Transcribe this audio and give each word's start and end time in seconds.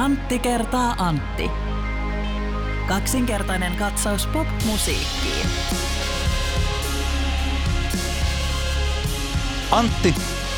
Antti 0.00 0.38
kertaa 0.38 0.94
Antti. 0.98 1.50
Kaksinkertainen 2.88 3.76
katsaus 3.76 4.26
pop-musiikkiin. 4.26 5.46
Antti, 9.70 10.14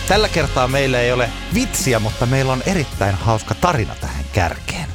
tällä 0.08 0.28
kertaa 0.28 0.68
meillä 0.68 1.00
ei 1.00 1.12
ole 1.12 1.30
vitsiä, 1.54 1.98
mutta 1.98 2.26
meillä 2.26 2.52
on 2.52 2.62
erittäin 2.66 3.14
hauska 3.14 3.54
tarina 3.54 3.94
tähän 4.00 4.24
kärkeen. 4.32 4.88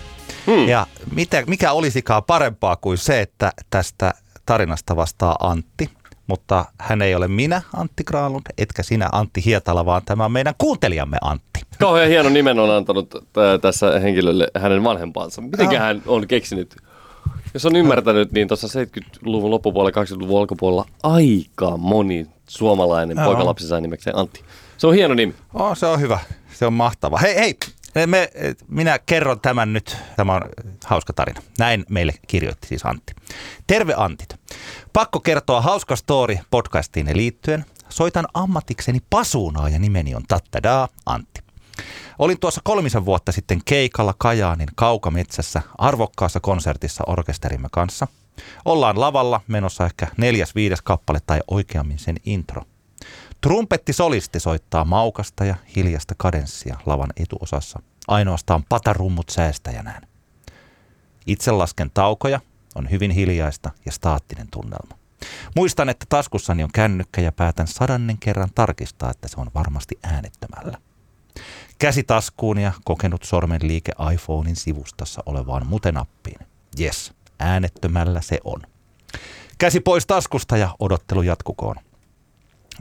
Hmm. 0.48 0.68
Ja 0.68 0.88
mitä, 1.16 1.44
mikä 1.48 1.72
olisikaan 1.72 2.24
parempaa 2.24 2.76
kuin 2.76 2.98
se, 2.98 3.22
että 3.22 3.52
tästä 3.70 4.14
tarinasta 4.46 4.96
vastaa 4.96 5.36
Antti, 5.40 5.90
mutta 6.28 6.66
hän 6.80 7.02
ei 7.02 7.16
ole 7.16 7.28
minä, 7.28 7.62
Antti 7.76 8.04
Kraalun, 8.04 8.42
etkä 8.58 8.84
sinä, 8.84 9.10
Antti 9.12 9.46
Hietala, 9.46 9.86
vaan 9.86 10.02
tämä 10.06 10.26
on 10.26 10.32
meidän 10.32 10.54
kuuntelijamme 10.58 11.18
Antti. 11.22 11.67
Kauhean 11.80 12.08
hieno 12.08 12.30
nimen 12.30 12.60
on 12.60 12.70
antanut 12.70 13.14
tässä 13.62 14.00
henkilölle 14.00 14.48
hänen 14.58 14.84
vanhempansa. 14.84 15.42
Miten 15.42 15.80
hän 15.80 16.02
on 16.06 16.28
keksinyt? 16.28 16.76
Jos 17.54 17.66
on 17.66 17.76
ymmärtänyt, 17.76 18.32
niin 18.32 18.48
tuossa 18.48 18.68
70-luvun 18.68 19.52
loppupuolella, 19.52 20.04
80-luvun 20.04 20.40
alkupuolella 20.40 20.86
aika 21.04 21.78
moni 21.78 22.28
suomalainen 22.48 23.18
poikalapsi 23.26 23.68
sai 23.68 23.82
nimekseen 23.82 24.18
Antti. 24.18 24.44
Se 24.78 24.88
on 24.88 24.94
hieno 24.94 25.14
nimi. 25.14 25.36
Oh, 25.54 25.78
se 25.78 25.86
on 25.86 26.00
hyvä. 26.00 26.20
Se 26.54 26.66
on 26.66 26.74
mahtava. 26.74 27.18
Hei, 27.18 27.36
hei, 27.36 27.56
me, 28.06 28.30
minä 28.68 29.00
kerron 29.06 29.40
tämän 29.40 29.74
nyt. 29.74 29.98
Tämä 30.16 30.34
on 30.36 30.42
hauska 30.86 31.14
tarina. 31.14 31.42
Näin 31.60 31.86
meille 31.90 32.14
kirjoitti 32.28 32.68
siis 32.68 32.86
Antti. 32.86 33.14
Terve 33.68 33.94
Antit. 33.98 34.36
Pakko 34.94 35.20
kertoa 35.20 35.62
hauska 35.62 35.96
story 35.96 36.38
podcastiin 36.52 37.18
liittyen. 37.18 37.66
Soitan 37.90 38.26
ammatikseni 38.34 39.00
pasuunaa 39.10 39.70
ja 39.70 39.80
nimeni 39.80 40.16
on 40.16 40.24
Tattadaa 40.28 40.88
Antti. 41.06 41.47
Olin 42.20 42.40
tuossa 42.40 42.62
kolmisen 42.64 43.06
vuotta 43.06 43.32
sitten 43.32 43.62
keikalla 43.66 44.14
Kajaanin 44.18 44.68
kaukametsässä 44.76 45.62
arvokkaassa 45.78 46.40
konsertissa 46.40 47.04
orkesterimme 47.08 47.68
kanssa. 47.72 48.08
Ollaan 48.66 49.00
lavalla 49.00 49.42
menossa 49.48 49.86
ehkä 49.86 50.08
neljäs 50.18 50.56
viides 50.56 50.82
kappale 50.82 51.20
tai 51.28 51.40
oikeammin 51.52 52.00
sen 52.00 52.16
intro. 52.26 52.62
Trumpetti 53.42 53.94
solisti 53.94 54.40
soittaa 54.40 54.86
maukasta 54.86 55.46
ja 55.46 55.56
hiljasta 55.76 56.16
kadenssia 56.18 56.78
lavan 56.86 57.10
etuosassa. 57.18 57.80
Ainoastaan 58.08 58.64
patarummut 58.70 59.30
säästäjänään. 59.30 60.08
Itse 61.28 61.52
lasken 61.52 61.92
taukoja, 61.94 62.40
on 62.76 62.90
hyvin 62.90 63.12
hiljaista 63.12 63.72
ja 63.86 63.92
staattinen 63.92 64.48
tunnelma. 64.52 64.98
Muistan, 65.56 65.90
että 65.90 66.06
taskussani 66.10 66.64
on 66.64 66.70
kännykkä 66.74 67.22
ja 67.22 67.32
päätän 67.32 67.68
sadannen 67.68 68.18
kerran 68.18 68.50
tarkistaa, 68.56 69.12
että 69.12 69.28
se 69.28 69.36
on 69.42 69.52
varmasti 69.56 70.00
äänettömällä. 70.04 70.78
Käsi 71.80 72.04
taskuun 72.04 72.58
ja 72.58 72.72
kokenut 72.86 73.24
sormen 73.24 73.60
liike 73.64 73.92
iPhonein 74.14 74.56
sivustassa 74.56 75.24
olevaan 75.26 75.68
mutenappiin. 75.68 76.40
Yes, 76.80 77.14
äänettömällä 77.40 78.22
se 78.22 78.40
on. 78.44 78.62
Käsi 79.58 79.80
pois 79.80 80.06
taskusta 80.06 80.58
ja 80.58 80.76
odottelu 80.80 81.22
jatkukoon. 81.22 81.76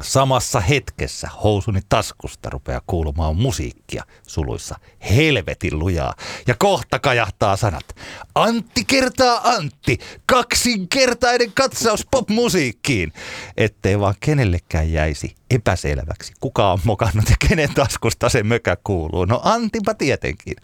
Samassa 0.03 0.61
hetkessä 0.61 1.29
housuni 1.45 1.81
taskusta 1.89 2.51
rupeaa 2.51 2.81
kuulumaan 2.87 3.37
musiikkia 3.37 4.05
suluissa 4.27 4.75
helvetin 5.11 5.79
lujaa. 5.79 6.15
Ja 6.47 6.55
kohta 6.59 6.99
kajahtaa 6.99 7.57
sanat. 7.57 7.97
Antti 8.35 8.85
kertaa 8.85 9.41
Antti, 9.45 9.99
kaksinkertainen 10.27 11.53
katsaus 11.53 12.07
popmusiikkiin. 12.11 13.13
Ettei 13.57 14.01
vaan 14.01 14.15
kenellekään 14.21 14.93
jäisi 14.93 15.35
epäselväksi, 15.51 16.33
kuka 16.41 16.73
on 16.73 16.79
mokannut 16.85 17.31
ja 17.31 17.37
kenen 17.49 17.75
taskusta 17.75 18.29
se 18.29 18.43
mökä 18.43 18.77
kuuluu. 18.85 19.25
No 19.25 19.41
Antipa 19.45 19.95
tietenkin. 19.95 20.57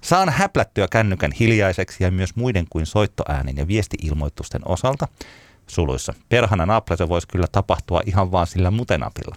Saan 0.00 0.28
häplättyä 0.28 0.88
kännykän 0.88 1.32
hiljaiseksi 1.32 2.04
ja 2.04 2.10
myös 2.10 2.36
muiden 2.36 2.66
kuin 2.70 2.86
soittoäänen 2.86 3.56
ja 3.56 3.68
viestiilmoitusten 3.68 4.62
osalta– 4.68 5.08
suluissa. 5.66 6.14
Perhana 6.28 6.66
naple 6.66 6.96
se 6.96 7.08
voisi 7.08 7.28
kyllä 7.28 7.46
tapahtua 7.52 8.00
ihan 8.06 8.32
vaan 8.32 8.46
sillä 8.46 8.70
mutenapilla. 8.70 9.36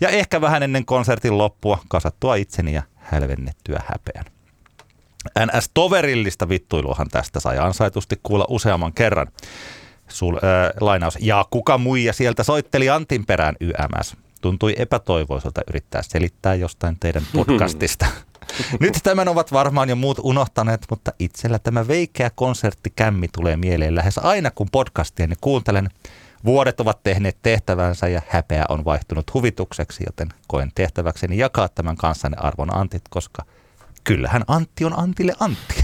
Ja 0.00 0.08
ehkä 0.08 0.40
vähän 0.40 0.62
ennen 0.62 0.84
konsertin 0.84 1.38
loppua 1.38 1.78
kasattua 1.88 2.34
itseni 2.34 2.72
ja 2.72 2.82
hälvennettyä 2.96 3.80
häpeän. 3.86 4.24
NS-toverillista 5.38 6.48
vittuiluahan 6.48 7.08
tästä 7.08 7.40
sai 7.40 7.58
ansaitusti 7.58 8.20
kuulla 8.22 8.46
useamman 8.48 8.92
kerran. 8.92 9.26
Sul, 10.08 10.36
äh, 10.36 10.42
lainaus. 10.80 11.18
Ja 11.20 11.44
kuka 11.50 11.78
muija 11.78 12.12
sieltä 12.12 12.42
soitteli 12.42 12.90
Antin 12.90 13.26
perään 13.26 13.56
YMS? 13.60 14.16
Tuntui 14.40 14.74
epätoivoiselta 14.78 15.60
yrittää 15.68 16.02
selittää 16.02 16.54
jostain 16.54 16.96
teidän 17.00 17.22
podcastista. 17.32 18.06
Nyt 18.80 19.00
tämän 19.02 19.28
ovat 19.28 19.52
varmaan 19.52 19.88
jo 19.88 19.96
muut 19.96 20.18
unohtaneet, 20.22 20.86
mutta 20.90 21.12
itsellä 21.18 21.58
tämä 21.58 21.88
veikeä 21.88 22.30
konserttikämmi 22.34 23.28
tulee 23.28 23.56
mieleen 23.56 23.94
lähes 23.94 24.18
aina, 24.18 24.50
kun 24.50 24.68
podcastia 24.72 25.28
kuuntelen. 25.40 25.88
Vuodet 26.44 26.80
ovat 26.80 27.02
tehneet 27.02 27.38
tehtävänsä 27.42 28.08
ja 28.08 28.22
häpeä 28.28 28.64
on 28.68 28.84
vaihtunut 28.84 29.34
huvitukseksi, 29.34 30.04
joten 30.06 30.28
koen 30.46 30.70
tehtäväkseni 30.74 31.38
jakaa 31.38 31.68
tämän 31.68 31.96
kanssanne 31.96 32.36
arvon 32.40 32.76
Antit, 32.76 33.02
koska 33.10 33.42
kyllähän 34.04 34.44
Antti 34.48 34.84
on 34.84 34.98
Antille 34.98 35.32
Antti. 35.40 35.82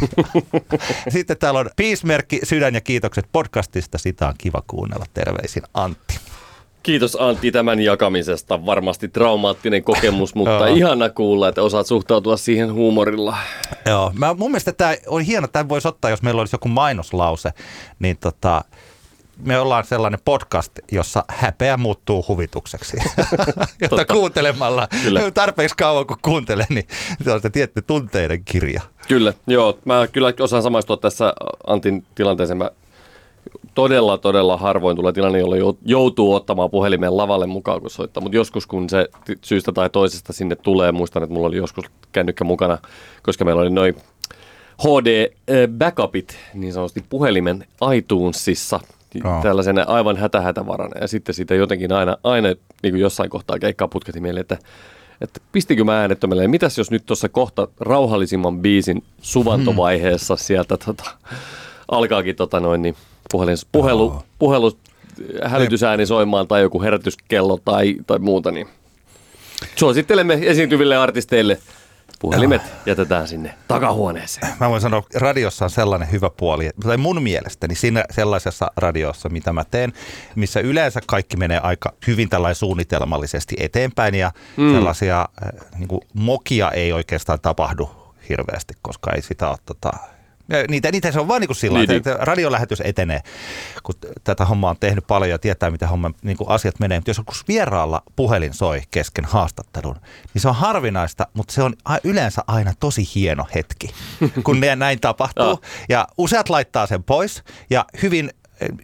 Sitten 1.15 1.37
täällä 1.39 1.61
on 1.61 1.71
piismerkki, 1.77 2.41
sydän 2.43 2.75
ja 2.75 2.81
kiitokset 2.81 3.27
podcastista. 3.33 3.99
Sitä 3.99 4.29
on 4.29 4.35
kiva 4.39 4.63
kuunnella. 4.67 5.07
Terveisin 5.15 5.63
Antti. 5.75 6.21
Kiitos 6.83 7.17
Antti 7.21 7.53
tämän 7.53 7.81
jakamisesta. 7.81 8.67
Varmasti 8.67 9.09
traumaattinen 9.09 9.85
kokemus, 9.85 10.35
mutta 10.43 10.67
ihana 10.67 11.11
kuulla, 11.11 11.49
että 11.49 11.63
osaat 11.63 11.87
suhtautua 11.87 12.37
siihen 12.37 12.73
huumorilla. 12.73 13.37
Joo, 13.87 14.13
mä, 14.19 14.35
mun 14.35 14.51
mielestä 14.51 14.73
tämä 14.73 14.95
on 15.07 15.23
hieno. 15.23 15.49
Tämä 15.49 15.69
voisi 15.69 15.89
ottaa, 15.89 16.11
jos 16.11 16.23
meillä 16.23 16.41
olisi 16.41 16.55
joku 16.55 16.69
mainoslause, 16.69 17.51
niin 17.99 18.17
tota, 18.17 18.65
me 19.39 19.59
ollaan 19.59 19.85
sellainen 19.85 20.21
podcast, 20.25 20.73
jossa 20.93 21.25
häpeä 21.29 21.77
muuttuu 21.77 22.25
huvitukseksi. 22.29 22.97
Jota 23.83 24.05
kuuntelemalla, 24.05 24.89
Kyllä. 25.03 25.31
tarpeeksi 25.31 25.77
kauan 25.77 26.07
kun 26.07 26.17
kuuntelen, 26.23 26.67
niin 26.69 26.87
se 27.25 27.33
on 27.33 27.41
se 27.41 27.51
tietty 27.51 27.83
tunteiden 27.83 28.45
kirja. 28.45 28.81
Kyllä, 29.09 29.33
joo. 29.47 29.79
Mä 29.85 30.07
kyllä 30.07 30.33
osaan 30.41 30.63
samaistua 30.63 30.97
tässä 30.97 31.35
Antin 31.67 32.05
tilanteeseen. 32.15 32.59
Mä 32.59 32.71
todella, 33.75 34.19
todella 34.19 34.57
harvoin 34.57 34.97
tulee 34.97 35.13
tilanne, 35.13 35.39
jolla 35.39 35.77
joutuu 35.85 36.35
ottamaan 36.35 36.71
puhelimen 36.71 37.17
lavalle 37.17 37.47
mukaan, 37.47 37.81
kun 37.81 37.91
soittaa. 37.91 38.21
Mutta 38.23 38.37
joskus, 38.37 38.67
kun 38.67 38.91
se 38.91 39.09
syystä 39.43 39.73
tai 39.73 39.91
toisesta 39.91 40.33
sinne 40.33 40.57
tulee, 40.57 40.93
muistan, 40.93 41.23
että 41.23 41.35
mulla 41.35 41.49
oli 41.49 41.57
joskus 41.57 41.85
kännykkä 42.13 42.45
mukana, 42.45 42.79
koska 43.23 43.45
meillä 43.45 43.63
oli 43.63 43.71
noin 43.71 43.97
HD-backupit 44.83 46.37
niin 46.55 46.73
sanotusti 46.73 47.05
puhelimen 47.09 47.65
iTunesissa, 47.95 48.81
oh. 49.25 49.43
tällaisen 49.43 49.89
aivan 49.89 50.17
hätähätävarana. 50.17 51.01
Ja 51.01 51.09
sitten 51.09 51.35
siitä 51.35 51.55
jotenkin 51.55 51.93
aina, 51.93 52.17
aina 52.25 52.49
niin 52.83 52.93
kuin 52.93 53.01
jossain 53.01 53.31
kohtaa 53.31 53.59
keikkaa 53.59 53.89
putketi 53.89 54.21
mieleen, 54.21 54.41
että 54.41 54.59
että 55.21 55.41
pistikö 55.53 55.85
mä 55.85 56.01
äänettömälle, 56.01 56.49
mitäs 56.49 56.79
jos 56.79 56.91
nyt 56.91 57.07
tuossa 57.07 57.29
kohta 57.29 57.69
rauhallisimman 57.81 58.59
biisin 58.59 59.05
suvantovaiheessa 59.21 60.37
sieltä 60.37 60.77
tota, 60.77 61.05
alkaakin 61.89 62.37
tota 62.37 62.61
noin, 62.61 62.83
niin 62.83 62.97
puhelin, 63.31 63.57
puhelu, 63.73 64.07
oh. 64.07 64.25
puhelu 64.39 64.79
hälytysääni 65.45 66.07
soimaan 66.07 66.49
tai 66.49 66.63
joku 66.63 66.83
herätyskello 66.83 67.59
tai, 67.65 67.97
tai 68.07 68.19
muuta, 68.19 68.51
niin 68.51 68.69
suosittelemme 69.77 70.39
esiintyville 70.43 70.97
artisteille 70.97 71.59
puhelimet 72.21 72.63
jätetään 72.87 73.29
sinne 73.29 73.55
takahuoneeseen. 73.69 74.53
Mä 74.61 74.71
voin 74.71 74.81
sanoa, 74.81 75.03
radiossa 75.15 75.65
on 75.65 75.71
sellainen 75.71 76.13
hyvä 76.13 76.31
puoli, 76.37 76.71
tai 76.83 76.97
mun 76.97 77.23
mielestäni 77.23 77.75
siinä 77.75 78.05
sellaisessa 78.11 78.71
radiossa, 78.77 79.29
mitä 79.29 79.53
mä 79.53 79.65
teen, 79.65 79.93
missä 80.35 80.61
yleensä 80.61 81.01
kaikki 81.07 81.37
menee 81.37 81.59
aika 81.59 81.93
hyvin 82.07 82.29
tällainen 82.29 82.55
suunnitelmallisesti 82.55 83.57
eteenpäin 83.59 84.15
ja 84.15 84.33
mm. 84.57 84.73
sellaisia 84.73 85.29
niin 85.79 85.89
kuin, 85.89 86.01
mokia 86.15 86.71
ei 86.71 86.93
oikeastaan 86.93 87.41
tapahdu 87.41 87.91
hirveästi, 88.29 88.75
koska 88.83 89.13
ei 89.13 89.23
sitä 89.23 89.49
ole 89.49 89.59
tota, 89.67 89.91
Niitä, 90.69 90.93
niitä 90.93 91.13
se 91.13 91.21
on 91.21 91.29
vaan 91.29 91.41
niin 91.41 91.49
kuin 91.49 91.57
sillä 91.57 91.79
niin, 91.79 91.91
että 91.91 92.11
niin. 92.11 92.27
radiolähetys 92.27 92.83
etenee, 92.85 93.21
kun 93.83 93.95
tätä 94.25 94.45
hommaa 94.45 94.71
on 94.71 94.77
tehnyt 94.81 95.07
paljon 95.07 95.31
ja 95.31 95.39
tietää, 95.39 95.71
miten 95.71 95.89
homma, 95.89 96.11
niin 96.23 96.37
kuin 96.37 96.51
asiat 96.51 96.81
menee. 96.81 96.99
Mutta 96.99 97.11
jos 97.11 97.19
joku 97.19 97.33
vieraalla 97.49 98.03
puhelin 98.17 98.55
soi 98.55 98.83
kesken 98.91 99.25
haastattelun, 99.25 99.97
niin 100.35 100.43
se 100.43 100.49
on 100.49 100.55
harvinaista, 100.55 101.27
mutta 101.35 101.55
se 101.55 101.63
on 101.63 101.75
yleensä 102.05 102.43
aina 102.47 102.73
tosi 102.81 103.09
hieno 103.15 103.47
hetki, 103.55 103.91
kun 104.45 104.61
näin 104.77 105.01
tapahtuu. 105.01 105.61
Ja 105.89 106.09
useat 106.19 106.49
laittaa 106.49 106.87
sen 106.87 107.05
pois 107.05 107.45
ja 107.71 107.85
hyvin 108.03 108.31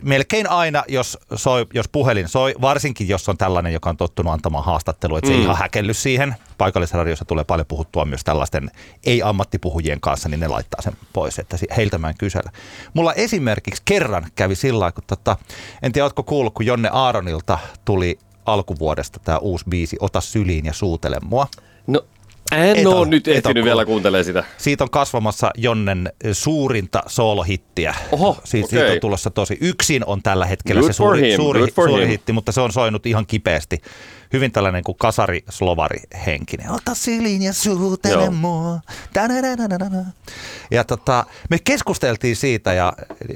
melkein 0.02 0.50
aina, 0.50 0.84
jos, 0.88 1.18
soi, 1.34 1.66
jos 1.74 1.88
puhelin 1.88 2.28
soi, 2.28 2.54
varsinkin 2.60 3.08
jos 3.08 3.28
on 3.28 3.38
tällainen, 3.38 3.72
joka 3.72 3.90
on 3.90 3.96
tottunut 3.96 4.32
antamaan 4.32 4.64
haastattelua, 4.64 5.18
että 5.18 5.28
se 5.28 5.34
mm. 5.34 5.38
ei 5.38 5.44
ihan 5.44 5.56
häkelly 5.56 5.94
siihen. 5.94 6.34
Paikallisradiossa 6.58 7.24
tulee 7.24 7.44
paljon 7.44 7.66
puhuttua 7.66 8.04
myös 8.04 8.24
tällaisten 8.24 8.70
ei-ammattipuhujien 9.04 10.00
kanssa, 10.00 10.28
niin 10.28 10.40
ne 10.40 10.48
laittaa 10.48 10.82
sen 10.82 10.92
pois, 11.12 11.38
että 11.38 11.56
heiltä 11.76 11.98
mä 11.98 12.08
en 12.08 12.18
kysellä. 12.18 12.50
Mulla 12.94 13.14
esimerkiksi 13.14 13.82
kerran 13.84 14.26
kävi 14.34 14.54
sillä 14.54 14.92
kun 14.92 15.04
tota, 15.06 15.36
en 15.82 15.92
tiedä, 15.92 16.04
ootko 16.04 16.22
kuullut, 16.22 16.54
kun 16.54 16.66
Jonne 16.66 16.88
Aaronilta 16.92 17.58
tuli 17.84 18.18
alkuvuodesta 18.46 19.20
tämä 19.24 19.38
uusi 19.38 19.64
biisi 19.68 19.96
Ota 20.00 20.20
syliin 20.20 20.66
ja 20.66 20.72
suutele 20.72 21.16
mua. 21.22 21.46
No 21.86 22.02
En 22.52 22.76
Et 22.76 22.86
ole 22.86 23.06
nyt 23.08 23.28
ehtinyt 23.28 23.64
vielä 23.64 23.84
kuuntelemaan 23.84 24.24
sitä. 24.24 24.44
Siitä 24.58 24.84
on 24.84 24.90
kasvamassa 24.90 25.50
Jonnen 25.56 26.12
suurinta 26.32 27.02
soolohittiä. 27.06 27.94
Oho, 28.12 28.36
siitä, 28.44 28.66
okei. 28.66 28.78
siitä 28.78 28.92
on 28.92 29.00
tulossa 29.00 29.30
tosi. 29.30 29.58
Yksin 29.60 30.04
on 30.06 30.22
tällä 30.22 30.46
hetkellä 30.46 30.80
Good 30.80 30.92
se 30.92 30.96
suuri, 30.96 31.30
him, 31.30 31.36
suuri, 31.36 31.60
good 31.60 31.70
suuri 31.74 32.02
him. 32.02 32.10
hitti, 32.10 32.32
mutta 32.32 32.52
se 32.52 32.60
on 32.60 32.72
soinut 32.72 33.06
ihan 33.06 33.26
kipeästi. 33.26 33.78
Hyvin 34.32 34.52
tällainen 34.52 34.84
kuin 34.84 34.98
kasari-slovari 34.98 35.98
henkinen. 36.26 36.70
Ota 36.70 36.94
sylin 36.94 37.42
ja 37.42 37.52
suutele 37.52 38.24
Joo. 38.24 38.30
mua. 38.30 38.80
Ja 40.70 40.84
tota, 40.84 41.26
me 41.50 41.58
keskusteltiin 41.64 42.36
siitä 42.36 42.72
ja 42.72 42.92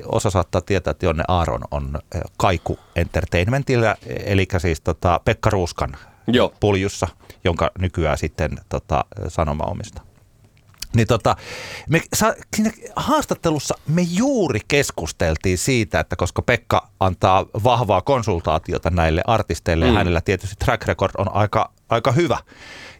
osa 0.07 0.31
saattaa 0.31 0.61
tietää, 0.61 0.91
että 0.91 1.07
Jonne 1.07 1.25
Aaron 1.29 1.63
on 1.71 1.99
eh, 2.15 2.21
Kaiku 2.37 2.79
Entertainmentillä, 2.97 3.97
eli 4.25 4.47
siis 4.59 4.81
tota 4.81 5.21
Pekka 5.25 5.51
Ruuskan 5.51 5.97
Joo. 6.27 6.55
puljussa, 6.61 7.09
jonka 7.45 7.71
nykyään 7.79 8.19
sitten 8.19 8.59
tota, 8.69 9.05
sanoma 9.29 9.65
omistaa. 9.65 10.05
Niin 10.97 11.07
tota, 11.07 11.37
me, 11.89 12.01
sa, 12.15 12.35
siinä 12.57 12.71
haastattelussa 12.97 13.75
me 13.89 14.03
juuri 14.03 14.61
keskusteltiin 14.69 15.59
siitä, 15.59 16.01
että 16.01 16.17
koska 16.17 16.43
Pekka 16.43 16.89
antaa 17.01 17.47
vahvaa 17.65 18.01
konsultaatiota 18.03 18.91
näille 18.91 19.23
artisteille 19.27 19.85
mm. 19.85 19.93
ja 19.93 19.99
hänellä 19.99 20.21
tietysti 20.21 20.57
track 20.65 20.87
record 20.87 21.13
on 21.19 21.35
aika, 21.35 21.71
aika 21.89 22.13
hyvä. 22.13 22.39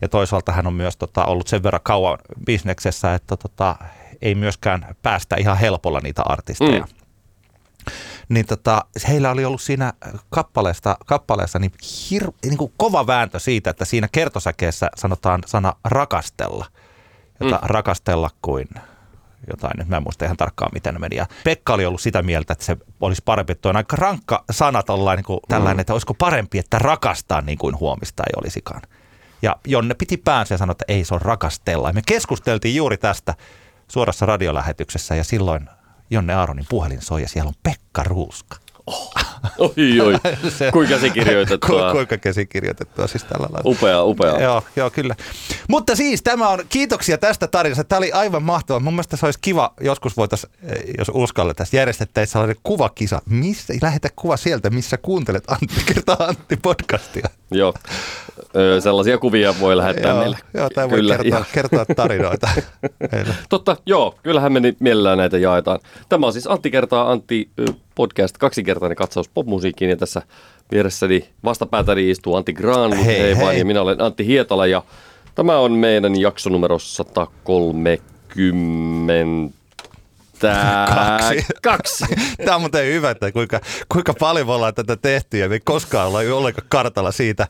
Ja 0.01 0.09
toisaalta 0.09 0.53
hän 0.53 0.67
on 0.67 0.75
myös 0.75 0.97
tota, 0.97 1.25
ollut 1.25 1.49
sen 1.49 1.63
verran 1.63 1.81
kauan 1.85 2.19
bisneksessä, 2.47 3.15
että 3.15 3.37
tota, 3.37 3.77
ei 4.23 4.35
myöskään 4.35 4.97
päästä 5.03 5.37
ihan 5.37 5.59
helpolla 5.59 6.01
niitä 6.03 6.23
artisteja. 6.23 6.81
Mm. 6.81 7.02
Niin 8.29 8.47
tota, 8.47 8.85
heillä 9.09 9.31
oli 9.31 9.45
ollut 9.45 9.63
siinä 9.63 9.93
kappaleesta, 10.31 10.97
kappaleessa 11.07 11.59
niin, 11.59 11.73
hir, 12.11 12.31
niin 12.45 12.59
kuin 12.59 12.73
kova 12.77 13.07
vääntö 13.07 13.39
siitä, 13.39 13.71
että 13.71 13.85
siinä 13.85 14.09
kertosäkeessä 14.13 14.91
sanotaan 14.97 15.43
sana 15.47 15.73
rakastella 15.85 16.67
jota 17.41 17.59
mm. 17.63 17.69
rakastella 17.69 18.31
kuin 18.43 18.69
jotain, 19.51 19.73
nyt 19.79 19.89
mä 19.89 19.97
en 19.97 20.03
muista 20.03 20.25
ihan 20.25 20.37
tarkkaan 20.37 20.71
miten 20.75 21.01
meni. 21.01 21.17
Ja 21.17 21.27
Pekka 21.45 21.75
oli 21.75 21.87
ollut 21.87 22.01
sitä 22.01 22.23
mieltä, 22.23 22.53
että 22.53 22.65
se 22.65 22.77
olisi 23.01 23.23
parempi, 23.25 23.53
että 23.53 23.69
on 23.69 23.77
aika 23.77 23.97
rankka 23.97 24.45
sana 24.51 24.83
tollain, 24.83 25.17
niin 25.17 25.25
kuin 25.25 25.41
tällainen, 25.49 25.77
mm. 25.77 25.81
että 25.81 25.93
olisiko 25.93 26.15
parempi, 26.15 26.59
että 26.59 26.79
rakastaa 26.79 27.41
niin 27.41 27.59
kuin 27.59 27.81
huomista 27.81 28.23
ei 28.27 28.33
olisikaan. 28.43 28.83
Ja 29.43 29.57
Jonne 29.67 29.95
piti 29.95 30.17
päänsä 30.17 30.55
ja 30.55 30.59
sanoi, 30.59 30.73
että 30.73 30.85
ei 30.89 31.05
se 31.05 31.15
on 31.15 31.23
rakastella. 31.23 31.89
Ja 31.89 31.93
me 31.93 32.03
keskusteltiin 32.07 32.77
juuri 32.77 32.97
tästä 32.97 33.35
suorassa 33.89 34.27
radiolähetyksessä 34.27 35.15
ja 35.15 35.25
silloin 35.25 35.69
Jonne 36.11 36.35
Aaronin 36.35 36.67
puhelin 36.69 37.03
soi 37.03 37.23
ja 37.23 37.29
siellä 37.29 37.49
on 37.49 37.55
Pekka 37.63 38.05
Ruuska. 38.05 38.62
Oi, 39.59 40.01
oi. 40.01 40.15
Se- 40.59 40.73
Kuinka 40.73 40.95
käsikirjoitettua. 40.95 41.87
Ku, 41.89 41.93
kuinka 41.93 42.17
käsikirjoitettua 42.19 43.07
siis 43.07 43.25
tällä 43.25 43.47
lailla. 43.53 43.71
Upea, 43.71 44.03
upea. 44.05 44.41
Joo, 44.43 44.63
joo, 44.77 44.91
kyllä. 44.91 45.15
Mutta 45.69 45.97
siis 45.97 46.23
tämä 46.23 46.49
on, 46.49 46.59
kiitoksia 46.69 47.19
tästä 47.19 47.47
tarinasta. 47.47 47.85
Tämä 47.85 47.99
oli 47.99 48.13
aivan 48.13 48.43
mahtava. 48.43 48.81
Mun 48.81 48.93
mielestä 48.95 49.17
se 49.17 49.27
olisi 49.27 49.39
kiva, 49.43 49.75
joskus 49.81 50.17
voitaisiin, 50.17 50.53
jos 50.99 51.11
uskallettaisiin, 51.15 51.79
järjestettäisiin 51.79 52.33
sellainen 52.33 52.57
kuvakisa. 52.63 53.23
Missä, 53.29 53.75
lähetä 53.83 54.09
kuva 54.17 54.37
sieltä, 54.37 54.71
missä 54.71 54.97
kuuntelet 54.97 55.45
Antti 55.51 55.83
kertaa 55.87 56.17
Antti 56.21 56.57
podcastia. 56.57 57.29
Joo. 57.51 57.75
Ö, 58.57 58.81
sellaisia 58.81 59.19
kuvia 59.19 59.55
voi 59.61 59.77
lähettää 59.77 60.11
joo, 60.11 60.21
meille. 60.21 60.39
joo, 60.55 60.71
tämä 60.71 60.91
voi 60.91 60.99
Kyllä, 60.99 61.17
kertoa, 61.19 61.45
kertoa 61.53 61.85
tarinoita. 61.97 62.49
Totta, 63.49 63.77
joo, 63.87 64.19
kyllähän 64.23 64.53
me 64.53 64.61
mielellään 64.79 65.19
näitä 65.19 65.39
jaetaan. 65.39 65.81
Tämä 66.09 66.27
on 66.27 66.33
siis 66.33 66.47
Antti 66.47 66.71
kertaa 66.71 67.11
Antti 67.11 67.51
podcast, 67.95 68.39
kaksinkertainen 68.39 68.97
katsaus 68.97 69.29
popmusiikkiin 69.29 69.91
ja 69.91 69.97
tässä 69.97 70.23
vieressäni 70.73 71.29
vastapäätäni 71.45 72.11
istuu 72.11 72.35
Antti 72.37 72.53
Granlund, 72.53 73.05
Hei, 73.05 73.19
hei, 73.19 73.37
hei. 73.37 73.59
ja 73.59 73.65
minä 73.65 73.83
olen 73.83 74.01
Antti 74.03 74.27
Hietala 74.27 74.67
ja 74.67 74.83
tämä 75.35 75.59
on 75.59 75.73
meidän 75.73 76.21
jakso 76.21 76.51
numero 76.51 76.79
130. 76.79 79.13
Kaksi. 80.95 81.47
Kaksi. 81.63 82.05
Tämä 82.45 82.55
on 82.55 82.61
muuten 82.63 82.87
hyvä, 82.87 83.11
että 83.11 83.33
kuinka, 83.33 83.61
kuinka 83.93 84.15
paljon 84.15 84.47
me 84.47 84.53
ollaan 84.53 84.75
tätä 84.75 84.97
tehty 84.97 85.39
ja 85.39 85.49
me 85.49 85.55
ei 85.55 85.61
koskaan 85.65 86.09
olla 86.09 86.19
ollenkaan 86.37 86.67
kartalla 86.69 87.13
siitä, 87.13 87.49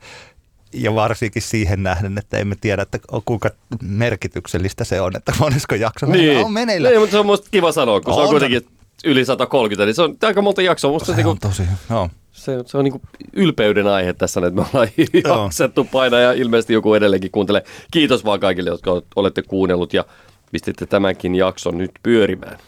ja 0.74 0.94
varsinkin 0.94 1.42
siihen 1.42 1.82
nähden, 1.82 2.18
että 2.18 2.38
emme 2.38 2.54
tiedä, 2.60 2.82
että 2.82 2.98
kuinka 3.24 3.50
merkityksellistä 3.82 4.84
se 4.84 5.00
on, 5.00 5.16
että 5.16 5.32
monesko 5.38 5.74
jakso 5.74 6.06
Niin. 6.06 6.44
on 6.44 6.52
meneillä. 6.52 6.88
niin, 6.88 7.00
mutta 7.00 7.12
se 7.12 7.18
on 7.18 7.26
musta 7.26 7.48
kiva 7.50 7.72
sanoa, 7.72 8.00
kun 8.00 8.14
se 8.14 8.20
on 8.20 8.24
On. 8.24 8.30
kuitenkin 8.30 8.66
yli 9.04 9.24
130, 9.24 9.84
niin 9.84 9.94
se 9.94 10.02
on 10.02 10.16
aika 10.22 10.42
monta 10.42 10.62
jaksoa. 10.62 10.92
Musta 10.92 11.06
se, 11.06 11.12
Se 11.12 11.16
niinku, 11.16 11.30
on 11.30 11.38
tosi, 11.38 11.62
joo. 11.90 12.10
se, 12.32 12.58
se 12.66 12.78
on 12.78 12.84
niinku 12.84 13.00
ylpeyden 13.32 13.86
aihe 13.86 14.12
tässä, 14.12 14.40
että 14.40 14.60
me 14.60 14.66
ollaan 14.72 14.88
Joo. 15.24 15.44
jaksettu 15.44 15.84
painaa 15.84 16.20
ja 16.20 16.32
ilmeisesti 16.32 16.72
joku 16.72 16.94
edelleenkin 16.94 17.30
kuuntelee. 17.30 17.64
Kiitos 17.90 18.24
vaan 18.24 18.40
kaikille, 18.40 18.70
jotka 18.70 19.02
olette 19.16 19.42
kuunnellut 19.42 19.94
ja 19.94 20.04
pistitte 20.52 20.86
tämänkin 20.86 21.34
jakson 21.34 21.78
nyt 21.78 21.90
pyörimään. 22.02 22.58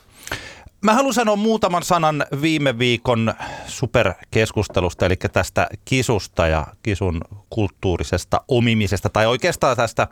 Mä 0.80 0.94
haluan 0.94 1.14
sanoa 1.14 1.36
muutaman 1.36 1.82
sanan 1.82 2.26
viime 2.42 2.78
viikon 2.78 3.34
superkeskustelusta, 3.66 5.06
eli 5.06 5.16
tästä 5.16 5.66
kisusta 5.84 6.46
ja 6.46 6.66
kisun 6.82 7.20
kulttuurisesta 7.50 8.40
omimisesta, 8.48 9.08
tai 9.08 9.26
oikeastaan 9.26 9.76
tästä, 9.76 10.08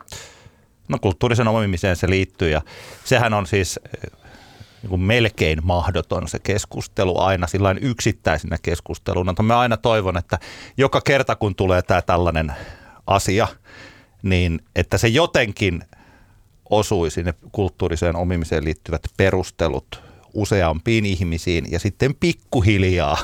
no 0.87 0.97
kulttuurisen 1.01 1.47
omimiseen 1.47 1.95
se 1.95 2.09
liittyy, 2.09 2.49
ja 2.49 2.61
sehän 3.03 3.33
on 3.33 3.47
siis 3.47 3.79
niin 4.83 4.89
kuin 4.89 5.01
melkein 5.01 5.59
mahdoton 5.63 6.27
se 6.27 6.39
keskustelu 6.39 7.19
aina 7.19 7.47
sillä 7.47 7.75
yksittäisenä 7.81 8.57
keskusteluna. 8.61 9.31
Mutta 9.31 9.43
mä 9.43 9.59
aina 9.59 9.77
toivon, 9.77 10.17
että 10.17 10.39
joka 10.77 11.01
kerta 11.01 11.35
kun 11.35 11.55
tulee 11.55 11.81
tämä 11.81 12.01
tällainen 12.01 12.53
asia, 13.07 13.47
niin 14.23 14.59
että 14.75 14.97
se 14.97 15.07
jotenkin 15.07 15.83
osuisi 16.69 17.23
ne 17.23 17.33
kulttuuriseen 17.51 18.15
omimiseen 18.15 18.63
liittyvät 18.63 19.01
perustelut 19.17 20.03
useampiin 20.33 21.05
ihmisiin 21.05 21.71
ja 21.71 21.79
sitten 21.79 22.15
pikkuhiljaa 22.15 23.17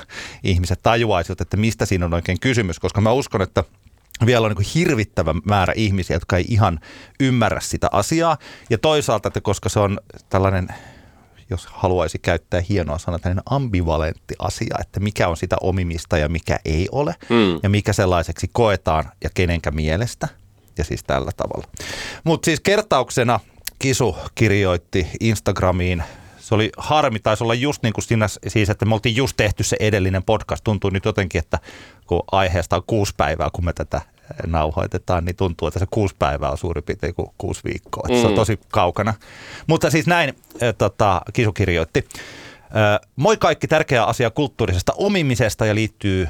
ihmiset 0.43 0.79
tajuaisivat, 0.83 1.41
että 1.41 1.57
mistä 1.57 1.85
siinä 1.85 2.05
on 2.05 2.13
oikein 2.13 2.39
kysymys, 2.39 2.79
koska 2.79 3.01
mä 3.01 3.11
uskon, 3.11 3.41
että 3.41 3.63
vielä 4.25 4.47
on 4.47 4.55
niin 4.57 4.71
hirvittävä 4.75 5.35
määrä 5.45 5.73
ihmisiä, 5.75 6.15
jotka 6.15 6.37
ei 6.37 6.45
ihan 6.47 6.79
ymmärrä 7.19 7.59
sitä 7.59 7.87
asiaa. 7.91 8.37
Ja 8.69 8.77
toisaalta, 8.77 9.27
että 9.27 9.41
koska 9.41 9.69
se 9.69 9.79
on 9.79 9.99
tällainen, 10.29 10.67
jos 11.49 11.67
haluaisi 11.71 12.19
käyttää 12.19 12.61
hienoa 12.69 12.97
sanaa, 12.97 13.19
tällainen 13.19 13.43
ambivalentti 13.45 14.35
asia, 14.39 14.75
että 14.79 14.99
mikä 14.99 15.27
on 15.27 15.37
sitä 15.37 15.55
omimista 15.61 16.17
ja 16.17 16.29
mikä 16.29 16.59
ei 16.65 16.87
ole, 16.91 17.15
Mm. 17.29 17.59
ja 17.63 17.69
mikä 17.69 17.93
sellaiseksi 17.93 18.49
koetaan 18.51 19.11
ja 19.23 19.29
kenenkä 19.33 19.71
mielestä, 19.71 20.27
ja 20.77 20.83
siis 20.83 21.03
tällä 21.03 21.31
tavalla. 21.37 21.67
Mutta 22.23 22.45
siis 22.45 22.59
kertauksena 22.59 23.39
Kisu 23.79 24.15
kirjoitti 24.35 25.07
Instagramiin, 25.19 26.03
se 26.39 26.55
oli 26.55 26.69
harmi, 26.77 27.19
taisi 27.19 27.43
olla 27.43 27.53
just 27.53 27.83
niin 27.83 27.93
kuin 27.93 28.03
siinä, 28.05 28.27
siis 28.47 28.69
että 28.69 28.85
me 28.85 28.93
oltiin 28.93 29.15
just 29.15 29.37
tehty 29.37 29.63
se 29.63 29.77
edellinen 29.79 30.23
podcast, 30.23 30.63
tuntuu 30.63 30.89
nyt 30.89 31.05
jotenkin, 31.05 31.39
että 31.39 31.59
kun 32.07 32.23
aiheesta 32.31 32.75
on 32.75 32.83
kuusi 32.87 33.13
päivää, 33.17 33.49
kun 33.53 33.65
me 33.65 33.73
tätä 33.73 34.01
nauhoitetaan, 34.47 35.25
niin 35.25 35.35
tuntuu, 35.35 35.67
että 35.67 35.79
se 35.79 35.85
kuusi 35.91 36.15
päivää 36.19 36.51
on 36.51 36.57
suurin 36.57 36.83
piirtein 36.83 37.15
kuin 37.15 37.29
kuusi 37.37 37.61
viikkoa. 37.63 38.07
Mm. 38.09 38.15
Se 38.15 38.25
on 38.25 38.31
Mm. 38.31 38.35
tosi 38.35 38.59
kaukana. 38.69 39.13
Mutta 39.67 39.89
siis 39.89 40.07
näin 40.07 40.33
tota, 40.77 41.21
Kisu 41.33 41.51
kirjoitti. 41.53 42.07
Moi 43.15 43.37
kaikki 43.37 43.67
tärkeä 43.67 44.03
asia 44.03 44.29
kulttuurisesta 44.29 44.93
omimisesta 44.97 45.65
ja 45.65 45.75
liittyy 45.75 46.27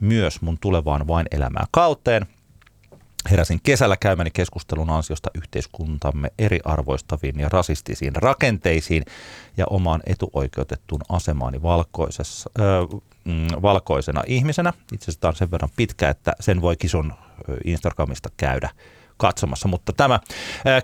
myös 0.00 0.42
mun 0.42 0.58
tulevaan 0.60 1.06
vain 1.06 1.26
elämää 1.30 1.64
kauteen. 1.70 2.26
Heräsin 3.30 3.60
kesällä 3.62 3.96
käymäni 3.96 4.30
keskustelun 4.30 4.90
ansiosta 4.90 5.30
yhteiskuntamme 5.34 6.30
eriarvoistaviin 6.38 7.40
ja 7.40 7.48
rasistisiin 7.48 8.16
rakenteisiin 8.16 9.04
ja 9.56 9.66
omaan 9.70 10.00
etuoikeutettuun 10.06 11.00
asemaani 11.08 11.62
valkoisessa, 11.62 12.50
ö, 12.58 12.62
mm, 13.24 13.46
valkoisena 13.62 14.22
ihmisenä. 14.26 14.72
Itse 14.92 15.04
asiassa 15.04 15.20
tämä 15.20 15.28
on 15.28 15.36
sen 15.36 15.50
verran 15.50 15.70
pitkä, 15.76 16.08
että 16.08 16.32
sen 16.40 16.60
voi 16.60 16.76
kisun 16.76 17.12
Instagramista 17.64 18.28
käydä 18.36 18.70
katsomassa. 19.16 19.68
Mutta 19.68 19.92
tämä 19.92 20.20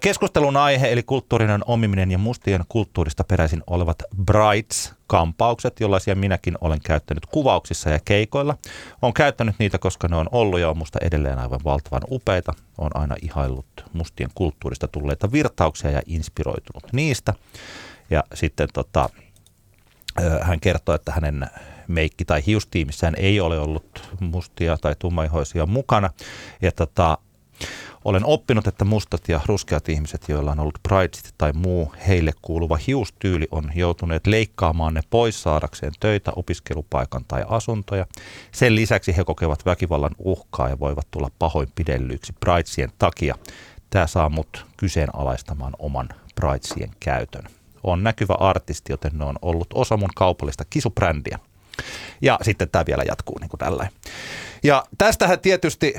keskustelun 0.00 0.56
aihe, 0.56 0.92
eli 0.92 1.02
kulttuurinen 1.02 1.60
omiminen 1.66 2.10
ja 2.10 2.18
mustien 2.18 2.64
kulttuurista 2.68 3.24
peräisin 3.24 3.62
olevat 3.66 4.02
Brights-kampaukset, 4.24 5.80
jollaisia 5.80 6.14
minäkin 6.14 6.58
olen 6.60 6.80
käyttänyt 6.84 7.26
kuvauksissa 7.26 7.90
ja 7.90 7.98
keikoilla. 8.04 8.56
Olen 9.02 9.14
käyttänyt 9.14 9.54
niitä, 9.58 9.78
koska 9.78 10.08
ne 10.08 10.16
on 10.16 10.28
ollut 10.32 10.60
ja 10.60 10.70
on 10.70 10.78
musta 10.78 10.98
edelleen 11.02 11.38
aivan 11.38 11.60
valtavan 11.64 12.02
upeita. 12.10 12.52
Olen 12.78 12.96
aina 12.96 13.16
ihaillut 13.22 13.66
mustien 13.92 14.30
kulttuurista 14.34 14.88
tulleita 14.88 15.32
virtauksia 15.32 15.90
ja 15.90 16.02
inspiroitunut 16.06 16.92
niistä. 16.92 17.34
Ja 18.10 18.24
sitten 18.34 18.68
tota, 18.72 19.08
hän 20.40 20.60
kertoi, 20.60 20.94
että 20.94 21.12
hänen 21.12 21.46
meikki- 21.88 22.24
tai 22.24 22.42
hiustiimissään 22.46 23.14
ei 23.16 23.40
ole 23.40 23.58
ollut 23.58 24.08
mustia 24.20 24.76
tai 24.76 24.94
tummaihoisia 24.98 25.66
mukana. 25.66 26.10
Ja 26.62 26.72
tota, 26.72 27.18
olen 28.04 28.24
oppinut, 28.24 28.66
että 28.66 28.84
mustat 28.84 29.28
ja 29.28 29.40
ruskeat 29.46 29.88
ihmiset, 29.88 30.28
joilla 30.28 30.52
on 30.52 30.60
ollut 30.60 30.78
Bridesit 30.88 31.34
tai 31.38 31.52
muu 31.52 31.92
heille 32.08 32.32
kuuluva 32.42 32.78
hiustyyli, 32.86 33.48
on 33.50 33.70
joutuneet 33.74 34.26
leikkaamaan 34.26 34.94
ne 34.94 35.00
pois 35.10 35.42
saadakseen 35.42 35.92
töitä, 36.00 36.32
opiskelupaikan 36.36 37.24
tai 37.28 37.44
asuntoja. 37.48 38.06
Sen 38.52 38.74
lisäksi 38.74 39.16
he 39.16 39.24
kokevat 39.24 39.66
väkivallan 39.66 40.14
uhkaa 40.18 40.68
ja 40.68 40.78
voivat 40.78 41.06
tulla 41.10 41.30
pahoinpidellyiksi 41.38 42.32
Bridesien 42.40 42.92
takia. 42.98 43.34
tämä 43.90 44.06
saa 44.06 44.28
mut 44.28 44.66
kyseenalaistamaan 44.76 45.72
oman 45.78 46.08
Bridesien 46.34 46.90
käytön. 47.00 47.44
On 47.82 48.02
näkyvä 48.02 48.34
artisti, 48.34 48.92
joten 48.92 49.12
ne 49.14 49.24
on 49.24 49.36
ollut 49.42 49.68
osa 49.74 49.96
mun 49.96 50.10
kaupallista 50.16 50.64
kisubrändiä. 50.70 51.38
Ja 52.22 52.38
sitten 52.42 52.68
tämä 52.70 52.86
vielä 52.86 53.02
jatkuu 53.08 53.38
niin 53.38 53.48
kuin 53.48 53.58
tällä. 53.58 53.88
Ja 54.62 54.84
tästähän 54.98 55.40
tietysti 55.40 55.94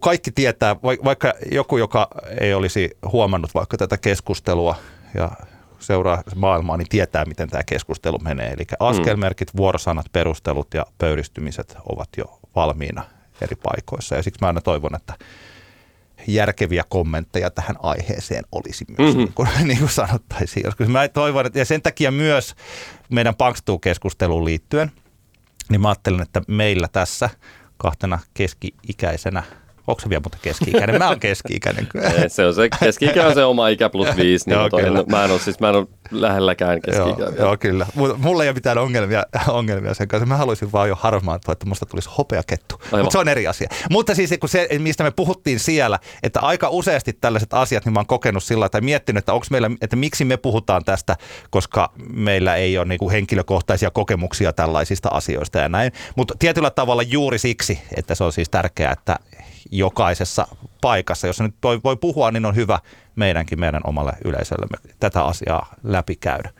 kaikki 0.00 0.30
tietää, 0.30 0.76
vaikka 0.82 1.34
joku, 1.52 1.78
joka 1.78 2.08
ei 2.40 2.54
olisi 2.54 2.90
huomannut 3.12 3.54
vaikka 3.54 3.76
tätä 3.76 3.96
keskustelua 3.96 4.76
ja 5.14 5.30
seuraa 5.78 6.22
maailmaa, 6.34 6.76
niin 6.76 6.88
tietää, 6.88 7.24
miten 7.24 7.50
tämä 7.50 7.62
keskustelu 7.62 8.18
menee. 8.18 8.52
Eli 8.52 8.64
askelmerkit, 8.80 9.56
vuorosanat, 9.56 10.06
perustelut 10.12 10.74
ja 10.74 10.86
pöyristymiset 10.98 11.76
ovat 11.88 12.08
jo 12.16 12.40
valmiina 12.56 13.04
eri 13.40 13.56
paikoissa. 13.56 14.14
Ja 14.16 14.22
siksi 14.22 14.38
mä 14.40 14.46
aina 14.46 14.60
toivon, 14.60 14.96
että 14.96 15.14
järkeviä 16.26 16.84
kommentteja 16.88 17.50
tähän 17.50 17.76
aiheeseen 17.82 18.44
olisi 18.52 18.84
myös, 18.88 18.98
mm-hmm. 18.98 19.18
niin, 19.18 19.32
kuin, 19.32 19.48
niin 19.68 19.78
kuin 19.78 19.90
sanottaisiin 19.90 20.64
joskus. 20.64 20.88
Mä 20.88 21.08
toivon, 21.08 21.46
että 21.46 21.58
ja 21.58 21.64
sen 21.64 21.82
takia 21.82 22.10
myös 22.10 22.54
meidän 23.08 23.34
Punkstuu-keskusteluun 23.36 24.44
liittyen, 24.44 24.92
niin 25.68 25.80
mä 25.80 25.88
ajattelen, 25.88 26.22
että 26.22 26.42
meillä 26.48 26.88
tässä 26.92 27.30
kahtena 27.76 28.18
keski-ikäisenä 28.34 29.42
Onko 29.86 30.00
se 30.00 30.08
vielä 30.08 30.22
muuten 30.24 30.40
keski-ikäinen? 30.42 30.98
Mä 30.98 31.08
oon 31.08 31.20
keski-ikäinen 31.20 31.88
se 32.28 32.46
on 32.46 32.54
se, 32.54 32.68
keski-ikä 32.80 33.26
on 33.26 33.34
se 33.34 33.44
oma 33.44 33.68
ikä 33.68 33.90
plus 33.90 34.08
viisi. 34.16 34.44
Niin 34.50 34.58
joo, 34.58 34.70
toi, 34.70 34.82
mä 35.10 35.24
en 35.24 35.30
ole, 35.30 35.40
siis 35.40 35.60
mä 35.60 35.68
en 35.68 35.74
ole 35.74 35.86
lähelläkään 36.10 36.82
keski 36.82 37.00
joo, 37.18 37.32
joo, 37.38 37.56
kyllä. 37.56 37.86
Mulla 38.16 38.42
ei 38.42 38.48
ole 38.48 38.54
mitään 38.54 38.78
ongelmia, 38.78 39.24
ongelmia 39.48 39.94
sen 39.94 40.08
kanssa. 40.08 40.26
Mä 40.26 40.36
haluaisin 40.36 40.72
vaan 40.72 40.88
jo 40.88 40.94
harmaantua, 41.00 41.52
että 41.52 41.66
musta 41.66 41.86
tulisi 41.86 42.10
hopeakettu. 42.18 42.82
Mutta 42.90 43.10
se 43.10 43.18
on 43.18 43.28
eri 43.28 43.46
asia. 43.46 43.68
Mutta 43.90 44.14
siis 44.14 44.34
kun 44.40 44.48
se, 44.48 44.68
mistä 44.78 45.04
me 45.04 45.10
puhuttiin 45.10 45.60
siellä, 45.60 45.98
että 46.22 46.40
aika 46.40 46.68
useasti 46.68 47.12
tällaiset 47.12 47.54
asiat, 47.54 47.84
niin 47.84 47.92
mä 47.92 47.98
oon 47.98 48.06
kokenut 48.06 48.44
sillä 48.44 48.68
tai 48.68 48.80
miettinyt, 48.80 49.18
että, 49.18 49.32
onko 49.32 49.46
meillä, 49.50 49.70
että 49.80 49.96
miksi 49.96 50.24
me 50.24 50.36
puhutaan 50.36 50.84
tästä, 50.84 51.16
koska 51.50 51.92
meillä 52.12 52.56
ei 52.56 52.78
ole 52.78 52.86
niin 52.86 52.98
kuin 52.98 53.12
henkilökohtaisia 53.12 53.90
kokemuksia 53.90 54.52
tällaisista 54.52 55.08
asioista 55.12 55.58
ja 55.58 55.68
näin. 55.68 55.92
Mutta 56.16 56.34
tietyllä 56.38 56.70
tavalla 56.70 57.02
juuri 57.02 57.38
siksi, 57.38 57.80
että 57.96 58.14
se 58.14 58.24
on 58.24 58.32
siis 58.32 58.48
tärkeää, 58.48 58.92
että 58.92 59.16
jokaisessa 59.70 60.48
paikassa, 60.80 61.26
jos 61.26 61.40
nyt 61.40 61.54
voi, 61.62 61.80
voi 61.84 61.96
puhua, 61.96 62.30
niin 62.30 62.46
on 62.46 62.56
hyvä 62.56 62.78
meidänkin 63.16 63.60
meidän 63.60 63.80
omalle 63.84 64.12
yleisöllemme 64.24 64.94
tätä 65.00 65.22
asiaa 65.22 65.74
läpikäydä. 65.82 66.50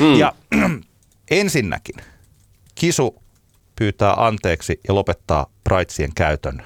Mm. 0.00 0.14
Ja 0.14 0.32
ensinnäkin 1.30 1.96
Kisu 2.74 3.22
pyytää 3.76 4.14
anteeksi 4.16 4.80
ja 4.88 4.94
lopettaa 4.94 5.46
Pridesien 5.64 6.14
käytön. 6.14 6.62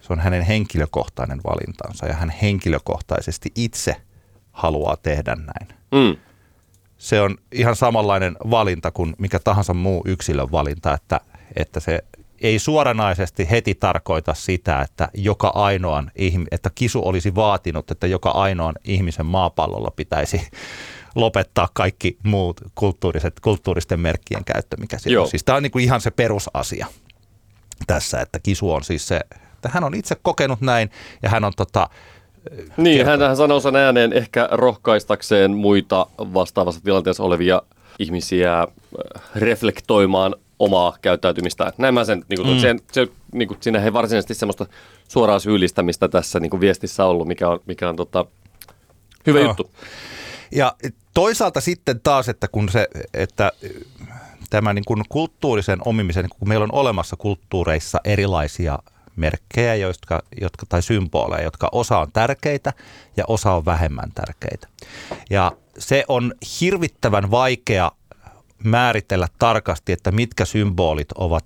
Se 0.00 0.12
on 0.12 0.20
hänen 0.20 0.42
henkilökohtainen 0.42 1.40
valintansa 1.44 2.06
ja 2.06 2.14
hän 2.14 2.30
henkilökohtaisesti 2.30 3.52
itse 3.54 3.96
haluaa 4.52 4.96
tehdä 4.96 5.36
näin. 5.36 5.78
Mm. 5.92 6.16
Se 6.98 7.20
on 7.20 7.38
ihan 7.52 7.76
samanlainen 7.76 8.36
valinta 8.50 8.90
kuin 8.90 9.14
mikä 9.18 9.38
tahansa 9.38 9.74
muu 9.74 10.02
yksilön 10.06 10.52
valinta, 10.52 10.94
että, 10.94 11.20
että 11.56 11.80
se 11.80 12.04
ei 12.40 12.58
suoranaisesti 12.58 13.50
heti 13.50 13.74
tarkoita 13.74 14.34
sitä, 14.34 14.80
että 14.82 15.08
joka 15.14 15.48
ainoan, 15.48 16.10
että 16.50 16.70
kisu 16.74 17.08
olisi 17.08 17.34
vaatinut, 17.34 17.90
että 17.90 18.06
joka 18.06 18.30
ainoan 18.30 18.74
ihmisen 18.84 19.26
maapallolla 19.26 19.90
pitäisi 19.90 20.40
lopettaa 21.14 21.68
kaikki 21.72 22.18
muut 22.22 22.60
kulttuuriset, 22.74 23.40
kulttuuristen 23.40 24.00
merkkien 24.00 24.44
käyttö, 24.44 24.76
mikä 24.80 24.98
siinä 24.98 25.20
on. 25.20 25.28
Siis 25.28 25.44
tämä 25.44 25.56
on 25.56 25.62
niin 25.62 25.70
kuin 25.70 25.84
ihan 25.84 26.00
se 26.00 26.10
perusasia 26.10 26.86
tässä, 27.86 28.20
että 28.20 28.38
kisu 28.38 28.72
on 28.72 28.84
siis 28.84 29.08
se, 29.08 29.20
että 29.52 29.68
hän 29.72 29.84
on 29.84 29.94
itse 29.94 30.16
kokenut 30.22 30.60
näin 30.60 30.90
ja 31.22 31.28
hän 31.28 31.44
on 31.44 31.52
tota, 31.56 31.88
niin, 32.76 33.06
hän, 33.06 33.20
hän 33.20 33.36
sanoo 33.36 33.60
sen 33.60 33.76
ääneen 33.76 34.12
ehkä 34.12 34.48
rohkaistakseen 34.50 35.56
muita 35.56 36.06
vastaavassa 36.18 36.80
tilanteessa 36.80 37.22
olevia 37.22 37.62
ihmisiä 37.98 38.66
reflektoimaan 39.34 40.34
omaa 40.60 40.96
käyttäytymistä. 41.02 41.72
Näin 41.78 41.94
mä 41.94 42.04
sen, 42.04 42.24
niin 42.28 42.42
kuin, 42.42 42.54
mm. 42.54 42.60
sen, 42.60 42.80
se, 42.92 43.08
niin 43.32 43.48
kuin, 43.48 43.58
siinä 43.60 43.84
ei 43.84 43.92
varsinaisesti 43.92 44.34
semmoista 44.34 44.66
suoraa 45.08 45.38
syyllistämistä 45.38 46.08
tässä 46.08 46.40
niin 46.40 46.50
kuin 46.50 46.60
viestissä 46.60 47.04
ollut, 47.04 47.28
mikä 47.28 47.48
on, 47.48 47.60
mikä 47.66 47.88
on 47.88 47.96
tota, 47.96 48.26
hyvä 49.26 49.38
no. 49.38 49.46
juttu. 49.46 49.70
Ja 50.52 50.74
toisaalta 51.14 51.60
sitten 51.60 52.00
taas, 52.00 52.28
että 52.28 52.48
kun 52.48 52.68
se, 52.68 52.88
että 53.14 53.52
tämä 54.50 54.72
niin 54.72 54.84
kuin 54.84 55.04
kulttuurisen 55.08 55.78
omimisen, 55.84 56.28
kun 56.38 56.48
meillä 56.48 56.64
on 56.64 56.74
olemassa 56.74 57.16
kulttuureissa 57.16 58.00
erilaisia 58.04 58.78
merkkejä 59.16 59.74
jotka, 59.74 60.22
jotka, 60.40 60.66
tai 60.68 60.82
symboleja, 60.82 61.44
jotka 61.44 61.68
osa 61.72 61.98
on 61.98 62.12
tärkeitä 62.12 62.72
ja 63.16 63.24
osa 63.28 63.52
on 63.52 63.64
vähemmän 63.64 64.12
tärkeitä. 64.14 64.68
Ja 65.30 65.52
se 65.78 66.04
on 66.08 66.34
hirvittävän 66.60 67.30
vaikea 67.30 67.92
määritellä 68.64 69.28
tarkasti, 69.38 69.92
että 69.92 70.10
mitkä 70.10 70.44
symbolit 70.44 71.12
ovat 71.12 71.44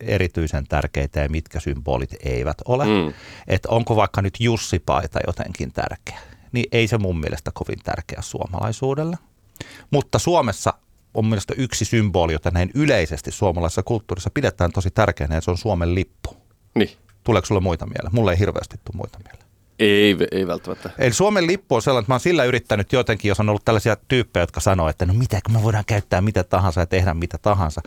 erityisen 0.00 0.66
tärkeitä 0.68 1.20
ja 1.20 1.28
mitkä 1.28 1.60
symbolit 1.60 2.16
eivät 2.24 2.56
ole. 2.64 2.84
Mm. 2.84 3.12
Että 3.46 3.68
onko 3.68 3.96
vaikka 3.96 4.22
nyt 4.22 4.34
Jussi-paita 4.40 5.20
jotenkin 5.26 5.72
tärkeä, 5.72 6.18
niin 6.52 6.66
ei 6.72 6.88
se 6.88 6.98
mun 6.98 7.20
mielestä 7.20 7.50
kovin 7.54 7.78
tärkeä 7.84 8.18
suomalaisuudelle. 8.22 9.16
Mutta 9.90 10.18
Suomessa 10.18 10.74
on 11.14 11.26
mielestäni 11.26 11.62
yksi 11.62 11.84
symboli, 11.84 12.32
jota 12.32 12.50
näin 12.50 12.70
yleisesti 12.74 13.30
suomalaisessa 13.30 13.82
kulttuurissa 13.82 14.30
pidetään 14.34 14.72
tosi 14.72 14.90
tärkeänä, 14.90 15.34
ja 15.34 15.40
se 15.40 15.50
on 15.50 15.58
Suomen 15.58 15.94
lippu. 15.94 16.36
Niin. 16.74 16.90
Tuleeko 17.24 17.46
sulle 17.46 17.60
muita 17.60 17.86
mieleen? 17.86 18.14
Mulle 18.14 18.32
ei 18.32 18.38
hirveästi 18.38 18.76
tule 18.84 18.96
muita 18.96 19.18
mieleen. 19.18 19.43
Ei, 19.78 20.16
ei 20.32 20.46
välttämättä. 20.46 20.90
Eli 20.98 21.12
Suomen 21.12 21.46
lippu 21.46 21.74
on 21.74 21.82
sellainen, 21.82 22.02
että 22.02 22.10
mä 22.10 22.14
oon 22.14 22.20
sillä 22.20 22.44
yrittänyt 22.44 22.92
jotenkin, 22.92 23.28
jos 23.28 23.40
on 23.40 23.48
ollut 23.48 23.64
tällaisia 23.64 23.96
tyyppejä, 24.08 24.42
jotka 24.42 24.60
sanoo, 24.60 24.88
että 24.88 25.06
no 25.06 25.14
mitä, 25.14 25.40
kun 25.46 25.54
me 25.54 25.62
voidaan 25.62 25.84
käyttää 25.86 26.20
mitä 26.20 26.44
tahansa 26.44 26.80
ja 26.80 26.86
tehdä 26.86 27.14
mitä 27.14 27.38
tahansa. 27.42 27.80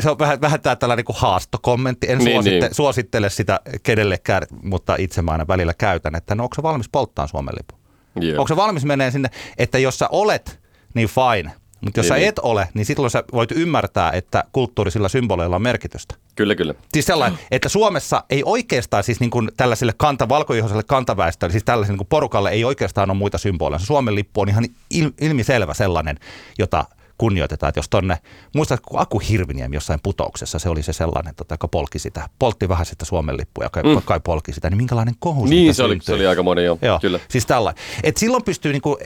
Se 0.00 0.10
on 0.10 0.18
vähän, 0.18 0.40
vähän 0.40 0.60
tällainen 0.78 1.04
kuin 1.04 1.16
haastokommentti. 1.18 2.10
En 2.10 2.18
niin, 2.18 2.32
suositte, 2.32 2.66
niin. 2.66 2.74
suosittele 2.74 3.30
sitä 3.30 3.60
kenellekään, 3.82 4.42
mutta 4.62 4.96
itse 4.98 5.22
mä 5.22 5.30
aina 5.32 5.48
välillä 5.48 5.74
käytän, 5.78 6.14
että 6.14 6.34
no 6.34 6.42
onko 6.42 6.54
se 6.54 6.62
valmis 6.62 6.88
polttaa 6.88 7.26
Suomen 7.26 7.54
lippu? 7.54 7.74
Joo. 8.20 8.38
Onko 8.40 8.48
se 8.48 8.56
valmis 8.56 8.84
menee 8.84 9.10
sinne, 9.10 9.28
että 9.58 9.78
jos 9.78 9.98
sä 9.98 10.08
olet, 10.10 10.60
niin 10.94 11.08
fine– 11.08 11.52
mutta 11.80 12.00
jos 12.00 12.04
niin, 12.04 12.08
sä 12.08 12.14
niin. 12.14 12.28
et 12.28 12.38
ole, 12.38 12.68
niin 12.74 12.86
silloin 12.86 13.10
sä 13.10 13.24
voit 13.32 13.52
ymmärtää, 13.52 14.12
että 14.12 14.44
kulttuurisilla 14.52 15.08
symboleilla 15.08 15.56
on 15.56 15.62
merkitystä. 15.62 16.14
Kyllä, 16.34 16.54
kyllä. 16.54 16.74
Siis 16.92 17.06
sellainen, 17.06 17.38
että 17.50 17.68
Suomessa 17.68 18.24
ei 18.30 18.42
oikeastaan 18.44 19.04
siis 19.04 19.20
niin 19.20 19.30
kuin 19.30 19.50
tällaiselle 19.56 19.92
kanta, 19.96 20.28
valkoihoiselle 20.28 20.82
kantaväestölle, 20.82 21.52
siis 21.52 21.64
tällaiselle 21.64 21.92
niin 21.92 21.98
kuin 21.98 22.08
porukalle 22.08 22.50
ei 22.50 22.64
oikeastaan 22.64 23.10
ole 23.10 23.18
muita 23.18 23.38
symboleja. 23.38 23.78
Suomen 23.78 24.14
lippu 24.14 24.40
on 24.40 24.48
ihan 24.48 24.64
il, 24.90 25.10
ilmiselvä 25.20 25.74
sellainen, 25.74 26.18
jota 26.58 26.84
kunnioitetaan. 27.18 27.68
Että 27.68 27.78
jos 27.78 27.88
tonne, 27.88 28.18
muistat, 28.54 28.80
kun 28.80 29.00
Aku 29.00 29.18
Hirviniemi 29.18 29.76
jossain 29.76 30.00
putouksessa, 30.02 30.58
se 30.58 30.68
oli 30.68 30.82
se 30.82 30.92
sellainen, 30.92 31.34
tota, 31.34 31.54
joka 31.54 31.68
polki 31.68 31.98
sitä, 31.98 32.28
poltti 32.38 32.68
vähän 32.68 32.86
sitä 32.86 33.04
Suomen 33.04 33.36
lippua 33.36 33.64
ja 33.64 33.70
kai, 33.70 33.82
mm. 33.82 34.02
kai 34.04 34.20
polki 34.20 34.52
sitä, 34.52 34.70
niin 34.70 34.76
minkälainen 34.76 35.14
kohu 35.18 35.46
Niin, 35.46 35.74
se 35.74 35.82
oli, 35.82 35.98
se 36.02 36.12
oli 36.12 36.26
aika 36.26 36.42
monen 36.42 36.64
jo, 36.64 36.78
joo, 36.82 36.98
kyllä. 37.00 37.20
Siis 37.28 37.46
tällainen. 37.46 37.82
Et 38.02 38.16
silloin 38.16 38.44
pystyy 38.44 38.72
niinku 38.72 38.98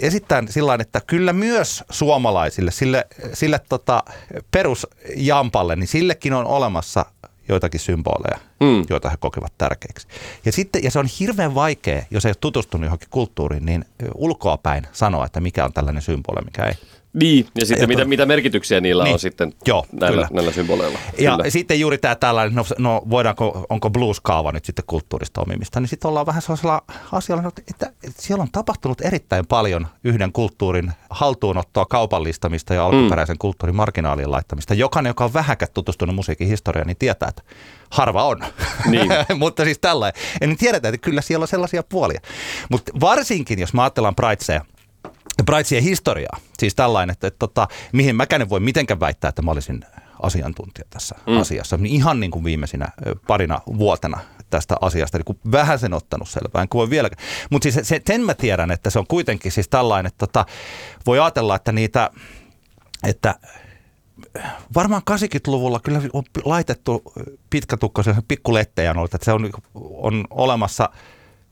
esittämään 0.00 0.48
sillä 0.48 0.78
että 0.80 1.00
kyllä 1.06 1.32
myös 1.32 1.84
suomalaisille, 1.90 2.70
sille, 2.70 3.06
sille 3.32 3.60
tota, 3.68 4.02
perusjampalle, 4.50 5.76
niin 5.76 5.88
sillekin 5.88 6.32
on 6.32 6.46
olemassa 6.46 7.06
joitakin 7.48 7.80
symboleja, 7.80 8.38
mm. 8.60 8.84
joita 8.90 9.10
he 9.10 9.16
kokevat 9.20 9.52
tärkeiksi. 9.58 10.08
Ja, 10.44 10.52
sitten, 10.52 10.84
ja 10.84 10.90
se 10.90 10.98
on 10.98 11.06
hirveän 11.20 11.54
vaikea, 11.54 12.02
jos 12.10 12.24
ei 12.26 12.30
ole 12.30 12.36
tutustunut 12.40 12.84
johonkin 12.84 13.08
kulttuuriin, 13.10 13.66
niin 13.66 13.84
ulkoapäin 14.14 14.86
sanoa, 14.92 15.26
että 15.26 15.40
mikä 15.40 15.64
on 15.64 15.72
tällainen 15.72 16.02
symboli, 16.02 16.44
mikä 16.44 16.64
ei. 16.64 16.74
Niin, 17.16 17.46
ja 17.54 17.66
sitten 17.66 17.82
ja 17.82 17.88
mitä, 17.88 18.04
mitä 18.04 18.26
merkityksiä 18.26 18.80
niillä 18.80 19.04
niin. 19.04 19.12
on 19.12 19.18
sitten 19.18 19.52
Joo, 19.66 19.86
näillä, 19.92 20.28
näillä 20.32 20.52
symboleilla. 20.52 20.98
Ja 21.18 21.36
kyllä. 21.36 21.50
sitten 21.50 21.80
juuri 21.80 21.98
tämä 21.98 22.14
tällainen, 22.14 22.54
no, 22.54 22.64
no 22.78 23.02
voidaanko, 23.10 23.66
onko 23.70 23.90
blues-kaava 23.90 24.52
nyt 24.52 24.64
sitten 24.64 24.84
kulttuurista 24.86 25.40
omimista, 25.40 25.80
niin 25.80 25.88
sitten 25.88 26.08
ollaan 26.08 26.26
vähän 26.26 26.42
sellaisella 26.42 26.82
asialla, 27.12 27.52
että, 27.70 27.86
että 28.04 28.22
siellä 28.22 28.42
on 28.42 28.48
tapahtunut 28.52 29.00
erittäin 29.00 29.46
paljon 29.46 29.86
yhden 30.04 30.32
kulttuurin 30.32 30.92
haltuunottoa, 31.10 31.86
kaupallistamista 31.86 32.74
ja 32.74 32.84
alkuperäisen 32.86 33.34
mm. 33.34 33.38
kulttuurin 33.38 33.76
marginaalien 33.76 34.30
laittamista. 34.30 34.74
Jokainen, 34.74 35.10
joka 35.10 35.24
on 35.24 35.34
vähäkään 35.34 35.72
tutustunut 35.74 36.14
musiikin 36.14 36.48
historiaan, 36.48 36.86
niin 36.86 36.96
tietää, 36.96 37.28
että 37.28 37.42
harva 37.90 38.24
on. 38.24 38.44
Niin. 38.90 39.08
Mutta 39.38 39.64
siis 39.64 39.78
tällainen. 39.78 40.22
En 40.40 40.56
tiedä, 40.56 40.76
että 40.76 40.98
kyllä 40.98 41.20
siellä 41.20 41.44
on 41.44 41.48
sellaisia 41.48 41.82
puolia. 41.82 42.20
Mutta 42.70 42.92
varsinkin, 43.00 43.58
jos 43.58 43.74
mä 43.74 43.82
ajatellaan 43.82 44.14
Prideseja, 44.14 44.64
Brightsien 45.44 45.82
historiaa. 45.82 46.38
Siis 46.58 46.74
tällainen, 46.74 47.12
että, 47.12 47.26
että, 47.26 47.46
että 47.46 47.68
mihin 47.92 48.16
mäkään 48.16 48.42
en 48.42 48.48
voi 48.48 48.60
mitenkään 48.60 49.00
väittää, 49.00 49.28
että 49.28 49.42
mä 49.42 49.50
olisin 49.50 49.84
asiantuntija 50.22 50.84
tässä 50.90 51.14
mm. 51.26 51.40
asiassa. 51.40 51.76
Niin 51.76 51.94
ihan 51.94 52.20
niin 52.20 52.30
kuin 52.30 52.44
viimeisinä 52.44 52.88
parina 53.26 53.60
vuotena 53.78 54.18
tästä 54.50 54.76
asiasta, 54.80 55.18
niin 55.18 55.24
kuin 55.24 55.38
vähän 55.52 55.78
sen 55.78 55.94
ottanut 55.94 56.28
selvää, 56.28 56.62
en 56.62 56.68
voi 56.74 56.90
vielä. 56.90 57.10
Mutta 57.50 57.70
siis 57.70 57.88
se, 57.88 58.02
sen 58.06 58.20
mä 58.20 58.34
tiedän, 58.34 58.70
että 58.70 58.90
se 58.90 58.98
on 58.98 59.06
kuitenkin 59.06 59.52
siis 59.52 59.68
tällainen, 59.68 60.06
että 60.06 60.26
tota, 60.26 60.46
voi 61.06 61.18
ajatella, 61.18 61.56
että 61.56 61.72
niitä, 61.72 62.10
että 63.04 63.34
varmaan 64.74 65.02
80-luvulla 65.10 65.80
kyllä 65.80 66.00
on 66.12 66.24
laitettu 66.44 67.02
pitkätukkoisen 67.50 68.14
pikkulettejä, 68.28 68.94
että 69.04 69.24
se 69.24 69.32
on, 69.32 69.50
on 69.74 70.24
olemassa– 70.30 70.88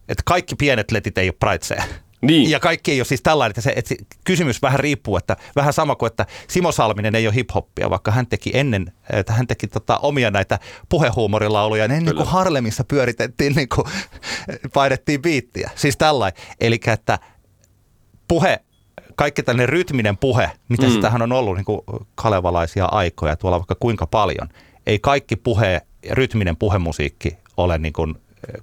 että 0.08 0.22
kaikki 0.24 0.54
pienet 0.54 0.90
letit 0.90 1.18
ei 1.18 1.28
ole 1.28 1.36
praitseja. 1.38 1.84
Niin. 2.26 2.50
Ja 2.50 2.60
kaikki 2.60 2.92
ei 2.92 3.00
ole 3.00 3.04
siis 3.04 3.22
tällainen, 3.22 3.50
että 3.50 3.60
se, 3.60 3.72
että 3.76 3.88
se 3.88 3.96
kysymys 4.24 4.62
vähän 4.62 4.80
riippuu, 4.80 5.16
että 5.16 5.36
vähän 5.56 5.72
sama 5.72 5.96
kuin, 5.96 6.06
että 6.06 6.26
Simo 6.48 6.72
Salminen 6.72 7.14
ei 7.14 7.26
ole 7.26 7.34
hiphoppia, 7.34 7.90
vaikka 7.90 8.10
hän 8.10 8.26
teki 8.26 8.50
ennen, 8.54 8.92
että 9.10 9.32
hän 9.32 9.46
teki 9.46 9.66
tota, 9.66 9.98
omia 9.98 10.30
näitä 10.30 10.58
puhehuumorilauluja, 10.88 11.88
niin 11.88 11.98
ennen 11.98 12.16
kuin 12.16 12.28
Harlemissa 12.28 12.84
pyöritettiin, 12.84 13.54
niin 13.54 13.68
kuin 13.68 13.86
painettiin 14.74 15.22
biittiä. 15.22 15.70
Siis 15.74 15.96
tällainen. 15.96 16.42
Eli 16.60 16.80
että 16.86 17.18
puhe, 18.28 18.60
kaikki 19.14 19.42
tällainen 19.42 19.68
rytminen 19.68 20.16
puhe, 20.16 20.50
mitä 20.68 20.86
mm. 20.86 20.92
sitähän 20.92 21.22
on 21.22 21.32
ollut 21.32 21.56
niin 21.56 21.64
kuin 21.64 21.80
kalevalaisia 22.14 22.84
aikoja 22.84 23.36
tuolla 23.36 23.58
vaikka 23.58 23.74
kuinka 23.80 24.06
paljon, 24.06 24.48
ei 24.86 24.98
kaikki 24.98 25.36
puhe, 25.36 25.80
rytminen 26.10 26.56
puhemusiikki 26.56 27.36
ole 27.56 27.78
niin 27.78 27.92
kuin 27.92 28.14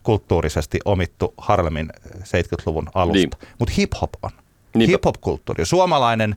kulttuurisesti 0.03 0.79
omittu 0.85 1.33
Harlemin 1.37 1.89
70-luvun 2.17 2.89
alusta. 2.93 3.37
Niin. 3.41 3.55
Mutta 3.59 3.73
hip-hop 3.77 4.09
on. 4.21 4.31
Niinpä. 4.75 4.91
Hip-hop-kulttuuri. 4.91 5.65
Suomalainen 5.65 6.35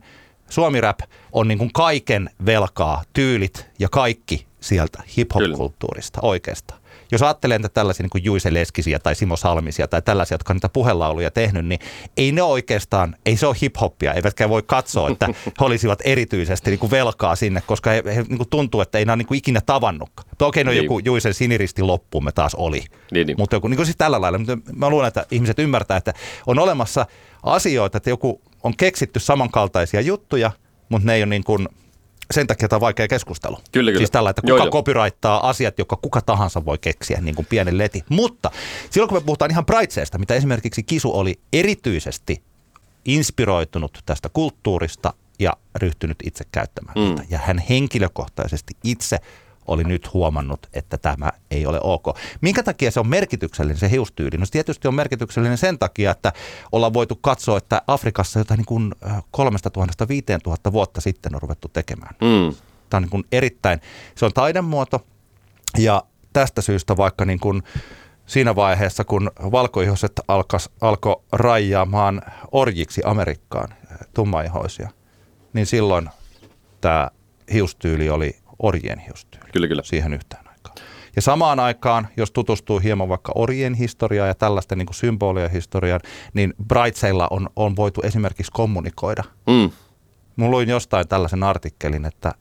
suomirap 0.49 0.99
on 1.31 1.47
niin 1.47 1.57
kuin 1.57 1.73
kaiken 1.73 2.29
velkaa, 2.45 3.03
tyylit 3.13 3.65
ja 3.79 3.89
kaikki 3.89 4.47
sieltä 4.59 5.03
hip-hop-kulttuurista 5.17 6.19
oikeastaan 6.21 6.81
jos 7.11 7.21
ajattelen 7.21 7.55
että 7.65 7.69
tällaisia 7.69 8.03
niin 8.03 8.09
kuin 8.09 8.23
Juise 8.23 8.53
Leskisiä 8.53 8.99
tai 8.99 9.15
Simo 9.15 9.35
Salmisia 9.35 9.87
tai 9.87 10.01
tällaisia, 10.01 10.35
jotka 10.35 10.53
on 10.53 10.55
niitä 10.55 10.69
puhelauluja 10.69 11.31
tehnyt, 11.31 11.65
niin 11.65 11.79
ei 12.17 12.31
ne 12.31 12.43
oikeastaan, 12.43 13.15
ei 13.25 13.37
se 13.37 13.47
ole 13.47 13.55
hip-hoppia, 13.61 14.13
eivätkä 14.15 14.49
voi 14.49 14.63
katsoa, 14.65 15.09
että 15.09 15.27
he 15.27 15.65
olisivat 15.65 15.99
erityisesti 16.05 16.69
niin 16.69 16.79
kuin 16.79 16.91
velkaa 16.91 17.35
sinne, 17.35 17.61
koska 17.65 17.89
he, 17.89 18.03
he 18.05 18.23
niin 18.27 18.37
kuin 18.37 18.49
tuntuu, 18.49 18.81
että 18.81 18.97
ei 18.97 19.05
ne 19.05 19.11
ole 19.11 19.17
niin 19.17 19.27
kuin 19.27 19.37
ikinä 19.37 19.61
tavannutkaan. 19.65 20.29
Okei, 20.41 20.63
no 20.63 20.71
niin. 20.71 20.83
joku 20.83 20.99
Juisen 20.99 21.33
siniristi 21.33 21.81
loppuun 21.81 22.23
me 22.23 22.31
taas 22.31 22.55
oli. 22.55 22.83
Niin, 23.11 23.27
niin. 23.27 23.37
Mutta 23.37 23.55
joku, 23.55 23.67
niin 23.67 23.77
kuin 23.77 23.85
siis 23.85 23.97
tällä 23.97 24.21
lailla, 24.21 24.39
mä 24.75 24.89
luulen, 24.89 25.07
että 25.07 25.25
ihmiset 25.31 25.59
ymmärtää, 25.59 25.97
että 25.97 26.13
on 26.47 26.59
olemassa 26.59 27.05
asioita, 27.43 27.97
että 27.97 28.09
joku 28.09 28.41
on 28.63 28.77
keksitty 28.77 29.19
samankaltaisia 29.19 30.01
juttuja, 30.01 30.51
mutta 30.89 31.05
ne 31.05 31.13
ei 31.13 31.21
ole 31.21 31.29
niin 31.29 31.43
kuin– 31.43 31.67
sen 32.31 32.47
takia 32.47 32.67
tämä 32.67 32.77
on 32.77 32.81
vaikea 32.81 33.07
keskustelu. 33.07 33.57
Kyllä, 33.71 33.91
kyllä. 33.91 33.99
Siis 33.99 34.11
tällä, 34.11 34.29
että 34.29 34.41
kuka 34.41 34.63
joo, 34.63 34.69
copyrighttaa 34.69 35.49
asiat, 35.49 35.79
joka 35.79 35.95
kuka 35.95 36.21
tahansa 36.21 36.65
voi 36.65 36.77
keksiä, 36.77 37.21
niin 37.21 37.35
kuin 37.35 37.47
pienen 37.49 37.77
leti. 37.77 38.03
Mutta 38.09 38.51
silloin 38.89 39.09
kun 39.09 39.17
me 39.17 39.25
puhutaan 39.25 39.51
ihan 39.51 39.65
Brightseesta, 39.65 40.17
mitä 40.17 40.33
esimerkiksi 40.33 40.83
Kisu 40.83 41.17
oli 41.17 41.39
erityisesti 41.53 42.43
inspiroitunut 43.05 43.99
tästä 44.05 44.29
kulttuurista 44.29 45.13
ja 45.39 45.53
ryhtynyt 45.75 46.17
itse 46.23 46.45
käyttämään 46.51 46.97
mm. 46.97 47.25
Ja 47.29 47.39
hän 47.39 47.57
henkilökohtaisesti 47.69 48.73
itse 48.83 49.19
oli 49.67 49.83
nyt 49.83 50.13
huomannut, 50.13 50.67
että 50.73 50.97
tämä 50.97 51.31
ei 51.51 51.65
ole 51.65 51.79
ok. 51.83 52.05
Minkä 52.41 52.63
takia 52.63 52.91
se 52.91 52.99
on 52.99 53.07
merkityksellinen 53.07 53.77
se 53.79 53.91
hiustyyli? 53.91 54.37
No 54.37 54.45
se 54.45 54.51
tietysti 54.51 54.87
on 54.87 54.95
merkityksellinen 54.95 55.57
sen 55.57 55.79
takia, 55.79 56.11
että 56.11 56.33
ollaan 56.71 56.93
voitu 56.93 57.15
katsoa, 57.15 57.57
että 57.57 57.81
Afrikassa 57.87 58.39
jotain 58.39 58.57
niin 58.57 58.65
kuin 58.65 58.91
3000-5000 59.07 60.71
vuotta 60.71 61.01
sitten 61.01 61.35
on 61.35 61.41
ruvettu 61.41 61.67
tekemään. 61.67 62.15
Mm. 62.21 62.55
Tämä 62.89 62.97
on 62.97 63.03
niin 63.03 63.09
kuin 63.09 63.23
erittäin, 63.31 63.81
se 64.15 64.25
on 64.25 64.33
taidemuoto 64.33 65.05
ja 65.77 66.03
tästä 66.33 66.61
syystä 66.61 66.97
vaikka 66.97 67.25
niin 67.25 67.39
kuin 67.39 67.63
siinä 68.25 68.55
vaiheessa, 68.55 69.03
kun 69.03 69.31
valkoihoiset 69.51 70.21
alkoi 70.81 71.15
rajaamaan 71.31 72.21
orjiksi 72.51 73.01
Amerikkaan 73.05 73.73
tummaihoisia, 74.13 74.89
niin 75.53 75.65
silloin 75.65 76.09
tämä 76.81 77.11
hiustyyli 77.53 78.09
oli 78.09 78.37
orjien 78.59 78.99
hiustyyli 78.99 79.51
kyllä, 79.53 79.67
kyllä. 79.67 79.83
siihen 79.83 80.13
yhteen 80.13 80.47
aikaan. 80.47 80.75
Ja 81.15 81.21
samaan 81.21 81.59
aikaan, 81.59 82.07
jos 82.17 82.31
tutustuu 82.31 82.79
hieman 82.79 83.09
vaikka 83.09 83.31
orjien 83.35 83.73
historiaan 83.73 84.27
ja 84.27 84.35
tällaisten 84.35 84.77
niin 84.77 84.87
symbolien 84.91 85.51
historiaan, 85.51 86.01
niin 86.33 86.53
Brightseilla 86.67 87.27
on, 87.31 87.49
on 87.55 87.75
voitu 87.75 88.01
esimerkiksi 88.01 88.51
kommunikoida. 88.51 89.23
Mm. 89.47 89.71
Mulla 90.35 90.51
luin 90.51 90.69
jostain 90.69 91.07
tällaisen 91.07 91.43
artikkelin, 91.43 92.05
että 92.05 92.33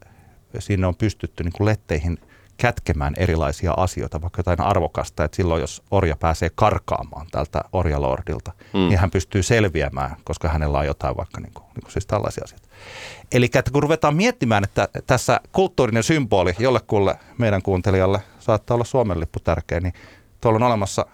siinä 0.59 0.89
on 0.89 0.97
pystytty 0.97 1.45
niin 1.45 1.53
kuin 1.53 1.67
letteihin– 1.67 2.19
kätkemään 2.57 3.15
erilaisia 3.17 3.75
asioita, 3.77 4.23
vaikka 4.23 4.39
jotain 4.39 4.61
arvokasta, 4.61 5.25
että 5.25 5.37
silloin 5.37 5.61
jos 5.61 5.83
orja 5.91 6.17
pääsee 6.17 6.51
karkaamaan 6.55 7.27
tältä 7.31 7.61
orjalordilta, 7.73 8.53
mm. 8.73 8.79
niin 8.79 8.99
hän 8.99 9.11
pystyy 9.11 9.43
selviämään, 9.43 10.17
koska 10.25 10.49
hänellä 10.49 10.79
on 10.79 10.87
jotain 10.87 11.17
vaikka 11.17 11.41
niin 11.41 11.53
kuin, 11.55 11.65
niin 11.65 11.83
kuin 11.83 11.93
siis 11.93 12.07
tällaisia 12.07 12.45
asioita. 12.45 12.69
Eli 13.33 13.45
että 13.45 13.71
kun 13.73 13.83
ruvetaan 13.83 14.17
miettimään, 14.17 14.65
että 14.65 14.89
tässä 15.07 15.41
kulttuurinen 15.53 16.03
symboli 16.03 16.55
jollekulle 16.59 17.19
meidän 17.39 17.63
kuuntelijalle 17.63 18.21
saattaa 18.39 18.75
olla 18.75 18.85
Suomen 18.85 19.21
lippu 19.21 19.41
tärkeä, 19.41 19.81
niin 19.81 19.95
tuolla 20.41 20.57
on 20.57 20.63
olemassa 20.63 21.07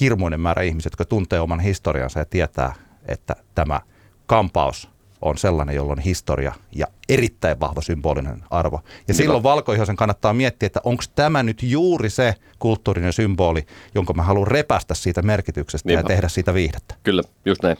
hirmuinen 0.00 0.40
määrä 0.40 0.62
ihmisiä, 0.62 0.86
jotka 0.86 1.04
tuntee 1.04 1.40
oman 1.40 1.60
historiansa 1.60 2.18
ja 2.18 2.24
tietää, 2.24 2.74
että 3.08 3.36
tämä 3.54 3.80
kampaus 4.26 4.90
on 5.22 5.38
sellainen, 5.38 5.76
jolla 5.76 5.92
on 5.92 5.98
historia 5.98 6.54
ja 6.72 6.86
erittäin 7.08 7.60
vahva 7.60 7.80
symbolinen 7.80 8.44
arvo. 8.50 8.80
Ja 8.84 8.90
Hyvä. 9.08 9.16
silloin 9.16 9.42
valkoihoisen 9.42 9.96
kannattaa 9.96 10.32
miettiä, 10.32 10.66
että 10.66 10.80
onko 10.84 11.04
tämä 11.14 11.42
nyt 11.42 11.62
juuri 11.62 12.10
se 12.10 12.34
kulttuurinen 12.58 13.12
symboli, 13.12 13.66
jonka 13.94 14.12
mä 14.12 14.22
haluan 14.22 14.46
repästä 14.46 14.94
siitä 14.94 15.22
merkityksestä 15.22 15.88
Niinpä. 15.88 16.00
ja 16.00 16.04
tehdä 16.04 16.28
siitä 16.28 16.54
viihdettä. 16.54 16.94
Kyllä, 17.02 17.22
just 17.44 17.62
näin. 17.62 17.76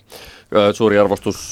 Suuri 0.72 0.98
arvostus 0.98 1.50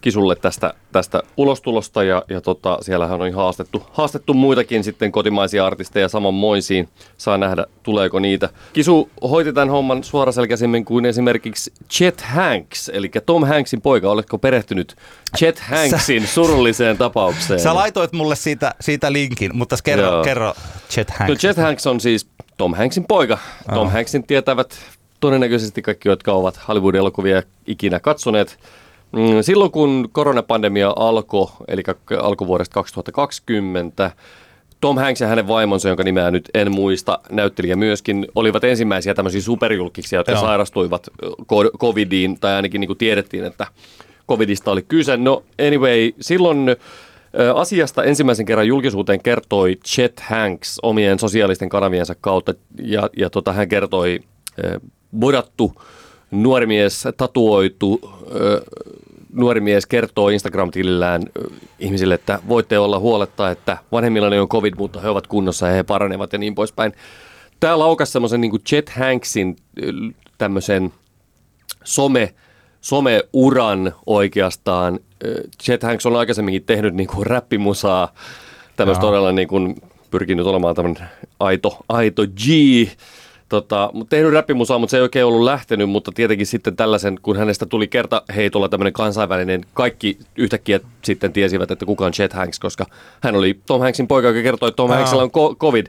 Kisulle 0.00 0.36
tästä, 0.36 0.74
tästä 0.92 1.22
ulostulosta 1.36 2.04
ja, 2.04 2.22
ja 2.28 2.40
tota, 2.40 2.78
siellähän 2.80 3.22
on 3.22 3.32
haastettu, 3.32 3.86
haastettu 3.92 4.34
muitakin 4.34 4.84
sitten 4.84 5.12
kotimaisia 5.12 5.66
artisteja 5.66 6.08
samanmoisiin. 6.08 6.88
Saa 7.16 7.38
nähdä, 7.38 7.66
tuleeko 7.82 8.18
niitä. 8.18 8.48
Kisu 8.72 9.10
hoiti 9.22 9.52
tämän 9.52 9.70
homman 9.70 10.04
suoraselkäisemmin 10.04 10.84
kuin 10.84 11.04
esimerkiksi 11.04 11.72
Chet 11.90 12.20
Hanks, 12.20 12.88
eli 12.88 13.10
Tom 13.26 13.46
Hanksin 13.46 13.80
poika. 13.80 14.10
Oletko 14.10 14.38
perehtynyt 14.38 14.96
Chet 15.38 15.58
Hanksin 15.58 16.26
surulliseen 16.26 16.98
tapaukseen? 17.06 17.60
Sä 17.60 17.74
laitoit 17.74 18.12
mulle 18.12 18.36
siitä, 18.36 18.74
siitä 18.80 19.12
linkin, 19.12 19.56
mutta 19.56 19.76
kerro, 19.84 20.22
kerro 20.24 20.54
Chet 20.90 21.10
Hanks. 21.10 21.28
No 21.28 21.36
Chet 21.36 21.56
Hanks 21.56 21.86
on 21.86 22.00
siis 22.00 22.28
Tom 22.56 22.74
Hanksin 22.74 23.04
poika. 23.04 23.38
Tom 23.74 23.86
oh. 23.86 23.92
Hanksin 23.92 24.26
tietävät 24.26 24.78
todennäköisesti 25.20 25.82
kaikki, 25.82 26.08
jotka 26.08 26.32
ovat 26.32 26.60
Hollywood-elokuvia 26.68 27.42
ikinä 27.66 28.00
katsoneet. 28.00 28.58
Mm, 29.12 29.42
silloin 29.42 29.70
kun 29.70 30.08
koronapandemia 30.12 30.92
alkoi, 30.96 31.48
eli 31.68 31.82
alkuvuodesta 32.20 32.74
2020, 32.74 34.10
Tom 34.80 34.96
Hanks 34.96 35.20
ja 35.20 35.26
hänen 35.26 35.48
vaimonsa, 35.48 35.88
jonka 35.88 36.02
nimeä 36.02 36.30
nyt 36.30 36.50
en 36.54 36.72
muista, 36.72 37.18
näyttelijä 37.30 37.76
myöskin, 37.76 38.26
olivat 38.34 38.64
ensimmäisiä 38.64 39.14
tämmöisiä 39.14 39.40
superjulkisia, 39.40 40.18
jotka 40.18 40.32
Joo. 40.32 40.40
sairastuivat 40.40 41.08
covidiin, 41.78 42.40
tai 42.40 42.54
ainakin 42.54 42.80
niin 42.80 42.88
kuin 42.88 42.98
tiedettiin, 42.98 43.44
että 43.44 43.66
covidista 44.28 44.70
oli 44.70 44.82
kyse. 44.82 45.16
No 45.16 45.42
anyway, 45.68 46.12
silloin 46.20 46.76
Asiasta 47.54 48.04
ensimmäisen 48.04 48.46
kerran 48.46 48.66
julkisuuteen 48.66 49.22
kertoi 49.22 49.76
Chet 49.86 50.20
Hanks 50.20 50.78
omien 50.82 51.18
sosiaalisten 51.18 51.68
kanaviensa 51.68 52.14
kautta, 52.20 52.54
ja, 52.82 53.10
ja 53.16 53.30
tota, 53.30 53.52
hän 53.52 53.68
kertoi 53.68 54.20
bodattu 55.16 55.82
nuori 56.30 56.66
mies, 56.66 57.04
tatuoitu 57.16 58.00
nuori 59.32 59.60
mies 59.60 59.86
kertoo 59.86 60.28
Instagram-tilillään 60.28 61.22
ihmisille, 61.78 62.14
että 62.14 62.38
voitte 62.48 62.78
olla 62.78 62.98
huoletta, 62.98 63.50
että 63.50 63.78
vanhemmillani 63.92 64.38
on 64.38 64.48
covid, 64.48 64.74
mutta 64.78 65.00
he 65.00 65.08
ovat 65.08 65.26
kunnossa 65.26 65.68
ja 65.68 65.74
he 65.74 65.82
paranevat 65.82 66.32
ja 66.32 66.38
niin 66.38 66.54
poispäin. 66.54 66.92
Tämä 67.60 67.78
laukasi 67.78 68.12
semmoisen 68.12 68.40
niin 68.40 68.64
Chet 68.64 68.90
Hanksin 68.90 69.56
tämmöisen 70.38 70.92
some, 71.84 72.28
someuran 72.86 73.94
oikeastaan. 74.06 74.98
Chet 75.62 75.82
Hanks 75.82 76.06
on 76.06 76.16
aikaisemminkin 76.16 76.64
tehnyt 76.64 76.94
niin 76.94 77.06
kuin 77.06 77.26
räppimusaa, 77.26 78.12
tämmöistä 78.76 79.00
todella 79.00 79.32
niin 79.32 79.48
kuin, 79.48 79.74
pyrkinyt 80.10 80.46
olemaan 80.46 80.74
tämmöinen 80.74 81.08
aito, 81.40 81.78
aito 81.88 82.22
G, 82.26 82.46
Tota, 83.48 83.90
tehnyt 84.08 84.32
räppimusaa, 84.32 84.78
mutta 84.78 84.90
se 84.90 84.96
ei 84.96 85.02
oikein 85.02 85.24
ollut 85.24 85.44
lähtenyt, 85.44 85.90
mutta 85.90 86.12
tietenkin 86.14 86.46
sitten 86.46 86.76
tällaisen, 86.76 87.18
kun 87.22 87.36
hänestä 87.36 87.66
tuli 87.66 87.88
kerta 87.88 88.22
heitolla 88.36 88.68
tämmöinen 88.68 88.92
kansainvälinen, 88.92 89.64
kaikki 89.74 90.18
yhtäkkiä 90.36 90.80
sitten 91.02 91.32
tiesivät, 91.32 91.70
että 91.70 91.86
kuka 91.86 92.06
on 92.06 92.12
Chet 92.12 92.32
Hanks, 92.32 92.58
koska 92.58 92.86
hän 93.20 93.36
oli 93.36 93.60
Tom 93.66 93.80
Hanksin 93.80 94.08
poika, 94.08 94.28
joka 94.28 94.42
kertoi, 94.42 94.68
että 94.68 94.76
Tom. 94.76 94.90
Hanksilla 94.90 95.22
on 95.22 95.56
COVID. 95.56 95.86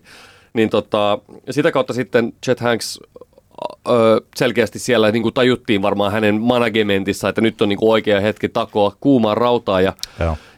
Niin 0.53 0.69
tota, 0.69 1.19
sitä 1.49 1.71
kautta 1.71 1.93
sitten 1.93 2.33
Chet 2.45 2.59
Hanks 2.59 2.99
ö, 3.89 4.21
selkeästi 4.35 4.79
siellä 4.79 5.11
niin 5.11 5.23
kuin 5.23 5.33
tajuttiin 5.33 5.81
varmaan 5.81 6.11
hänen 6.11 6.41
managementissa, 6.41 7.29
että 7.29 7.41
nyt 7.41 7.61
on 7.61 7.69
niin 7.69 7.79
kuin 7.79 7.91
oikea 7.91 8.19
hetki 8.19 8.49
takoa 8.49 8.91
kuumaa 8.99 9.35
rautaa. 9.35 9.81
Ja, 9.81 9.93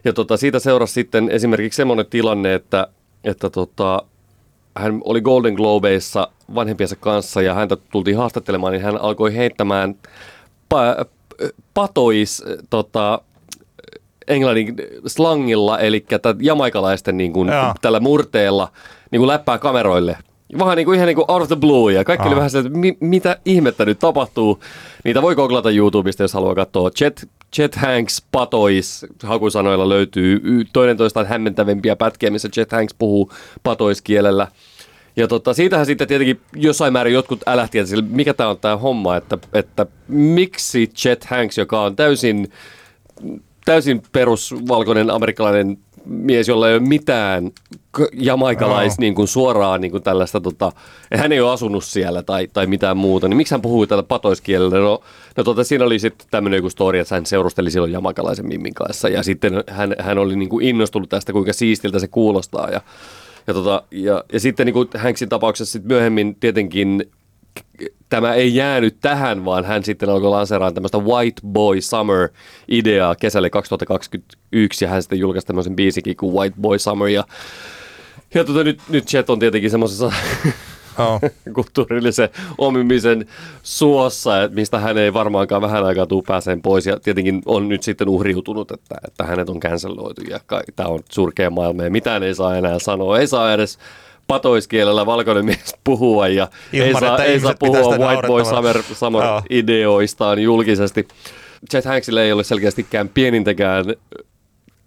ja 0.06 0.14
tota, 0.14 0.38
siitä 0.38 0.60
seurasi 0.60 0.94
sitten 0.94 1.30
esimerkiksi 1.30 1.78
semmoinen 1.78 2.06
tilanne, 2.06 2.54
että, 2.54 2.88
että 3.24 3.50
tota, 3.50 4.04
hän 4.78 5.02
oli 5.04 5.22
Golden 5.22 5.54
Globeissa 5.54 6.28
vanhempiensa 6.56 6.96
kanssa 6.96 7.42
ja 7.42 7.54
häntä 7.54 7.78
tultiin 7.92 8.18
haastattelemaan, 8.18 8.74
niin 8.74 8.84
hän 8.84 9.02
alkoi 9.02 9.36
heittämään 9.36 9.96
pa- 10.74 11.06
patois 11.74 12.44
tota, 12.70 13.22
englannin 14.28 14.76
slangilla, 15.08 15.80
eli 15.80 16.06
jamaikalaisten 16.42 17.18
niin 17.18 17.34
kuin, 17.34 17.50
tällä 17.82 18.00
murteella 18.00 18.72
niin 19.12 19.20
kuin 19.20 19.28
läppää 19.28 19.58
kameroille. 19.58 20.18
Vähän 20.58 20.76
niin 20.78 20.86
kuin 20.86 20.96
ihan 20.96 21.08
niin 21.08 21.16
kuin 21.16 21.26
out 21.28 21.42
of 21.42 21.48
the 21.48 21.56
blue 21.56 21.94
ja 21.94 22.04
kaikki 22.04 22.24
Aa. 22.24 22.28
oli 22.28 22.36
vähän 22.36 22.50
se, 22.50 22.60
että 22.60 22.70
mi- 22.70 22.98
mitä 23.00 23.38
ihmettä 23.46 23.86
nyt 23.86 24.00
tapahtuu. 24.00 24.60
Niitä 25.04 25.22
voi 25.22 25.36
googlata 25.36 25.72
YouTubesta, 25.72 26.24
jos 26.24 26.34
haluaa 26.34 26.56
katsoa. 26.56 26.92
Chet, 26.92 27.30
Chet 27.56 27.76
Hanks 27.76 28.24
patois, 28.32 29.06
hakusanoilla 29.24 29.90
löytyy 29.90 30.42
toinen 30.74 30.98
toistaan 30.98 31.26
hämmentävimpiä 31.28 31.96
pätkiä, 31.96 32.30
missä 32.32 32.50
Chet 32.50 32.72
Hanks 32.72 32.94
puhuu 33.00 33.32
patoiskielellä. 33.64 34.48
Ja 35.16 35.28
tota, 35.28 35.54
siitähän 35.54 35.86
sitten 35.86 36.08
tietenkin 36.08 36.42
jossain 36.56 36.94
määrin 36.94 37.14
jotkut 37.14 37.42
älähti, 37.48 37.80
että 37.80 37.96
mikä 38.10 38.34
tämä 38.34 38.50
on 38.50 38.58
tämä 38.58 38.78
homma, 38.78 39.18
että, 39.18 39.38
että 39.54 39.86
miksi 40.08 40.88
Chet 40.88 41.26
Hanks, 41.26 41.58
joka 41.58 41.82
on 41.82 41.96
täysin, 41.96 42.52
täysin 43.66 44.02
perusvalkoinen 44.12 45.10
amerikkalainen 45.12 45.78
mies, 46.06 46.48
jolla 46.48 46.70
ei 46.70 46.76
ole 46.76 46.88
mitään 46.88 47.52
jamaikalais 48.14 48.94
oh. 48.94 49.00
niin 49.00 49.16
kuin 49.16 49.28
suoraan 49.28 49.82
niin 49.82 49.92
kuin 49.92 50.04
tällaista, 50.04 50.42
tota, 50.42 50.72
hän 51.16 51.32
ei 51.32 51.42
ole 51.42 51.52
asunut 51.52 51.84
siellä 51.84 52.24
tai, 52.24 52.48
tai 52.54 52.68
mitään 52.68 52.98
muuta, 52.98 53.28
niin 53.28 53.38
miksi 53.38 53.54
hän 53.54 53.62
puhuu 53.62 53.88
tällä 53.88 54.04
patoiskielellä? 54.04 54.80
No, 54.80 55.02
no 55.38 55.44
tota, 55.44 55.64
siinä 55.64 55.86
oli 55.86 56.00
sitten 56.00 56.28
tämmöinen 56.32 56.58
joku 56.58 56.70
story, 56.70 57.00
että 57.00 57.16
hän 57.16 57.26
seurusteli 57.26 57.72
silloin 57.72 57.92
jamaikalaisen 57.92 58.48
Mimmin 58.48 58.74
kanssa 58.74 59.10
ja 59.10 59.24
sitten 59.24 59.64
hän, 59.68 59.96
hän 60.00 60.18
oli 60.18 60.36
niin 60.36 60.50
kuin 60.50 60.66
innostunut 60.66 61.10
tästä, 61.10 61.34
kuinka 61.34 61.54
siistiltä 61.54 62.00
se 62.00 62.08
kuulostaa 62.08 62.70
ja 62.70 62.82
ja, 63.48 63.54
tota, 63.54 63.84
ja, 63.92 64.24
ja 64.34 64.40
sitten 64.40 64.66
niin 64.66 64.74
kuin 64.74 64.90
Hanksin 64.98 65.30
tapauksessa 65.30 65.72
sit 65.72 65.84
myöhemmin 65.84 66.36
tietenkin 66.36 67.12
tämä 68.10 68.34
ei 68.34 68.56
jäänyt 68.56 68.98
tähän, 69.02 69.46
vaan 69.46 69.66
hän 69.66 69.84
sitten 69.84 70.10
alkoi 70.10 70.30
lanseeraan 70.30 70.74
tämmöistä 70.74 70.98
White 70.98 71.42
Boy 71.48 71.78
Summer-ideaa 71.82 73.16
kesälle 73.16 73.50
2021, 73.50 74.86
ja 74.86 74.90
hän 74.90 75.02
sitten 75.02 75.20
julkaisi 75.20 75.48
tämmöisen 75.48 75.76
biisikin 75.76 76.18
kuin 76.18 76.36
White 76.36 76.56
Boy 76.62 76.80
Summer, 76.80 77.08
ja, 77.08 77.24
ja 78.34 78.44
tota, 78.44 78.64
nyt, 78.64 78.82
nyt 78.90 79.06
Chet 79.06 79.30
on 79.30 79.40
tietenkin 79.40 79.72
semmoisessa 79.72 80.12
oh. 81.00 81.22
kulttuurillisen 81.56 82.30
omimisen 82.58 83.26
suossa, 83.64 84.44
että 84.44 84.56
mistä 84.56 84.80
hän 84.80 84.98
ei 84.98 85.14
varmaankaan 85.14 85.62
vähän 85.62 85.86
aikaa 85.86 86.06
tule 86.06 86.24
pääseen 86.28 86.62
pois. 86.62 86.86
Ja 86.86 87.00
tietenkin 87.00 87.42
on 87.46 87.70
nyt 87.70 87.84
sitten 87.84 88.10
uhriutunut, 88.10 88.72
että, 88.72 88.96
että 89.08 89.24
hänet 89.24 89.50
on 89.50 89.60
canceloitu 89.60 90.22
ja 90.22 90.40
tämä 90.76 90.90
on 90.90 91.00
surkea 91.12 91.50
maailma 91.50 91.84
ja 91.84 91.92
mitään 91.92 92.24
ei 92.24 92.36
saa 92.36 92.58
enää 92.58 92.80
sanoa. 92.80 93.20
Ei 93.20 93.28
saa 93.28 93.54
edes 93.54 93.78
patoiskielellä 94.30 95.06
valkoinen 95.06 95.46
mies 95.46 95.76
puhua 95.84 96.28
ja 96.28 96.48
Ilman, 96.74 96.88
ei 96.88 97.00
saa, 97.00 97.24
ei 97.24 97.40
saa 97.40 97.54
puhua 97.60 97.98
White 97.98 98.28
Boy 98.28 98.46
Summer, 98.46 98.84
Summer 98.94 99.24
oh. 99.24 99.44
ideoistaan 99.50 100.40
julkisesti. 100.40 101.08
Chet 101.72 101.86
Hanksille 101.86 102.24
ei 102.24 102.32
ole 102.32 102.44
selkeästikään 102.44 103.10
pienintäkään 103.10 103.86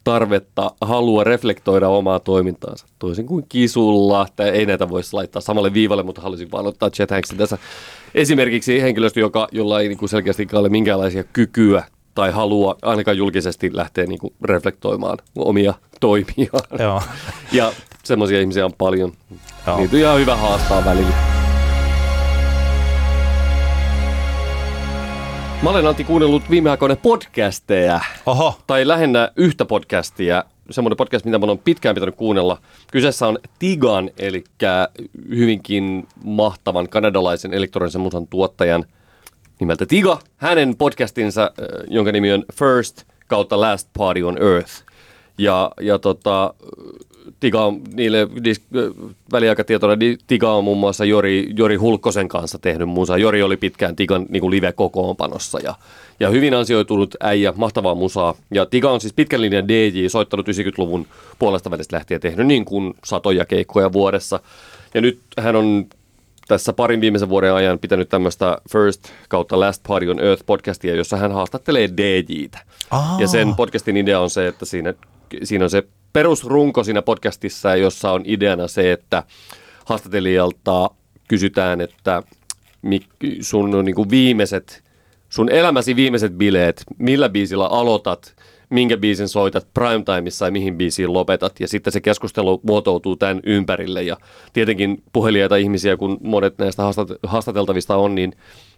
tarvetta, 0.04 0.70
halua 0.80 1.24
reflektoida 1.24 1.88
omaa 1.88 2.18
toimintaansa. 2.18 2.86
Toisin 2.98 3.26
kuin 3.26 3.46
kisulla, 3.48 4.26
että 4.28 4.44
ei 4.44 4.66
näitä 4.66 4.88
voisi 4.88 5.14
laittaa 5.14 5.42
samalle 5.42 5.72
viivalle, 5.72 6.02
mutta 6.02 6.22
halusin 6.22 6.52
vaan 6.52 6.66
ottaa 6.66 6.90
Chet 6.90 7.10
Hanksin 7.10 7.38
tässä 7.38 7.58
esimerkiksi 8.14 8.82
henkilöstö, 8.82 9.20
joka, 9.20 9.48
jolla 9.52 9.80
ei 9.80 9.88
niin 9.88 10.08
selkeästi 10.08 10.48
ole 10.52 10.68
minkäänlaisia 10.68 11.24
kykyä 11.24 11.84
tai 12.14 12.30
halua 12.30 12.76
ainakaan 12.82 13.16
julkisesti 13.16 13.76
lähteä 13.76 14.06
niin 14.06 14.18
kuin 14.18 14.34
reflektoimaan 14.44 15.18
omia 15.36 15.74
toimiaan. 16.00 16.64
Joo. 16.78 17.02
Ja 17.52 17.72
semmoisia 18.02 18.40
ihmisiä 18.40 18.64
on 18.64 18.72
paljon. 18.78 19.12
Joo. 19.66 19.76
Niitä 19.76 19.96
on 19.96 20.00
ihan 20.00 20.20
hyvä 20.20 20.36
haastaa 20.36 20.84
välillä. 20.84 21.32
Mä 25.62 25.70
olen 25.70 25.86
Antti 25.86 26.04
kuunnellut 26.04 26.50
viime 26.50 26.70
aikoina 26.70 26.96
podcasteja. 26.96 28.00
Oho. 28.26 28.58
Tai 28.66 28.88
lähinnä 28.88 29.32
yhtä 29.36 29.64
podcastia. 29.64 30.44
Semmoinen 30.70 30.96
podcast, 30.96 31.24
mitä 31.24 31.38
mä 31.38 31.44
olen 31.44 31.58
pitkään 31.58 31.94
pitänyt 31.94 32.14
kuunnella. 32.14 32.58
Kyseessä 32.92 33.26
on 33.26 33.38
Tigan, 33.58 34.10
eli 34.18 34.44
hyvinkin 35.28 36.08
mahtavan 36.24 36.88
kanadalaisen 36.88 37.54
elektronisen 37.54 38.00
musan 38.00 38.26
tuottajan 38.26 38.84
nimeltä 39.60 39.86
Tiga. 39.86 40.18
Hänen 40.36 40.76
podcastinsa, 40.76 41.50
jonka 41.88 42.12
nimi 42.12 42.32
on 42.32 42.44
First 42.54 43.04
kautta 43.26 43.60
Last 43.60 43.88
Party 43.98 44.22
on 44.22 44.42
Earth. 44.42 44.72
Ja, 45.38 45.70
ja 45.80 45.98
tota, 45.98 46.54
Tiga 47.40 47.64
on 47.64 47.80
niille 47.92 48.24
dis- 48.24 48.92
väliaikatietona, 49.32 49.96
Tiga 50.26 50.52
on 50.52 50.64
muun 50.64 50.78
muassa 50.78 51.04
Jori, 51.04 51.50
Jori 51.56 51.76
Hulkkosen 51.76 52.28
kanssa 52.28 52.58
tehnyt 52.58 52.88
musaa. 52.88 53.18
Jori 53.18 53.42
oli 53.42 53.56
pitkään 53.56 53.96
Tigan 53.96 54.26
niin 54.28 54.50
live-kokoonpanossa 54.50 55.60
ja, 55.60 55.74
ja 56.20 56.28
hyvin 56.28 56.54
ansioitunut 56.54 57.14
äijä, 57.20 57.52
mahtavaa 57.56 57.94
musaa. 57.94 58.34
Ja 58.50 58.66
Tiga 58.66 58.90
on 58.90 59.00
siis 59.00 59.12
pitkän 59.12 59.40
linjan 59.40 59.68
DJ, 59.68 60.08
soittanut 60.08 60.48
90-luvun 60.48 61.06
puolesta 61.38 61.70
välistä 61.70 61.96
lähtien 61.96 62.20
tehnyt 62.20 62.46
niin 62.46 62.64
kuin 62.64 62.94
satoja 63.04 63.44
keikkoja 63.44 63.92
vuodessa. 63.92 64.40
Ja 64.94 65.00
nyt 65.00 65.18
hän 65.38 65.56
on 65.56 65.86
tässä 66.48 66.72
parin 66.72 67.00
viimeisen 67.00 67.28
vuoden 67.28 67.54
ajan 67.54 67.78
pitänyt 67.78 68.08
tämmöistä 68.08 68.58
First 68.72 69.00
kautta 69.28 69.60
Last 69.60 69.82
Party 69.88 70.08
on 70.10 70.20
Earth 70.20 70.46
podcastia, 70.46 70.94
jossa 70.94 71.16
hän 71.16 71.32
haastattelee 71.32 71.88
DJtä. 71.96 72.58
Aa. 72.90 73.16
Ja 73.20 73.28
sen 73.28 73.54
podcastin 73.54 73.96
idea 73.96 74.20
on 74.20 74.30
se, 74.30 74.46
että 74.46 74.64
siinä, 74.64 74.94
siinä 75.42 75.64
on 75.64 75.70
se 75.70 75.82
perusrunko 76.12 76.84
siinä 76.84 77.02
podcastissa, 77.02 77.76
jossa 77.76 78.12
on 78.12 78.22
ideana 78.24 78.68
se, 78.68 78.92
että 78.92 79.22
haastattelijalta 79.84 80.90
kysytään, 81.28 81.80
että 81.80 82.22
sun 83.40 83.84
niin 83.84 83.94
kuin 83.94 84.10
viimeiset, 84.10 84.84
sun 85.28 85.50
elämäsi 85.50 85.96
viimeiset 85.96 86.32
bileet, 86.32 86.84
millä 86.98 87.28
biisillä 87.28 87.66
aloitat, 87.66 88.34
minkä 88.70 88.96
biisin 88.96 89.28
soitat 89.28 89.66
primetimeissa 89.74 90.44
ja 90.44 90.52
mihin 90.52 90.78
biisiin 90.78 91.12
lopetat. 91.12 91.60
Ja 91.60 91.68
sitten 91.68 91.92
se 91.92 92.00
keskustelu 92.00 92.60
muotoutuu 92.62 93.16
tämän 93.16 93.40
ympärille. 93.44 94.02
Ja 94.02 94.16
tietenkin 94.52 95.02
puhelijaita 95.12 95.56
ihmisiä, 95.56 95.96
kun 95.96 96.18
monet 96.22 96.58
näistä 96.58 96.82
haastateltavista 97.26 97.96
on, 97.96 98.14
niin, 98.14 98.32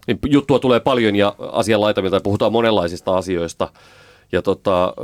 niin 0.06 0.18
juttua 0.26 0.58
tulee 0.58 0.80
paljon 0.80 1.16
ja 1.16 1.34
asian 1.38 1.80
laitamilta 1.80 2.20
puhutaan 2.20 2.52
monenlaisista 2.52 3.16
asioista. 3.16 3.68
Ja 4.32 4.42
tota, 4.42 4.94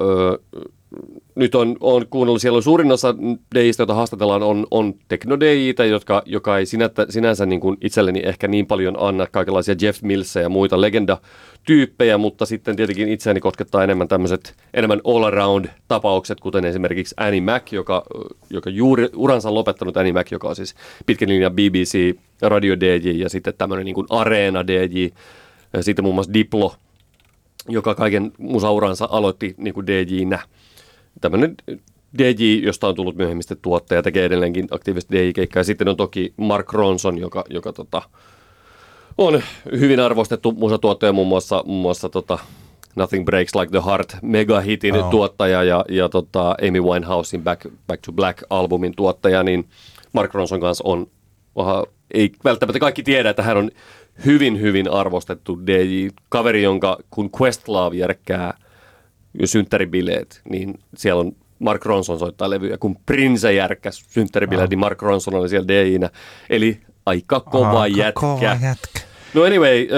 nyt 1.40 1.54
on, 1.54 1.76
on 1.80 2.06
kuunnellut, 2.10 2.42
siellä 2.42 2.56
on 2.56 2.62
suurin 2.62 2.92
osa 2.92 3.14
DJistä, 3.54 3.80
joita 3.80 3.94
haastatellaan, 3.94 4.42
on, 4.42 4.66
on 4.70 4.94
tekno 5.08 5.36
jotka, 5.90 6.22
joka 6.26 6.58
ei 6.58 6.66
sinätä, 6.66 7.06
sinänsä 7.08 7.46
niin 7.46 7.60
kuin 7.60 7.76
itselleni 7.80 8.22
ehkä 8.24 8.48
niin 8.48 8.66
paljon 8.66 8.96
anna 8.98 9.26
kaikenlaisia 9.26 9.74
Jeff 9.80 10.02
Millsia 10.02 10.42
ja 10.42 10.48
muita 10.48 10.80
legenda-tyyppejä, 10.80 12.18
mutta 12.18 12.46
sitten 12.46 12.76
tietenkin 12.76 13.08
itseäni 13.08 13.40
koskettaa 13.40 13.84
enemmän 13.84 14.08
tämmöiset 14.08 14.54
enemmän 14.74 15.00
all-around-tapaukset, 15.04 16.40
kuten 16.40 16.64
esimerkiksi 16.64 17.14
Annie 17.18 17.40
Mac, 17.40 17.72
joka, 17.72 18.02
joka 18.50 18.70
juuri 18.70 19.08
uransa 19.16 19.54
lopettanut. 19.54 19.96
Annie 19.96 20.12
Mac, 20.12 20.30
joka 20.30 20.48
on 20.48 20.56
siis 20.56 20.74
pitkän 21.06 21.28
linjan 21.28 21.52
BBC 21.52 22.16
radio 22.42 22.80
DJ 22.80 23.10
ja 23.10 23.28
sitten 23.28 23.54
tämmöinen 23.58 23.84
niin 23.84 23.94
kuin 23.94 24.06
Areena 24.10 24.66
DJ, 24.66 25.08
ja 25.72 25.82
sitten 25.82 26.04
muun 26.04 26.14
muassa 26.14 26.34
Diplo, 26.34 26.74
joka 27.68 27.94
kaiken 27.94 28.32
musauransa 28.38 29.08
aloitti 29.10 29.54
niin 29.58 29.74
kuin 29.74 29.86
DJ-nä 29.86 30.38
tämmöinen 31.20 31.54
DJ, 32.18 32.60
josta 32.64 32.88
on 32.88 32.94
tullut 32.94 33.16
myöhemmin 33.16 33.44
tuottaja, 33.62 34.02
tekee 34.02 34.24
edelleenkin 34.24 34.68
aktiivisesti 34.70 35.16
DJ-keikkaa. 35.16 35.60
Ja 35.60 35.64
sitten 35.64 35.88
on 35.88 35.96
toki 35.96 36.34
Mark 36.36 36.72
Ronson, 36.72 37.18
joka, 37.18 37.44
joka 37.50 37.72
tota, 37.72 38.02
on 39.18 39.42
hyvin 39.78 40.00
arvostettu 40.00 40.52
musatuottaja, 40.52 41.12
muun 41.12 41.28
muassa, 41.28 41.62
muun 41.66 41.82
muassa 41.82 42.08
tota, 42.08 42.38
Nothing 42.96 43.24
Breaks 43.24 43.54
Like 43.54 43.70
the 43.70 43.82
Heart 43.86 44.16
megahitin 44.22 44.94
oh. 44.94 45.10
tuottaja 45.10 45.62
ja, 45.62 45.84
ja 45.88 46.08
tota 46.08 46.54
Amy 46.68 46.80
Winehousein 46.80 47.42
Back, 47.42 47.66
Back 47.86 48.02
to 48.06 48.12
Black-albumin 48.12 48.94
tuottaja, 48.96 49.42
niin 49.42 49.68
Mark 50.12 50.34
Ronson 50.34 50.60
kanssa 50.60 50.84
on, 50.86 51.06
oha, 51.54 51.86
ei 52.14 52.32
välttämättä 52.44 52.78
kaikki 52.78 53.02
tiedä, 53.02 53.30
että 53.30 53.42
hän 53.42 53.56
on 53.56 53.70
hyvin, 54.24 54.60
hyvin 54.60 54.90
arvostettu 54.90 55.66
DJ, 55.66 56.08
kaveri, 56.28 56.62
jonka 56.62 56.98
kun 57.10 57.30
Questlove 57.40 57.96
järkkää– 57.96 58.54
synttäribileet, 59.44 60.40
niin 60.50 60.78
siellä 60.96 61.20
on 61.20 61.32
Mark 61.58 61.84
Ronson 61.84 62.18
soittaa 62.18 62.50
levyjä. 62.50 62.78
Kun 62.78 62.96
Prince 63.06 63.52
järkkäs 63.52 64.04
synttäribileet, 64.08 64.70
niin 64.70 64.78
Mark 64.78 65.02
Ronson 65.02 65.34
oli 65.34 65.48
siellä 65.48 65.68
DJinä. 65.68 66.10
Eli 66.50 66.80
aika 67.06 67.40
kova, 67.40 67.80
aika 67.80 67.98
jätkä. 67.98 68.20
kova 68.20 68.56
jätkä. 68.62 69.00
No 69.34 69.42
anyway, 69.42 69.88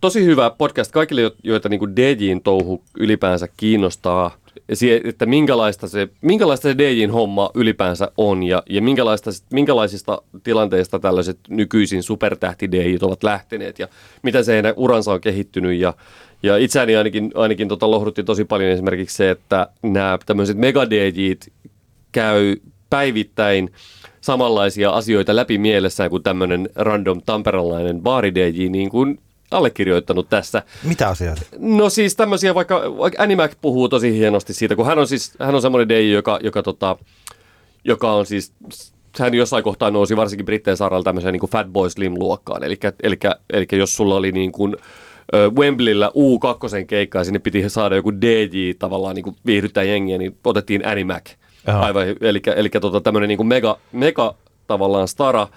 tosi 0.00 0.24
hyvä 0.24 0.50
podcast 0.50 0.92
kaikille, 0.92 1.32
joita 1.42 1.68
niin 1.68 1.96
DJin 1.96 2.42
touhu 2.42 2.84
ylipäänsä 2.98 3.48
kiinnostaa. 3.56 4.41
Että 5.04 5.26
minkälaista 5.26 5.88
se, 5.88 6.08
minkälaista 6.20 6.68
se 6.68 6.78
DJin 6.78 7.10
homma 7.10 7.50
ylipäänsä 7.54 8.12
on 8.16 8.42
ja, 8.42 8.62
ja 8.70 8.82
minkälaista, 8.82 9.30
minkälaisista 9.52 10.22
tilanteista 10.42 10.98
tällaiset 10.98 11.38
nykyisin 11.48 12.02
supertähti 12.02 12.72
DJit 12.72 13.02
ovat 13.02 13.22
lähteneet 13.22 13.78
ja 13.78 13.88
mitä 14.22 14.42
se 14.42 14.52
heidän 14.52 14.74
uransa 14.76 15.12
on 15.12 15.20
kehittynyt. 15.20 15.80
Ja, 15.80 15.94
ja 16.42 16.56
itseäni 16.56 16.96
ainakin, 16.96 17.30
ainakin 17.34 17.68
tota 17.68 17.90
lohdutti 17.90 18.24
tosi 18.24 18.44
paljon 18.44 18.70
esimerkiksi 18.70 19.16
se, 19.16 19.30
että 19.30 19.68
nämä 19.82 20.18
tämmöiset 20.26 20.56
megadejit 20.56 21.52
käy 22.12 22.56
päivittäin 22.90 23.70
samanlaisia 24.20 24.90
asioita 24.90 25.36
läpi 25.36 25.58
mielessään 25.58 26.10
kuin 26.10 26.22
tämmöinen 26.22 26.68
random 26.74 27.22
tamperalainen 27.26 28.00
baari 28.00 28.32
niin 28.70 28.90
kuin 28.90 29.18
allekirjoittanut 29.52 30.28
tässä. 30.28 30.62
Mitä 30.82 31.08
asioita? 31.08 31.42
No 31.58 31.90
siis 31.90 32.16
tämmöisiä, 32.16 32.54
vaikka, 32.54 32.98
vaikka 32.98 33.22
Annie 33.22 33.36
Mac 33.36 33.52
puhuu 33.60 33.88
tosi 33.88 34.12
hienosti 34.12 34.54
siitä, 34.54 34.76
kun 34.76 34.86
hän 34.86 34.98
on 34.98 35.08
siis 35.08 35.32
hän 35.38 35.54
on 35.54 35.62
semmoinen 35.62 35.88
DJ, 35.88 36.12
joka, 36.12 36.38
joka, 36.42 36.62
tota, 36.62 36.96
joka 37.84 38.12
on 38.12 38.26
siis 38.26 38.52
hän 39.18 39.34
jossain 39.34 39.64
kohtaa 39.64 39.90
nousi 39.90 40.16
varsinkin 40.16 40.46
Britteen 40.46 40.76
saaralla 40.76 41.04
tämmöiseen 41.04 41.32
niin 41.32 41.40
kuin 41.40 41.50
Fatboy 41.50 41.90
Slim-luokkaan. 41.90 42.64
Eli, 42.64 42.78
eli, 43.02 43.16
eli 43.52 43.66
jos 43.72 43.96
sulla 43.96 44.14
oli 44.14 44.32
niin 44.32 44.52
kuin, 44.52 44.76
Wembleyllä 45.58 46.08
U2 46.08 46.84
keikka 46.86 47.18
ja 47.18 47.24
sinne 47.24 47.38
piti 47.38 47.68
saada 47.68 47.96
joku 47.96 48.12
DJ 48.12 48.72
tavallaan 48.78 49.14
niin 49.14 49.24
kuin 49.24 49.36
viihdyttää 49.46 49.84
jengiä, 49.84 50.18
niin 50.18 50.36
otettiin 50.44 50.86
Annie 50.86 51.04
Mac. 51.04 51.30
Aivan, 51.66 52.06
eli, 52.20 52.42
eli 52.56 52.68
tota, 52.68 53.00
tämmöinen 53.00 53.28
niin 53.28 53.36
kuin 53.36 53.46
mega, 53.46 53.78
mega 53.92 54.34
tavallaan 54.66 55.08
stara, 55.08 55.48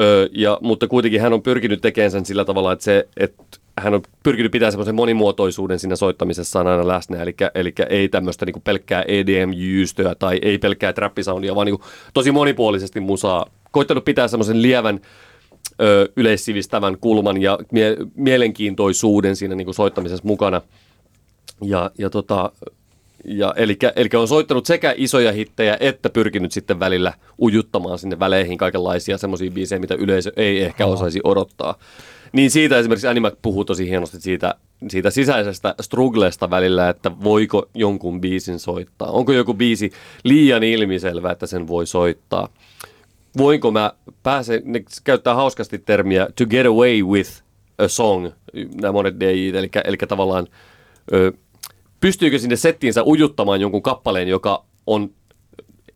Ö, 0.00 0.28
ja, 0.32 0.58
mutta 0.62 0.88
kuitenkin 0.88 1.20
hän 1.20 1.32
on 1.32 1.42
pyrkinyt 1.42 1.80
tekemään 1.80 2.10
sen 2.10 2.26
sillä 2.26 2.44
tavalla, 2.44 2.72
että, 2.72 2.84
se, 2.84 3.08
että 3.16 3.42
hän 3.78 3.94
on 3.94 4.02
pyrkinyt 4.22 4.52
pitämään 4.52 4.72
semmoisen 4.72 4.94
monimuotoisuuden 4.94 5.78
siinä 5.78 5.96
soittamisessa 5.96 6.58
aina 6.58 6.88
läsnä, 6.88 7.22
eli, 7.22 7.34
eli 7.54 7.74
ei 7.88 8.08
tämmöistä 8.08 8.46
niin 8.46 8.62
pelkkää 8.64 9.04
EDM-jyystöä 9.08 10.14
tai 10.14 10.38
ei 10.42 10.58
pelkkää 10.58 10.92
trappisoundia, 10.92 11.54
vaan 11.54 11.66
niin 11.66 11.78
tosi 12.14 12.32
monipuolisesti 12.32 13.00
musaa. 13.00 13.46
Koittanut 13.70 14.04
pitää 14.04 14.28
semmoisen 14.28 14.62
lievän 14.62 15.00
ö, 15.80 16.08
yleissivistävän 16.16 16.98
kulman 16.98 17.42
ja 17.42 17.58
mie- 17.72 17.96
mielenkiintoisuuden 18.14 19.36
siinä 19.36 19.54
niin 19.54 19.74
soittamisessa 19.74 20.26
mukana. 20.26 20.60
Ja, 21.62 21.90
ja 21.98 22.10
tota, 22.10 22.52
ja, 23.24 23.54
eli, 23.56 23.78
eli 23.96 24.08
on 24.14 24.28
soittanut 24.28 24.66
sekä 24.66 24.94
isoja 24.96 25.32
hittejä, 25.32 25.76
että 25.80 26.10
pyrkinyt 26.10 26.52
sitten 26.52 26.80
välillä 26.80 27.12
ujuttamaan 27.40 27.98
sinne 27.98 28.18
väleihin 28.18 28.58
kaikenlaisia 28.58 29.18
semmoisia 29.18 29.50
biisejä, 29.50 29.78
mitä 29.78 29.94
yleisö 29.94 30.32
ei 30.36 30.62
ehkä 30.62 30.86
osaisi 30.86 31.20
odottaa. 31.24 31.78
Niin 32.32 32.50
siitä 32.50 32.78
esimerkiksi 32.78 33.06
Anima 33.06 33.30
puhuu 33.42 33.64
tosi 33.64 33.88
hienosti 33.88 34.20
siitä, 34.20 34.54
siitä 34.88 35.10
sisäisestä 35.10 35.74
strugglesta 35.80 36.50
välillä, 36.50 36.88
että 36.88 37.10
voiko 37.24 37.68
jonkun 37.74 38.20
biisin 38.20 38.58
soittaa. 38.58 39.10
Onko 39.10 39.32
joku 39.32 39.54
biisi 39.54 39.92
liian 40.24 40.62
ilmiselvä, 40.62 41.30
että 41.30 41.46
sen 41.46 41.68
voi 41.68 41.86
soittaa. 41.86 42.48
Voinko 43.38 43.70
mä 43.70 43.92
pääse, 44.22 44.62
ne 44.64 44.84
käyttää 45.04 45.34
hauskasti 45.34 45.78
termiä 45.78 46.28
to 46.38 46.46
get 46.46 46.66
away 46.66 47.02
with 47.02 47.42
a 47.78 47.88
song, 47.88 48.30
nämä 48.80 48.92
monet 48.92 49.20
DJ, 49.20 49.58
eli, 49.58 49.70
eli 49.84 49.96
tavallaan 49.96 50.46
ö, 51.12 51.32
pystyykö 52.04 52.38
sinne 52.38 52.56
settiinsä 52.56 53.04
ujuttamaan 53.04 53.60
jonkun 53.60 53.82
kappaleen, 53.82 54.28
joka, 54.28 54.64
on, 54.86 55.10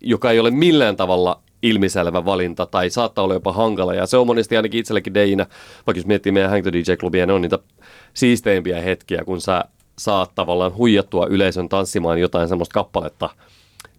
joka 0.00 0.30
ei 0.30 0.40
ole 0.40 0.50
millään 0.50 0.96
tavalla 0.96 1.42
ilmiselvä 1.62 2.24
valinta 2.24 2.66
tai 2.66 2.90
saattaa 2.90 3.24
olla 3.24 3.34
jopa 3.34 3.52
hankala. 3.52 3.94
Ja 3.94 4.06
se 4.06 4.16
on 4.16 4.26
monesti 4.26 4.56
ainakin 4.56 4.80
itsellekin 4.80 5.14
Deinä, 5.14 5.46
vaikka 5.86 5.98
jos 5.98 6.06
miettii 6.06 6.32
meidän 6.32 6.50
Hang 6.50 6.66
DJ-klubia, 6.66 7.26
ne 7.26 7.32
on 7.32 7.42
niitä 7.42 7.58
siisteimpiä 8.14 8.80
hetkiä, 8.80 9.24
kun 9.24 9.40
sä 9.40 9.64
saat 9.98 10.34
tavallaan 10.34 10.76
huijattua 10.76 11.26
yleisön 11.26 11.68
tanssimaan 11.68 12.20
jotain 12.20 12.48
semmoista 12.48 12.74
kappaletta– 12.74 13.30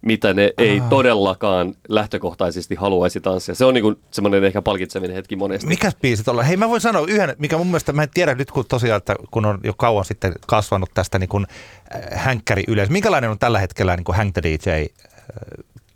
mitä 0.02 0.34
ne 0.34 0.52
ei 0.58 0.80
ah. 0.80 0.88
todellakaan 0.88 1.74
lähtökohtaisesti 1.88 2.74
haluaisi 2.74 3.20
tanssia. 3.20 3.54
Se 3.54 3.64
on 3.64 3.74
niin 3.74 3.96
semmoinen 4.10 4.44
ehkä 4.44 4.62
palkitsevinen 4.62 5.16
hetki 5.16 5.36
monesti. 5.36 5.66
Mikä 5.66 5.92
biisi 6.02 6.24
tuolla? 6.24 6.42
Hei 6.42 6.56
mä 6.56 6.68
voin 6.68 6.80
sanoa 6.80 7.06
yhden, 7.08 7.36
mikä 7.38 7.58
mun 7.58 7.66
mielestä, 7.66 7.92
mä 7.92 8.02
en 8.02 8.10
tiedä 8.14 8.34
nyt 8.34 8.50
kun 8.50 8.64
tosiaan, 8.68 8.98
että 8.98 9.16
kun 9.30 9.44
on 9.44 9.60
jo 9.64 9.74
kauan 9.74 10.04
sitten 10.04 10.32
kasvanut 10.46 10.90
tästä 10.94 11.18
niin 11.18 11.28
kuin 11.28 11.46
äh, 11.94 12.24
hänkkäri 12.24 12.64
yleensä. 12.68 12.92
Minkälainen 12.92 13.30
on 13.30 13.38
tällä 13.38 13.58
hetkellä 13.58 13.96
niin 13.96 14.04
kuin 14.04 14.16
Hang 14.16 14.32
the 14.32 14.42
DJ 14.42 14.70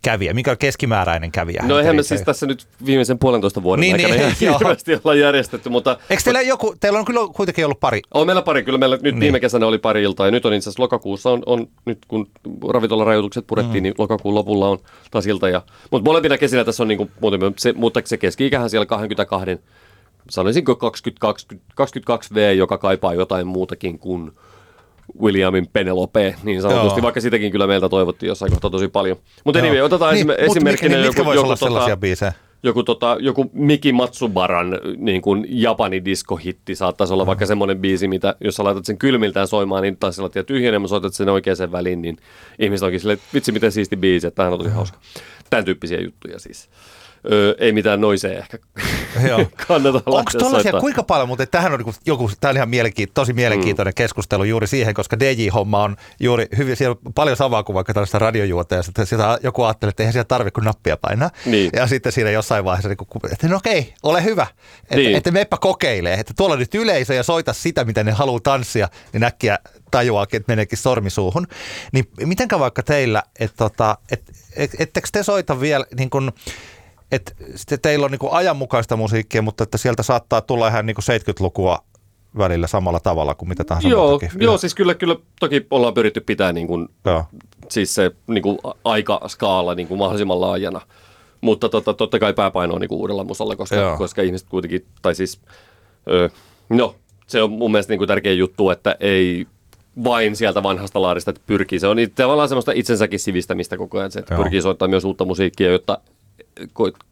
kävijä? 0.04 0.34
Mikä 0.34 0.50
on 0.50 0.58
keskimääräinen 0.58 1.32
kävijä? 1.32 1.62
No 1.66 1.78
eihän 1.78 1.96
me 1.96 2.02
siis 2.02 2.22
tässä 2.22 2.46
nyt 2.46 2.66
viimeisen 2.86 3.18
puolentoista 3.18 3.62
vuoden 3.62 3.80
niin, 3.80 3.94
aikana 3.94 4.14
niin, 4.14 4.36
hirveästi 4.58 4.94
ollaan 4.94 5.18
järjestetty, 5.18 5.68
mutta... 5.68 5.98
Eikö 6.10 6.22
teillä 6.22 6.40
joku, 6.40 6.74
teillä 6.80 6.98
on 6.98 7.04
kyllä 7.04 7.20
kuitenkin 7.36 7.64
ollut 7.64 7.80
pari? 7.80 8.02
On 8.14 8.26
meillä 8.26 8.42
pari, 8.42 8.62
kyllä 8.62 8.78
meillä 8.78 8.96
nyt 8.96 9.02
niin. 9.02 9.20
viime 9.20 9.40
kesänä 9.40 9.66
oli 9.66 9.78
pari 9.78 10.02
iltaa 10.02 10.26
ja 10.26 10.30
nyt 10.30 10.46
on 10.46 10.54
itse 10.54 10.68
asiassa 10.68 10.82
lokakuussa 10.82 11.30
on, 11.30 11.42
on 11.46 11.68
nyt 11.84 11.98
kun 12.08 12.26
ravintolarajoitukset 12.68 13.46
purettiin, 13.46 13.82
mm. 13.82 13.82
niin 13.82 13.94
lokakuun 13.98 14.34
lopulla 14.34 14.68
on 14.68 14.78
taas 15.10 15.26
ilta. 15.26 15.48
Ja, 15.48 15.62
mutta 15.90 16.10
molempina 16.10 16.38
kesinä 16.38 16.64
tässä 16.64 16.82
on 16.82 16.88
niin 16.88 16.98
kuin, 16.98 17.10
muuten, 17.20 17.40
se, 17.58 17.72
mutta 17.72 18.00
se 18.04 18.16
keski-ikähän 18.16 18.70
siellä 18.70 18.86
22, 18.86 19.60
sanoisinko 20.30 20.76
20, 20.76 21.20
20, 21.20 21.72
22 21.74 22.34
V, 22.34 22.56
joka 22.56 22.78
kaipaa 22.78 23.14
jotain 23.14 23.46
muutakin 23.46 23.98
kuin 23.98 24.32
Williamin 25.20 25.66
Penelope, 25.72 26.34
niin 26.42 26.62
sanotusti, 26.62 26.98
Joo. 26.98 27.02
vaikka 27.02 27.20
sitäkin 27.20 27.52
kyllä 27.52 27.66
meiltä 27.66 27.88
toivottiin 27.88 28.28
jossain 28.28 28.52
kohtaa 28.52 28.70
tosi 28.70 28.88
paljon. 28.88 29.16
Mutta 29.44 29.58
anyway, 29.58 29.80
otetaan 29.80 30.14
niin, 30.14 30.30
esimerkkinä 30.38 30.96
niin, 30.96 31.04
joku, 31.04 31.32
joku, 31.32 31.56
tota, 31.56 31.96
biisejä? 31.96 32.32
joku, 32.64 32.82
tota, 32.82 33.16
joku 33.20 33.50
Miki 33.52 33.92
Matsubaran 33.92 34.80
niin 34.96 35.22
kuin 35.22 35.46
Japani 35.48 36.04
diskohitti 36.04 36.74
saattaisi 36.74 37.12
olla 37.12 37.24
mm. 37.24 37.26
vaikka 37.26 37.46
semmoinen 37.46 37.78
biisi, 37.78 38.08
mitä 38.08 38.34
jos 38.40 38.54
sä 38.54 38.64
laitat 38.64 38.84
sen 38.84 38.98
kylmiltään 38.98 39.48
soimaan, 39.48 39.82
niin 39.82 39.96
taisi 39.96 40.20
olla 40.20 40.44
tyhjänä, 40.46 40.78
mutta 40.78 40.90
soitat 40.90 41.14
sen 41.14 41.28
oikeaan 41.28 41.72
väliin, 41.72 42.02
niin 42.02 42.16
ihmiset 42.58 42.84
onkin 42.84 43.00
silleen, 43.00 43.18
vitsi 43.34 43.52
miten 43.52 43.72
siisti 43.72 43.96
biisi, 43.96 44.26
että 44.26 44.36
tämähän 44.36 44.52
on 44.52 44.58
tosi 44.58 44.70
hauska. 44.70 44.98
Tämän 45.54 45.64
tyyppisiä 45.64 46.00
juttuja 46.00 46.38
siis. 46.38 46.68
Öö, 47.32 47.54
ei 47.58 47.72
mitään 47.72 48.00
noisee 48.00 48.38
ehkä 48.38 48.58
Joo. 49.28 49.46
kannata 49.66 50.02
Onko 50.06 50.30
tuollaisia 50.38 50.72
kuinka 50.72 51.02
paljon, 51.02 51.28
mutta 51.28 51.46
tähän 51.46 51.72
on 51.72 51.78
niinku 51.78 51.94
joku, 52.06 52.30
tämä 52.40 52.50
on 52.50 52.56
ihan 52.56 52.68
mielenkiin, 52.68 53.08
tosi 53.14 53.32
mielenkiintoinen 53.32 53.92
mm. 53.92 53.94
keskustelu 53.94 54.44
juuri 54.44 54.66
siihen, 54.66 54.94
koska 54.94 55.18
DJ-homma 55.18 55.82
on 55.82 55.96
juuri 56.20 56.46
hyvin, 56.56 56.76
siellä 56.76 56.96
on 57.06 57.12
paljon 57.12 57.36
samaa 57.36 57.62
kuin 57.62 57.74
vaikka 57.74 57.94
tällaista 57.94 58.18
radiojuotajasta, 58.18 59.06
sitä 59.06 59.38
joku 59.42 59.62
ajattelee, 59.62 59.90
että 59.90 60.02
eihän 60.02 60.12
siellä 60.12 60.24
tarvitse 60.24 60.54
kuin 60.54 60.64
nappia 60.64 60.96
painaa. 60.96 61.30
Niin. 61.46 61.70
Ja 61.76 61.86
sitten 61.86 62.12
siinä 62.12 62.30
jossain 62.30 62.64
vaiheessa, 62.64 62.88
niin 62.88 63.32
että 63.32 63.48
no 63.48 63.56
okei, 63.56 63.94
ole 64.02 64.24
hyvä, 64.24 64.46
että, 64.82 64.96
niin. 64.96 65.16
että 65.16 65.30
meppä 65.30 65.56
kokeilee, 65.60 66.14
että 66.14 66.34
tuolla 66.36 66.52
on 66.52 66.58
nyt 66.58 66.74
yleisö 66.74 67.14
ja 67.14 67.22
soita 67.22 67.52
sitä, 67.52 67.84
mitä 67.84 68.04
ne 68.04 68.12
haluaa 68.12 68.40
tanssia, 68.40 68.88
niin 69.12 69.24
äkkiä 69.24 69.58
tajuaakin, 69.94 70.36
että 70.40 70.52
meneekin 70.52 70.78
sormisuuhun. 70.78 71.46
Niin 71.92 72.04
mitenkä 72.24 72.58
vaikka 72.58 72.82
teillä, 72.82 73.22
että 73.40 73.56
tota, 73.56 73.98
et, 74.12 74.22
et, 74.56 74.70
ettekö 74.78 75.08
te 75.12 75.22
soita 75.22 75.60
vielä 75.60 75.84
niin 75.98 76.10
kuin, 76.10 76.32
että 77.12 77.32
teillä 77.82 78.04
on 78.04 78.10
niin 78.10 78.30
ajanmukaista 78.30 78.96
musiikkia, 78.96 79.42
mutta 79.42 79.64
että 79.64 79.78
sieltä 79.78 80.02
saattaa 80.02 80.40
tulla 80.40 80.68
ihan 80.68 80.86
niin 80.86 80.96
70-lukua 80.96 81.78
välillä 82.38 82.66
samalla 82.66 83.00
tavalla 83.00 83.34
kuin 83.34 83.48
mitä 83.48 83.64
tahansa 83.64 83.88
joo, 83.88 84.20
joo, 84.38 84.58
siis 84.58 84.74
kyllä, 84.74 84.94
kyllä 84.94 85.16
toki 85.40 85.66
ollaan 85.70 85.94
pyritty 85.94 86.20
pitää 86.20 86.52
niin 86.52 86.66
kuin, 86.66 86.88
siis 87.68 87.94
se 87.94 88.10
niin 88.26 88.42
kuin 88.42 88.58
aikaskaala 88.84 89.74
niin 89.74 89.88
kuin 89.88 89.98
mahdollisimman 89.98 90.40
laajana. 90.40 90.80
Mutta 91.40 91.68
tota, 91.68 91.94
totta 91.94 92.18
kai 92.18 92.32
pääpaino 92.32 92.74
on 92.74 92.80
niin 92.80 92.88
kuin 92.88 93.00
uudella 93.00 93.24
musalla, 93.24 93.56
koska, 93.56 93.96
koska 93.98 94.22
ihmiset 94.22 94.48
kuitenkin, 94.48 94.86
tai 95.02 95.14
siis, 95.14 95.40
ö, 96.10 96.30
no, 96.68 96.94
se 97.26 97.42
on 97.42 97.50
mun 97.50 97.70
mielestä 97.70 97.92
niin 97.92 97.98
kuin 97.98 98.08
tärkeä 98.08 98.32
juttu, 98.32 98.70
että 98.70 98.96
ei 99.00 99.46
vain 100.04 100.36
sieltä 100.36 100.62
vanhasta 100.62 101.02
laarista 101.02 101.30
että 101.30 101.42
pyrkii. 101.46 101.80
Se 101.80 101.86
on 101.86 101.96
tavallaan 102.14 102.48
semmoista 102.48 102.72
itsensäkin 102.74 103.20
sivistämistä 103.20 103.76
koko 103.76 103.98
ajan, 103.98 104.10
se, 104.10 104.18
että 104.18 104.34
Joo. 104.34 104.42
pyrkii 104.42 104.62
soittamaan 104.62 104.90
myös 104.90 105.04
uutta 105.04 105.24
musiikkia, 105.24 105.72
jotta 105.72 105.98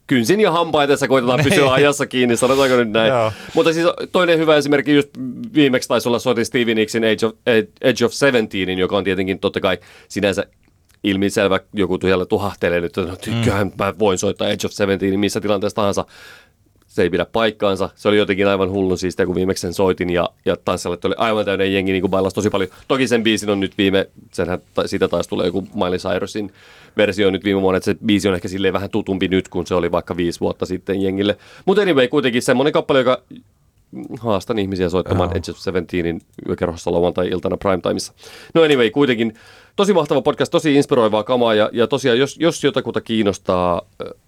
kynsin 0.07 0.39
ja 0.39 0.51
hampaitessa 0.51 1.07
koitetaan 1.07 1.39
pysyä 1.43 1.63
niin. 1.63 1.73
ajassa 1.73 2.05
kiinni, 2.07 2.37
sanotaanko 2.37 2.75
nyt 2.75 2.91
näin. 2.91 3.13
Joo. 3.13 3.31
Mutta 3.55 3.73
siis 3.73 3.87
toinen 4.11 4.39
hyvä 4.39 4.55
esimerkki, 4.55 4.95
just 4.95 5.09
viimeksi 5.53 5.89
taisi 5.89 6.09
olla 6.09 6.19
soitin 6.19 6.45
Stevie 6.45 6.75
Nicksin 6.75 7.03
Age 7.03 7.25
of, 7.25 7.33
Edge 7.81 8.05
of 8.05 8.11
Seventeen, 8.11 8.77
joka 8.79 8.97
on 8.97 9.03
tietenkin 9.03 9.39
totta 9.39 9.59
kai 9.59 9.77
sinänsä 10.07 10.45
ilmiselvä, 11.03 11.59
joku 11.73 11.97
siellä 12.01 12.25
tuhahtelee 12.25 12.81
nyt, 12.81 12.97
että 12.97 13.11
no, 13.11 13.15
tykkähän 13.15 13.67
mm. 13.67 13.73
mä 13.77 13.93
voin 13.99 14.17
soittaa 14.17 14.49
Edge 14.49 14.67
of 14.67 14.71
Seventeen 14.71 15.19
missä 15.19 15.41
tilanteessa 15.41 15.75
tahansa 15.75 16.05
se 16.93 17.01
ei 17.01 17.09
pidä 17.09 17.25
paikkaansa. 17.25 17.89
Se 17.95 18.07
oli 18.07 18.17
jotenkin 18.17 18.47
aivan 18.47 18.71
hullun 18.71 18.97
siistiä, 18.97 19.25
kun 19.25 19.35
viimeksi 19.35 19.61
sen 19.61 19.73
soitin 19.73 20.09
ja, 20.09 20.29
ja 20.45 20.57
tanssijalle 20.65 20.99
oli 21.03 21.15
aivan 21.17 21.45
täynnä 21.45 21.65
jengi 21.65 21.91
niin 21.91 22.01
kuin 22.01 22.33
tosi 22.33 22.49
paljon. 22.49 22.69
Toki 22.87 23.07
sen 23.07 23.23
biisin 23.23 23.49
on 23.49 23.59
nyt 23.59 23.77
viime, 23.77 24.09
senhän, 24.31 24.59
siitä 24.85 25.07
taas 25.07 25.27
tulee 25.27 25.45
joku 25.45 25.67
Miley 25.75 25.97
Cyrusin 25.97 26.53
versio 26.97 27.31
nyt 27.31 27.43
viime 27.43 27.61
vuonna, 27.61 27.77
että 27.77 27.85
se 27.85 27.95
biisi 28.05 28.27
on 28.27 28.35
ehkä 28.35 28.47
silleen 28.47 28.73
vähän 28.73 28.89
tutumpi 28.89 29.27
nyt, 29.27 29.49
kun 29.49 29.67
se 29.67 29.75
oli 29.75 29.91
vaikka 29.91 30.17
viisi 30.17 30.39
vuotta 30.39 30.65
sitten 30.65 31.01
jengille. 31.01 31.37
Mutta 31.65 31.81
anyway, 31.81 32.07
kuitenkin 32.07 32.41
semmoinen 32.41 32.73
kappale, 32.73 32.99
joka 32.99 33.21
haastan 34.19 34.59
ihmisiä 34.59 34.89
soittamaan 34.89 35.37
Edge 35.37 35.51
of 35.51 35.57
Seventeenin 35.57 36.21
yökerhossa 36.47 36.91
lauantai-iltana 36.91 37.57
primetimeissa. 37.57 38.13
No 38.53 38.63
anyway, 38.63 38.89
kuitenkin 38.89 39.33
tosi 39.75 39.93
mahtava 39.93 40.21
podcast, 40.21 40.51
tosi 40.51 40.75
inspiroivaa 40.75 41.23
kamaa 41.23 41.53
ja, 41.53 41.69
ja 41.73 41.87
tosiaan 41.87 42.19
jos, 42.19 42.37
jos 42.39 42.63
jotakuta 42.63 43.01
kiinnostaa, 43.01 43.81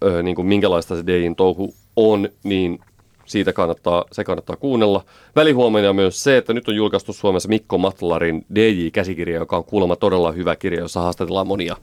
ö, 0.04 0.24
niin 0.24 0.36
kuin 0.36 0.48
minkälaista 0.48 0.96
se 0.96 1.08
Dayin 1.08 1.36
touhu 1.36 1.74
on, 1.96 2.30
niin 2.44 2.80
siitä 3.26 3.54
kannattaa, 3.54 4.06
se 4.12 4.24
kannattaa 4.24 4.56
kuunnella. 4.56 5.04
Välihuomioina 5.36 5.94
myös 5.94 6.24
se, 6.24 6.38
että 6.38 6.54
nyt 6.54 6.68
on 6.68 6.76
julkaistu 6.76 7.14
Suomessa 7.14 7.50
Mikko 7.50 7.78
Matlarin 7.78 8.46
DJ-käsikirja, 8.56 9.40
joka 9.40 9.58
on 9.58 9.64
kuulemma 9.64 9.96
todella 9.96 10.32
hyvä 10.32 10.56
kirja, 10.56 10.80
jossa 10.80 11.02
haastatellaan 11.02 11.48
monia, 11.48 11.76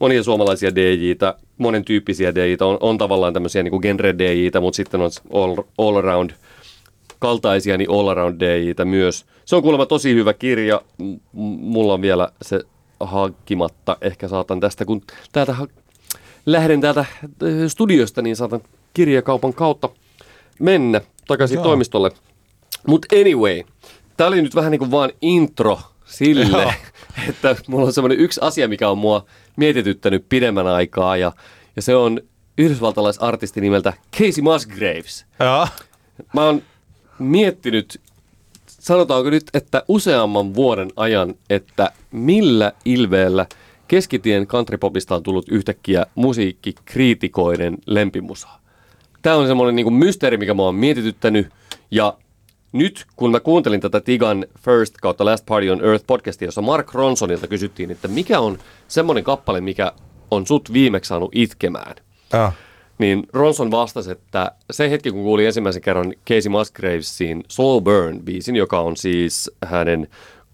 monia 0.00 0.22
suomalaisia 0.22 0.74
DJitä, 0.74 1.34
monen 1.58 1.84
tyyppisiä 1.84 2.34
DJitä. 2.34 2.66
On, 2.66 2.76
on 2.80 2.98
tavallaan 2.98 3.32
tämmöisiä 3.32 3.62
niin 3.62 3.80
genre 3.82 4.18
DJitä, 4.18 4.60
mutta 4.60 4.76
sitten 4.76 5.00
on 5.00 5.10
all, 5.32 5.56
all 5.78 5.96
around 5.96 6.30
kaltaisia, 7.18 7.76
niin 7.76 7.90
all 7.90 8.08
around 8.08 8.40
DJitä 8.40 8.84
myös. 8.84 9.24
Se 9.44 9.56
on 9.56 9.62
kuulemma 9.62 9.86
tosi 9.86 10.14
hyvä 10.14 10.32
kirja. 10.32 10.80
M- 10.98 11.16
mulla 11.32 11.94
on 11.94 12.02
vielä 12.02 12.28
se 12.42 12.60
hankkimatta. 13.00 13.96
Ehkä 14.00 14.28
saatan 14.28 14.60
tästä, 14.60 14.84
kun 14.84 15.02
täältä 15.32 15.54
lähden 16.46 16.80
täältä 16.80 17.04
studiosta, 17.68 18.22
niin 18.22 18.36
saatan 18.36 18.60
kirjakaupan 18.94 19.54
kautta 19.54 19.88
mennä 20.60 21.00
takaisin 21.26 21.54
Joo. 21.54 21.64
toimistolle. 21.64 22.10
Mutta 22.86 23.16
anyway, 23.20 23.62
tämä 24.16 24.28
oli 24.28 24.42
nyt 24.42 24.54
vähän 24.54 24.70
niin 24.70 24.78
kuin 24.78 24.90
vaan 24.90 25.10
intro 25.20 25.80
sille, 26.04 26.44
Joo. 26.44 26.72
että 27.28 27.56
mulla 27.66 27.86
on 27.86 27.92
semmoinen 27.92 28.18
yksi 28.18 28.40
asia, 28.42 28.68
mikä 28.68 28.88
on 28.88 28.98
mua 28.98 29.24
mietityttänyt 29.56 30.28
pidemmän 30.28 30.66
aikaa 30.66 31.16
ja, 31.16 31.32
ja 31.76 31.82
se 31.82 31.96
on 31.96 32.20
yhdysvaltalaisartisti 32.58 33.60
nimeltä 33.60 33.92
Casey 34.16 34.42
Musgraves. 34.42 35.26
Joo. 35.40 35.68
Mä 36.34 36.44
oon 36.44 36.62
miettinyt, 37.18 38.00
sanotaanko 38.88 39.30
nyt, 39.30 39.44
että 39.54 39.82
useamman 39.88 40.54
vuoden 40.54 40.88
ajan, 40.96 41.34
että 41.50 41.90
millä 42.10 42.72
ilveellä 42.84 43.46
keskitien 43.88 44.46
countrypopista 44.46 45.14
on 45.16 45.22
tullut 45.22 45.48
yhtäkkiä 45.48 46.06
musiikkikriitikoiden 46.14 47.78
lempimusa. 47.86 48.48
Tämä 49.22 49.36
on 49.36 49.46
semmoinen 49.46 49.76
niin 49.76 49.92
mysteeri, 49.92 50.36
mikä 50.36 50.54
mä 50.54 50.62
oon 50.62 50.74
mietityttänyt. 50.74 51.46
Ja 51.90 52.16
nyt 52.72 53.06
kun 53.16 53.30
mä 53.30 53.40
kuuntelin 53.40 53.80
tätä 53.80 54.00
Tigan 54.00 54.46
First 54.58 54.94
kautta 55.02 55.24
Last 55.24 55.46
Party 55.46 55.70
on 55.70 55.84
Earth 55.84 56.04
podcastia, 56.06 56.48
jossa 56.48 56.62
Mark 56.62 56.94
Ronsonilta 56.94 57.46
kysyttiin, 57.46 57.90
että 57.90 58.08
mikä 58.08 58.40
on 58.40 58.58
semmoinen 58.88 59.24
kappale, 59.24 59.60
mikä 59.60 59.92
on 60.30 60.46
sut 60.46 60.72
viimeksi 60.72 61.08
saanut 61.08 61.30
itkemään. 61.34 61.94
Joo. 62.32 62.52
Niin 62.98 63.26
Ronson 63.32 63.70
vastasi, 63.70 64.10
että 64.10 64.52
se 64.70 64.90
hetki, 64.90 65.10
kun 65.10 65.22
kuuli 65.22 65.46
ensimmäisen 65.46 65.82
kerran 65.82 66.14
Casey 66.28 66.50
Musgravesin 66.50 67.44
Slow 67.48 67.82
Burn-biisin, 67.82 68.56
joka 68.56 68.80
on 68.80 68.96
siis 68.96 69.50
hänen 69.64 70.08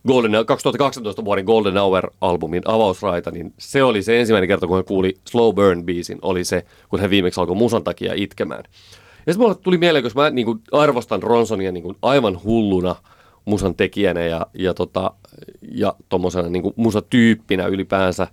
Golden, 0.07 0.47
2018 0.47 1.25
vuoden 1.25 1.45
Golden 1.45 1.75
Hour-albumin 1.75 2.63
avausraita, 2.65 3.31
niin 3.31 3.53
se 3.59 3.83
oli 3.83 4.03
se 4.03 4.21
ensimmäinen 4.21 4.49
kerta, 4.49 4.67
kun 4.67 4.77
hän 4.77 4.85
kuuli 4.85 5.15
Slow 5.29 5.55
Burn-biisin, 5.55 6.19
oli 6.23 6.45
se, 6.45 6.65
kun 6.89 7.01
hän 7.01 7.11
viimeksi 7.11 7.41
alkoi 7.41 7.57
musan 7.57 7.85
takia 7.85 8.13
itkemään. 8.17 8.65
Ja 9.27 9.33
sitten 9.33 9.39
mulle 9.45 9.55
tuli 9.55 9.79
mieleen, 9.79 10.03
koska 10.03 10.21
mä 10.21 10.31
niin 10.31 10.47
kuin 10.47 10.61
arvostan 10.73 11.23
Ronsonia 11.23 11.73
niin 11.73 11.83
kuin 11.83 11.97
aivan 12.03 12.41
hulluna 12.45 12.97
musan 13.45 13.75
tekijänä 13.75 14.21
ja, 14.21 14.47
ja, 14.55 14.75
tota, 14.75 15.11
ja 15.73 15.95
tommosena 16.09 16.49
niin 16.49 16.73
musatyyppinä 16.77 17.67
ylipäänsä, 17.67 18.29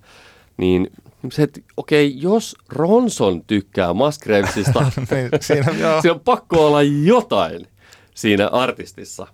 niin 0.58 0.91
se, 1.31 1.43
että 1.43 1.60
okei, 1.77 2.07
okay, 2.07 2.19
jos 2.21 2.55
Ronson 2.69 3.43
tykkää 3.45 3.93
Musgravesista, 3.93 4.79
Niin, 5.12 5.29
siinä, 5.41 5.71
siinä 6.01 6.13
on 6.13 6.19
pakko 6.19 6.67
olla 6.67 6.81
jotain 6.81 7.67
siinä 8.15 8.47
artistissa. 8.47 9.27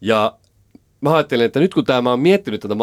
Ja 0.00 0.38
mä 1.00 1.14
ajattelin, 1.14 1.46
että 1.46 1.60
nyt 1.60 1.74
kun 1.74 1.84
tämä 1.84 2.02
mä 2.02 2.10
oon 2.10 2.20
miettinyt 2.20 2.60
tätä 2.60 2.74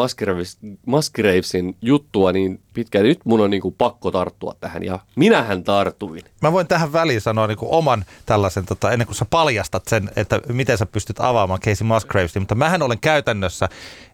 Musgravesin 0.86 1.76
juttua 1.82 2.32
niin 2.32 2.60
pitkään, 2.74 3.02
niin 3.02 3.08
nyt 3.08 3.24
mun 3.24 3.40
on 3.40 3.50
niin 3.50 3.62
kuin 3.62 3.74
pakko 3.78 4.10
tarttua 4.10 4.54
tähän. 4.60 4.82
Ja 4.82 4.98
minähän 5.16 5.64
tartuin. 5.64 6.22
Mä 6.42 6.52
voin 6.52 6.66
tähän 6.66 6.92
väliin 6.92 7.20
sanoa 7.20 7.46
niin 7.46 7.58
kuin 7.58 7.72
oman 7.72 8.04
tällaisen, 8.26 8.66
tota, 8.66 8.92
ennen 8.92 9.06
kuin 9.06 9.16
sä 9.16 9.26
paljastat 9.30 9.88
sen, 9.88 10.10
että 10.16 10.40
miten 10.52 10.78
sä 10.78 10.86
pystyt 10.86 11.20
avaamaan 11.20 11.60
Casey 11.60 11.86
Musgravesin, 11.86 12.42
mutta 12.42 12.54
mähän 12.54 12.82
olen 12.82 12.98
käytännössä 13.00 13.68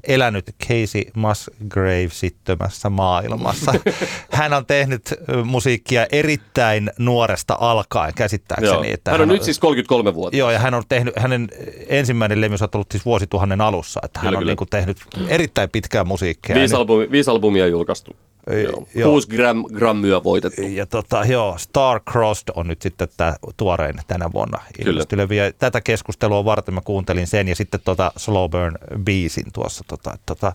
elänyt 0.05 0.55
Casey 0.69 1.03
Musgravesittömässä 1.15 2.91
maailmassa. 2.91 3.75
Hän 4.31 4.53
on 4.53 4.67
tehnyt 4.67 5.15
musiikkia 5.45 6.07
erittäin 6.13 6.91
nuoresta 6.99 7.57
alkaen, 7.61 8.15
käsittääkseni. 8.15 8.93
Että 8.93 9.11
hän 9.11 9.21
on 9.21 9.29
nyt 9.29 9.43
siis 9.43 9.59
33 9.59 10.15
vuotta. 10.15 10.37
Joo, 10.37 10.51
ja 10.51 10.59
hän 10.59 10.75
on 10.75 10.83
tehnyt, 10.89 11.15
hänen 11.17 11.49
ensimmäinen 11.89 12.41
levy 12.41 12.55
on 12.63 12.71
tullut 12.71 12.91
siis 12.91 13.05
vuosituhannen 13.05 13.61
alussa, 13.61 13.94
että 14.05 14.21
hän 14.21 14.29
Kyllä, 14.29 14.39
on 14.39 14.41
kyllä. 14.41 14.51
niin 14.51 14.57
kuin 14.57 14.71
tehnyt 14.71 14.97
erittäin 15.29 15.71
pitkää 15.71 16.05
musiikkia. 16.05 16.57
Viisi, 16.57 16.75
Ja 16.75 16.79
albumi, 16.79 17.11
viisi 17.11 17.31
albumia 17.31 17.67
julkaistu. 17.67 18.17
Joo. 18.63 18.89
joo. 18.95 19.11
Kuusi 19.11 19.29
gram, 19.29 19.65
grammyä 19.65 20.25
voitettu. 20.25 20.63
Ja 20.63 20.87
tota, 20.87 21.25
joo, 21.25 21.59
Star 21.59 22.01
Crossed 22.11 22.49
on 22.55 22.69
nyt 22.69 22.83
sitten 22.83 23.09
tämä 23.17 23.37
tuorein 23.57 23.95
tänä 24.07 24.33
vuonna 24.33 24.61
ilmestylevy. 24.87 25.35
Ja 25.35 25.53
tätä 25.53 25.81
keskustelua 25.81 26.45
varten 26.45 26.75
mä 26.75 26.81
kuuntelin 26.85 27.27
sen 27.27 27.49
ja 27.49 27.57
sitten 27.57 27.81
tota 27.85 28.13
Slow 28.17 28.51
Burn 28.51 28.79
biisin 29.05 29.53
tuossa. 29.53 29.85
Tota, 29.89 30.19
tota, 30.27 30.53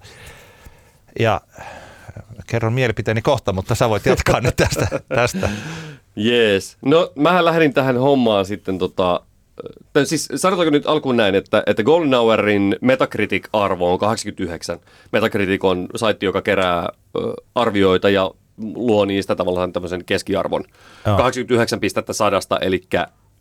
ja 1.20 1.42
kerron 2.48 2.74
mielipiteeni 2.74 3.22
kohta, 3.22 3.54
mutta 3.54 3.76
sä 3.76 3.90
voit 3.90 4.06
jatkaa 4.06 4.42
nyt 4.42 4.56
tästä. 4.56 4.88
tästä. 5.08 5.50
Jees. 6.16 6.78
No, 6.82 7.12
mähän 7.16 7.46
lähdin 7.46 7.74
tähän 7.74 7.98
hommaan 7.98 8.46
sitten 8.46 8.78
tota... 8.78 9.22
tai 9.94 10.06
Siis 10.06 10.30
sanotaanko 10.36 10.72
nyt 10.72 10.88
alkuun 10.88 11.18
näin, 11.18 11.36
että, 11.36 11.64
että 11.66 11.84
Golden 11.84 12.14
Hourin 12.14 12.76
Metacritic-arvo 12.82 13.94
on 13.94 14.00
89. 14.00 14.80
Metacritic 15.12 15.64
on 15.64 15.88
saitti, 15.96 16.26
joka 16.26 16.42
kerää 16.42 16.90
ö, 17.18 17.34
arvioita 17.56 18.10
ja 18.10 18.32
luo 18.76 19.06
niistä 19.06 19.36
tavallaan 19.36 19.74
tämmöisen 19.74 20.06
keskiarvon. 20.06 20.64
Joo. 21.06 21.18
89 21.18 21.80
pistettä 21.80 22.14
sadasta, 22.14 22.58
eli 22.58 22.82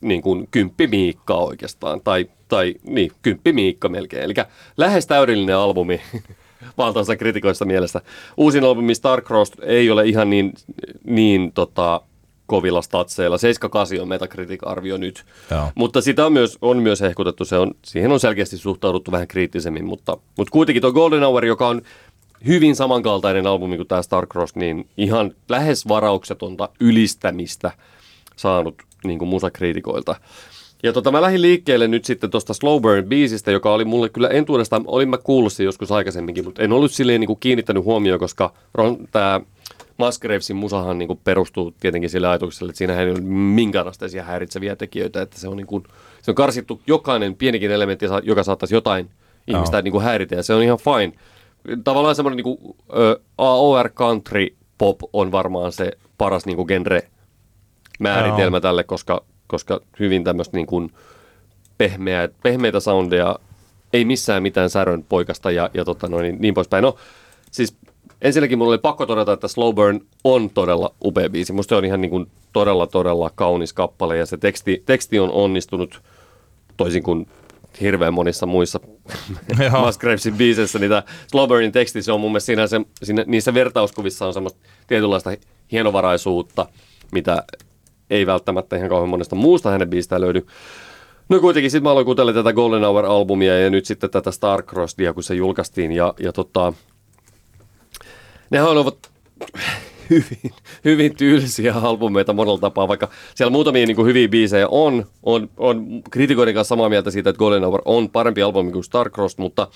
niin 0.00 0.22
kuin 0.22 0.48
kymppi 0.50 0.86
miikka 0.86 1.34
oikeastaan, 1.34 2.00
tai, 2.00 2.26
tai 2.48 2.74
niin, 2.82 3.12
kymppi 3.22 3.52
miikka 3.52 3.88
melkein. 3.88 4.22
Eli 4.22 4.34
lähes 4.76 5.06
täydellinen 5.06 5.56
albumi 5.56 6.00
valtaosa 6.78 7.16
kritikoista 7.16 7.64
mielestä. 7.64 8.00
Uusin 8.36 8.64
albumi 8.64 8.94
Starcrossed 8.94 9.58
ei 9.62 9.90
ole 9.90 10.06
ihan 10.06 10.30
niin, 10.30 10.52
niin 11.04 11.52
tota, 11.52 12.00
kovilla 12.48 12.82
statseilla. 12.82 13.38
78 13.38 14.00
on 14.00 14.08
Metacritic-arvio 14.08 14.96
nyt. 14.96 15.24
Joo. 15.50 15.68
Mutta 15.74 16.00
sitä 16.00 16.26
on 16.26 16.32
myös, 16.32 16.58
on 16.62 16.82
myös 16.82 17.00
hehkutettu, 17.00 17.44
se 17.44 17.58
on, 17.58 17.74
siihen 17.84 18.12
on 18.12 18.20
selkeästi 18.20 18.58
suhtauduttu 18.58 19.12
vähän 19.12 19.28
kriittisemmin, 19.28 19.84
mutta, 19.84 20.16
mutta 20.38 20.50
kuitenkin 20.50 20.80
tuo 20.80 20.92
Golden 20.92 21.20
Hour, 21.20 21.44
joka 21.44 21.68
on 21.68 21.82
hyvin 22.46 22.76
samankaltainen 22.76 23.46
albumi 23.46 23.76
kuin 23.76 23.88
tämä 23.88 24.02
Starcross, 24.02 24.56
niin 24.56 24.88
ihan 24.96 25.32
lähes 25.48 25.88
varauksetonta 25.88 26.68
ylistämistä 26.80 27.70
saanut 28.36 28.74
niin 29.04 29.18
kuin 29.18 29.28
musakriitikoilta. 29.28 30.16
Ja 30.82 30.92
tota, 30.92 31.12
mä 31.12 31.22
lähdin 31.22 31.42
liikkeelle 31.42 31.88
nyt 31.88 32.04
sitten 32.04 32.30
tuosta 32.30 32.54
Slow 32.54 32.82
Burn-biisistä, 32.82 33.50
joka 33.50 33.72
oli 33.72 33.84
mulle 33.84 34.08
kyllä 34.08 34.28
entuudestaan, 34.28 34.84
olin 34.86 35.08
mä 35.08 35.18
kuullut 35.18 35.52
sen 35.52 35.64
joskus 35.64 35.92
aikaisemminkin, 35.92 36.44
mutta 36.44 36.62
en 36.62 36.72
ollut 36.72 36.92
silleen 36.92 37.20
niin 37.20 37.26
kuin 37.26 37.40
kiinnittänyt 37.40 37.84
huomioon, 37.84 38.20
koska 38.20 38.52
tämä 39.10 39.40
Musgravesin 39.98 40.56
musahan 40.56 40.98
niin 40.98 41.06
kuin 41.06 41.20
perustuu 41.24 41.74
tietenkin 41.80 42.10
sille 42.10 42.28
ajatukselle, 42.28 42.70
että 42.70 42.78
siinä 42.78 43.00
ei 43.00 43.10
ole 43.10 43.20
minkäänlaisia 43.20 44.22
häiritseviä 44.22 44.76
tekijöitä, 44.76 45.22
että 45.22 45.38
se 45.38 45.48
on, 45.48 45.56
niin 45.56 45.66
kuin, 45.66 45.84
se 46.22 46.30
on 46.30 46.34
karsittu 46.34 46.82
jokainen 46.86 47.36
pienikin 47.36 47.70
elementti, 47.70 48.06
joka 48.22 48.42
saattaisi 48.42 48.74
jotain 48.74 49.10
ihmistä 49.46 49.82
niin 49.82 49.92
kuin 49.92 50.04
häiritä, 50.04 50.34
ja 50.34 50.42
se 50.42 50.54
on 50.54 50.62
ihan 50.62 50.78
fine. 50.78 51.12
Tavallaan 51.84 52.14
semmoinen 52.14 52.36
niin 52.36 52.58
kuin, 52.58 52.76
ö, 52.96 53.20
AOR 53.38 53.88
country 53.88 54.46
pop 54.78 54.98
on 55.12 55.32
varmaan 55.32 55.72
se 55.72 55.92
paras 56.18 56.46
niin 56.46 56.56
kuin 56.56 56.68
genre 56.68 57.02
määritelmä 57.98 58.60
tälle, 58.60 58.84
koska, 58.84 59.24
koska 59.46 59.80
hyvin 60.00 60.24
tämmöistä 60.24 60.56
niin 60.56 60.66
kuin 60.66 60.92
pehmeä, 61.78 62.28
pehmeitä 62.42 62.80
soundeja, 62.80 63.38
ei 63.92 64.04
missään 64.04 64.42
mitään 64.42 64.70
särön 64.70 65.04
poikasta 65.08 65.50
ja, 65.50 65.70
ja 65.74 65.84
tota 65.84 66.08
noin, 66.08 66.22
niin, 66.22 66.36
niin 66.40 66.54
poispäin. 66.54 66.82
No, 66.82 66.96
siis 67.50 67.76
ensinnäkin 68.22 68.58
mulla 68.58 68.70
oli 68.70 68.78
pakko 68.78 69.06
todeta, 69.06 69.32
että 69.32 69.48
Slow 69.48 69.74
Burn 69.74 70.00
on 70.24 70.50
todella 70.50 70.94
upea 71.04 71.30
biisi. 71.30 71.52
Musta 71.52 71.68
se 71.68 71.76
on 71.76 71.84
ihan 71.84 72.00
niin 72.00 72.10
kuin 72.10 72.26
todella, 72.52 72.86
todella 72.86 73.30
kaunis 73.34 73.72
kappale 73.72 74.16
ja 74.16 74.26
se 74.26 74.36
teksti, 74.36 74.82
teksti 74.86 75.18
on 75.18 75.30
onnistunut 75.30 76.02
toisin 76.76 77.02
kuin 77.02 77.26
hirveän 77.80 78.14
monissa 78.14 78.46
muissa. 78.46 78.80
Musgravesin 79.84 80.34
biiseissä. 80.34 80.78
Niitä 80.78 81.02
Slow 81.26 81.48
Burnin 81.48 81.72
teksti, 81.72 82.02
se 82.02 82.12
on 82.12 82.20
mun 82.20 82.30
mielestä 82.30 82.46
siinä, 82.46 82.66
se, 82.66 82.80
siinä, 83.02 83.24
niissä 83.26 83.54
vertauskuvissa 83.54 84.26
on 84.26 84.34
semmoista 84.34 84.60
tietynlaista 84.86 85.30
hienovaraisuutta, 85.72 86.66
mitä 87.12 87.42
ei 88.10 88.26
välttämättä 88.26 88.76
ihan 88.76 88.88
kauhean 88.88 89.08
monesta 89.08 89.36
muusta 89.36 89.70
hänen 89.70 89.90
biisistä 89.90 90.20
löydy. 90.20 90.46
No 91.28 91.40
kuitenkin 91.40 91.70
sitten 91.70 91.82
mä 91.82 91.90
aloin 91.90 92.04
kuuntelemaan 92.04 92.44
tätä 92.44 92.54
Golden 92.54 92.82
Hour-albumia 92.82 93.58
ja 93.58 93.70
nyt 93.70 93.84
sitten 93.84 94.10
tätä 94.10 94.30
Starcrossia, 94.30 95.12
kun 95.12 95.22
se 95.22 95.34
julkaistiin. 95.34 95.92
Ja, 95.92 96.14
ja 96.18 96.32
tota, 96.32 96.72
nehän 98.50 98.76
ovat 98.76 99.10
hyvin, 100.10 100.52
hyvin 100.84 101.16
tyylisiä 101.16 101.74
albumeita 101.74 102.32
monella 102.32 102.58
tapaa, 102.58 102.88
vaikka 102.88 103.08
siellä 103.34 103.50
muutamia 103.50 103.86
niin 103.86 103.96
kuin 103.96 104.06
hyviä 104.06 104.28
biisejä 104.28 104.68
on, 104.68 105.06
on, 105.22 105.50
on 105.56 106.02
kritikoiden 106.10 106.54
kanssa 106.54 106.68
samaa 106.68 106.88
mieltä 106.88 107.10
siitä, 107.10 107.30
että 107.30 107.38
Golden 107.38 107.64
Hour 107.64 107.82
on 107.84 108.10
parempi 108.10 108.42
albumi 108.42 108.72
kuin 108.72 108.84
Starcross, 108.84 109.38
mutta, 109.38 109.68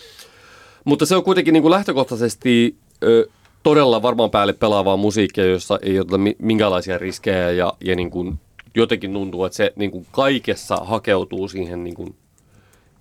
mutta 0.85 1.07
se 1.07 1.17
on 1.17 1.25
kuitenkin 1.25 1.53
niin 1.53 1.63
kuin 1.63 1.71
lähtökohtaisesti 1.71 2.77
ö, 3.03 3.29
todella 3.63 4.03
varmaan 4.03 4.31
päälle 4.31 4.53
pelaavaa 4.53 4.97
musiikkia, 4.97 5.45
jossa 5.45 5.79
ei 5.83 6.01
oteta 6.01 6.19
mi- 6.19 6.37
minkäänlaisia 6.39 6.99
riskejä 6.99 7.51
ja, 7.51 7.73
ja 7.85 7.97
niin 7.97 8.11
kuin 8.11 8.41
jotenkin 8.75 9.13
tuntuu, 9.13 9.45
että 9.45 9.57
se 9.57 9.73
niin 9.77 9.91
kuin 9.91 10.07
kaikessa 10.11 10.77
hakeutuu 10.77 11.49
siihen 11.49 11.85
niin 11.85 11.95
kuin 11.95 12.15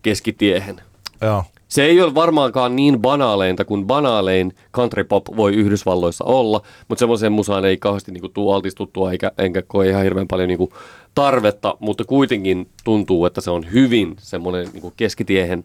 keskitiehen. 0.01 0.81
Joo. 1.21 1.43
Se 1.71 1.83
ei 1.83 2.01
ole 2.01 2.15
varmaankaan 2.15 2.75
niin 2.75 2.99
banaaleinta 3.01 3.65
kuin 3.65 3.87
banaalein 3.87 4.53
country 4.73 5.03
pop 5.03 5.25
voi 5.35 5.53
Yhdysvalloissa 5.53 6.23
olla, 6.23 6.61
mutta 6.87 6.99
semmoiseen 6.99 7.31
musaan 7.31 7.65
ei 7.65 7.77
kauheasti 7.77 8.11
niinku 8.11 8.29
tuu 8.29 8.51
altistuttua 8.51 9.11
eikä, 9.11 9.31
enkä 9.37 9.61
koe 9.61 9.89
ihan 9.89 10.03
hirveän 10.03 10.27
paljon 10.27 10.47
niinku 10.47 10.73
tarvetta, 11.15 11.77
mutta 11.79 12.03
kuitenkin 12.05 12.69
tuntuu, 12.83 13.25
että 13.25 13.41
se 13.41 13.51
on 13.51 13.71
hyvin 13.71 14.15
semmoinen 14.19 14.69
niinku 14.73 14.93
keskitiehen 14.97 15.63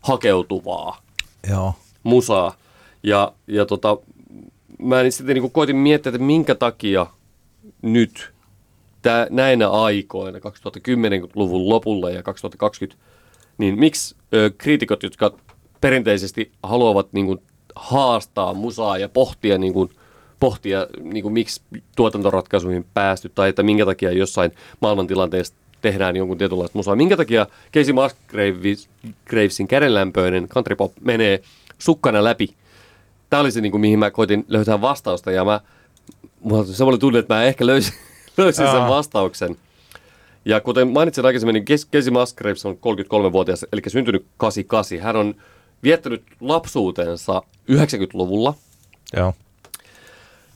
hakeutuvaa 0.00 1.02
Joo. 1.50 1.74
musaa. 2.02 2.54
Ja, 3.02 3.32
ja 3.46 3.66
tota, 3.66 3.96
mä 4.78 5.10
sitten 5.10 5.34
niinku 5.34 5.50
koitin 5.50 5.76
miettiä, 5.76 6.10
että 6.10 6.22
minkä 6.24 6.54
takia 6.54 7.06
nyt 7.82 8.32
tää, 9.02 9.26
näinä 9.30 9.70
aikoina, 9.70 10.38
2010-luvun 10.38 11.68
lopulla 11.68 12.10
ja 12.10 12.22
2020, 12.22 13.09
niin 13.60 13.78
miksi 13.78 14.16
ö, 14.34 14.50
kriitikot, 14.58 15.02
jotka 15.02 15.32
perinteisesti 15.80 16.52
haluavat 16.62 17.12
niin 17.12 17.26
kuin, 17.26 17.38
haastaa 17.76 18.54
musaa 18.54 18.98
ja 18.98 19.08
pohtia 19.08 19.58
niin 19.58 19.72
kuin, 19.72 19.90
pohtia, 20.40 20.86
niin 21.02 21.22
kuin 21.22 21.32
miksi 21.32 21.62
tuotantoratkaisuihin 21.96 22.86
päästy 22.94 23.28
tai 23.34 23.48
että 23.48 23.62
minkä 23.62 23.86
takia 23.86 24.12
jossain 24.12 24.52
maailmantilanteessa 24.80 25.54
tehdään 25.80 26.16
jonkun 26.16 26.38
tietynlaista 26.38 26.78
musaa. 26.78 26.96
Minkä 26.96 27.16
takia 27.16 27.46
Casey 27.74 27.94
Musgravesin 27.94 29.68
kädenlämpöinen 29.68 30.48
country 30.48 30.76
pop 30.76 30.92
menee 31.00 31.42
sukkana 31.78 32.24
läpi. 32.24 32.54
Tämä 33.30 33.40
oli 33.40 33.52
se, 33.52 33.60
niin 33.60 33.72
kuin, 33.72 33.80
mihin 33.80 33.98
mä 33.98 34.10
koitin 34.10 34.44
löytää 34.48 34.80
vastausta 34.80 35.30
ja 35.30 35.44
mä, 35.44 35.60
mulla 36.40 36.64
oli 36.80 36.98
tunne, 36.98 37.18
että 37.18 37.34
mä 37.34 37.44
ehkä 37.44 37.66
löysin, 37.66 37.94
löysin 38.36 38.66
sen 38.66 38.88
vastauksen. 38.88 39.56
Ja 40.44 40.60
kuten 40.60 40.88
mainitsin 40.88 41.26
aikaisemmin, 41.26 41.52
niin 41.52 41.64
Casey 41.92 42.10
Musgraves 42.10 42.66
on 42.66 42.74
33-vuotias, 42.76 43.66
eli 43.72 43.80
syntynyt 43.88 44.26
88. 44.36 44.98
Hän 44.98 45.16
on 45.16 45.34
viettänyt 45.82 46.22
lapsuutensa 46.40 47.42
90-luvulla. 47.72 48.54
Joo. 49.16 49.34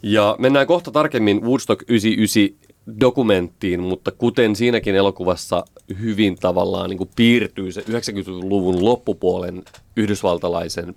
Ja 0.03 0.37
mennään 0.39 0.67
kohta 0.67 0.91
tarkemmin 0.91 1.43
Woodstock 1.43 1.83
99 1.91 2.75
dokumenttiin, 3.01 3.81
mutta 3.81 4.11
kuten 4.11 4.57
siinäkin 4.57 4.95
elokuvassa 4.95 5.65
hyvin 6.01 6.37
tavallaan 6.37 6.91
niin 6.91 6.99
kuin 6.99 7.11
piirtyy 7.17 7.73
se 7.73 7.81
90-luvun 7.81 8.85
loppupuolen 8.85 9.63
yhdysvaltalaisen 9.97 10.95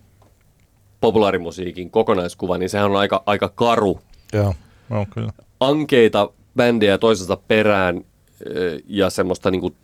populaarimusiikin 1.01 1.89
kokonaiskuva, 1.89 2.57
niin 2.57 2.69
sehän 2.69 2.91
on 2.91 2.97
aika, 2.97 3.23
aika 3.25 3.49
karu. 3.49 3.99
Joo, 4.33 4.53
no, 4.89 5.05
kyllä. 5.13 5.31
Ankeita 5.59 6.29
bändejä 6.55 6.97
toisensa 6.97 7.37
perään 7.47 8.05
ja 8.87 9.09
semmoista 9.09 9.51
niin 9.51 9.61
kuin 9.61 9.75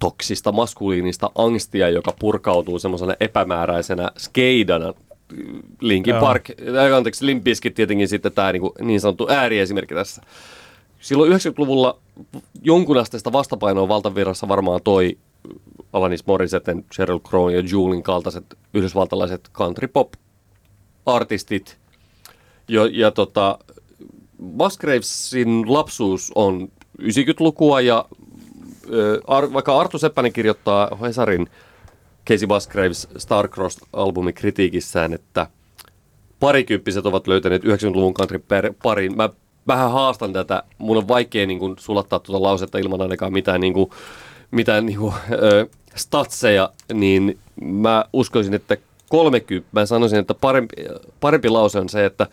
toksista 0.00 0.52
maskuliinista 0.52 1.30
angstia, 1.34 1.88
joka 1.88 2.14
purkautuu 2.18 2.78
semmoisena 2.78 3.14
epämääräisenä 3.20 4.10
skeidana. 4.18 4.94
Linkin 5.80 6.10
Joo. 6.10 6.20
Park, 6.20 6.50
anteeksi, 6.96 7.26
Limpiskit 7.26 7.74
tietenkin 7.74 8.08
sitten 8.08 8.32
tämä 8.32 8.52
niin, 8.52 8.62
niin 8.80 9.00
sanottu 9.00 9.26
ääriesimerkki 9.30 9.94
tässä. 9.94 10.22
Silloin 11.00 11.32
90-luvulla 11.32 11.98
jonkunasteista 12.62 13.32
vastapainoa 13.32 13.88
valtavirrassa 13.88 14.48
varmaan 14.48 14.80
toi 14.84 15.18
Alanis 15.92 16.26
Morissetten, 16.26 16.84
Sheryl 16.94 17.20
Crow 17.20 17.52
ja 17.52 17.62
Julin 17.70 18.02
kaltaiset 18.02 18.44
yhdysvaltalaiset 18.74 19.50
country 19.52 19.88
pop 19.88 20.12
artistit. 21.06 21.78
Ja, 22.68 22.88
ja 22.92 23.10
tota, 23.10 23.58
Musgravesin 24.38 25.72
lapsuus 25.72 26.32
on 26.34 26.68
90-lukua 27.00 27.80
ja 27.80 28.04
äh, 28.84 29.52
vaikka 29.52 29.80
Artu 29.80 29.98
Seppänen 29.98 30.32
kirjoittaa 30.32 30.98
Hesarin 31.00 31.48
Casey 32.28 32.46
Musgraves 32.46 33.08
Starcross-albumin 33.18 34.32
kritiikissään, 34.34 35.12
että 35.12 35.46
parikymppiset 36.40 37.06
ovat 37.06 37.26
löytäneet 37.26 37.64
90-luvun 37.64 38.14
country 38.14 38.44
parin. 38.82 39.16
Mä 39.16 39.28
vähän 39.66 39.90
haastan 39.92 40.32
tätä. 40.32 40.62
Mun 40.78 40.96
on 40.96 41.08
vaikea 41.08 41.46
niin 41.46 41.58
kuin, 41.58 41.74
sulattaa 41.78 42.18
tuota 42.18 42.42
lausetta 42.42 42.78
ilman 42.78 43.02
ainakaan 43.02 43.32
mitään, 43.32 43.60
niin 43.60 43.74
kuin, 43.74 43.90
mitään 44.50 44.86
niin 44.86 44.98
kuin, 44.98 45.14
ö, 45.32 45.66
statseja, 45.94 46.70
niin 46.92 47.38
mä 47.62 48.04
uskoisin, 48.12 48.54
että 48.54 48.76
30, 49.08 49.68
mä 49.72 49.86
sanoisin, 49.86 50.18
että 50.18 50.34
parempi, 50.34 50.74
parempi 51.20 51.48
lause 51.48 51.78
on 51.78 51.88
se, 51.88 52.04
että 52.04 52.26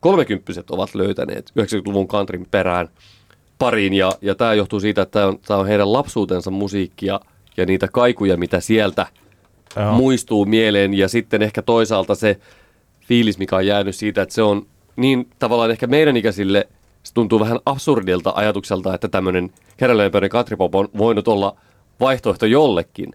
kolmekymppiset 0.00 0.70
ovat 0.70 0.94
löytäneet 0.94 1.52
90-luvun 1.60 2.08
kantrin 2.08 2.46
perään 2.50 2.88
pariin, 3.58 3.94
ja, 3.94 4.12
ja 4.22 4.34
tämä 4.34 4.54
johtuu 4.54 4.80
siitä, 4.80 5.02
että 5.02 5.12
tämä 5.42 5.56
on, 5.56 5.60
on 5.60 5.66
heidän 5.66 5.92
lapsuutensa 5.92 6.50
musiikkia 6.50 7.20
ja 7.56 7.66
niitä 7.66 7.88
kaikuja, 7.88 8.36
mitä 8.36 8.60
sieltä 8.60 9.06
Joo. 9.76 9.92
muistuu 9.92 10.44
mieleen, 10.44 10.94
ja 10.94 11.08
sitten 11.08 11.42
ehkä 11.42 11.62
toisaalta 11.62 12.14
se 12.14 12.40
fiilis, 13.00 13.38
mikä 13.38 13.56
on 13.56 13.66
jäänyt 13.66 13.96
siitä, 13.96 14.22
että 14.22 14.34
se 14.34 14.42
on 14.42 14.66
niin 14.96 15.30
tavallaan 15.38 15.70
ehkä 15.70 15.86
meidän 15.86 16.16
ikäisille 16.16 16.68
se 17.02 17.14
tuntuu 17.14 17.40
vähän 17.40 17.58
absurdilta 17.66 18.32
ajatukselta, 18.36 18.94
että 18.94 19.08
tämmöinen 19.08 19.52
keräläinpöinen 19.76 20.30
katripop 20.30 20.74
on 20.74 20.88
voinut 20.98 21.28
olla 21.28 21.56
vaihtoehto 22.00 22.46
jollekin. 22.46 23.12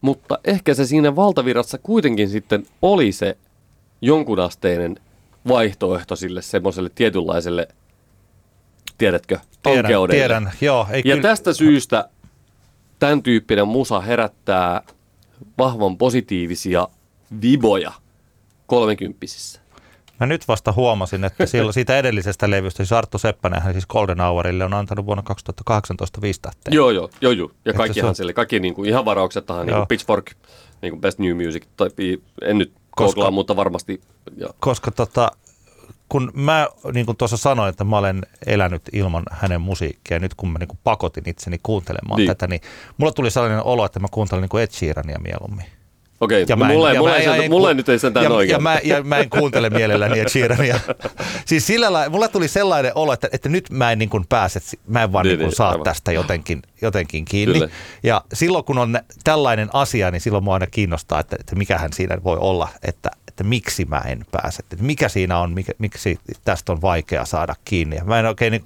Mutta 0.00 0.38
ehkä 0.44 0.74
se 0.74 0.86
siinä 0.86 1.16
valtavirrassa 1.16 1.78
kuitenkin 1.78 2.28
sitten 2.28 2.66
oli 2.82 3.12
se 3.12 3.36
jonkunasteinen 4.00 4.96
vaihtoehto 5.48 6.16
sille 6.16 6.42
semmoiselle 6.42 6.90
tietynlaiselle, 6.94 7.68
tiedätkö, 8.98 9.38
tiedän, 9.62 9.92
tiedän, 10.10 10.52
joo. 10.60 10.86
Ei 10.90 11.02
ja 11.04 11.14
kyllä... 11.14 11.28
tästä 11.28 11.52
syystä 11.52 12.08
tämän 12.98 13.22
tyyppinen 13.22 13.68
musa 13.68 14.00
herättää 14.00 14.82
vahvan 15.58 15.98
positiivisia 15.98 16.88
viboja 17.42 17.92
kolmekymppisissä. 18.66 19.60
Mä 20.20 20.26
nyt 20.26 20.48
vasta 20.48 20.72
huomasin, 20.72 21.24
että 21.24 21.46
silloin 21.46 21.74
siitä 21.74 21.98
edellisestä 21.98 22.50
levystä, 22.50 22.76
siis 22.76 22.92
Arttu 22.92 23.18
Seppänen, 23.18 23.62
hän 23.62 23.72
siis 23.72 23.86
Golden 23.86 24.20
Hourille 24.20 24.64
on 24.64 24.74
antanut 24.74 25.06
vuonna 25.06 25.22
2018 25.22 26.20
viisi 26.20 26.40
tähteä. 26.42 26.74
Joo, 26.74 26.90
joo, 26.90 27.10
joo, 27.20 27.32
joo. 27.32 27.50
Ja 27.64 27.72
kaikkihan 27.72 28.14
se... 28.14 28.16
sille, 28.16 28.32
kaikki 28.32 28.60
niin 28.60 28.74
kuin 28.74 28.88
ihan 28.88 29.04
varauksettahan, 29.04 29.66
niin 29.66 29.76
kuin 29.76 29.86
Pitchfork, 29.86 30.30
niin 30.82 30.92
kuin 30.92 31.00
Best 31.00 31.18
New 31.18 31.46
Music, 31.46 31.62
tai 31.76 31.88
en 32.42 32.58
nyt 32.58 32.72
koska, 32.90 33.30
mutta 33.30 33.56
varmasti. 33.56 34.00
Joo. 34.36 34.50
Koska 34.60 34.90
tota, 34.90 35.30
kun 36.08 36.30
mä 36.34 36.68
niin 36.92 37.06
kuin 37.06 37.16
tuossa 37.16 37.36
sanoin, 37.36 37.68
että 37.68 37.84
mä 37.84 37.98
olen 37.98 38.26
elänyt 38.46 38.82
ilman 38.92 39.22
hänen 39.30 39.60
musiikkia, 39.60 40.18
nyt 40.18 40.34
kun 40.34 40.50
mä 40.50 40.58
niin 40.58 40.68
kuin 40.68 40.78
pakotin 40.84 41.28
itseni 41.28 41.60
kuuntelemaan 41.62 42.18
niin. 42.18 42.26
tätä, 42.26 42.46
niin 42.46 42.60
mulla 42.96 43.12
tuli 43.12 43.30
sellainen 43.30 43.62
olo, 43.62 43.84
että 43.84 44.00
mä 44.00 44.06
kuuntelen 44.10 44.42
niin 44.42 44.48
kuin 44.48 44.62
Ed 44.62 44.70
Sheerania 44.70 45.18
mieluummin. 45.18 45.64
Okei, 46.20 46.44
ja 46.48 46.56
mä 46.56 46.68
en, 46.68 46.72
mulle, 46.72 46.94
ja 46.94 47.00
mulle, 47.00 47.26
mä, 47.26 47.34
ei, 47.34 47.48
mulle 47.48 47.74
nyt 47.74 47.88
ei 47.88 47.98
sentään 47.98 48.24
ja, 48.24 48.30
oikein. 48.30 48.52
Ja 48.52 48.58
mä, 48.58 48.78
ja 48.84 49.02
mä 49.02 49.18
en 49.18 49.30
kuuntele 49.30 49.70
mielelläni 49.70 50.20
Ed 50.20 50.28
Sheerania. 50.28 50.80
siis 51.46 51.66
sillä 51.66 51.92
lailla, 51.92 52.10
mulle 52.10 52.28
tuli 52.28 52.48
sellainen 52.48 52.92
olo, 52.94 53.12
että, 53.12 53.28
että 53.32 53.48
nyt 53.48 53.70
mä 53.70 53.92
en 53.92 53.98
niin 53.98 54.08
kuin 54.08 54.26
pääse, 54.28 54.60
mä 54.86 55.02
en 55.02 55.12
vaan 55.12 55.26
niin, 55.26 55.38
niin, 55.38 55.46
niin 55.46 55.56
saa 55.56 55.70
aivan. 55.70 55.84
tästä 55.84 56.12
jotenkin, 56.12 56.62
jotenkin 56.82 57.24
kiinni. 57.24 57.58
Kyllä. 57.58 57.72
Ja 58.02 58.24
silloin 58.32 58.64
kun 58.64 58.78
on 58.78 58.98
tällainen 59.24 59.68
asia, 59.72 60.10
niin 60.10 60.20
silloin 60.20 60.44
mua 60.44 60.54
aina 60.54 60.66
kiinnostaa, 60.66 61.20
että, 61.20 61.36
että 61.40 61.56
mikähän 61.56 61.92
siinä 61.92 62.18
voi 62.24 62.36
olla, 62.40 62.68
että, 62.82 63.10
että 63.38 63.48
miksi 63.48 63.84
mä 63.84 63.98
en 64.06 64.26
pääse, 64.30 64.60
että 64.60 64.84
mikä 64.84 65.08
siinä 65.08 65.38
on, 65.38 65.52
mikä, 65.52 65.72
miksi 65.78 66.18
tästä 66.44 66.72
on 66.72 66.82
vaikea 66.82 67.24
saada 67.24 67.54
kiinni. 67.64 68.00
Mä 68.04 68.18
en 68.18 68.26
oikein 68.26 68.50
niin, 68.50 68.64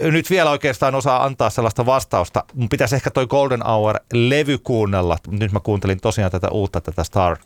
nyt 0.00 0.30
vielä 0.30 0.50
oikeastaan 0.50 0.94
osaa 0.94 1.24
antaa 1.24 1.50
sellaista 1.50 1.86
vastausta. 1.86 2.44
Mun 2.54 2.68
pitäisi 2.68 2.94
ehkä 2.94 3.10
toi 3.10 3.26
Golden 3.26 3.62
Hour-levy 3.62 4.58
kuunnella. 4.58 5.18
Nyt 5.28 5.52
mä 5.52 5.60
kuuntelin 5.60 6.00
tosiaan 6.00 6.30
tätä 6.30 6.48
uutta, 6.48 6.80
tätä 6.80 7.04
Star 7.04 7.36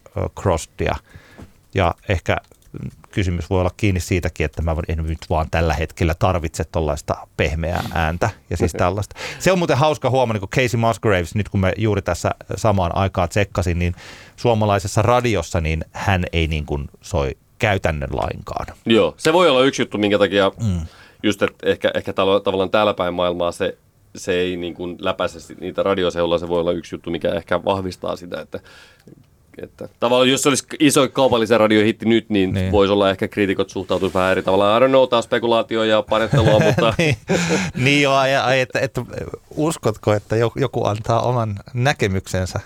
Crossia. 0.40 0.96
Ja 1.74 1.94
ehkä 2.08 2.36
kysymys 3.12 3.50
voi 3.50 3.60
olla 3.60 3.70
kiinni 3.76 4.00
siitäkin, 4.00 4.44
että 4.44 4.62
mä 4.62 4.76
en 4.88 4.98
nyt 4.98 5.18
vaan 5.30 5.46
tällä 5.50 5.74
hetkellä 5.74 6.14
tarvitse 6.18 6.64
tuollaista 6.64 7.26
pehmeää 7.36 7.84
ääntä 7.94 8.30
ja 8.50 8.56
siis 8.56 8.72
tällaista. 8.72 9.16
Se 9.38 9.52
on 9.52 9.58
muuten 9.58 9.76
hauska 9.76 10.10
huomata, 10.10 10.34
niin 10.34 10.40
kun 10.40 10.48
Casey 10.48 10.80
Musgraves, 10.80 11.34
nyt 11.34 11.48
kun 11.48 11.60
me 11.60 11.72
juuri 11.76 12.02
tässä 12.02 12.30
samaan 12.56 12.96
aikaan 12.96 13.28
tsekkasin, 13.28 13.78
niin 13.78 13.94
suomalaisessa 14.36 15.02
radiossa 15.02 15.60
niin 15.60 15.84
hän 15.92 16.24
ei 16.32 16.46
niin 16.46 16.66
kuin 16.66 16.88
soi 17.00 17.30
käytännön 17.58 18.10
lainkaan. 18.12 18.66
Joo, 18.86 19.14
se 19.16 19.32
voi 19.32 19.48
olla 19.48 19.64
yksi 19.64 19.82
juttu, 19.82 19.98
minkä 19.98 20.18
takia 20.18 20.52
mm 20.62 20.80
just, 21.22 21.42
että 21.42 21.66
ehkä, 21.70 21.90
ehkä 21.94 22.12
tavallaan 22.12 22.70
täällä 22.70 22.94
päin 22.94 23.14
maailmaa 23.14 23.52
se, 23.52 23.78
se 24.16 24.32
ei 24.32 24.56
niin 24.56 24.74
kuin 24.74 24.96
läpäise 25.00 25.54
niitä 25.60 25.82
radioseulla, 25.82 26.38
se 26.38 26.48
voi 26.48 26.60
olla 26.60 26.72
yksi 26.72 26.94
juttu, 26.94 27.10
mikä 27.10 27.28
ehkä 27.28 27.64
vahvistaa 27.64 28.16
sitä, 28.16 28.40
että 28.40 28.60
että 29.62 29.88
tavallaan 30.00 30.30
jos 30.30 30.42
se 30.42 30.48
olisi 30.48 30.64
iso 30.80 31.08
kaupallisen 31.08 31.60
radiohitti 31.60 32.06
nyt, 32.06 32.30
niin, 32.30 32.52
niin. 32.52 32.72
voisi 32.72 32.92
olla 32.92 33.10
ehkä 33.10 33.28
kriitikot 33.28 33.70
suhtautuisi 33.70 34.14
vähän 34.14 34.30
eri 34.32 34.42
tavalla. 34.42 34.76
I 34.76 34.80
don't 34.80 34.88
know, 34.88 35.08
taas 35.08 35.24
spekulaatio 35.24 35.84
ja 35.84 36.02
panettelua, 36.02 36.58
mutta... 36.66 36.94
niin, 36.98 37.16
niin 37.74 38.02
joo, 38.02 38.24
ja, 38.24 38.54
että, 38.54 38.80
että, 38.80 39.02
uskotko, 39.56 40.12
että 40.12 40.36
joku 40.56 40.84
antaa 40.84 41.20
oman 41.20 41.56
näkemyksensä 41.74 42.60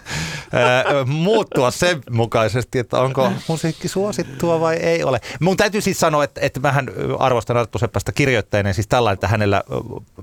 muuttua 1.07 1.71
sen 1.71 2.01
mukaisesti, 2.11 2.79
että 2.79 3.01
onko 3.01 3.33
musiikki 3.49 3.89
suosittua 3.89 4.61
vai 4.61 4.77
ei 4.77 5.05
ole. 5.05 5.21
Mun 5.41 5.57
täytyy 5.57 5.81
siis 5.81 6.01
sanoa, 6.01 6.25
että, 6.25 6.41
että 6.41 6.61
mähän 6.61 6.89
arvostan 7.19 7.57
Arttu 7.57 7.79
Seppästä 7.79 8.13
kirjoittajana, 8.13 8.73
siis 8.73 8.89
tällainen, 8.89 9.15
että 9.15 9.29
hänellä 9.29 9.63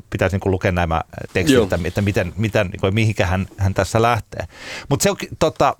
pitäisi 0.10 0.38
niin 0.38 0.52
lukea 0.52 0.72
nämä 0.72 1.02
tekstit, 1.34 1.56
Joo. 1.56 1.68
että 1.84 2.02
miten, 2.02 2.34
miten, 2.38 2.68
niin 2.68 2.94
mihinkä 2.94 3.26
hän, 3.26 3.48
hän 3.58 3.74
tässä 3.74 4.02
lähtee. 4.02 4.46
Mutta 4.90 5.04
se 5.04 5.12
on 5.12 5.18
tota, 5.40 5.76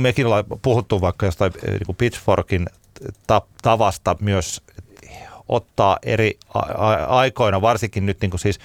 mekin 0.00 0.26
ollaan 0.26 0.44
puhuttu 0.62 1.00
vaikka 1.00 1.26
jostain 1.26 1.52
niin 1.64 1.96
Pitchforkin 1.96 2.66
tavasta 3.62 4.16
myös 4.20 4.62
ottaa 5.48 5.98
eri 6.02 6.38
aikoina, 7.08 7.60
varsinkin 7.60 8.06
nyt 8.06 8.20
niin 8.20 8.30
kuin 8.30 8.40
siis, 8.40 8.58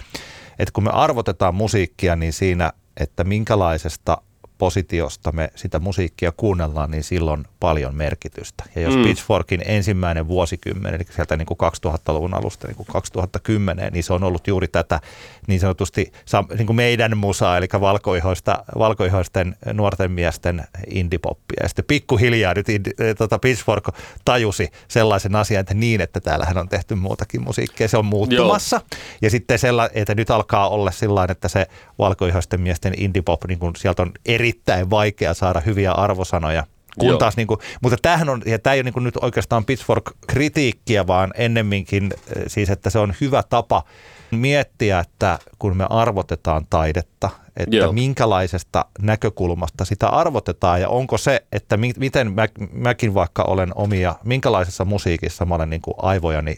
että 0.59 0.71
kun 0.73 0.83
me 0.83 0.89
arvotetaan 0.93 1.55
musiikkia, 1.55 2.15
niin 2.15 2.33
siinä, 2.33 2.71
että 2.97 3.23
minkälaisesta 3.23 4.17
positiosta 4.57 5.31
me 5.31 5.49
sitä 5.55 5.79
musiikkia 5.79 6.31
kuunnellaan, 6.31 6.91
niin 6.91 7.03
silloin 7.03 7.45
paljon 7.59 7.95
merkitystä. 7.95 8.63
Ja 8.75 8.81
jos 8.81 8.95
mm. 8.95 9.03
Pitchforkin 9.03 9.61
ensimmäinen 9.65 10.27
vuosikymmen, 10.27 10.93
eli 10.93 11.03
sieltä 11.15 11.37
niin 11.37 11.45
kuin 11.45 11.57
2000-luvun 11.87 12.33
alusta 12.33 12.67
niin 12.67 12.75
kuin 12.75 12.87
2010, 12.87 13.93
niin 13.93 14.03
se 14.03 14.13
on 14.13 14.23
ollut 14.23 14.47
juuri 14.47 14.67
tätä 14.67 14.99
niin 15.47 15.59
sanotusti 15.59 16.11
niin 16.57 16.65
kuin 16.65 16.75
meidän 16.75 17.17
musaa, 17.17 17.57
eli 17.57 17.67
valkoihoista, 17.79 18.63
valkoihoisten 18.77 19.55
nuorten 19.73 20.11
miesten 20.11 20.63
indie 20.87 21.19
Ja 21.61 21.69
sitten 21.69 21.85
pikkuhiljaa 21.87 22.53
nyt 22.53 22.69
eh, 22.69 23.15
tota 23.17 23.39
Pitchfork 23.39 23.89
tajusi 24.25 24.69
sellaisen 24.87 25.35
asian, 25.35 25.61
että 25.61 25.73
niin, 25.73 26.01
että 26.01 26.19
täällähän 26.19 26.57
on 26.57 26.69
tehty 26.69 26.95
muutakin 26.95 27.41
musiikkia. 27.41 27.87
Se 27.87 27.97
on 27.97 28.05
muuttumassa. 28.05 28.75
Joo. 28.75 29.01
Ja 29.21 29.29
sitten 29.29 29.59
sella, 29.59 29.89
että 29.93 30.15
nyt 30.15 30.29
alkaa 30.29 30.69
olla 30.69 30.91
sillä 30.91 31.25
että 31.29 31.47
se 31.47 31.67
valkoihoisten 31.99 32.61
miesten 32.61 32.93
indie 32.97 33.21
pop, 33.21 33.45
niin 33.45 33.59
kun 33.59 33.75
sieltä 33.75 34.01
on 34.01 34.11
erittäin 34.25 34.89
vaikea 34.89 35.33
saada 35.33 35.59
hyviä 35.59 35.91
arvosanoja 35.91 36.63
kun 36.99 37.17
taas, 37.17 37.37
niin 37.37 37.47
kuin, 37.47 37.59
mutta 37.81 37.97
tämähän 38.01 38.29
on, 38.29 38.41
ja 38.45 38.59
tämä 38.59 38.73
ei 38.73 38.79
ole 38.79 38.91
niin 38.91 39.03
nyt 39.03 39.17
oikeastaan 39.17 39.65
Pitchfork-kritiikkiä, 39.65 41.07
vaan 41.07 41.31
ennemminkin 41.35 42.13
eh, 42.13 42.43
siis, 42.47 42.69
että 42.69 42.89
se 42.89 42.99
on 42.99 43.13
hyvä 43.21 43.43
tapa 43.43 43.83
miettiä, 44.31 44.99
että 44.99 45.39
kun 45.59 45.77
me 45.77 45.85
arvotetaan 45.89 46.67
taidetta, 46.69 47.29
että 47.57 47.75
Joo. 47.75 47.93
minkälaisesta 47.93 48.85
näkökulmasta 48.99 49.85
sitä 49.85 50.07
arvotetaan 50.07 50.81
ja 50.81 50.89
onko 50.89 51.17
se, 51.17 51.45
että 51.51 51.77
mi- 51.77 51.93
miten 51.97 52.33
mä, 52.33 52.47
mäkin 52.71 53.13
vaikka 53.13 53.43
olen 53.43 53.71
omia, 53.75 54.15
minkälaisessa 54.23 54.85
musiikissa 54.85 55.45
mä 55.45 55.55
olen 55.55 55.69
niin 55.69 55.81
kuin 55.81 55.95
aivojani 55.97 56.57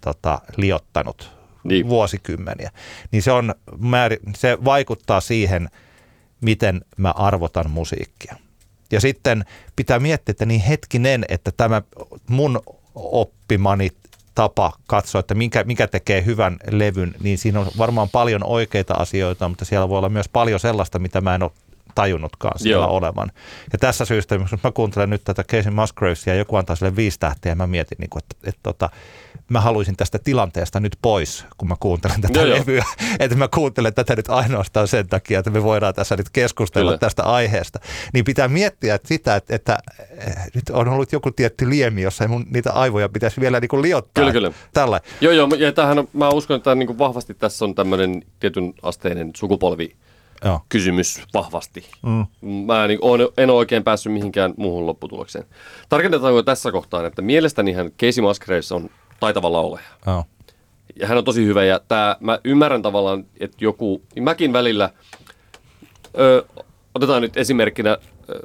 tota, 0.00 0.40
liottanut 0.56 1.30
niin. 1.64 1.88
vuosikymmeniä, 1.88 2.70
niin 3.10 3.22
se, 3.22 3.32
on, 3.32 3.54
se 4.36 4.58
vaikuttaa 4.64 5.20
siihen, 5.20 5.68
miten 6.40 6.80
mä 6.96 7.10
arvotan 7.10 7.70
musiikkia. 7.70 8.36
Ja 8.92 9.00
sitten 9.00 9.44
pitää 9.76 9.98
miettiä, 9.98 10.30
että 10.30 10.46
niin 10.46 10.60
hetkinen, 10.60 11.24
että 11.28 11.50
tämä 11.56 11.82
mun 12.28 12.60
oppimani 12.94 13.90
tapa 14.34 14.72
katsoa, 14.86 15.18
että 15.18 15.34
mikä, 15.34 15.64
mikä 15.64 15.86
tekee 15.86 16.24
hyvän 16.24 16.56
levyn, 16.70 17.14
niin 17.20 17.38
siinä 17.38 17.60
on 17.60 17.66
varmaan 17.78 18.08
paljon 18.12 18.44
oikeita 18.44 18.94
asioita, 18.94 19.48
mutta 19.48 19.64
siellä 19.64 19.88
voi 19.88 19.98
olla 19.98 20.08
myös 20.08 20.28
paljon 20.28 20.60
sellaista, 20.60 20.98
mitä 20.98 21.20
mä 21.20 21.34
en 21.34 21.42
ole 21.42 21.50
tajunnutkaan 21.94 22.58
siellä 22.58 22.86
Joo. 22.86 22.96
olevan. 22.96 23.32
Ja 23.72 23.78
tässä 23.78 24.04
syystä, 24.04 24.34
jos 24.34 24.62
mä 24.64 24.72
kuuntelen 24.72 25.10
nyt 25.10 25.24
tätä 25.24 25.44
Casey 25.44 25.72
Musgravesia 25.72 26.34
ja 26.34 26.38
joku 26.38 26.56
antaa 26.56 26.76
sille 26.76 26.96
viisi 26.96 27.18
tähteä, 27.18 27.52
ja 27.52 27.56
mä 27.56 27.66
mietin, 27.66 27.96
niin 28.00 28.10
kuin, 28.10 28.22
että, 28.22 28.36
että, 28.38 28.48
että 28.48 28.60
tota, 28.62 28.90
mä 29.48 29.60
haluaisin 29.60 29.96
tästä 29.96 30.18
tilanteesta 30.18 30.80
nyt 30.80 30.96
pois, 31.02 31.44
kun 31.56 31.68
mä 31.68 31.76
kuuntelen 31.80 32.20
tätä 32.20 32.42
Joo, 32.42 32.58
levyä. 32.58 32.84
että 33.20 33.36
mä 33.36 33.48
kuuntelen 33.48 33.94
tätä 33.94 34.16
nyt 34.16 34.28
ainoastaan 34.28 34.88
sen 34.88 35.08
takia, 35.08 35.38
että 35.38 35.50
me 35.50 35.62
voidaan 35.62 35.94
tässä 35.94 36.16
nyt 36.16 36.30
keskustella 36.30 36.90
Kyllä. 36.90 36.98
tästä 36.98 37.22
aiheesta. 37.22 37.80
Niin 38.12 38.24
pitää 38.24 38.48
miettiä 38.48 38.94
että 38.94 39.08
sitä, 39.08 39.36
että, 39.36 39.54
että 39.54 39.78
eh, 40.18 40.34
nyt 40.54 40.70
on 40.72 40.88
ollut 40.88 41.12
joku 41.12 41.30
tietty 41.30 41.70
liemi, 41.70 42.02
jossa 42.02 42.28
mun 42.28 42.46
niitä 42.50 42.72
aivoja 42.72 43.08
pitäisi 43.08 43.40
vielä 43.40 43.60
niin 43.60 43.68
kuin 43.68 43.82
liottaa. 43.82 44.22
Kyllä, 44.22 44.32
kyllä. 44.32 44.52
Tällä. 44.72 45.00
Joo, 45.20 45.32
joo, 45.32 45.48
ja 45.58 45.72
tämähän, 45.72 46.08
mä 46.12 46.28
uskon, 46.28 46.56
että 46.56 46.74
niin 46.74 46.86
kuin 46.86 46.98
vahvasti 46.98 47.34
tässä 47.34 47.64
on 47.64 47.74
tämmöinen 47.74 48.22
tietyn 48.40 48.74
asteinen 48.82 49.30
sukupolvi 49.36 49.96
Joo. 50.44 50.60
kysymys 50.68 51.22
vahvasti. 51.34 51.84
Mm. 52.02 52.26
Mä 52.66 52.84
en, 52.84 52.90
en 53.36 53.50
ole 53.50 53.58
oikein 53.58 53.84
päässyt 53.84 54.12
mihinkään 54.12 54.54
muuhun 54.56 54.86
lopputulokseen. 54.86 55.44
Tarkennetaanko 55.88 56.42
tässä 56.42 56.72
kohtaa, 56.72 57.06
että 57.06 57.22
mielestäni 57.22 57.72
hän 57.72 57.90
Casey 57.90 58.22
Musgraves 58.22 58.72
on 58.72 58.90
taitava 59.20 59.52
laulaja. 59.52 59.86
Joo. 60.06 60.24
Ja 60.96 61.06
hän 61.06 61.18
on 61.18 61.24
tosi 61.24 61.44
hyvä 61.44 61.64
ja 61.64 61.80
tää, 61.88 62.16
mä 62.20 62.38
ymmärrän 62.44 62.82
tavallaan, 62.82 63.26
että 63.40 63.56
joku, 63.60 64.02
niin 64.14 64.22
mäkin 64.22 64.52
välillä, 64.52 64.90
ö, 66.18 66.44
otetaan 66.94 67.22
nyt 67.22 67.36
esimerkkinä 67.36 67.98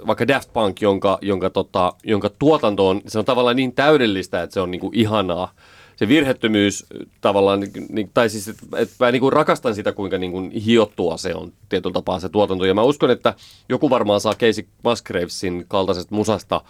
vaikka 0.07 0.27
Daft 0.27 0.53
Punk, 0.53 0.81
jonka, 0.81 1.17
jonka, 1.21 1.49
tota, 1.49 1.93
jonka 2.03 2.29
tuotanto 2.29 2.89
on, 2.89 3.01
se 3.07 3.19
on 3.19 3.25
tavallaan 3.25 3.55
niin 3.55 3.75
täydellistä, 3.75 4.43
että 4.43 4.53
se 4.53 4.61
on 4.61 4.71
niinku 4.71 4.91
ihanaa 4.93 5.53
se 5.99 6.07
virhettömyys 6.07 6.85
tavallaan, 7.21 7.59
niin, 7.89 8.11
tai 8.13 8.29
siis, 8.29 8.47
että 8.47 8.65
et 8.77 8.89
mä 8.99 9.11
niin 9.11 9.19
kuin 9.19 9.33
rakastan 9.33 9.75
sitä, 9.75 9.91
kuinka 9.91 10.17
niin 10.17 10.31
kuin 10.31 10.51
hiottua 10.51 11.17
se 11.17 11.35
on 11.35 11.53
tietyllä 11.69 11.93
tapaa 11.93 12.19
se 12.19 12.29
tuotanto. 12.29 12.65
Ja 12.65 12.73
mä 12.73 12.81
uskon, 12.83 13.11
että 13.11 13.33
joku 13.69 13.89
varmaan 13.89 14.21
saa 14.21 14.35
Casey 14.35 14.65
Musgravesin 14.83 15.65
kaltaisesta 15.67 16.15
musasta 16.15 16.61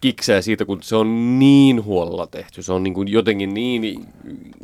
kikseä 0.00 0.42
siitä, 0.42 0.64
kun 0.64 0.82
se 0.82 0.96
on 0.96 1.38
niin 1.38 1.84
huolella 1.84 2.26
tehty. 2.26 2.62
Se 2.62 2.72
on 2.72 2.82
niin 2.82 2.94
kuin 2.94 3.08
jotenkin 3.08 3.54
niin, 3.54 4.06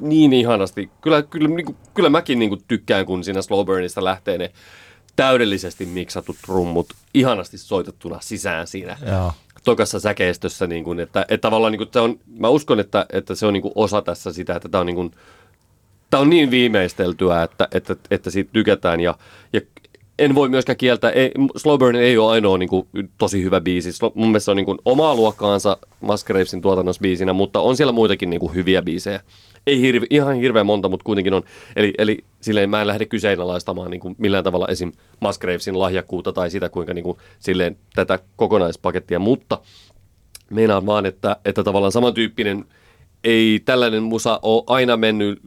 niin 0.01 0.33
ihanasti. 0.33 0.91
Kyllä, 1.01 1.23
kyllä, 1.23 1.49
niin 1.49 1.67
kuin, 1.67 1.77
kyllä 1.95 2.11
mäkin 2.11 2.39
niin 2.39 2.49
kuin 2.49 2.63
tykkään, 2.69 3.07
kun 3.07 3.25
siinä 3.25 3.43
Slowburnista 3.43 4.05
lähtee 4.05 4.39
ne 4.39 4.53
täydellisesti 5.17 5.87
miksatut 5.87 6.37
rummut 6.49 6.87
ihanasti 7.15 7.59
soitettuna 7.59 8.19
sisään 8.21 8.67
siinä. 8.67 8.97
Joo 9.07 9.33
tokassa 9.65 10.01
säkeistössä, 10.01 10.67
niin 10.67 10.85
kuin, 10.85 11.01
että, 11.01 11.27
että 11.29 11.43
tavallaan 11.43 11.73
niin 11.73 11.79
kuin, 11.79 11.89
se 11.93 12.01
on, 12.01 12.21
mä 12.39 12.49
uskon, 12.49 12.81
että, 12.81 13.07
että 13.13 13.35
se 13.35 13.47
on 13.47 13.53
niin 13.53 13.63
kuin 13.63 13.73
osa 13.75 14.03
tässä 14.03 14.33
sitä, 14.33 14.57
että 14.57 14.69
tämä 14.69 14.81
on 14.81 14.87
niin 14.87 15.13
on 16.17 16.31
niin 16.31 16.51
viimeisteltyä, 16.51 17.43
että, 17.43 17.69
että, 17.73 17.97
että 18.11 18.31
siitä 18.31 18.51
tykätään 18.53 19.01
ja, 19.01 19.15
ja 19.53 19.61
en 20.19 20.35
voi 20.35 20.49
myöskään 20.49 20.77
kieltää, 20.77 21.11
ei, 21.11 21.33
Slow 21.57 21.79
Burn 21.79 21.97
ei 21.97 22.19
ole 22.19 22.33
ainoa 22.33 22.59
niin 22.59 22.69
kuin, 22.69 22.89
tosi 23.19 23.43
hyvä 23.43 23.61
biisi. 23.61 23.91
Mun 24.15 24.29
mielestä 24.29 24.45
se 24.45 24.51
on 24.51 24.57
niin 24.57 24.67
kuin, 24.67 24.79
omaa 24.85 25.15
luokkaansa 25.15 25.77
Musgravesin 26.01 26.63
tuotannossa 26.63 27.01
biisinä, 27.01 27.33
mutta 27.33 27.61
on 27.61 27.77
siellä 27.77 27.93
muitakin 27.93 28.31
niin 28.31 28.41
kuin, 28.41 28.55
hyviä 28.55 28.83
biisejä 28.83 29.21
ei 29.69 29.81
hirve, 29.81 30.07
ihan 30.11 30.37
hirveän 30.37 30.67
monta, 30.67 30.89
mutta 30.89 31.05
kuitenkin 31.05 31.35
on. 31.35 31.43
Eli, 31.77 31.95
eli 31.99 32.25
silleen 32.41 32.71
mä 32.71 32.81
en 32.81 32.87
lähde 32.87 33.07
kyseenalaistamaan 33.07 33.91
niin 33.91 34.01
kuin 34.01 34.15
millään 34.19 34.45
tavalla 34.45 34.69
esim. 34.69 34.93
Musgravesin 35.21 35.79
lahjakkuutta 35.79 36.33
tai 36.33 36.51
sitä, 36.51 36.69
kuinka 36.69 36.95
niin 36.95 37.05
kuin, 37.05 37.19
silleen 37.39 37.77
tätä 37.95 38.19
kokonaispakettia, 38.37 39.19
mutta 39.19 39.61
meinaan 40.51 40.87
vaan, 40.87 41.07
että, 41.07 41.37
että 41.45 41.65
tavallaan 41.65 41.93
samantyyppinen 41.93 42.65
ei 43.25 43.63
tällainen 43.65 44.03
musa 44.03 44.41
ole 44.43 44.65
aina 44.67 44.97
mennyt, 44.97 45.41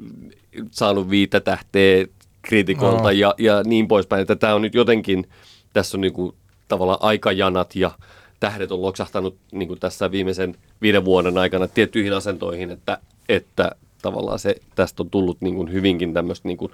saanut 0.71 1.09
viitä 1.09 1.39
tähteä 1.39 2.05
kritikolta 2.41 3.03
no. 3.03 3.09
ja, 3.09 3.35
ja 3.37 3.63
niin 3.63 3.87
poispäin, 3.87 4.21
että 4.21 4.35
tämä 4.35 4.55
on 4.55 4.61
nyt 4.61 4.75
jotenkin, 4.75 5.29
tässä 5.73 5.97
on 5.97 6.01
niin 6.01 6.13
kuin, 6.13 6.35
tavallaan 6.67 6.99
aikajanat 7.01 7.75
ja 7.75 7.91
tähdet 8.39 8.71
on 8.71 8.81
loksahtanut 8.81 9.37
niin 9.51 9.67
kuin 9.67 9.79
tässä 9.79 10.11
viimeisen 10.11 10.55
viiden 10.81 11.05
vuoden 11.05 11.37
aikana 11.37 11.67
tiettyihin 11.67 12.13
asentoihin, 12.13 12.71
että, 12.71 12.97
että 13.29 13.71
tavallaan 14.01 14.39
se, 14.39 14.55
tästä 14.75 15.03
on 15.03 15.09
tullut 15.09 15.41
niin 15.41 15.55
kuin 15.55 15.71
hyvinkin 15.71 16.13
tämmöistä, 16.13 16.47
niin 16.47 16.57
kuin, 16.57 16.71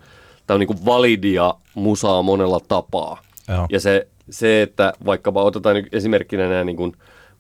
tämä 0.48 0.56
on 0.56 0.60
niin 0.60 0.68
kuin 0.68 0.86
validia 0.86 1.54
musaa 1.76 2.22
monella 2.22 2.60
tapaa. 2.68 3.22
Joo. 3.48 3.66
Ja 3.70 3.80
se, 3.80 4.08
se, 4.30 4.62
että 4.62 4.94
vaikkapa 5.06 5.44
otetaan 5.44 5.76
nyt 5.76 5.94
esimerkkinä 5.94 6.50
nämä 6.50 6.64
niin 6.64 6.78
kuin, 6.78 6.94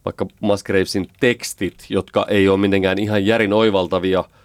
vaikka 0.06 0.26
Musgravesin 0.40 1.08
tekstit, 1.20 1.86
jotka 1.90 2.26
ei 2.30 2.50
ole 2.50 2.58
mitenkään 2.58 3.00
ihan 3.00 3.26
järin 3.26 3.54
oivaltavia– 3.54 4.24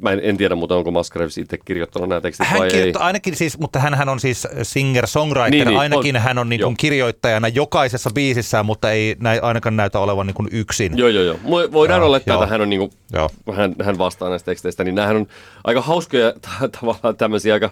Mä 0.00 0.10
en, 0.10 0.20
en 0.22 0.36
tiedä, 0.36 0.54
mutta 0.54 0.76
onko 0.76 0.90
Musgraves 0.90 1.38
itse 1.38 1.58
kirjoittanut 1.64 2.08
nämä 2.08 2.20
tekstit 2.20 2.46
hän 2.46 2.60
vai 2.60 2.68
ei. 2.72 2.92
Ainakin 2.98 3.36
siis, 3.36 3.58
mutta 3.58 3.78
hän 3.78 4.08
on 4.08 4.20
siis 4.20 4.48
singer-songwriter. 4.62 5.50
Niin, 5.50 5.66
niin, 5.66 5.78
ainakin 5.78 6.16
on, 6.16 6.22
hän 6.22 6.38
on 6.38 6.48
niin 6.48 6.60
kuin 6.60 6.76
kirjoittajana 6.76 7.48
jokaisessa 7.48 8.10
biisissään, 8.14 8.66
mutta 8.66 8.90
ei 8.90 9.16
näin, 9.20 9.42
ainakaan 9.44 9.76
näytä 9.76 9.98
olevan 9.98 10.26
niin 10.26 10.34
kuin 10.34 10.48
yksin. 10.52 10.98
Joo, 10.98 11.08
joo, 11.08 11.24
joo. 11.24 11.38
Voidaan 11.72 12.00
joo, 12.00 12.08
olettaa, 12.08 12.34
että 12.34 12.46
hän, 12.46 12.60
on 12.60 12.70
niin 12.70 12.80
kuin, 12.80 12.90
joo. 13.12 13.30
hän, 13.52 13.74
hän 13.82 13.98
vastaa 13.98 14.28
näistä 14.28 14.46
teksteistä. 14.46 14.84
Niin 14.84 14.94
nämähän 14.94 15.16
on 15.16 15.26
aika 15.64 15.80
hauskoja 15.80 16.32
tavallaan 16.80 17.16
tämmöisiä 17.16 17.54
aika 17.54 17.70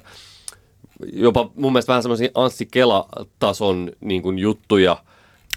jopa 1.12 1.50
mun 1.54 1.72
mielestä 1.72 1.90
vähän 1.90 2.02
semmoisia 2.02 2.28
Anssi 2.34 2.66
Kela-tason 2.66 3.92
niin 4.00 4.22
kuin 4.22 4.38
juttuja– 4.38 4.96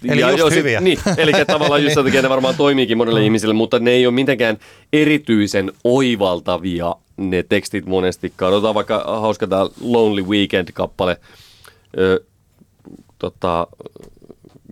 Eli 0.08 0.20
ja, 0.20 0.30
just 0.30 0.56
hyviä. 0.56 0.80
Niin, 0.80 0.98
eli 1.16 1.32
tavallaan 1.46 1.82
just 1.82 1.94
sen 1.94 2.04
takia 2.04 2.22
ne 2.22 2.28
varmaan 2.28 2.54
toimiikin 2.54 2.96
monelle 2.96 3.20
mm. 3.20 3.24
ihmiselle, 3.24 3.54
mutta 3.54 3.78
ne 3.78 3.90
ei 3.90 4.06
ole 4.06 4.14
mitenkään 4.14 4.58
erityisen 4.92 5.72
oivaltavia 5.84 6.96
ne 7.16 7.42
tekstit 7.42 7.86
monestikaan. 7.86 8.52
Otetaan 8.52 8.74
vaikka 8.74 9.04
hauska 9.06 9.46
tämä 9.46 9.66
Lonely 9.80 10.22
Weekend-kappale, 10.22 11.16
ö, 11.98 12.24
tota, 13.18 13.66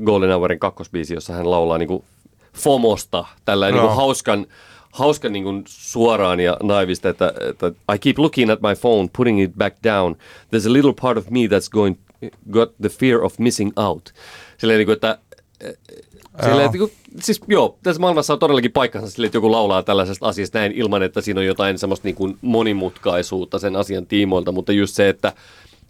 Golden 0.05 0.31
Hourin 0.33 0.59
kakkosbiisi, 0.59 1.15
jossa 1.15 1.33
hän 1.33 1.51
laulaa 1.51 1.79
niinku 1.79 2.05
FOMOsta, 2.53 3.25
tällä 3.45 3.71
no. 3.71 3.77
niinku 3.77 3.95
hauskan, 3.95 4.47
hauskan 4.93 5.33
niinku 5.33 5.63
suoraan 5.67 6.41
ja 6.41 6.57
naivista, 6.63 7.09
että, 7.09 7.33
että 7.51 7.67
I 7.95 7.99
keep 7.99 8.19
looking 8.19 8.51
at 8.51 8.61
my 8.61 8.75
phone, 8.81 9.09
putting 9.17 9.43
it 9.43 9.53
back 9.59 9.77
down. 9.85 10.17
There's 10.55 10.69
a 10.69 10.73
little 10.73 10.95
part 11.01 11.19
of 11.19 11.31
me 11.31 11.41
that's 11.41 11.71
going 11.71 11.97
got 12.51 12.73
the 12.83 12.89
fear 12.89 13.25
of 13.25 13.39
missing 13.39 13.73
out. 13.77 14.13
Silleen, 14.63 14.79
niin 14.79 14.87
kuin, 14.87 14.95
että 14.95 15.19
Silleen, 16.43 16.71
että, 16.75 16.97
siis 17.21 17.41
joo, 17.49 17.79
tässä 17.83 18.01
maailmassa 18.01 18.33
on 18.33 18.39
todellakin 18.39 18.73
paikkansa 18.73 19.11
sille, 19.11 19.27
että 19.27 19.37
joku 19.37 19.53
laulaa 19.53 19.83
tällaisesta 19.83 20.27
asiasta 20.27 20.59
näin 20.59 20.73
ilman, 20.73 21.03
että 21.03 21.21
siinä 21.21 21.41
on 21.41 21.47
jotain 21.47 21.79
semmoista 21.79 22.09
niin 22.09 22.15
kuin 22.15 22.39
monimutkaisuutta 22.41 23.59
sen 23.59 23.77
asian 23.77 24.07
tiimoilta, 24.07 24.53
mutta 24.53 24.73
just 24.73 24.95
se, 24.95 25.09
että 25.09 25.33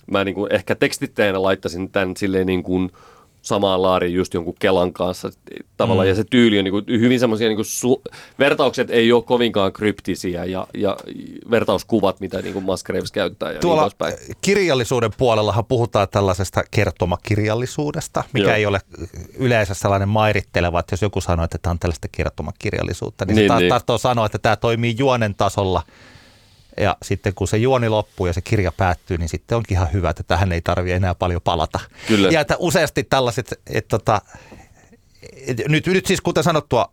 mä 0.06 0.24
niin 0.24 0.34
kuin 0.34 0.52
ehkä 0.52 0.74
tekstittäjänä 0.74 1.42
laittaisin 1.42 1.90
tämän 1.90 2.16
silleen 2.16 2.46
niin 2.46 2.62
kuin– 2.62 2.90
samaan 3.42 3.82
laariin 3.82 4.14
just 4.14 4.34
jonkun 4.34 4.54
Kelan 4.58 4.92
kanssa 4.92 5.30
tavallaan, 5.76 6.06
mm. 6.06 6.08
ja 6.08 6.14
se 6.14 6.24
tyyli 6.24 6.58
on 6.58 6.64
niin 6.64 6.72
kuin 6.72 6.84
hyvin 6.88 7.20
semmoisia, 7.20 7.48
niin 7.48 7.58
su- 7.58 8.12
vertaukset 8.38 8.90
ei 8.90 9.12
ole 9.12 9.22
kovinkaan 9.22 9.72
kryptisiä, 9.72 10.44
ja, 10.44 10.66
ja 10.74 10.96
vertauskuvat, 11.50 12.20
mitä 12.20 12.42
niin 12.42 12.52
kuin 12.52 12.64
Musgraves 12.64 13.12
käyttää 13.12 13.52
ja 13.52 13.58
Tuolla 13.58 13.90
niin 14.04 14.36
kirjallisuuden 14.40 15.10
puolellahan 15.18 15.64
puhutaan 15.64 16.08
tällaisesta 16.08 16.62
kertomakirjallisuudesta, 16.70 18.24
mikä 18.32 18.46
Joo. 18.46 18.56
ei 18.56 18.66
ole 18.66 18.80
yleensä 19.38 19.74
sellainen 19.74 20.08
mairitteleva, 20.08 20.80
että 20.80 20.92
jos 20.92 21.02
joku 21.02 21.20
sanoo, 21.20 21.44
että 21.44 21.58
tämä 21.62 21.70
on 21.70 21.78
tällaista 21.78 22.08
kertomakirjallisuutta, 22.12 23.24
niin, 23.24 23.34
niin 23.34 23.44
se 23.44 23.48
taas 23.48 23.60
niin. 23.60 23.68
tahtoo 23.68 23.98
sanoa, 23.98 24.26
että 24.26 24.38
tämä 24.38 24.56
toimii 24.56 24.94
juonen 24.98 25.34
tasolla– 25.34 25.82
ja 26.76 26.96
sitten 27.02 27.34
kun 27.34 27.48
se 27.48 27.56
juoni 27.56 27.88
loppuu 27.88 28.26
ja 28.26 28.32
se 28.32 28.40
kirja 28.40 28.72
päättyy, 28.72 29.18
niin 29.18 29.28
sitten 29.28 29.56
onkin 29.56 29.76
ihan 29.76 29.92
hyvä, 29.92 30.10
että 30.10 30.22
tähän 30.22 30.52
ei 30.52 30.60
tarvitse 30.60 30.96
enää 30.96 31.14
paljon 31.14 31.40
palata. 31.44 31.80
Kyllä. 32.08 32.28
Ja 32.28 32.40
että 32.40 32.56
useasti 32.58 33.04
tällaiset, 33.04 33.60
että 33.66 33.88
tota, 33.98 34.20
nyt, 35.68 35.86
nyt 35.86 36.06
siis 36.06 36.20
kuten 36.20 36.44
sanottua, 36.44 36.88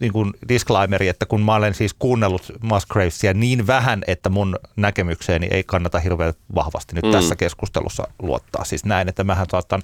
niin 0.00 0.12
kuin 0.12 0.32
disclaimeri, 0.48 1.08
että 1.08 1.26
kun 1.26 1.42
mä 1.42 1.54
olen 1.54 1.74
siis 1.74 1.94
kuunnellut 1.94 2.52
Musgravesia 2.62 3.34
niin 3.34 3.66
vähän, 3.66 4.02
että 4.06 4.28
mun 4.28 4.58
näkemykseeni 4.76 5.48
ei 5.50 5.64
kannata 5.64 6.00
hirveän 6.00 6.34
vahvasti 6.54 6.94
nyt 6.94 7.04
mm. 7.04 7.10
tässä 7.10 7.36
keskustelussa 7.36 8.08
luottaa. 8.22 8.64
Siis 8.64 8.84
näin, 8.84 9.08
että 9.08 9.24
mähän 9.24 9.46
saattan, 9.50 9.82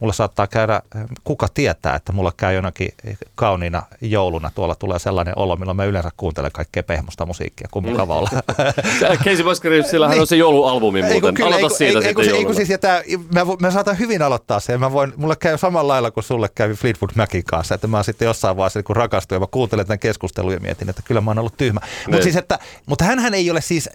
mulla 0.00 0.12
saattaa 0.12 0.46
käydä, 0.46 0.82
kuka 1.24 1.48
tietää, 1.54 1.94
että 1.94 2.12
mulla 2.12 2.32
käy 2.36 2.54
jonakin 2.54 2.88
kauniina 3.34 3.82
jouluna, 4.00 4.50
tuolla 4.54 4.74
tulee 4.74 4.98
sellainen 4.98 5.38
olo, 5.38 5.56
milloin 5.56 5.76
mä 5.76 5.84
yleensä 5.84 6.10
kuuntelen 6.16 6.52
kaikkea 6.52 6.82
pehmosta 6.82 7.26
musiikkia, 7.26 7.68
kun 7.70 7.84
mukava 7.84 8.16
olla. 8.18 8.30
Casey 9.24 9.42
Musgrave, 9.44 9.82
sillähän 9.82 10.14
niin. 10.14 10.20
on 10.20 10.26
se 10.26 10.36
joulualbumi 10.36 11.02
muuten. 11.02 11.34
Kyllä, 11.34 11.48
Aloita 11.48 11.68
siitä 11.68 11.98
ei, 11.98 12.14
sitten 12.24 12.54
siis, 12.54 12.70
että 12.70 13.02
mä, 13.34 13.40
mä 13.60 13.70
saatan 13.70 13.98
hyvin 13.98 14.22
aloittaa 14.22 14.60
sen. 14.60 14.80
Mä 14.80 14.92
voin, 14.92 15.12
mulle 15.16 15.36
käy 15.36 15.58
samalla 15.58 15.92
lailla 15.92 16.10
kuin 16.10 16.24
sulle 16.24 16.48
kävi 16.54 16.74
Fleetwood 16.74 17.10
Macin 17.14 17.44
kanssa, 17.44 17.74
että 17.74 17.86
mä 17.86 18.02
sitten 18.02 18.26
jossain 18.26 18.56
vaiheessa 18.56 18.82
kun 18.82 18.96
rakastuin 18.96 19.36
ja 19.36 19.40
mä 19.40 19.46
kuuntelen 19.50 19.86
tämän 19.86 19.98
keskustelun 19.98 20.52
ja 20.52 20.60
mietin, 20.60 20.90
että 20.90 21.02
kyllä 21.04 21.20
mä 21.20 21.30
oon 21.30 21.38
ollut 21.38 21.56
tyhmä. 21.56 21.80
Mutta 21.80 22.10
niin. 22.10 22.22
siis, 22.22 22.36
että, 22.36 22.58
mutta 22.86 23.04
hänhän 23.04 23.34
ei 23.34 23.50
ole 23.50 23.60
siis, 23.60 23.90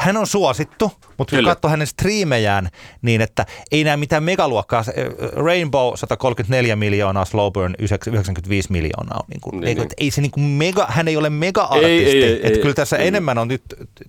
hän 0.00 0.16
on 0.16 0.26
suosittu, 0.26 0.92
mutta 1.18 1.36
kun 1.36 1.44
katsoo 1.44 1.70
hänen 1.70 1.86
striimejään, 1.86 2.68
niin 3.02 3.20
että 3.20 3.46
ei 3.72 3.84
näe 3.84 3.96
mitään 3.96 4.22
megaluokkaa. 4.22 4.84
Rainbow 5.32 5.92
134 5.94 6.76
miljoonaa, 6.76 7.24
Slowburn 7.24 7.74
95 7.78 8.72
miljoonaa. 8.72 9.24
Niin 9.28 9.40
kuin, 9.40 9.60
niin, 9.60 9.68
ei, 9.68 9.74
niin. 9.74 9.88
ei 9.98 10.10
se 10.10 10.20
niin 10.20 10.30
kuin 10.30 10.44
mega, 10.44 10.86
hän 10.88 11.08
ei 11.08 11.16
ole 11.16 11.30
mega-artisti. 11.30 11.86
Ei, 11.88 12.24
ei, 12.24 12.34
että 12.34 12.48
ei, 12.48 12.58
kyllä 12.58 12.74
tässä 12.74 12.96
ei. 12.96 13.08
enemmän 13.08 13.38
on 13.38 13.48
nyt, 13.48 13.62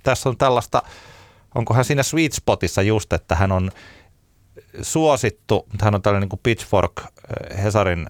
tässä 0.04 0.30
on 0.30 0.38
tällaista, 0.38 0.84
onkohan 1.56 1.86
siinä 1.86 2.04
sweet 2.04 2.34
spotissa 2.34 2.82
just, 2.82 3.14
että 3.14 3.36
hän 3.36 3.52
on 3.52 3.72
suosittu, 4.82 5.68
mutta 5.72 5.86
hän 5.86 5.96
on 5.96 6.02
tällainen 6.02 6.22
niin 6.22 6.30
kuin 6.30 6.40
Pitchfork 6.44 6.92
eh, 7.02 7.64
Hesarin 7.64 8.10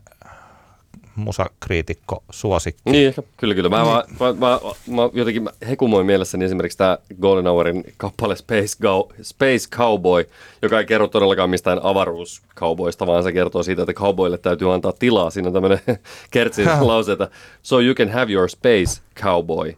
musakriitikko 1.21 2.23
suosikki. 2.29 2.81
Niin, 2.85 3.13
kyllä, 3.37 3.55
kyllä. 3.55 3.69
Mä, 3.69 3.83
niin. 3.83 4.17
mä, 4.19 4.33
mä, 4.33 4.33
mä, 4.33 4.59
mä 4.95 5.09
jotenkin 5.13 5.49
hekumoin 5.69 6.05
mielessäni 6.05 6.45
esimerkiksi 6.45 6.77
tämä 6.77 6.97
Golden 7.21 7.45
Hourin 7.45 7.83
kappale 7.97 8.35
Space, 8.35 8.77
Go, 8.81 9.09
Space 9.21 9.69
Cowboy, 9.71 10.29
joka 10.61 10.79
ei 10.79 10.85
kerro 10.85 11.07
todellakaan 11.07 11.49
mistään 11.49 11.79
avaruuskauboista, 11.83 13.07
vaan 13.07 13.23
se 13.23 13.31
kertoo 13.31 13.63
siitä, 13.63 13.81
että 13.81 13.93
cowboyille 13.93 14.37
täytyy 14.37 14.73
antaa 14.73 14.91
tilaa. 14.91 15.29
Siinä 15.29 15.47
on 15.47 15.53
tämmöinen 15.53 15.79
kertsin 16.31 16.67
lause, 16.79 17.11
että 17.11 17.29
so 17.63 17.79
you 17.79 17.95
can 17.95 18.09
have 18.09 18.31
your 18.31 18.49
space 18.49 19.01
cowboy. 19.21 19.69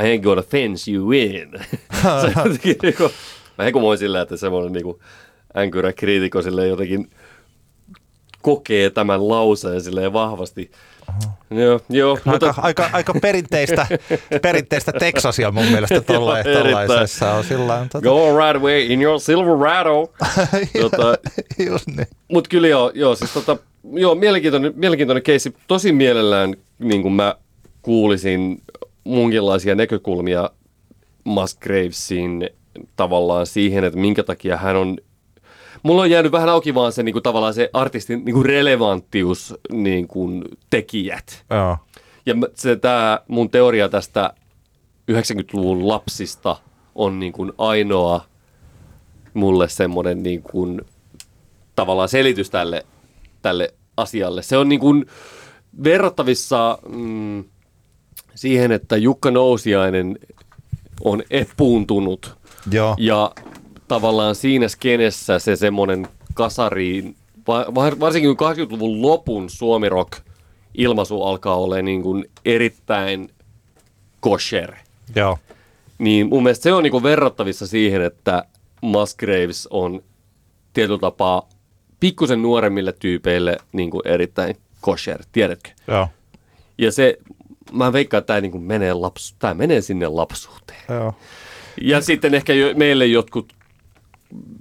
I 0.00 0.16
ain't 0.16 0.22
gonna 0.22 0.42
fence 0.42 0.92
you 0.92 1.12
in. 1.12 1.50
se 2.22 2.32
jotenkin, 2.36 2.76
niin 2.82 2.94
kuin, 2.96 3.10
mä 3.58 3.64
hekumoin 3.64 3.98
silleen, 3.98 4.22
että 4.22 4.36
semmoinen 4.36 4.72
niin 4.72 4.84
kuin, 4.84 4.98
änkyrä 5.56 5.92
kriitikko 5.92 6.40
jotenkin 6.68 7.10
kokee 8.46 8.90
tämän 8.90 9.28
lauseen 9.28 9.80
silleen 9.80 10.12
vahvasti. 10.12 10.70
Joo, 11.50 11.80
joo, 11.88 12.12
aika, 12.12 12.30
mutta... 12.30 12.54
aika, 12.56 12.90
aika 12.92 13.14
perinteistä, 13.22 13.86
perinteistä 14.42 14.92
Texasia 14.92 15.50
mun 15.50 15.64
mielestä 15.64 16.00
tollaisessa 16.00 17.32
on 17.32 17.44
sillä 17.44 17.86
tota... 17.92 18.04
Go 18.04 18.38
right 18.38 18.56
away 18.56 18.80
in 18.80 19.02
your 19.02 19.20
Silverado. 19.20 20.12
tota, 20.80 21.18
niin. 21.58 22.06
Mutta 22.32 22.48
kyllä 22.48 22.68
joo, 22.68 22.92
joo, 22.94 23.14
siis 23.14 23.30
tota, 23.30 23.56
joo, 23.92 24.14
mielenkiintoinen, 24.14 24.72
mielenkiintoinen 24.76 25.22
keissi. 25.22 25.54
Tosi 25.66 25.92
mielellään 25.92 26.54
niin 26.78 27.02
kuin 27.02 27.14
mä 27.14 27.34
kuulisin 27.82 28.62
munkinlaisia 29.04 29.74
näkökulmia 29.74 30.50
Musgravesin 31.24 32.50
tavallaan 32.96 33.46
siihen, 33.46 33.84
että 33.84 33.98
minkä 33.98 34.22
takia 34.22 34.56
hän 34.56 34.76
on 34.76 34.96
mulla 35.86 36.02
on 36.02 36.10
jäänyt 36.10 36.32
vähän 36.32 36.48
auki 36.48 36.74
vaan 36.74 36.92
se 36.92 37.02
niin 37.02 37.12
kuin, 37.12 37.22
tavallaan 37.22 37.54
se 37.54 37.70
artistin 37.72 38.24
niin 38.24 38.34
kuin 38.34 38.46
relevanttius 38.46 39.54
niin 39.72 40.08
kuin, 40.08 40.44
tekijät. 40.70 41.44
Joo. 41.50 41.76
Ja 42.26 42.34
se 42.54 42.76
tämä 42.76 43.20
mun 43.28 43.50
teoria 43.50 43.88
tästä 43.88 44.34
90-luvun 45.12 45.88
lapsista 45.88 46.56
on 46.94 47.18
niin 47.18 47.32
kuin 47.32 47.52
ainoa 47.58 48.24
mulle 49.34 49.68
semmoinen 49.68 50.22
niin 50.22 50.42
kuin, 50.42 50.80
tavallaan 51.76 52.08
selitys 52.08 52.50
tälle, 52.50 52.86
tälle 53.42 53.74
asialle. 53.96 54.42
Se 54.42 54.56
on 54.56 54.68
niin 54.68 54.80
kuin 54.80 55.06
verrattavissa 55.84 56.78
mm, 56.88 57.44
siihen, 58.34 58.72
että 58.72 58.96
Jukka 58.96 59.30
Nousiainen 59.30 60.18
on 61.04 61.22
epuuntunut 61.30 62.36
Joo. 62.70 62.94
ja 62.98 63.32
tavallaan 63.88 64.34
siinä 64.34 64.68
skenessä 64.68 65.38
se 65.38 65.56
semmoinen 65.56 66.08
kasariin, 66.34 67.16
varsinkin 68.00 68.36
kun 68.36 68.48
80-luvun 68.48 69.02
lopun 69.02 69.50
suomirock 69.50 70.12
ilmaisu 70.74 71.22
alkaa 71.22 71.56
olla 71.56 71.82
niin 71.82 72.02
kuin 72.02 72.30
erittäin 72.44 73.30
kosher. 74.20 74.74
Joo. 75.14 75.38
Niin 75.98 76.28
mun 76.28 76.42
mielestä 76.42 76.62
se 76.62 76.72
on 76.72 76.82
niin 76.82 76.90
kuin 76.90 77.02
verrattavissa 77.02 77.66
siihen, 77.66 78.02
että 78.02 78.44
Musgraves 78.80 79.66
on 79.70 80.02
tietyllä 80.72 80.98
tapaa 80.98 81.48
pikkusen 82.00 82.42
nuoremmille 82.42 82.92
tyypeille 82.92 83.56
niin 83.72 83.90
kuin 83.90 84.02
erittäin 84.04 84.56
kosher, 84.80 85.22
tiedätkö? 85.32 85.70
Joo. 85.88 86.08
Ja 86.78 86.92
se, 86.92 87.18
mä 87.72 87.92
veikkaan, 87.92 88.18
että 88.18 88.26
tämä, 88.26 88.40
niin 88.40 88.52
kuin 88.52 88.64
menee, 88.64 88.92
lapsu, 88.92 89.34
tämä 89.38 89.54
menee 89.54 89.80
sinne 89.80 90.08
lapsuuteen. 90.08 90.80
Joo. 90.88 91.14
Ja 91.80 92.00
sitten 92.00 92.34
ehkä 92.34 92.52
jo, 92.52 92.74
meille 92.74 93.06
jotkut 93.06 93.52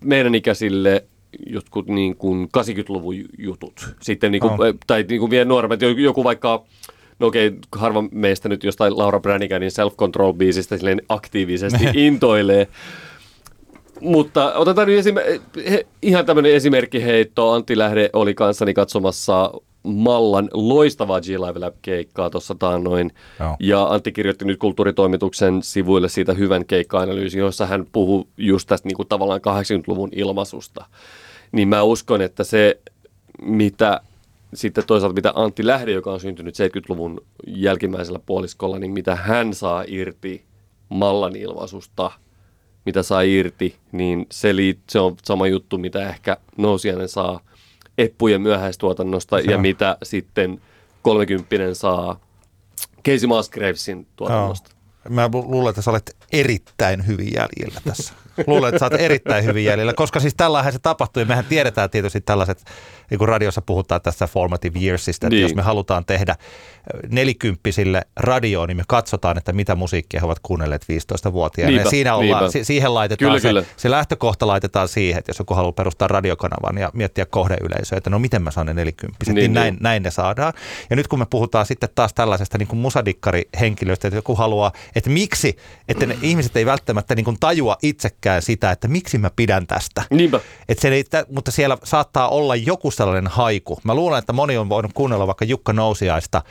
meidän 0.03 0.35
ikäisille 0.35 1.05
jotkut 1.47 1.87
niin 1.87 2.15
kuin 2.15 2.49
80-luvun 2.57 3.15
jutut. 3.37 3.87
Sitten 4.01 4.31
niin 4.31 4.39
kuin, 4.39 4.53
oh. 4.53 4.59
tai 4.87 5.05
niin 5.09 5.19
kuin 5.19 5.29
vielä 5.29 5.45
nuoremmat, 5.45 5.79
joku 5.81 6.23
vaikka 6.23 6.65
no 7.19 7.27
okei, 7.27 7.51
harva 7.75 8.03
meistä 8.11 8.49
nyt 8.49 8.63
jostain 8.63 8.97
Laura 8.97 9.19
Braniganin 9.19 9.71
Self-Control-biisistä 9.71 10.77
silleen 10.77 11.01
aktiivisesti 11.09 11.83
intoilee. 12.05 12.67
Mutta 14.01 14.53
otetaan 14.53 14.87
nyt 14.87 15.05
esim- 15.05 15.41
he, 15.69 15.85
ihan 16.01 16.25
tämmöinen 16.25 16.53
esimerkkiheitto. 16.53 17.51
Antti 17.51 17.77
Lähde 17.77 18.09
oli 18.13 18.33
kanssani 18.33 18.73
katsomassa 18.73 19.51
Mallan 19.85 20.49
loistavaa 20.53 21.21
G-Live 21.21 21.59
Lab-keikkaa 21.59 22.29
tuossa 22.29 22.55
taannoin. 22.55 23.11
Joo. 23.39 23.55
Ja 23.59 23.83
Antti 23.83 24.11
kirjoitti 24.11 24.45
nyt 24.45 24.59
kulttuuritoimituksen 24.59 25.63
sivuille 25.63 26.09
siitä 26.09 26.33
hyvän 26.33 26.65
keikka-analyysin, 26.65 27.39
jossa 27.39 27.65
hän 27.65 27.85
puhuu 27.91 28.27
just 28.37 28.67
tästä 28.67 28.87
niin 28.87 28.95
kuin 28.95 29.07
tavallaan 29.07 29.41
80-luvun 29.41 30.09
ilmaisusta. 30.11 30.85
Niin 31.51 31.67
mä 31.67 31.83
uskon, 31.83 32.21
että 32.21 32.43
se, 32.43 32.79
mitä 33.41 34.01
sitten 34.53 34.83
toisaalta 34.87 35.15
mitä 35.15 35.31
Antti 35.35 35.67
Lähde, 35.67 35.91
joka 35.91 36.13
on 36.13 36.19
syntynyt 36.19 36.55
70-luvun 36.55 37.21
jälkimmäisellä 37.47 38.19
puoliskolla, 38.25 38.79
niin 38.79 38.91
mitä 38.91 39.15
hän 39.15 39.53
saa 39.53 39.83
irti 39.87 40.43
Mallan 40.89 41.35
ilmaisusta, 41.35 42.11
mitä 42.85 43.03
saa 43.03 43.21
irti, 43.21 43.75
niin 43.91 44.25
se, 44.31 44.55
liit, 44.55 44.79
se 44.89 44.99
on 44.99 45.15
sama 45.23 45.47
juttu, 45.47 45.77
mitä 45.77 46.09
ehkä 46.09 46.37
Nousiainen 46.57 47.09
saa– 47.09 47.39
eppujen 47.97 48.41
myöhäistuotannosta 48.41 49.39
ja 49.39 49.57
mitä 49.57 49.97
sitten 50.03 50.61
30 51.01 51.73
saa 51.73 52.19
Casey 53.05 53.27
Musgravesin 53.27 54.07
tuotannosta. 54.15 54.71
Mä 55.09 55.29
luulen, 55.33 55.69
että 55.69 55.81
sä 55.81 55.91
olet 55.91 56.15
erittäin 56.31 57.07
hyvin 57.07 57.33
jäljellä 57.33 57.81
tässä. 57.85 58.13
Luulen, 58.47 58.69
että 58.69 58.79
sä 58.79 58.85
oot 58.85 59.01
erittäin 59.01 59.45
hyvin 59.45 59.65
jäljellä, 59.65 59.93
koska 59.93 60.19
siis 60.19 60.33
tällainen 60.37 60.73
se 60.73 60.79
tapahtui 60.79 61.23
ja 61.23 61.27
mehän 61.27 61.45
tiedetään 61.45 61.89
tietysti 61.89 62.21
tällaiset, 62.21 62.63
niin 63.09 63.17
kuin 63.17 63.29
radiossa 63.29 63.61
puhutaan 63.61 64.01
tästä 64.01 64.27
formative 64.27 64.79
yearsista, 64.79 65.27
että 65.27 65.35
niin. 65.35 65.41
jos 65.41 65.55
me 65.55 65.61
halutaan 65.61 66.05
tehdä 66.05 66.35
nelikymppisille 67.09 68.01
radioon, 68.15 68.67
niin 68.67 68.77
me 68.77 68.83
katsotaan, 68.87 69.37
että 69.37 69.53
mitä 69.53 69.75
musiikkia 69.75 70.19
he 70.19 70.25
ovat 70.25 70.39
kuunnelleet 70.43 70.83
15-vuotiaana. 70.83 71.71
Niinpä, 71.71 71.87
ja 71.87 71.89
siinä 71.89 72.15
ollaan, 72.15 72.51
si- 72.51 72.63
siihen 72.63 72.93
laitetaan 72.93 73.29
kyllä, 73.29 73.39
se, 73.39 73.47
kyllä. 73.47 73.63
se 73.77 73.91
lähtökohta 73.91 74.47
laitetaan 74.47 74.87
siihen, 74.87 75.19
että 75.19 75.29
jos 75.29 75.39
joku 75.39 75.53
haluaa 75.53 75.71
perustaa 75.71 76.07
radiokanavan 76.07 76.77
ja 76.77 76.91
miettiä 76.93 77.25
kohdeyleisöä, 77.25 77.97
että 77.97 78.09
no 78.09 78.19
miten 78.19 78.41
mä 78.41 78.51
saan 78.51 78.67
ne 78.67 78.73
nelikymppiset, 78.73 79.35
niin, 79.35 79.41
niin, 79.41 79.53
niin 79.53 79.53
näin, 79.53 79.77
näin 79.79 80.03
ne 80.03 80.11
saadaan. 80.11 80.53
Ja 80.89 80.95
nyt 80.95 81.07
kun 81.07 81.19
me 81.19 81.25
puhutaan 81.29 81.65
sitten 81.65 81.89
taas 81.95 82.13
tällaisesta 82.13 82.57
niin 82.57 82.67
kuin 82.67 82.79
musadikkari-henkilöstä, 82.79 84.07
että 84.07 84.17
joku 84.17 84.35
haluaa, 84.35 84.71
että 84.95 85.09
miksi, 85.09 85.57
että 85.87 86.05
ne 86.05 86.17
ihmiset 86.21 86.57
ei 86.57 86.65
välttämättä 86.65 87.15
niin 87.15 87.25
kuin 87.25 87.37
tajua 87.39 87.77
itsekään 87.81 88.24
sitä, 88.39 88.71
että 88.71 88.87
miksi 88.87 89.17
mä 89.17 89.29
pidän 89.35 89.67
tästä. 89.67 90.03
Niinpä. 90.09 90.39
Että 90.69 90.81
se 90.81 90.87
ei, 90.87 91.03
mutta 91.31 91.51
siellä 91.51 91.77
saattaa 91.83 92.29
olla 92.29 92.55
joku 92.55 92.91
sellainen 92.91 93.27
haiku. 93.27 93.79
Mä 93.83 93.95
luulen, 93.95 94.19
että 94.19 94.33
moni 94.33 94.57
on 94.57 94.69
voinut 94.69 94.93
kuunnella 94.93 95.27
vaikka 95.27 95.45
Jukka 95.45 95.73
Nousiaista, 95.73 96.41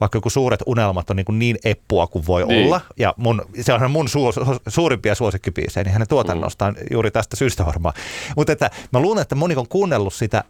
vaikka 0.00 0.16
joku 0.16 0.30
suuret 0.30 0.60
unelmat 0.66 1.10
on 1.10 1.16
niin, 1.16 1.24
kuin 1.24 1.38
niin 1.38 1.58
eppua 1.64 2.06
kuin 2.06 2.26
voi 2.26 2.46
niin. 2.46 2.66
olla. 2.66 2.80
Ja 2.98 3.14
mun, 3.16 3.42
se 3.60 3.72
on 3.72 3.90
mun 3.90 4.08
su, 4.08 4.32
su, 4.32 4.40
suurimpia 4.68 5.14
suosikkipiisejä, 5.14 5.84
niin 5.84 5.92
hänen 5.92 6.08
tuotannostaan 6.08 6.74
mm. 6.74 6.86
juuri 6.90 7.10
tästä 7.10 7.36
syystä 7.36 7.66
varmaan. 7.66 7.94
Mutta 8.36 8.52
että 8.52 8.70
mä 8.92 9.00
luulen, 9.00 9.22
että 9.22 9.34
moni 9.34 9.54
on 9.56 9.68
kuunnellut 9.68 10.14
sitä 10.14 10.44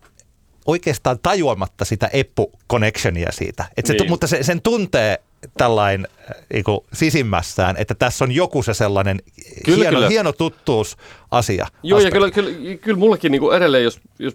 oikeastaan 0.66 1.18
tajuamatta 1.22 1.84
sitä 1.84 2.10
eppu-connectionia 2.12 3.32
siitä. 3.32 3.64
Et 3.76 3.86
se, 3.86 3.92
niin. 3.92 4.10
Mutta 4.10 4.26
se, 4.26 4.42
sen 4.42 4.62
tuntee 4.62 5.22
tällainen 5.58 6.08
niin 6.52 6.64
sisimmässään, 6.92 7.76
että 7.78 7.94
tässä 7.94 8.24
on 8.24 8.32
joku 8.32 8.62
se 8.62 8.74
sellainen 8.74 9.18
kyllä, 9.64 9.78
hieno, 9.78 9.96
kyllä. 9.96 10.08
hieno 10.08 10.32
tuttuus 10.32 10.96
asia. 11.30 11.66
Joo, 11.82 11.98
aspekti. 11.98 12.18
ja 12.18 12.30
kyllä, 12.30 12.52
kyllä, 12.52 12.76
kyllä 12.76 12.98
mullekin 12.98 13.32
niin 13.32 13.40
kuin 13.40 13.56
edelleen, 13.56 13.84
jos, 13.84 14.00
jos 14.18 14.34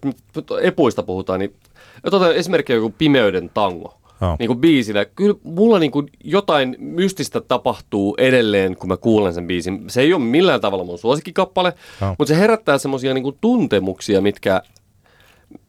epuista 0.62 1.04
puhutaan, 1.04 1.40
niin 1.40 1.56
Otetaan 2.04 2.36
esimerkiksi 2.36 2.74
joku 2.74 2.94
Pimeyden 2.98 3.50
tango. 3.54 3.98
Joo. 4.22 4.36
Niin 4.40 4.48
kuin 4.48 4.60
biisinä. 4.60 5.06
Kyllä 5.06 5.36
mulla 5.44 5.80
niin 5.80 5.92
kuin 5.92 6.10
jotain 6.24 6.76
mystistä 6.80 7.42
tapahtuu 7.42 8.16
edelleen, 8.18 8.76
kun 8.76 8.90
mä 8.90 8.98
kuulen 8.98 9.34
sen 9.34 9.48
biisin. 9.48 9.84
Se 9.88 10.02
ei 10.02 10.14
ole 10.14 10.22
millään 10.22 10.62
tavalla 10.62 10.84
mun 10.84 10.98
suosikkikappale, 10.98 11.74
Joo. 12.02 12.16
mutta 12.20 12.34
se 12.34 12.40
herättää 12.40 12.78
semmoisia 12.78 13.14
niin 13.14 13.38
tuntemuksia, 13.42 14.22
mitkä, 14.22 14.62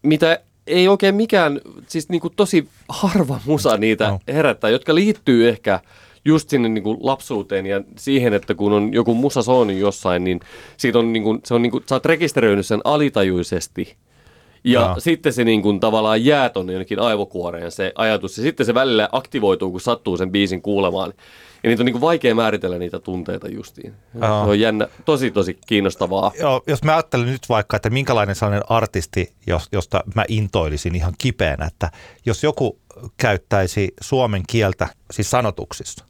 mitä 0.02 0.40
ei 0.68 0.88
oikein 0.88 1.14
mikään, 1.14 1.60
siis 1.86 2.08
niin 2.08 2.20
kuin 2.20 2.32
tosi 2.36 2.68
harva 2.88 3.40
musa 3.46 3.76
niitä 3.76 4.04
Joo. 4.04 4.20
herättää, 4.28 4.70
jotka 4.70 4.94
liittyy 4.94 5.48
ehkä 5.48 5.80
just 6.24 6.48
sinne 6.48 6.68
niin 6.68 6.84
kuin 6.84 6.98
lapsuuteen 7.00 7.66
ja 7.66 7.82
siihen, 7.96 8.34
että 8.34 8.54
kun 8.54 8.72
on 8.72 8.92
joku 8.92 9.14
musa 9.14 9.42
soinut 9.42 9.76
jossain, 9.76 10.24
niin 10.24 10.40
siitä 10.76 10.98
on 10.98 11.12
niin 11.12 11.22
kuin, 11.22 11.40
se 11.44 11.54
on 11.54 11.62
niin 11.62 11.70
kuin, 11.70 11.84
sä 11.88 11.94
oot 11.94 12.04
rekisteröinyt 12.04 12.66
sen 12.66 12.80
alitajuisesti. 12.84 13.96
Ja 14.64 14.80
Joo. 14.80 14.94
sitten 14.98 15.32
se 15.32 15.44
niin 15.44 15.62
kuin 15.62 15.80
tavallaan 15.80 16.24
jää 16.24 16.48
tonne 16.48 16.72
jonnekin 16.72 16.98
aivokuoreen 16.98 17.70
se 17.70 17.92
ajatus. 17.94 18.38
Ja 18.38 18.42
sitten 18.42 18.66
se 18.66 18.74
välillä 18.74 19.08
aktivoituu, 19.12 19.70
kun 19.70 19.80
sattuu 19.80 20.16
sen 20.16 20.32
biisin 20.32 20.62
kuulemaan. 20.62 21.12
Ja 21.62 21.70
niitä 21.70 21.82
on 21.82 21.86
niin 21.86 22.00
vaikea 22.00 22.34
määritellä 22.34 22.78
niitä 22.78 22.98
tunteita 22.98 23.48
justiin. 23.48 23.94
Joo. 24.14 24.44
Se 24.44 24.50
on 24.50 24.60
jännä, 24.60 24.88
tosi 25.04 25.30
tosi 25.30 25.58
kiinnostavaa. 25.66 26.32
Joo, 26.40 26.62
jos 26.66 26.82
mä 26.82 26.92
ajattelen 26.92 27.26
nyt 27.26 27.48
vaikka, 27.48 27.76
että 27.76 27.90
minkälainen 27.90 28.34
sellainen 28.34 28.70
artisti, 28.70 29.32
jos, 29.46 29.68
josta 29.72 30.04
mä 30.14 30.24
intoilisin 30.28 30.94
ihan 30.94 31.14
kipeänä, 31.18 31.66
että 31.66 31.90
jos 32.26 32.42
joku 32.42 32.78
käyttäisi 33.16 33.94
suomen 34.00 34.42
kieltä 34.48 34.88
siis 35.10 35.30
sanotuksissa, 35.30 36.04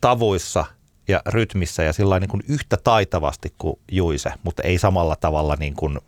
tavuissa 0.00 0.64
ja 1.08 1.22
rytmissä 1.26 1.82
ja 1.82 1.92
sillä 1.92 2.20
niin 2.20 2.30
kuin 2.30 2.42
yhtä 2.48 2.76
taitavasti 2.76 3.52
kuin 3.58 3.78
Juise, 3.92 4.32
mutta 4.42 4.62
ei 4.62 4.78
samalla 4.78 5.16
tavalla 5.16 5.56
niin 5.58 5.74
kuin, 5.74 5.98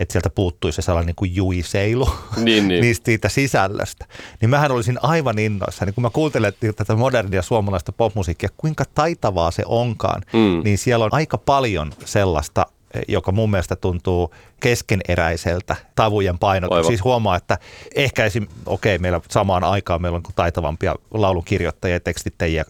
että 0.00 0.12
sieltä 0.12 0.30
puuttuisi 0.30 0.76
se 0.76 0.82
sellainen 0.82 1.06
niin 1.06 1.16
kuin 1.16 1.34
juiseilu 1.36 2.08
Niin, 2.36 2.68
niin. 2.68 2.80
niistä 2.84 3.04
siitä 3.06 3.28
sisällöstä. 3.28 4.06
Niin 4.40 4.50
mähän 4.50 4.72
olisin 4.72 4.98
aivan 5.02 5.38
innoissa, 5.38 5.84
niin 5.84 5.94
kun 5.94 6.02
mä 6.02 6.10
kuuntelen 6.10 6.52
tätä 6.76 6.94
modernia 6.96 7.42
suomalaista 7.42 7.92
popmusiikkia, 7.92 8.48
kuinka 8.56 8.84
taitavaa 8.94 9.50
se 9.50 9.62
onkaan, 9.66 10.22
Mm. 10.32 10.60
niin 10.64 10.78
siellä 10.78 11.04
on 11.04 11.14
aika 11.14 11.38
paljon 11.38 11.92
sellaista, 12.04 12.66
joka 13.08 13.32
mun 13.32 13.50
mielestä 13.50 13.76
tuntuu 13.76 14.34
keskeneräiseltä 14.60 15.76
tavujen 15.94 16.38
painotus. 16.38 16.76
Aivan. 16.76 16.86
Siis 16.86 17.04
huomaa, 17.04 17.36
että 17.36 17.58
ehkä 17.94 18.24
esim, 18.24 18.46
okei, 18.66 18.98
meillä 18.98 19.20
samaan 19.30 19.64
aikaan 19.64 20.02
meillä 20.02 20.16
on 20.16 20.22
taitavampia 20.36 20.94
laulunkirjoittajia 21.10 21.96
ja 21.96 22.00
tekstittäjiä 22.00 22.64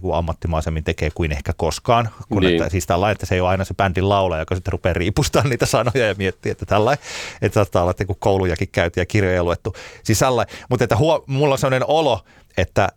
kuin 0.00 0.14
ammattimaisemmin 0.14 0.84
tekee 0.84 1.10
kuin 1.14 1.32
ehkä 1.32 1.52
koskaan. 1.56 2.08
Kun 2.28 2.42
Niin. 2.42 2.54
että, 2.54 2.70
siis 2.70 2.86
tällainen, 2.86 3.12
että 3.12 3.26
se 3.26 3.34
ei 3.34 3.40
ole 3.40 3.48
aina 3.48 3.64
se 3.64 3.74
bändin 3.74 4.08
laulaja, 4.08 4.42
joka 4.42 4.54
sitten 4.54 4.72
rupeaa 4.72 4.92
riipustamaan 4.92 5.50
niitä 5.50 5.66
sanoja 5.66 6.06
ja 6.06 6.14
miettii, 6.18 6.52
että 6.52 6.66
tällainen, 6.66 7.04
että 7.42 7.54
saattaa 7.54 7.82
olla, 7.82 7.90
että 7.90 8.04
kun 8.04 8.16
koulujakin 8.18 8.68
käyty 8.72 9.00
ja 9.00 9.06
kirjoja 9.06 9.44
luettu. 9.44 9.74
Siis 10.02 10.18
sellainen, 10.18 10.56
mutta 10.70 10.84
että 10.84 10.96
huo, 10.96 11.24
mulla 11.26 11.54
on 11.54 11.58
sellainen 11.58 11.88
olo, 11.88 12.24
että 12.56 12.88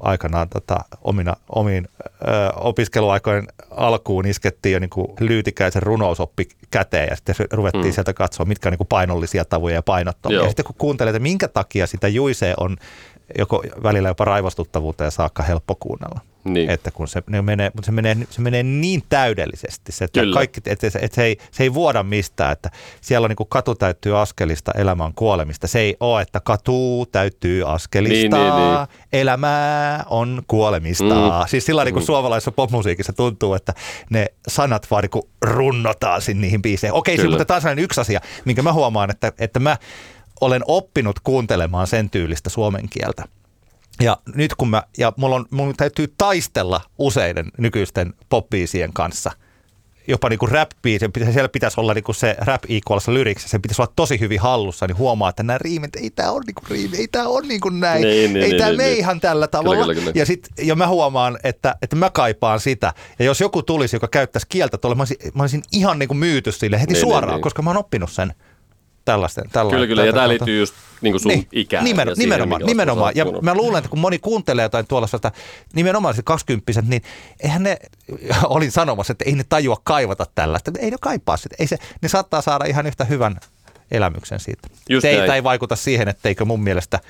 aikanaan 0.00 0.48
tota, 0.48 0.76
omina, 1.00 1.36
omiin 1.48 1.88
ö, 2.06 2.52
opiskeluaikojen 2.56 3.46
alkuun 3.70 4.26
iskettiin 4.26 4.72
jo 4.72 4.78
niin 4.78 4.90
kuin 4.90 5.08
lyytikäisen 5.20 5.82
runousoppi 5.82 6.48
käteen 6.70 7.08
ja 7.10 7.16
sitten 7.16 7.34
ruvettiin 7.52 7.84
mm. 7.84 7.92
sieltä 7.92 8.12
katsoa, 8.12 8.46
mitkä 8.46 8.68
on 8.68 8.70
niin 8.70 8.78
kuin 8.78 8.88
painollisia 8.88 9.44
tavuja 9.44 9.74
ja 9.74 9.82
painottomia. 9.82 10.36
Joo. 10.36 10.44
Ja 10.44 10.50
sitten 10.50 10.64
kun 10.64 10.74
kuuntelee, 10.78 11.10
että 11.10 11.22
minkä 11.22 11.48
takia 11.48 11.86
sitä 11.86 12.08
juisee 12.08 12.54
on 12.60 12.76
joko 13.38 13.62
välillä 13.82 14.08
jopa 14.08 14.24
raivostuttavuuteen 14.24 15.10
saakka 15.10 15.42
helppo 15.42 15.74
kuunnella. 15.74 16.20
Niin. 16.44 16.70
Että 16.70 16.90
kun 16.90 17.08
se, 17.08 17.22
ne 17.30 17.42
menee, 17.42 17.70
mutta 17.74 17.86
se 17.86 17.92
menee, 17.92 18.16
se 18.30 18.40
menee 18.40 18.62
niin 18.62 19.02
täydellisesti, 19.08 19.92
se, 19.92 20.04
että, 20.04 20.20
Kyllä. 20.20 20.34
kaikki, 20.34 20.60
että, 20.66 20.90
se, 20.90 20.98
että 20.98 21.14
se, 21.14 21.24
ei, 21.24 21.36
se 21.50 21.62
ei 21.62 21.74
vuoda 21.74 22.02
mistään, 22.02 22.52
että 22.52 22.70
siellä 23.00 23.24
on 23.24 23.28
niin 23.38 23.48
katu 23.48 23.74
täyttyy 23.74 24.20
askelista, 24.20 24.72
elämä 24.76 25.04
on 25.04 25.14
kuolemista. 25.14 25.66
Se 25.66 25.78
ei 25.78 25.96
ole, 26.00 26.22
että 26.22 26.40
katu 26.40 27.06
täytyy 27.12 27.72
askelista, 27.72 28.36
Niin, 28.36 28.54
niin, 28.54 28.74
niin. 28.74 28.86
elämää 29.12 30.04
on 30.10 30.42
kuolemista. 30.46 31.04
Mm. 31.04 31.46
Siis 31.46 31.66
sillä 31.66 31.84
niin 31.84 31.94
kuin 31.94 32.06
suomalaisessa 32.06 32.52
popmusiikissa 32.52 33.12
tuntuu, 33.12 33.54
että 33.54 33.74
ne 34.10 34.26
sanat 34.48 34.90
vaan 34.90 35.04
niin 35.12 35.24
runnotaan 35.42 36.22
sinne 36.22 36.40
niihin 36.40 36.62
biiseihin. 36.62 36.94
Okei, 36.94 37.16
siis, 37.16 37.28
mutta 37.28 37.44
taas 37.44 37.62
sellainen 37.62 37.84
yksi 37.84 38.00
asia, 38.00 38.20
minkä 38.44 38.62
mä 38.62 38.72
huomaan, 38.72 39.10
että, 39.10 39.32
että 39.38 39.60
mä 39.60 39.76
olen 40.40 40.62
oppinut 40.66 41.20
kuuntelemaan 41.20 41.86
sen 41.86 42.10
tyylistä 42.10 42.50
suomen 42.50 42.88
kieltä. 42.90 43.24
Ja 44.02 44.16
nyt 44.34 44.54
kun 44.54 44.68
mä, 44.68 44.82
ja 44.98 45.12
mulla 45.16 45.36
on, 45.36 45.46
mun 45.50 45.74
täytyy 45.76 46.14
taistella 46.18 46.80
useiden 46.98 47.46
nykyisten 47.58 48.14
popbiisien 48.28 48.92
kanssa, 48.92 49.30
jopa 50.08 50.28
niinku 50.28 50.46
rap-biisi, 50.46 51.08
pitä- 51.18 51.32
siellä 51.32 51.48
pitäisi 51.48 51.80
olla 51.80 51.94
niinku 51.94 52.12
se 52.12 52.36
rap 52.38 52.62
equals 52.68 53.08
lyrics, 53.08 53.50
sen 53.50 53.62
pitäisi 53.62 53.82
olla 53.82 53.92
tosi 53.96 54.20
hyvin 54.20 54.40
hallussa, 54.40 54.86
niin 54.86 54.98
huomaa, 54.98 55.28
että 55.28 55.42
nämä 55.42 55.58
riimit, 55.58 55.96
ei 55.96 56.10
tämä 56.10 56.30
ole 56.30 56.42
niinku 56.46 56.62
riimi, 56.70 56.96
ei 56.96 57.08
tämä 57.08 57.28
ole 57.28 57.46
niinku 57.46 57.68
näin, 57.68 58.02
Niin, 58.02 58.32
niin, 58.32 58.44
ei 58.44 58.50
niin, 58.50 58.58
tämä 58.58 58.70
niin, 58.70 58.76
mene 58.76 58.88
niin. 58.88 58.98
ihan 58.98 59.20
tällä 59.20 59.46
tavalla. 59.48 59.80
kyllä, 59.80 59.94
kyllä. 59.94 60.12
Ja, 60.14 60.26
sit, 60.26 60.48
ja 60.62 60.74
mä 60.76 60.86
huomaan, 60.88 61.38
että, 61.44 61.76
että 61.82 61.96
mä 61.96 62.10
kaipaan 62.10 62.60
sitä. 62.60 62.92
Ja 63.18 63.24
jos 63.24 63.40
joku 63.40 63.62
tulisi, 63.62 63.96
joka 63.96 64.08
käyttäisi 64.08 64.46
kieltä 64.48 64.78
tuolla, 64.78 64.94
mä 64.96 65.00
olisin, 65.00 65.16
mä 65.34 65.42
olisin 65.42 65.62
ihan 65.72 65.98
niinku 65.98 66.14
myyty 66.14 66.52
sille 66.52 66.80
heti 66.80 66.92
Niin, 66.92 67.00
niin, 67.02 67.10
suoraan, 67.10 67.34
niin. 67.34 67.42
koska 67.42 67.62
mä 67.62 67.70
oon 67.70 67.76
oppinut 67.76 68.12
sen 68.12 68.34
tällaisten. 69.04 69.44
Tällä, 69.52 69.70
Kyllä, 69.70 69.86
kyllä. 69.86 70.04
Ja 70.04 70.12
tämä 70.12 70.28
liittyy 70.28 70.58
just 70.58 70.74
niin 71.00 71.12
kuin 71.12 71.20
sun 71.20 71.28
niin, 71.30 71.48
ikään. 71.52 71.84
Nimen, 71.84 72.08
ja 72.08 72.14
siihen, 72.14 72.28
nimenomaan, 72.28 72.62
minkälaista 72.62 72.92
nimenomaan. 72.94 73.12
Ja 73.16 73.42
mä 73.42 73.54
luulen, 73.54 73.78
että 73.78 73.88
kun 73.88 73.98
moni 73.98 74.18
kuuntelee 74.18 74.62
jotain 74.62 74.86
tuollaista, 74.86 75.32
nimenomaan 75.74 76.14
se 76.14 76.22
kaksikymppiset, 76.22 76.86
niin 76.86 77.02
eihän 77.40 77.62
ne, 77.62 77.76
olin 78.44 78.72
sanomassa, 78.72 79.12
että 79.12 79.24
ei 79.24 79.34
ne 79.34 79.44
tajua 79.48 79.76
kaivata 79.84 80.26
tällaista. 80.34 80.72
Ei 80.78 80.90
ne 80.90 80.96
kaipaa 81.00 81.36
sitä. 81.36 81.56
Ei 81.58 81.66
se, 81.66 81.78
ne 82.02 82.08
saattaa 82.08 82.40
saada 82.42 82.64
ihan 82.64 82.86
yhtä 82.86 83.04
hyvän 83.04 83.36
elämyksen 83.90 84.40
siitä. 84.40 84.68
Just 84.88 85.04
ei, 85.04 85.16
näin. 85.16 85.30
ei 85.30 85.44
vaikuta 85.44 85.76
siihen, 85.76 86.08
etteikö 86.08 86.44
mun 86.44 86.62
mielestä 86.62 87.00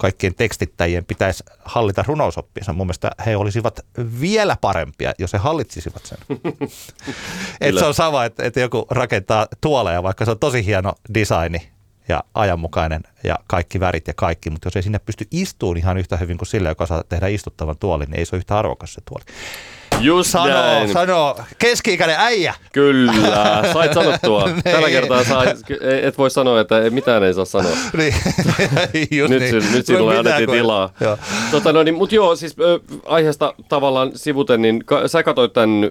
kaikkien 0.00 0.34
tekstittäjien 0.34 1.04
pitäisi 1.04 1.44
hallita 1.64 2.04
runousoppinsa. 2.06 2.72
Mun 2.72 2.86
mielestä 2.86 3.10
he 3.26 3.36
olisivat 3.36 3.80
vielä 4.20 4.56
parempia, 4.60 5.12
jos 5.18 5.32
he 5.32 5.38
hallitsisivat 5.38 6.06
sen. 6.06 6.18
Et 7.60 7.78
se 7.78 7.84
on 7.84 7.94
sama, 7.94 8.24
että, 8.24 8.44
että 8.44 8.60
joku 8.60 8.86
rakentaa 8.90 9.46
tuoleja, 9.60 10.02
vaikka 10.02 10.24
se 10.24 10.30
on 10.30 10.38
tosi 10.38 10.66
hieno 10.66 10.92
designi 11.14 11.70
ja 12.08 12.24
ajanmukainen 12.34 13.02
ja 13.24 13.38
kaikki 13.46 13.80
värit 13.80 14.06
ja 14.06 14.14
kaikki, 14.16 14.50
mutta 14.50 14.66
jos 14.66 14.76
ei 14.76 14.82
sinne 14.82 14.98
pysty 14.98 15.26
istuun 15.30 15.76
ihan 15.76 15.98
yhtä 15.98 16.16
hyvin 16.16 16.38
kuin 16.38 16.48
sille, 16.48 16.68
joka 16.68 16.86
saa 16.86 17.04
tehdä 17.08 17.28
istuttavan 17.28 17.78
tuolin, 17.78 18.10
niin 18.10 18.18
ei 18.18 18.26
se 18.26 18.36
ole 18.36 18.38
yhtä 18.38 18.58
arvokas 18.58 18.94
se 18.94 19.00
tuoli. 19.04 19.24
Just 20.00 20.30
Sanoo, 20.30 20.48
näin. 20.48 20.92
sanoo, 20.92 21.40
keski-ikäinen 21.58 22.16
äijä. 22.18 22.54
Kyllä, 22.72 23.62
sait 23.72 23.92
sanottua. 23.94 24.50
Tällä 24.64 24.80
Niin. 24.86 24.90
kertaa 25.00 25.24
saa, 25.24 25.44
et 26.02 26.18
voi 26.18 26.30
sanoa, 26.30 26.60
että 26.60 26.74
mitään 26.90 27.22
ei 27.22 27.34
saa 27.34 27.44
sanoa. 27.44 27.76
Niin, 27.98 28.14
just 29.18 29.30
Nyt, 29.30 29.42
niin. 29.42 29.72
nyt 29.72 29.86
sinulle 29.86 30.18
annettiin 30.18 30.46
kun- 30.46 30.56
tilaa. 30.56 30.92
Joo. 31.00 31.18
Tota, 31.50 31.72
no, 31.72 31.82
niin, 31.82 31.94
mutta 31.94 32.14
joo, 32.14 32.36
siis 32.36 32.56
ö, 32.60 32.80
aiheesta 33.06 33.54
tavallaan 33.68 34.10
sivuten, 34.14 34.62
niin 34.62 34.82
ka, 34.84 35.08
sä 35.08 35.22
katsoit 35.22 35.52
tämän 35.52 35.90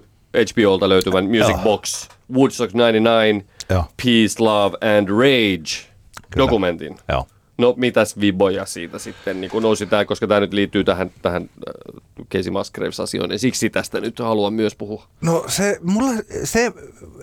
HBOlta 0.51 0.89
löytyvän 0.89 1.25
Music 1.25 1.49
Joo. 1.49 1.57
Box, 1.63 2.07
Woodstock 2.33 2.75
99, 2.75 3.43
Joo. 3.69 3.83
Peace, 4.03 4.35
Love 4.39 4.77
and 4.97 5.09
Rage 5.09 5.89
dokumentin. 6.37 6.97
Joo. 7.09 7.27
No 7.59 7.73
mitäs 7.77 8.19
viboja 8.19 8.65
siitä 8.65 8.99
sitten 8.99 9.41
niin 9.41 9.51
kun 9.51 9.63
nousi 9.63 9.85
tämä, 9.85 10.05
koska 10.05 10.27
tämä 10.27 10.39
nyt 10.39 10.53
liittyy 10.53 10.83
tähän, 10.83 11.11
tähän 11.21 11.49
äh, 11.67 12.25
Casey 12.31 12.51
Musgraves-asioon, 12.51 13.29
niin 13.29 13.39
siksi 13.39 13.69
tästä 13.69 14.01
nyt 14.01 14.19
haluan 14.19 14.53
myös 14.53 14.75
puhua. 14.75 15.07
No 15.21 15.45
se, 15.47 15.79
mulla, 15.81 16.11
se, 16.43 16.71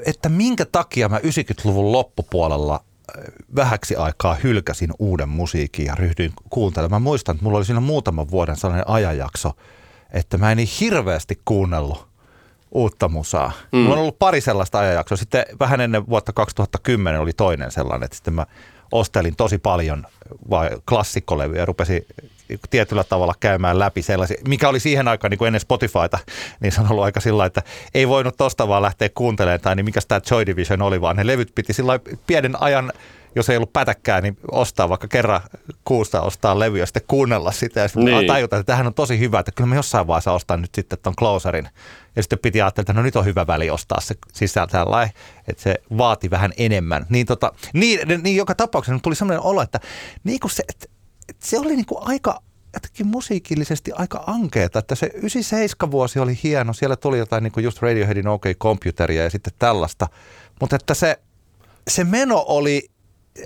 että 0.07 0.29
minkä 0.29 0.65
takia 0.65 1.09
mä 1.09 1.19
90-luvun 1.19 1.93
loppupuolella 1.93 2.75
äh, 3.19 3.25
vähäksi 3.57 3.97
aikaa 3.97 4.37
hylkäsin 4.43 4.91
uuden 4.99 5.29
musiikin 5.29 5.87
ja 5.87 5.95
ryhdyin 5.95 6.33
kuuntelemaan. 6.51 7.03
Mä 7.03 7.09
muistan, 7.09 7.35
että 7.35 7.45
mulla 7.45 7.59
oli 7.59 7.65
siinä 7.65 7.81
muutaman 7.81 8.31
vuoden 8.31 8.57
sellainen 8.57 8.91
ajanjakso, 8.91 9.53
että 10.13 10.39
mä 10.39 10.51
en 10.51 10.57
niin 10.57 10.69
hirveästi 10.81 11.41
kuunnellut 11.45 12.07
uutta 12.71 13.09
musaa. 13.09 13.53
Mm. 13.73 13.79
Mulla 13.79 13.95
on 13.95 14.01
ollut 14.01 14.19
pari 14.19 14.41
sellaista 14.41 14.79
ajanjaksoa. 14.79 15.17
Sitten 15.17 15.45
vähän 15.61 15.81
ennen 15.81 16.09
vuotta 16.09 16.33
2010 16.33 17.21
oli 17.21 17.33
toinen 17.33 17.71
sellainen, 17.71 18.05
että 18.05 18.17
sitten 18.17 18.35
mä 18.35 18.47
ostelin 18.93 19.37
tosi 19.37 19.59
paljon 19.59 20.07
vai 20.51 20.71
klassikkolevyjä 20.89 21.63
ja 21.63 21.67
rupesin 21.67 22.07
tietyllä 22.71 23.05
tavalla 23.05 23.35
käymään 23.41 23.79
läpi 23.79 24.03
sellaisia, 24.03 24.43
mikä 24.49 24.69
oli 24.69 24.81
siihen 24.81 25.09
aikaan 25.09 25.31
niin 25.31 25.39
kuin 25.39 25.47
ennen 25.47 25.61
Spotifyta, 25.61 26.19
niin 26.61 26.73
se 26.73 26.81
on 26.81 26.91
ollut 26.91 27.05
aika 27.05 27.21
sillä 27.21 27.47
että 27.47 27.63
ei 27.95 28.09
voinut 28.09 28.37
tosta 28.37 28.69
vaan 28.69 28.83
lähteä 28.83 29.09
kuuntelemaan 29.15 29.61
tai 29.61 29.77
niin 29.77 29.85
mikä 29.85 30.01
tämä 30.09 30.21
Joy 30.31 30.47
Division 30.47 30.83
oli, 30.83 31.01
vaan 31.01 31.17
ne 31.17 31.27
levyt 31.27 31.53
piti 31.55 31.73
sillä 31.73 32.01
pienen 32.27 32.63
ajan 32.63 32.93
jos 33.37 33.51
ei 33.51 33.57
ollut 33.57 33.73
pätäkkää, 33.73 34.21
niin 34.21 34.37
ostaa 34.51 34.89
vaikka 34.89 35.09
kerran 35.09 35.41
kuusta 35.85 36.21
ostaa 36.21 36.59
levyä 36.59 36.83
ja 36.83 36.87
sitten 36.87 37.03
kuunnella 37.09 37.53
sitä 37.53 37.81
ja 37.81 37.89
sitten 37.89 38.05
Niin. 38.05 38.27
tajuta, 38.27 38.57
että 38.57 38.67
tämähän 38.67 38.87
on 38.87 38.95
tosi 38.95 39.19
hyvä, 39.19 39.41
että 39.41 39.53
kyllä 39.53 39.69
mä 39.69 39.75
jossain 39.75 40.07
vaiheessa 40.07 40.33
ostan 40.33 40.61
nyt 40.61 40.75
sitten 40.75 40.99
ton 41.03 41.17
Closerin. 41.17 41.69
Ja 42.17 42.23
sitten 42.23 42.39
piti 42.39 42.63
ajatella, 42.63 42.83
että 42.83 42.93
no 42.93 43.03
nyt 43.03 43.17
on 43.17 43.25
hyvä 43.25 43.47
väli 43.47 43.71
ostaa 43.71 44.01
se 44.01 44.15
sisältä 44.33 44.73
tällainen, 44.73 45.15
että 45.49 45.63
se 45.63 45.75
vaati 45.99 46.31
vähän 46.31 46.53
enemmän. 46.57 47.07
Niin, 47.09 47.27
tota, 47.27 47.53
niin, 47.73 48.01
niin 48.23 48.37
joka 48.37 48.55
tapauksessa 48.55 49.01
tuli 49.03 49.15
sellainen 49.15 49.45
olo, 49.45 49.63
että, 49.63 49.81
niin 50.25 50.41
kuin 50.41 50.51
se, 50.51 50.63
että, 50.69 50.87
että 51.29 51.47
se 51.47 51.59
oli 51.59 51.77
niin 51.77 51.87
kuin 51.87 52.09
aika 52.09 52.41
jotenkin 52.75 53.07
musiikillisesti 53.07 53.93
aika 53.93 54.25
ankeeta, 54.27 54.79
että 54.79 54.95
se 54.95 55.07
97 55.15 55.91
vuosi 55.91 56.19
oli 56.19 56.39
hieno, 56.43 56.73
siellä 56.73 56.97
tuli 56.97 57.19
jotain 57.19 57.43
niin 57.43 57.53
kuin 57.53 57.65
just 57.65 57.83
Radioheadin 57.83 58.29
OK 58.29 58.45
Computeria 58.63 59.23
ja 59.23 59.31
sitten 59.31 59.53
tällaista, 59.59 60.07
mutta 60.61 60.77
että 60.77 60.95
se, 60.95 61.19
se 61.89 62.05
meno 62.05 62.45
oli 62.49 62.89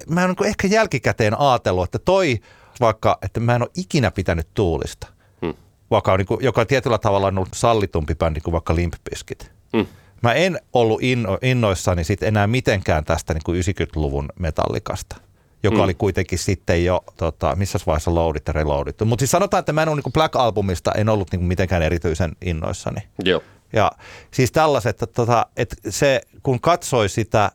mä 0.09 0.21
oon 0.21 0.35
niin 0.39 0.49
ehkä 0.49 0.69
jälkikäteen 0.69 1.41
ajatellut, 1.41 1.85
että 1.85 1.99
toi 1.99 2.39
vaikka, 2.81 3.19
että 3.23 3.41
mä 3.41 3.55
en 3.55 3.63
ole 3.63 3.71
ikinä 3.77 4.11
pitänyt 4.11 4.49
tuulista, 4.55 5.07
hmm. 5.43 5.55
vaikka 5.91 6.13
on, 6.13 6.19
niin 6.19 6.27
kuin, 6.27 6.45
joka 6.45 6.61
on 6.61 6.67
tietyllä 6.67 6.99
tavalla 6.99 7.27
on 7.27 7.39
ollut 7.39 7.55
sallitumpi 7.55 8.15
bändi 8.15 8.41
kuin 8.41 8.53
vaikka 8.53 8.75
Limp 8.75 8.95
Bizkit. 9.11 9.53
Hmm. 9.77 9.87
Mä 10.23 10.33
en 10.33 10.61
ollut 10.73 11.03
inno, 11.03 11.39
innoissani 11.43 12.05
sit 12.05 12.23
enää 12.23 12.47
mitenkään 12.47 13.05
tästä 13.05 13.35
niin 13.35 13.43
kuin 13.45 13.63
90-luvun 13.63 14.29
metallikasta 14.39 15.17
joka 15.63 15.77
mm. 15.77 15.83
oli 15.83 15.95
kuitenkin 15.95 16.39
sitten 16.39 16.85
jo, 16.85 17.05
tota, 17.17 17.57
missä 17.57 17.79
vaiheessa 17.87 18.15
loadit 18.15 18.47
ja 18.47 18.53
reloadittu. 18.53 19.05
Mutta 19.05 19.21
siis 19.21 19.31
sanotaan, 19.31 19.59
että 19.59 19.73
mä 19.73 19.83
en 19.83 19.89
ole 19.89 20.01
niin 20.05 20.13
Black 20.13 20.37
Albumista, 20.37 20.93
en 20.93 21.09
ollut 21.09 21.33
niin 21.33 21.45
mitenkään 21.45 21.83
erityisen 21.83 22.33
innoissani. 22.43 23.01
Joo. 23.25 23.43
Ja 23.73 23.93
siis 24.31 24.53
tällaiset, 24.53 25.03
että, 25.03 25.07
tota, 25.07 25.47
että 25.57 25.77
se, 25.89 26.21
kun 26.43 26.61
katsoi 26.61 27.09
sitä 27.09 27.51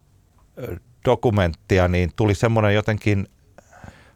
dokumenttia, 1.06 1.88
niin 1.88 2.12
tuli 2.16 2.36
semmoinen 2.36 2.76
jotenkin 2.76 3.28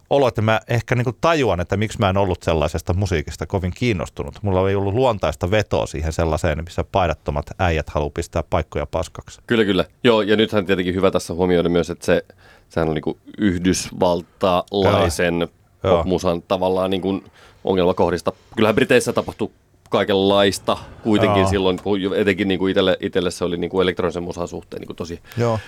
olo, 0.09 0.27
että 0.27 0.41
mä 0.41 0.59
ehkä 0.67 0.95
niin 0.95 1.05
tajuan, 1.21 1.59
että 1.59 1.77
miksi 1.77 1.99
mä 1.99 2.09
en 2.09 2.17
ollut 2.17 2.43
sellaisesta 2.43 2.93
musiikista 2.93 3.47
kovin 3.47 3.71
kiinnostunut. 3.75 4.39
Mulla 4.41 4.69
ei 4.69 4.75
ollut 4.75 4.93
luontaista 4.93 5.51
vetoa 5.51 5.85
siihen 5.85 6.13
sellaiseen, 6.13 6.63
missä 6.63 6.83
paidattomat 6.91 7.45
äijät 7.59 7.89
haluaa 7.89 8.09
pistää 8.09 8.43
paikkoja 8.49 8.85
paskaksi. 8.85 9.41
Kyllä, 9.47 9.65
kyllä. 9.65 9.85
Joo, 10.03 10.21
ja 10.21 10.35
nythän 10.35 10.65
tietenkin 10.65 10.95
hyvä 10.95 11.11
tässä 11.11 11.33
huomioida 11.33 11.69
myös, 11.69 11.89
että 11.89 12.05
se, 12.05 12.25
sehän 12.69 12.89
on 12.89 12.95
niin 12.95 13.17
yhdysvaltalaisen 13.37 15.47
popmusan 15.81 16.41
tavallaan 16.41 16.91
niin 16.91 17.23
ongelmakohdista. 17.63 18.31
Kyllähän 18.55 18.75
Briteissä 18.75 19.13
tapahtui 19.13 19.51
kaikenlaista 19.89 20.77
kuitenkin 21.03 21.41
Joo. 21.41 21.49
silloin, 21.49 21.79
etenkin 22.15 22.47
niin 22.47 22.59
kuin 22.59 22.71
itselle, 22.71 22.97
itselle 22.99 23.31
se 23.31 23.45
oli 23.45 23.57
niin 23.57 23.69
kuin 23.69 23.83
elektronisen 23.83 24.23
musan 24.23 24.47
suhteen 24.47 24.79
niin 24.79 24.87
kuin 24.87 24.97
tosi 24.97 25.19
Joo 25.37 25.59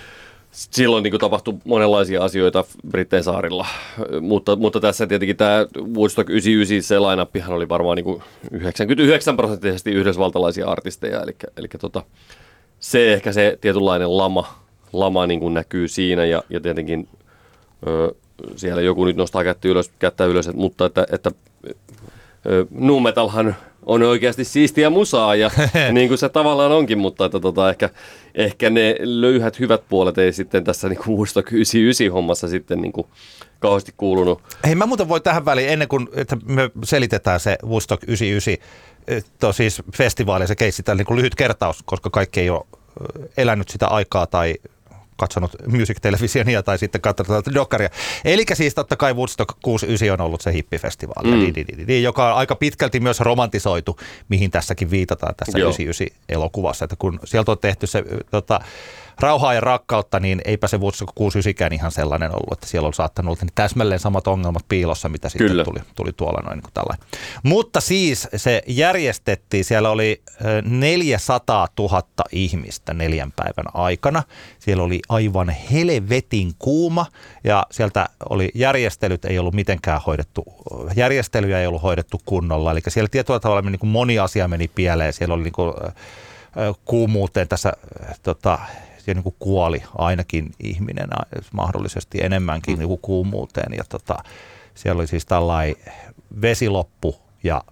silloin 0.52 1.02
niin 1.02 1.18
tapahtui 1.18 1.54
monenlaisia 1.64 2.24
asioita 2.24 2.64
Brittein 2.90 3.24
saarilla, 3.24 3.66
mutta, 4.20 4.56
mutta 4.56 4.80
tässä 4.80 5.06
tietenkin 5.06 5.36
tämä 5.36 5.66
Woodstock 5.94 6.30
99, 6.30 6.82
se 6.82 6.98
lainappihan 6.98 7.52
oli 7.52 7.68
varmaan 7.68 7.96
niin 7.96 8.22
99 8.52 9.36
prosenttisesti 9.36 9.90
yhdysvaltalaisia 9.90 10.66
artisteja, 10.66 11.22
eli, 11.22 11.36
eli 11.56 11.68
tota, 11.80 12.02
se 12.80 13.12
ehkä 13.12 13.32
se 13.32 13.58
tietynlainen 13.60 14.16
lama, 14.16 14.54
lama 14.92 15.26
niin 15.26 15.40
kuin 15.40 15.54
näkyy 15.54 15.88
siinä 15.88 16.24
ja, 16.24 16.42
ja 16.50 16.60
tietenkin 16.60 17.08
ö, 17.86 18.14
siellä 18.56 18.82
joku 18.82 19.04
nyt 19.04 19.16
nostaa 19.16 19.44
kättä 19.44 19.68
ylös, 19.68 19.90
kättä 19.98 20.24
ylös 20.24 20.54
mutta 20.54 20.86
että, 20.86 21.06
että 21.12 21.30
ö, 22.46 22.66
nu 22.70 23.00
metalhan 23.00 23.56
on 23.86 24.02
oikeasti 24.02 24.44
siistiä 24.44 24.90
musaa 24.90 25.34
ja 25.34 25.50
niin 25.92 26.08
kuin 26.08 26.18
se 26.18 26.28
tavallaan 26.28 26.72
onkin, 26.72 26.98
mutta 26.98 27.24
että 27.24 27.40
tota, 27.40 27.70
ehkä, 27.70 27.90
ehkä 28.34 28.70
ne 28.70 28.96
löyhät 29.00 29.58
hyvät 29.58 29.82
puolet 29.88 30.18
ei 30.18 30.32
sitten 30.32 30.64
tässä 30.64 30.88
niin 30.88 30.98
kuin 31.04 31.16
Woodstock 31.16 31.52
99 31.52 32.12
hommassa 32.12 32.48
sitten 32.48 32.82
niin 32.82 32.92
kuin 32.92 33.06
kauheasti 33.58 33.94
kuulunut. 33.96 34.42
Hei 34.66 34.74
mä 34.74 34.86
muuten 34.86 35.08
voi 35.08 35.20
tähän 35.20 35.44
väliin, 35.44 35.68
ennen 35.68 35.88
kuin 35.88 36.08
että 36.14 36.36
me 36.44 36.70
selitetään 36.84 37.40
se 37.40 37.58
Woodstock 37.64 38.02
99, 38.08 38.66
to 39.38 39.52
siis 39.52 39.82
festivaali 39.96 40.46
se 40.46 40.56
keissi, 40.56 40.82
niin 40.94 41.06
kuin 41.06 41.16
lyhyt 41.16 41.34
kertaus, 41.34 41.82
koska 41.84 42.10
kaikki 42.10 42.40
ei 42.40 42.50
ole 42.50 42.64
elänyt 43.36 43.68
sitä 43.68 43.86
aikaa 43.86 44.26
tai 44.26 44.54
katsonut 45.16 45.56
music-televisionia 45.66 46.62
tai 46.72 46.78
sitten 46.78 47.00
katsonut 47.00 47.46
dokkaria. 47.54 47.88
Eli 48.24 48.44
siis 48.54 48.74
totta 48.74 48.96
kai 48.96 49.14
Woodstock 49.14 49.56
69 49.62 50.20
on 50.20 50.26
ollut 50.26 50.40
se 50.40 50.52
hippifestivaali, 50.52 51.30
mm. 51.30 51.38
Niin, 51.38 51.54
niin, 51.54 51.86
niin, 51.86 52.02
joka 52.02 52.28
on 52.32 52.38
aika 52.38 52.54
pitkälti 52.54 53.00
myös 53.00 53.20
romantisoitu, 53.20 53.98
mihin 54.28 54.50
tässäkin 54.50 54.90
viitataan 54.90 55.34
tässä 55.34 55.58
Joo. 55.58 55.68
99 55.70 56.18
elokuvassa. 56.28 56.84
Että 56.84 56.96
kun 56.98 57.20
sieltä 57.24 57.52
on 57.52 57.58
tehty 57.58 57.86
se 57.86 58.04
tota, 58.30 58.60
rauhaa 59.22 59.54
ja 59.54 59.60
rakkautta, 59.60 60.20
niin 60.20 60.40
eipä 60.44 60.68
se 60.68 60.78
Woodstock 60.78 61.14
69 61.14 61.72
ihan 61.72 61.92
sellainen 61.92 62.30
ollut, 62.30 62.52
että 62.52 62.66
siellä 62.66 62.86
on 62.86 62.94
saattanut 62.94 63.30
olla 63.30 63.38
niin 63.42 63.52
täsmälleen 63.54 64.00
samat 64.00 64.26
ongelmat 64.26 64.64
piilossa, 64.68 65.08
mitä 65.08 65.28
sitten 65.28 65.46
Kyllä. 65.46 65.64
tuli, 65.64 65.80
tuli 65.94 66.12
tuolla 66.12 66.40
noin 66.44 66.56
niin 66.56 66.62
kuin 66.62 66.72
tällainen. 66.74 67.06
Mutta 67.42 67.80
siis 67.80 68.28
se 68.36 68.62
järjestettiin, 68.66 69.64
siellä 69.64 69.90
oli 69.90 70.22
400 70.64 71.68
000 71.78 72.02
ihmistä 72.32 72.94
neljän 72.94 73.32
päivän 73.32 73.66
aikana. 73.74 74.22
Siellä 74.58 74.82
oli 74.82 75.00
aivan 75.08 75.48
helvetin 75.48 76.52
kuuma 76.58 77.06
ja 77.44 77.66
sieltä 77.70 78.08
oli 78.30 78.50
järjestelyt, 78.54 79.24
ei 79.24 79.38
ollut 79.38 79.54
mitenkään 79.54 80.00
hoidettu, 80.06 80.44
järjestelyjä 80.96 81.60
ei 81.60 81.66
ollut 81.66 81.82
hoidettu 81.82 82.20
kunnolla. 82.24 82.70
Eli 82.70 82.80
siellä 82.88 83.08
tietyllä 83.08 83.40
tavalla 83.40 83.70
niin 83.70 83.78
kuin 83.78 83.90
moni 83.90 84.18
asia 84.18 84.48
meni 84.48 84.68
pieleen. 84.68 85.12
Siellä 85.12 85.34
oli 85.34 85.42
niin 85.42 85.52
kuin, 85.52 85.72
kuumuuteen 86.84 87.48
tässä 87.48 87.72
tota, 88.22 88.58
ja 89.06 89.14
niin 89.14 89.22
kuin 89.22 89.36
kuoli 89.38 89.82
ainakin 89.98 90.50
ihminen 90.60 91.08
mahdollisesti 91.52 92.18
enemmänkin 92.22 92.74
mm. 92.74 92.78
niin 92.78 92.88
kuin 92.88 93.00
kuumuuteen. 93.02 93.72
Ja 93.76 93.84
tota, 93.88 94.16
siellä 94.74 95.00
oli 95.00 95.06
siis 95.06 95.26
tällainen 95.26 95.76
vesiloppu 96.42 97.16
ja 97.44 97.64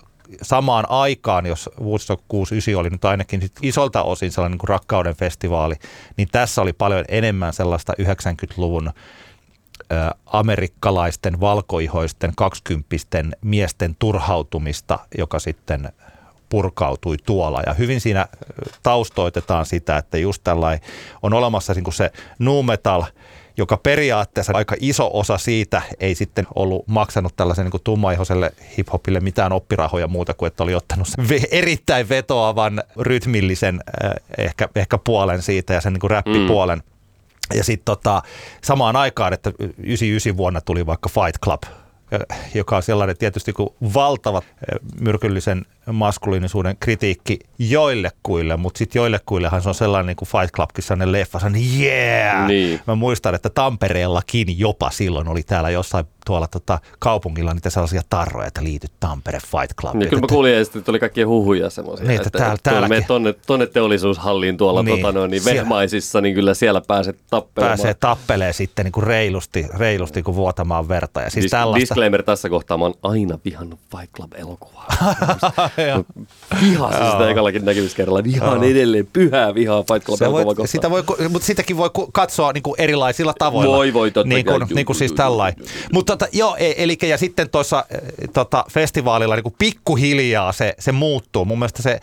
samaan 0.43 0.87
aikaan, 0.89 1.47
jos 1.47 1.71
Woodstock 1.81 2.25
69 2.29 2.81
oli 2.81 2.91
nyt 2.91 3.05
ainakin 3.05 3.41
sit 3.41 3.53
isolta 3.63 4.03
osin 4.03 4.33
sellainen 4.33 4.53
niin 4.53 4.59
kuin 4.59 4.69
rakkauden 4.69 5.17
festivaali, 5.17 5.75
niin 6.17 6.29
tässä 6.33 6.63
oli 6.63 6.73
paljon 6.73 7.05
enemmän 7.09 7.53
sellaista 7.53 7.93
90-luvun 8.03 8.93
amerikkalaisten 10.27 11.41
valkoihoisten 11.41 12.33
kaksikymppisten 12.37 13.37
miesten 13.43 13.97
turhautumista, 13.99 14.99
joka 15.19 15.39
sitten 15.39 15.93
purkautui 16.51 17.17
tuolla. 17.27 17.63
Ja 17.67 17.75
hyvin 17.75 18.01
siinä 18.01 18.27
taustoitetaan 18.83 19.67
sitä, 19.67 19.97
että 19.97 20.19
just 20.19 20.45
tällainen 20.45 20.89
on 21.23 21.35
olemassa 21.35 21.75
niin 21.75 21.85
kuin 21.85 21.95
se 21.95 22.13
nu 22.39 22.63
metal, 22.63 23.03
joka 23.57 23.77
periaatteessa 23.77 24.53
aika 24.57 24.77
iso 24.81 25.11
osa 25.13 25.39
siitä 25.39 25.83
ei 26.01 26.15
sitten 26.15 26.47
ollut 26.55 26.89
maksanut 26.89 27.37
tällaisen 27.37 27.65
niin 27.65 27.81
tummaihoiselle 27.85 28.53
hiphopille 28.79 29.21
mitään 29.21 29.53
oppirahoja 29.53 30.09
muuta 30.09 30.35
kuin, 30.35 30.47
että 30.47 30.63
oli 30.63 30.75
ottanut 30.75 31.09
sen 31.09 31.41
erittäin 31.51 32.09
vetoavan 32.09 32.83
rytmillisen 32.97 33.81
ehkä, 34.39 34.69
ehkä 34.75 34.99
puolen 34.99 35.43
siitä 35.43 35.75
ja 35.75 35.81
sen 35.81 35.93
niin 35.93 36.01
kuin 36.01 36.11
räppipuolen. 36.11 36.79
Mm. 36.79 36.85
Ja 37.55 37.65
sitten 37.65 37.85
tota, 37.85 38.23
samaan 38.63 38.97
aikaan, 38.97 39.33
että 39.33 39.53
99 39.59 40.37
vuonna 40.37 40.61
tuli 40.61 40.87
vaikka 40.87 41.09
Fight 41.09 41.41
Club, 41.45 41.63
joka 42.55 42.77
on 42.77 42.83
sellainen 42.83 43.17
tietysti 43.17 43.53
kuin 43.53 43.69
valtava 43.95 44.43
myrkyllisen 45.01 45.67
maskuliinisuuden 45.93 46.77
kritiikki 46.81 47.39
joillekuille, 47.59 48.57
mutta 48.57 48.79
sitten 48.79 49.01
joillekuillehan 49.01 49.63
se 49.63 49.69
on 49.69 49.75
sellainen 49.75 50.07
niin 50.07 50.17
kuin 50.17 50.29
Fight 50.29 50.55
Clubkin 50.55 50.85
sellainen 50.85 51.13
leffa, 51.13 51.39
sellainen 51.39 51.81
yeah! 51.81 52.47
Niin. 52.47 52.81
Mä 52.87 52.95
muistan, 52.95 53.35
että 53.35 53.51
Tampereellakin 53.51 54.59
jopa 54.59 54.91
silloin 54.91 55.29
oli 55.29 55.43
täällä 55.43 55.71
jossain 55.71 56.05
tuolla 56.27 56.47
tota, 56.47 56.79
kaupungilla 56.99 57.55
niitä 57.55 57.71
sellaisia 57.71 58.03
tarroja, 58.11 58.47
että 58.47 58.65
liityt 58.65 58.93
Tampere 59.01 59.39
Fight 59.41 59.77
Club. 59.81 59.95
Niin, 59.95 60.09
kyllä 60.09 60.21
mä 60.21 60.27
kuulin, 60.27 60.55
että 60.55 60.81
tuli 60.81 60.99
kaikkia 60.99 61.27
huhuja 61.27 61.71
semmoisia, 61.71 62.07
niin, 62.07 62.21
että, 62.21 62.47
että 62.49 62.57
täällä, 62.63 62.97
että 62.97 63.09
tonne, 63.09 63.35
tonne 63.47 63.67
teollisuushalliin 63.67 64.57
tuolla 64.57 64.83
niin, 64.83 65.01
tota, 65.01 65.13
no, 65.13 65.27
niin 65.27 65.45
vehmaisissa, 65.45 66.21
niin 66.21 66.35
kyllä 66.35 66.55
siellä 66.55 66.81
pääset 66.81 67.17
tappelemaan. 67.31 67.79
Pääsee 67.79 67.95
tappelee 67.95 68.53
sitten 68.53 68.85
niin 68.85 68.93
kuin 68.93 69.05
reilusti, 69.05 69.67
reilusti 69.75 70.23
kuin 70.23 70.35
vuotamaan 70.35 70.89
verta. 70.89 71.21
Ja 71.21 71.31
siis 71.31 71.47
Dis- 71.47 71.51
tällaista... 71.51 71.81
Disclaimer 71.81 72.23
tässä 72.23 72.49
kohtaa, 72.49 72.79
mä 72.79 72.85
oon 72.85 72.95
aina 73.03 73.39
vihannut 73.45 73.79
Fight 73.97 74.13
Club-elokuvaa. 74.17 74.87
Vihasin 76.61 77.11
sitä 77.11 77.31
ekallakin 77.31 77.65
näkemiskerralla. 77.65 78.25
Vihaan 78.25 78.65
edelleen 78.65 79.09
pyhää 79.13 79.55
vihaa 79.55 79.83
Fight 79.83 80.07
Club 80.07 80.23
elokuvaa 80.23 80.67
sitä 80.67 80.91
voi, 80.91 81.03
Mutta 81.29 81.47
sitäkin 81.47 81.77
voi 81.77 81.91
katsoa 82.13 82.53
niin 82.53 82.63
kuin 82.63 82.75
erilaisilla 82.79 83.35
tavoilla. 83.39 83.77
Voi, 83.77 83.95
voi, 83.95 84.11
totta 84.11 84.29
niin 84.29 84.47
kuin, 84.47 84.67
niin 84.75 84.87
kuin 84.87 84.97
siis 84.97 85.13
tällainen. 85.13 85.65
Mutta 85.93 86.10
tota, 86.11 86.29
joo, 86.33 86.57
e- 86.59 86.75
eli 86.77 86.99
ja 87.03 87.19
sitten 87.19 87.51
tuossa 87.51 87.85
e, 87.91 87.99
tota, 88.29 88.65
festivaalilla 88.71 89.37
niin 89.37 89.55
pikkuhiljaa 89.59 90.53
se, 90.53 90.75
se 90.79 90.93
muuttuu. 90.93 91.45
Mun 91.45 91.59
mielestä 91.59 91.83
se 91.83 92.01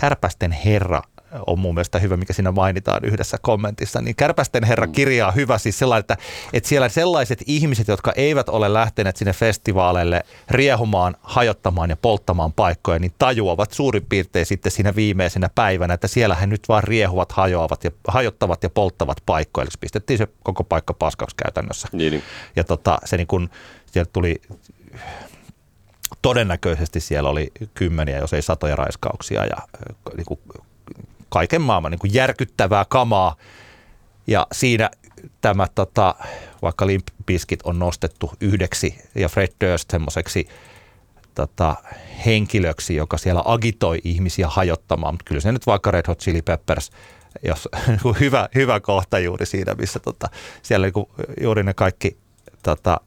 Kärpästen 0.00 0.52
herra 0.52 1.02
on 1.46 1.58
mun 1.58 1.74
mielestä 1.74 1.98
hyvä, 1.98 2.16
mikä 2.16 2.32
siinä 2.32 2.52
mainitaan 2.52 3.04
yhdessä 3.04 3.36
kommentissa, 3.42 4.00
niin 4.00 4.16
Kärpästen 4.16 4.64
herra 4.64 4.86
mm. 4.86 4.92
kirjaa 4.92 5.30
hyvä 5.30 5.58
siis 5.58 5.78
sellainen, 5.78 6.00
että, 6.00 6.16
että 6.52 6.68
siellä 6.68 6.88
sellaiset 6.88 7.42
ihmiset, 7.46 7.88
jotka 7.88 8.12
eivät 8.16 8.48
ole 8.48 8.72
lähteneet 8.72 9.16
sinne 9.16 9.32
festivaaleille 9.32 10.22
riehumaan, 10.50 11.16
hajottamaan 11.22 11.90
ja 11.90 11.96
polttamaan 11.96 12.52
paikkoja, 12.52 12.98
niin 12.98 13.12
tajuavat 13.18 13.72
suurin 13.72 14.06
piirtein 14.08 14.46
sitten 14.46 14.72
siinä 14.72 14.94
viimeisenä 14.96 15.50
päivänä, 15.54 15.94
että 15.94 16.08
siellä 16.08 16.34
he 16.34 16.46
nyt 16.46 16.68
vaan 16.68 16.84
riehuvat, 16.84 17.32
hajoavat 17.32 17.84
ja, 17.84 17.90
hajottavat 18.08 18.62
ja 18.62 18.70
polttavat 18.70 19.18
paikkoja. 19.26 19.62
Eli 19.62 19.70
pistettiin 19.80 20.18
se 20.18 20.28
koko 20.42 20.64
paikka 20.64 20.94
paskaksi 20.94 21.36
käytännössä. 21.36 21.88
Niin, 21.92 22.10
niin. 22.10 22.22
Ja 22.56 22.64
tota, 22.64 22.98
se 23.04 23.16
niin 23.16 23.26
kun, 23.26 23.50
sieltä 23.86 24.10
tuli 24.12 24.40
todennäköisesti 26.22 27.00
siellä 27.00 27.28
oli 27.28 27.52
kymmeniä, 27.74 28.18
jos 28.18 28.32
ei 28.32 28.42
satoja 28.42 28.76
raiskauksia 28.76 29.44
ja 29.44 29.56
niin 30.16 30.26
kuin 30.26 30.40
kaiken 31.34 31.62
maailman 31.62 31.90
niin 31.90 31.98
kuin 31.98 32.14
järkyttävää 32.14 32.84
kamaa. 32.88 33.36
Ja 34.26 34.46
siinä 34.52 34.90
tämä, 35.40 35.66
tota, 35.74 36.14
vaikka 36.62 36.86
Limp 36.86 37.06
Bizkit 37.26 37.60
on 37.62 37.78
nostettu 37.78 38.32
yhdeksi 38.40 38.98
ja 39.14 39.28
Fred 39.28 39.48
Durst 39.60 39.90
semmoiseksi 39.90 40.48
tota, 41.34 41.74
henkilöksi, 42.26 42.96
joka 42.96 43.18
siellä 43.18 43.42
agitoi 43.44 44.00
ihmisiä 44.04 44.48
hajottamaan, 44.48 45.14
mutta 45.14 45.24
kyllä 45.24 45.40
se 45.40 45.52
nyt 45.52 45.66
vaikka 45.66 45.90
Red 45.90 46.04
Hot 46.08 46.18
Chili 46.18 46.42
Peppers 46.42 46.90
jos, 47.42 47.68
niinku 47.88 48.16
hyvä, 48.20 48.48
hyvä 48.54 48.80
kohta 48.80 49.18
juuri 49.18 49.46
siinä, 49.46 49.74
missä 49.74 49.98
tota, 49.98 50.28
siellä 50.62 50.86
niinku, 50.86 51.10
juuri 51.40 51.62
ne 51.62 51.74
kaikki 51.74 52.18
tota, 52.62 53.00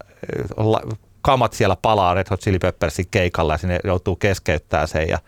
kamat 1.21 1.53
siellä 1.53 1.75
palaa 1.81 2.13
Red 2.13 2.27
Hot 2.29 2.41
Chili 2.41 2.59
Peppersin 2.59 3.07
keikalla 3.11 3.53
ja 3.53 3.57
sinne 3.57 3.79
joutuu 3.83 4.15
keskeyttämään 4.15 4.87
sen 4.87 5.09
ja 5.09 5.19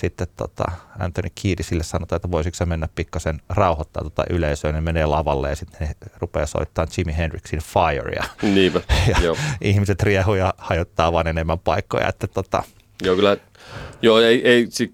sitten 0.00 0.26
tota, 0.36 0.64
Anthony 0.98 1.28
Kiedisille 1.34 1.82
sanotaan, 1.82 2.16
että 2.16 2.30
voisiko 2.30 2.54
se 2.54 2.66
mennä 2.66 2.88
pikkasen 2.94 3.40
rauhoittaa 3.48 4.02
tota 4.02 4.24
yleisöä, 4.30 4.72
niin 4.72 4.84
menee 4.84 5.06
lavalle 5.06 5.48
ja 5.48 5.56
sitten 5.56 5.88
ne 5.88 5.94
rupeaa 6.18 6.46
soittamaan 6.46 6.88
Jimi 6.98 7.16
Hendrixin 7.16 7.60
Fire 7.60 8.12
ja, 8.12 8.24
Niinpä, 8.42 8.80
ja 9.12 9.16
joo. 9.22 9.36
ihmiset 9.60 10.02
riehuu 10.02 10.34
ja 10.34 10.54
hajottaa 10.58 11.12
vaan 11.12 11.26
enemmän 11.26 11.58
paikkoja. 11.58 12.08
Että 12.08 12.26
tota, 12.26 12.62
Joo, 13.02 13.16
kyllä. 13.16 13.36
Joo, 14.02 14.20
ei, 14.20 14.48
ei 14.48 14.66
sit, 14.68 14.90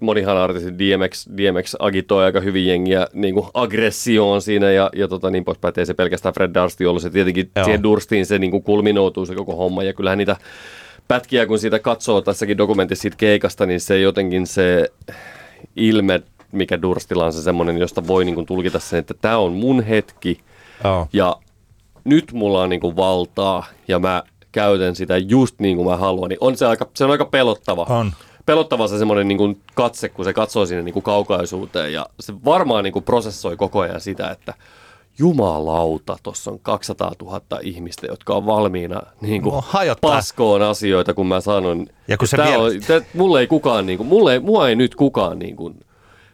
monihan 0.00 0.36
artisti 0.36 0.78
DMX, 0.78 1.26
DMX 1.36 1.74
agitoi 1.78 2.24
aika 2.24 2.40
hyvin 2.40 2.66
jengiä 2.66 3.06
niin 3.12 3.34
kuin 3.34 3.46
aggressioon 3.54 4.42
siinä 4.42 4.70
ja, 4.70 4.90
ja 4.96 5.08
tota, 5.08 5.30
niin 5.30 5.44
poispäin, 5.44 5.74
ei 5.76 5.86
se 5.86 5.94
pelkästään 5.94 6.34
Fred 6.34 6.54
Dursti 6.54 6.86
ollut, 6.86 7.02
se 7.02 7.10
tietenkin 7.10 7.50
Joo. 7.56 7.64
siihen 7.64 7.82
Durstiin 7.82 8.26
se 8.26 8.38
niin 8.38 8.50
kuin 8.50 8.62
kulminoutuu 8.62 9.26
se 9.26 9.34
koko 9.34 9.56
homma 9.56 9.82
ja 9.82 9.92
kyllähän 9.92 10.18
niitä 10.18 10.36
pätkiä, 11.12 11.46
kun 11.46 11.58
sitä 11.58 11.78
katsoo 11.78 12.20
tässäkin 12.20 12.58
dokumentissa 12.58 13.02
siitä 13.02 13.16
keikasta, 13.16 13.66
niin 13.66 13.80
se 13.80 14.00
jotenkin 14.00 14.46
se 14.46 14.92
ilme, 15.76 16.22
mikä 16.52 16.82
Durstilla 16.82 17.24
on 17.24 17.32
se 17.32 17.42
semmoinen, 17.42 17.78
josta 17.78 18.06
voi 18.06 18.24
niin 18.24 18.34
kuin 18.34 18.46
tulkita 18.46 18.78
sen, 18.78 18.98
että 18.98 19.14
tämä 19.20 19.38
on 19.38 19.52
mun 19.52 19.82
hetki 19.82 20.40
oh. 20.84 21.08
ja 21.12 21.36
nyt 22.04 22.32
mulla 22.32 22.62
on 22.62 22.70
niin 22.70 22.80
kuin 22.80 22.96
valtaa 22.96 23.66
ja 23.88 23.98
mä 23.98 24.22
käytän 24.52 24.96
sitä 24.96 25.18
just 25.18 25.58
niin 25.58 25.76
kuin 25.76 25.88
mä 25.88 25.96
haluan, 25.96 26.28
niin 26.28 26.38
on 26.40 26.56
se 26.56 26.66
aika, 26.66 26.88
se 26.94 27.04
on 27.04 27.10
aika 27.10 27.24
pelottava. 27.24 27.86
On. 27.88 28.12
Pelottava 28.46 28.88
se 28.88 28.98
semmoinen 28.98 29.28
niin 29.28 29.38
kuin 29.38 29.60
katse, 29.74 30.08
kun 30.08 30.24
se 30.24 30.32
katsoo 30.32 30.66
sinne 30.66 30.82
niin 30.82 30.92
kuin 30.92 31.02
kaukaisuuteen 31.02 31.92
ja 31.92 32.06
se 32.20 32.34
varmaan 32.44 32.84
niin 32.84 32.92
kuin 32.92 33.04
prosessoi 33.04 33.56
koko 33.56 33.80
ajan 33.80 34.00
sitä, 34.00 34.30
että 34.30 34.54
jumalauta, 35.22 36.16
tuossa 36.22 36.50
on 36.50 36.58
200 36.62 37.12
000 37.22 37.40
ihmistä, 37.62 38.06
jotka 38.06 38.34
on 38.34 38.46
valmiina 38.46 39.02
niin 39.20 39.42
kuin 39.42 39.54
No, 39.54 39.64
paskoon 40.00 40.62
asioita, 40.62 41.14
kun 41.14 41.26
mä 41.26 41.40
sanon. 41.40 41.86
Ja 42.08 42.18
kun 42.18 42.28
se 42.28 42.36
vielä- 42.36 42.58
on, 42.58 42.70
tää, 42.86 43.00
mulle 43.14 43.40
ei 43.40 43.46
kukaan, 43.46 43.86
niin 43.86 43.96
kuin, 43.98 44.06
mulle, 44.06 44.32
ei- 44.32 44.40
mua 44.40 44.68
ei 44.68 44.76
nyt 44.76 44.94
kukaan 44.94 45.38
niin 45.38 45.56
kuin, 45.56 45.80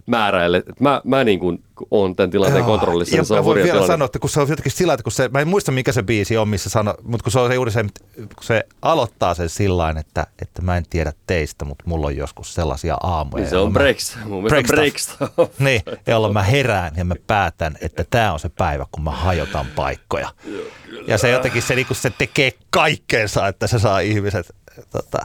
määräile. 0.09 0.57
että 0.57 0.73
Mä, 0.81 1.01
mä 1.05 1.25
niin 1.25 1.39
kuin, 1.39 1.65
on 1.91 2.17
tämän 2.17 2.31
tilanteen 2.31 2.65
kontrollissa. 2.65 3.15
Ja 3.15 3.21
niin 3.21 3.27
se 3.27 3.35
on 3.35 3.39
mä 3.41 3.45
voin 3.45 3.55
vielä 3.55 3.67
tilanne. 3.67 3.87
sanoa, 3.87 4.07
että 4.07 4.19
kun 4.19 4.31
se 4.31 4.41
on 4.41 4.49
jotenkin 4.49 4.73
sillä 4.73 4.93
että 4.93 5.03
kun 5.03 5.13
se, 5.13 5.29
mä 5.29 5.41
en 5.41 5.49
muista 5.49 5.73
mikä 5.73 5.93
se 5.93 6.03
biisi 6.03 6.37
on, 6.37 6.49
missä 6.49 6.71
sano, 6.71 6.95
mutta 7.03 7.25
kun 7.25 7.33
se 7.33 7.39
on 7.39 7.55
juuri 7.55 7.71
se, 7.71 7.83
kun 8.15 8.45
se 8.45 8.65
aloittaa 8.83 9.35
sen 9.35 9.49
sillä 9.49 9.95
että, 10.01 10.27
että 10.43 10.63
mä 10.63 10.77
en 10.77 10.85
tiedä 10.91 11.13
teistä, 11.27 11.65
mutta 11.65 11.85
mulla 11.87 12.07
on 12.07 12.17
joskus 12.17 12.55
sellaisia 12.55 12.97
aamuja. 13.03 13.43
Niin 13.43 13.51
se 13.51 13.57
on 13.57 13.73
breaks. 13.73 14.19
Mun 14.25 14.45
breaks. 14.69 15.17
Niin, 15.59 15.83
jolloin 16.07 16.33
mä 16.33 16.43
herään 16.43 16.93
ja 16.97 17.05
mä 17.05 17.15
päätän, 17.27 17.79
että 17.81 18.05
tämä 18.11 18.33
on 18.33 18.41
se 18.41 18.49
päivä, 18.49 18.87
kun 18.93 19.05
mä 19.05 19.11
hajotan 19.11 19.67
paikkoja. 19.77 20.31
Ja 21.07 21.19
se 21.19 21.31
jotenkin 21.31 21.63
se, 21.63 21.75
niinku, 21.75 21.95
se 21.95 22.13
tekee 22.19 22.53
kaikkeensa, 22.71 23.49
että 23.49 23.67
se 23.67 23.79
saa 23.79 24.01
ihmiset. 24.01 24.55
Tota, 24.91 25.19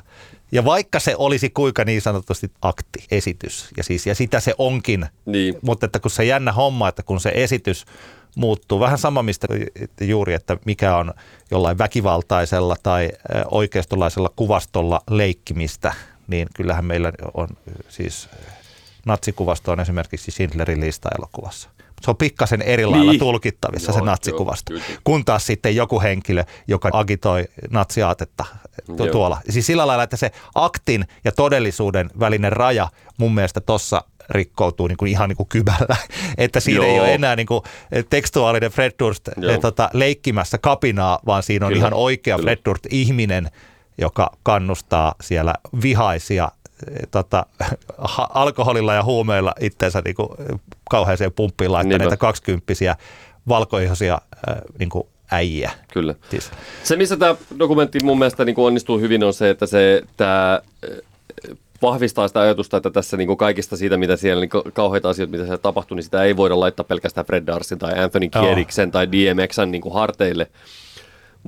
ja 0.53 0.65
vaikka 0.65 0.99
se 0.99 1.15
olisi 1.17 1.49
kuinka 1.49 1.83
niin 1.85 2.01
sanotusti 2.01 2.51
akti, 2.61 3.05
esitys, 3.11 3.69
ja, 3.77 3.83
siis, 3.83 4.05
ja 4.07 4.15
sitä 4.15 4.39
se 4.39 4.53
onkin, 4.57 5.05
Niin. 5.25 5.55
mutta 5.61 5.85
että 5.85 5.99
kun 5.99 6.11
se 6.11 6.25
jännä 6.25 6.51
homma, 6.51 6.89
että 6.89 7.03
kun 7.03 7.19
se 7.19 7.31
esitys 7.35 7.85
muuttuu, 8.35 8.79
vähän 8.79 8.97
sama 8.97 9.23
mistä 9.23 9.47
juuri, 10.01 10.33
että 10.33 10.57
mikä 10.65 10.95
on 10.97 11.13
jollain 11.51 11.77
väkivaltaisella 11.77 12.75
tai 12.83 13.09
oikeistolaisella 13.51 14.31
kuvastolla 14.35 15.01
leikkimistä, 15.09 15.93
niin 16.27 16.47
kyllähän 16.55 16.85
meillä 16.85 17.11
on 17.33 17.47
siis 17.89 18.29
natsikuvasto 19.05 19.71
on 19.71 19.79
esimerkiksi 19.79 20.31
Schindlerin 20.31 20.79
lista 20.81 21.09
elokuvassa. 21.17 21.69
Se 22.03 22.11
on 22.11 22.17
pikkasen 22.17 22.61
eri 22.61 22.85
lailla 22.85 23.11
Niin. 23.11 23.19
tulkittavissa 23.19 23.91
Joo, 23.91 23.99
se 23.99 24.05
natsikuvasto, 24.05 24.73
joo, 24.73 24.81
kyllä. 24.87 24.99
kun 25.03 25.25
taas 25.25 25.45
sitten 25.45 25.75
joku 25.75 26.01
henkilö, 26.01 26.43
joka 26.67 26.89
agitoi 26.93 27.45
natsiaatetta 27.69 28.45
tu- 28.85 28.95
Joo. 29.05 29.11
tuolla. 29.11 29.37
Siis 29.49 29.65
sillä 29.67 29.87
lailla, 29.87 30.03
että 30.03 30.17
se 30.17 30.31
aktin 30.55 31.05
ja 31.25 31.31
todellisuuden 31.31 32.09
välinen 32.19 32.51
raja 32.51 32.87
mun 33.17 33.35
mielestä 33.35 33.61
tossa 33.61 34.03
rikkoutuu 34.29 34.87
niin 34.87 34.97
kuin 34.97 35.11
ihan 35.11 35.29
niin 35.29 35.37
kuin 35.37 35.49
kybällä, 35.49 35.95
että 36.37 36.59
siinä 36.59 36.85
ei 36.85 36.95
Joo. 36.95 37.05
ole 37.05 37.13
enää 37.13 37.35
niin 37.35 37.45
kuin 37.47 37.61
tekstuaalinen 38.09 38.71
Fred 38.71 38.91
Durst 38.99 39.29
Joo. 39.37 39.51
eh, 39.51 39.59
tota, 39.59 39.89
leikkimässä 39.93 40.57
kapinaa, 40.57 41.19
vaan 41.25 41.43
siinä 41.43 41.65
on 41.65 41.69
Kyllä, 41.71 41.79
ihan 41.81 41.93
oikea 41.93 42.35
kyllä. 42.35 42.47
Fred 42.47 42.59
Durst 42.65 42.85
ihminen, 42.89 43.51
joka 43.97 44.31
kannustaa 44.43 45.15
siellä 45.21 45.53
vihaisia 45.81 46.51
eh, 46.91 47.07
tota, 47.11 47.45
alkoholilla 48.33 48.93
ja 48.93 49.03
huumeilla 49.03 49.53
itseensä 49.59 50.01
niin 50.05 50.15
kuin 50.15 50.29
kauheeseen 50.89 51.33
pumppiin 51.33 51.71
laittaneita 51.71 52.03
Niinpä. 52.03 52.17
kaksikymppisiä 52.17 52.95
valkoihoisia 53.47 54.13
äh, 54.49 54.55
niin 54.79 54.89
kuin 54.89 55.07
äijiä. 55.31 55.71
Kyllä. 55.93 56.15
Siis, 56.29 56.51
Se, 56.83 56.95
missä 56.95 57.17
tämä 57.17 57.35
dokumentti 57.59 57.99
mun 58.03 58.19
mielestä 58.19 58.45
niin 58.45 58.55
kuin 58.55 58.65
onnistuu 58.65 58.99
hyvin, 58.99 59.23
on 59.23 59.33
se, 59.33 59.49
että 59.49 59.65
se 59.65 60.01
tämä 60.17 60.61
vahvistaa 61.81 62.27
sitä 62.27 62.39
ajatusta, 62.39 62.77
että 62.77 62.89
tässä 62.89 63.17
niin 63.17 63.27
kuin 63.27 63.37
kaikista 63.37 63.77
siitä, 63.77 63.97
mitä 63.97 64.15
siellä, 64.15 64.41
niin 64.41 64.73
kauheita 64.73 65.09
asioita, 65.09 65.31
mitä 65.31 65.43
siellä 65.43 65.57
tapahtuu, 65.57 65.95
niin 65.95 66.03
sitä 66.03 66.23
ei 66.23 66.37
voida 66.37 66.59
laittaa 66.59 66.83
pelkästään 66.83 67.25
Fred 67.25 67.47
Darsin 67.47 67.79
tai 67.79 67.99
Anthony 67.99 68.29
Joo. 68.35 68.45
Kiediksen 68.45 68.91
tai 68.91 69.11
DMXn 69.11 69.71
niin 69.71 69.81
kuin 69.81 69.93
harteille, 69.93 70.47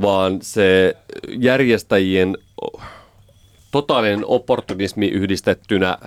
vaan 0.01 0.39
se 0.41 0.95
järjestäjien 1.27 2.37
totaalinen 3.71 4.25
opportunismi 4.25 5.07
yhdistettynä 5.07 5.97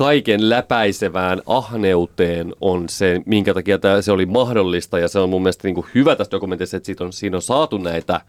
kaiken 0.00 0.48
läpäisevään 0.50 1.42
ahneuteen 1.46 2.54
on 2.60 2.88
se, 2.88 3.20
minkä 3.26 3.54
takia 3.54 3.78
tämä, 3.78 4.02
se 4.02 4.12
oli 4.12 4.26
mahdollista. 4.26 4.98
Ja 4.98 5.08
se 5.08 5.18
on 5.18 5.30
mun 5.30 5.42
mielestä 5.42 5.68
niin 5.68 5.74
kuin 5.74 5.86
hyvä 5.94 6.16
tässä 6.16 6.30
dokumentissa, 6.30 6.76
että 6.76 6.86
siitä 6.86 7.04
on, 7.04 7.12
siinä 7.12 7.36
on 7.36 7.42
saatu 7.42 7.78
näitä 7.78 8.20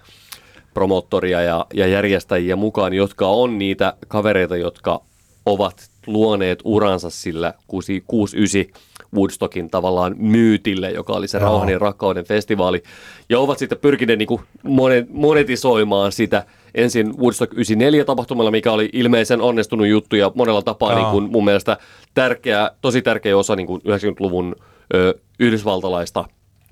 promottoria 0.73 1.41
ja, 1.41 1.65
ja 1.73 1.87
järjestäjiä 1.87 2.55
mukaan, 2.55 2.93
jotka 2.93 3.27
on 3.27 3.57
niitä 3.57 3.93
kavereita, 4.07 4.57
jotka 4.57 5.01
ovat 5.45 5.89
luoneet 6.07 6.59
uransa 6.63 7.09
sillä 7.09 7.53
69 7.67 8.81
Woodstockin 9.15 9.69
tavallaan 9.69 10.15
myytille, 10.17 10.91
joka 10.91 11.13
oli 11.13 11.27
se 11.27 11.37
Joo. 11.37 11.47
rauhan 11.47 11.69
ja 11.69 11.79
rakkauden 11.79 12.25
festivaali. 12.25 12.83
Ja 13.29 13.39
ovat 13.39 13.57
sitten 13.57 13.77
pyrkineet 13.77 14.19
niin 14.19 14.27
kuin 14.27 14.41
monet, 14.63 15.09
monetisoimaan 15.09 16.11
sitä 16.11 16.45
ensin 16.75 17.17
Woodstock 17.17 17.53
94 17.53 18.05
tapahtumalla, 18.05 18.51
mikä 18.51 18.71
oli 18.71 18.89
ilmeisen 18.93 19.41
onnistunut 19.41 19.87
juttu 19.87 20.15
ja 20.15 20.31
monella 20.35 20.61
tapaa 20.61 20.95
niin 20.95 21.07
kuin 21.07 21.31
mun 21.31 21.45
mielestä 21.45 21.77
tärkeä, 22.13 22.71
tosi 22.81 23.01
tärkeä 23.01 23.37
osa 23.37 23.55
niin 23.55 23.67
kuin 23.67 23.81
90-luvun 23.81 24.55
ö, 24.93 25.19
yhdysvaltalaista 25.39 26.25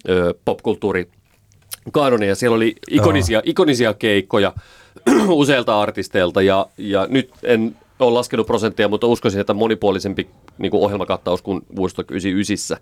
ö, 0.10 0.34
popkulttuuri 0.46 1.08
kanonia. 1.92 2.36
Siellä 2.36 2.56
oli 2.56 2.76
ikonisia, 2.92 3.42
ikonisia 3.46 3.94
keikkoja 3.94 4.54
useilta 5.30 5.82
artisteilta 5.82 6.42
ja, 6.42 6.68
ja 6.78 7.08
nyt 7.10 7.30
en 7.44 7.76
ole 8.00 8.14
laskenut 8.14 8.48
prosenttia, 8.48 8.88
mutta 8.88 9.08
uskoisin, 9.08 9.42
että 9.42 9.54
monipuolisempi 9.54 10.30
niin 10.58 10.72
kuin 10.72 10.84
ohjelmakattaus 10.84 11.42
kuin 11.42 11.62
Woodstock 11.78 12.12
99. 12.12 12.78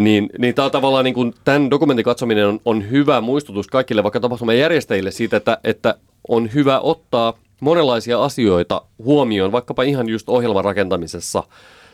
Niin, 0.00 0.30
niin 0.38 0.54
tämä 0.54 0.70
tavallaan 0.70 1.04
niin 1.04 1.14
kuin, 1.14 1.34
tämän 1.44 1.70
dokumentin 1.70 2.04
katsominen 2.04 2.46
on, 2.46 2.60
on 2.64 2.90
hyvä 2.90 3.20
muistutus 3.20 3.66
kaikille 3.66 4.02
vaikka 4.02 4.20
tapahtuman 4.20 4.58
järjestäjille 4.58 5.10
siitä, 5.10 5.36
että, 5.36 5.58
että 5.64 5.94
on 6.28 6.54
hyvä 6.54 6.80
ottaa 6.80 7.34
monenlaisia 7.60 8.24
asioita 8.24 8.82
huomioon, 8.98 9.52
vaikkapa 9.52 9.82
ihan 9.82 10.08
just 10.08 10.28
ohjelman 10.28 10.64
rakentamisessa 10.64 11.42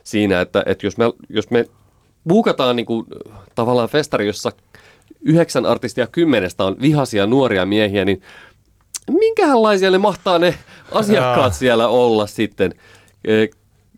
siinä, 0.05 0.41
että, 0.41 0.62
että 0.66 0.87
jos 0.87 0.97
me, 0.97 1.05
jos 1.29 1.51
me 1.51 1.64
buukataan 2.29 2.77
niin 2.77 2.87
kuin, 2.87 3.07
tavallaan 3.55 3.89
festari, 3.89 4.27
jossa 4.27 4.53
yhdeksän 5.20 5.66
artistia 5.66 6.07
kymmenestä 6.07 6.64
on 6.64 6.77
vihaisia 6.81 7.27
nuoria 7.27 7.66
miehiä, 7.66 8.05
niin 8.05 8.22
minkälaisia 9.11 9.91
ne 9.91 9.99
mahtaa 9.99 10.39
ne 10.39 10.55
asiakkaat 10.93 11.55
siellä 11.55 11.89
olla 11.89 12.27
sitten? 12.27 12.75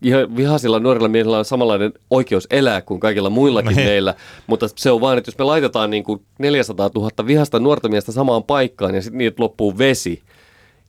Ihan 0.01 0.35
vihaisilla 0.35 0.79
nuorilla 0.79 1.07
miehillä 1.07 1.37
on 1.37 1.45
samanlainen 1.45 1.93
oikeus 2.09 2.47
elää 2.51 2.81
kuin 2.81 2.99
kaikilla 2.99 3.29
muillakin 3.29 3.75
Niin. 3.75 3.87
meillä, 3.87 4.13
mutta 4.47 4.67
se 4.75 4.91
on 4.91 5.01
vaan, 5.01 5.17
että 5.17 5.29
jos 5.29 5.37
me 5.37 5.45
laitetaan 5.45 5.89
niin 5.89 6.03
kuin 6.03 6.21
400 6.39 6.89
000 6.95 7.09
vihasta 7.27 7.59
nuorta 7.59 7.89
miestä 7.89 8.11
samaan 8.11 8.43
paikkaan 8.43 8.95
ja 8.95 9.01
sitten 9.01 9.17
niitä 9.17 9.43
loppuu 9.43 9.77
vesi 9.77 10.21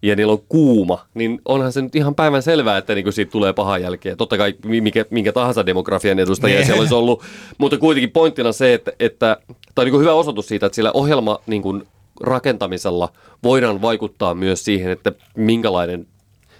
ja 0.02 0.16
niillä 0.16 0.32
on 0.32 0.42
kuuma, 0.48 1.04
niin 1.14 1.40
onhan 1.44 1.72
se 1.72 1.82
nyt 1.82 1.96
ihan 1.96 2.14
päivän 2.14 2.42
selvää, 2.42 2.78
että 2.78 2.94
niin 2.94 3.02
kuin 3.04 3.12
siitä 3.12 3.32
tulee 3.32 3.52
paha 3.52 3.78
jälkeä. 3.78 4.16
Totta 4.16 4.38
kai 4.38 4.54
mikä, 4.64 5.04
minkä 5.10 5.32
tahansa 5.32 5.66
demografian 5.66 6.18
edustajia 6.18 6.56
Niin. 6.56 6.66
siellä 6.66 6.80
olisi 6.80 6.94
ollut, 6.94 7.22
mutta 7.58 7.78
kuitenkin 7.78 8.10
pointtina 8.10 8.52
se, 8.52 8.74
että, 8.74 8.92
että 9.00 9.36
tämä 9.74 9.84
on 9.86 9.92
niin 9.92 10.00
hyvä 10.00 10.12
osoitus 10.12 10.48
siitä, 10.48 10.66
että 10.66 10.76
sillä 10.76 10.92
ohjelma 10.92 11.38
niin 11.46 11.62
kuin 11.62 11.82
rakentamisella 12.20 13.08
voidaan 13.42 13.82
vaikuttaa 13.82 14.34
myös 14.34 14.64
siihen, 14.64 14.90
että 14.90 15.12
minkälainen 15.36 16.06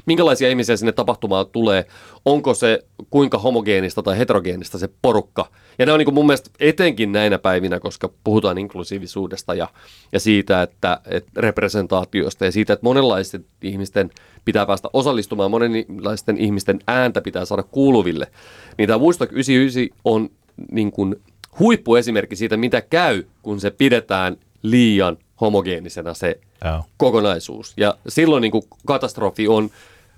minkälaisia 0.08 0.48
ihmisiä 0.48 0.76
sinne 0.76 0.92
tapahtumaan 0.92 1.46
tulee, 1.46 1.86
onko 2.24 2.54
se 2.54 2.84
kuinka 3.10 3.38
homogeenista 3.38 4.02
tai 4.02 4.18
heterogeenista 4.18 4.78
se 4.78 4.88
porukka. 5.02 5.50
Ja 5.78 5.86
nämä 5.86 5.94
on 5.94 5.98
niin 5.98 6.14
mun 6.14 6.26
mielestä 6.26 6.50
etenkin 6.60 7.12
näinä 7.12 7.38
päivinä, 7.38 7.80
koska 7.80 8.10
puhutaan 8.24 8.58
inklusiivisuudesta 8.58 9.54
ja, 9.54 9.68
ja 10.12 10.20
siitä, 10.20 10.62
että, 10.62 11.00
että 11.06 11.30
representaatiosta 11.36 12.44
ja 12.44 12.52
siitä, 12.52 12.72
että 12.72 12.84
monenlaisten 12.84 13.44
ihmisten 13.62 14.10
pitää 14.44 14.66
päästä 14.66 14.88
osallistumaan, 14.92 15.50
monenlaisten 15.50 16.38
ihmisten 16.38 16.78
ääntä 16.86 17.20
pitää 17.20 17.44
saada 17.44 17.62
kuuluville. 17.62 18.26
Niin 18.78 18.86
tämä 18.86 18.98
Woodstock 18.98 19.32
99 19.32 19.98
on 20.04 20.30
niin 20.70 20.92
kuin 20.92 21.16
huippuesimerkki 21.58 22.36
siitä, 22.36 22.56
mitä 22.56 22.80
käy, 22.80 23.24
kun 23.42 23.60
se 23.60 23.70
pidetään 23.70 24.36
liian 24.62 25.16
homogeenisena 25.40 26.14
se 26.14 26.40
Joo. 26.64 26.84
kokonaisuus. 26.96 27.74
Ja 27.76 27.94
silloin 28.08 28.40
niin 28.40 28.50
kuin 28.50 28.62
katastrofi 28.86 29.48
on 29.48 29.70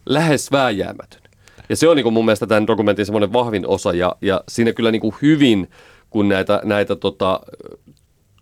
lähes 0.07 0.53
vääjäämätön. 0.53 1.21
Ja 1.69 1.77
se 1.77 1.89
on 1.89 1.97
niin 1.97 2.05
kuin 2.05 2.13
mun 2.13 2.25
mielestä 2.25 2.47
tämän 2.47 2.67
dokumentin 2.67 3.07
semmoinen 3.07 3.33
vahvin 3.33 3.67
osa, 3.67 3.93
ja, 3.93 4.17
ja 4.23 4.45
siinä 4.49 4.73
kyllä 4.73 4.91
niin 4.91 5.01
kuin 5.01 5.15
hyvin, 5.23 5.71
kun 6.11 6.29
näitä, 6.29 6.61
näitä 6.65 6.97
tota, 6.97 7.41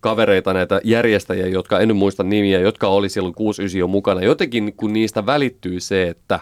kavereita, 0.01 0.53
näitä 0.53 0.81
järjestäjiä, 0.85 1.47
jotka 1.47 1.81
en 1.81 1.97
muista 1.97 2.23
nimiä, 2.23 2.61
jotka 2.61 2.89
oli 2.89 3.09
silloin 3.09 3.35
69 3.35 3.79
jo 3.79 3.87
mukana, 3.87 4.23
jotenkin 4.23 4.75
kun 4.77 4.93
niistä 4.93 5.27
välittyy 5.27 5.81
se, 5.81 6.09
että 6.09 6.41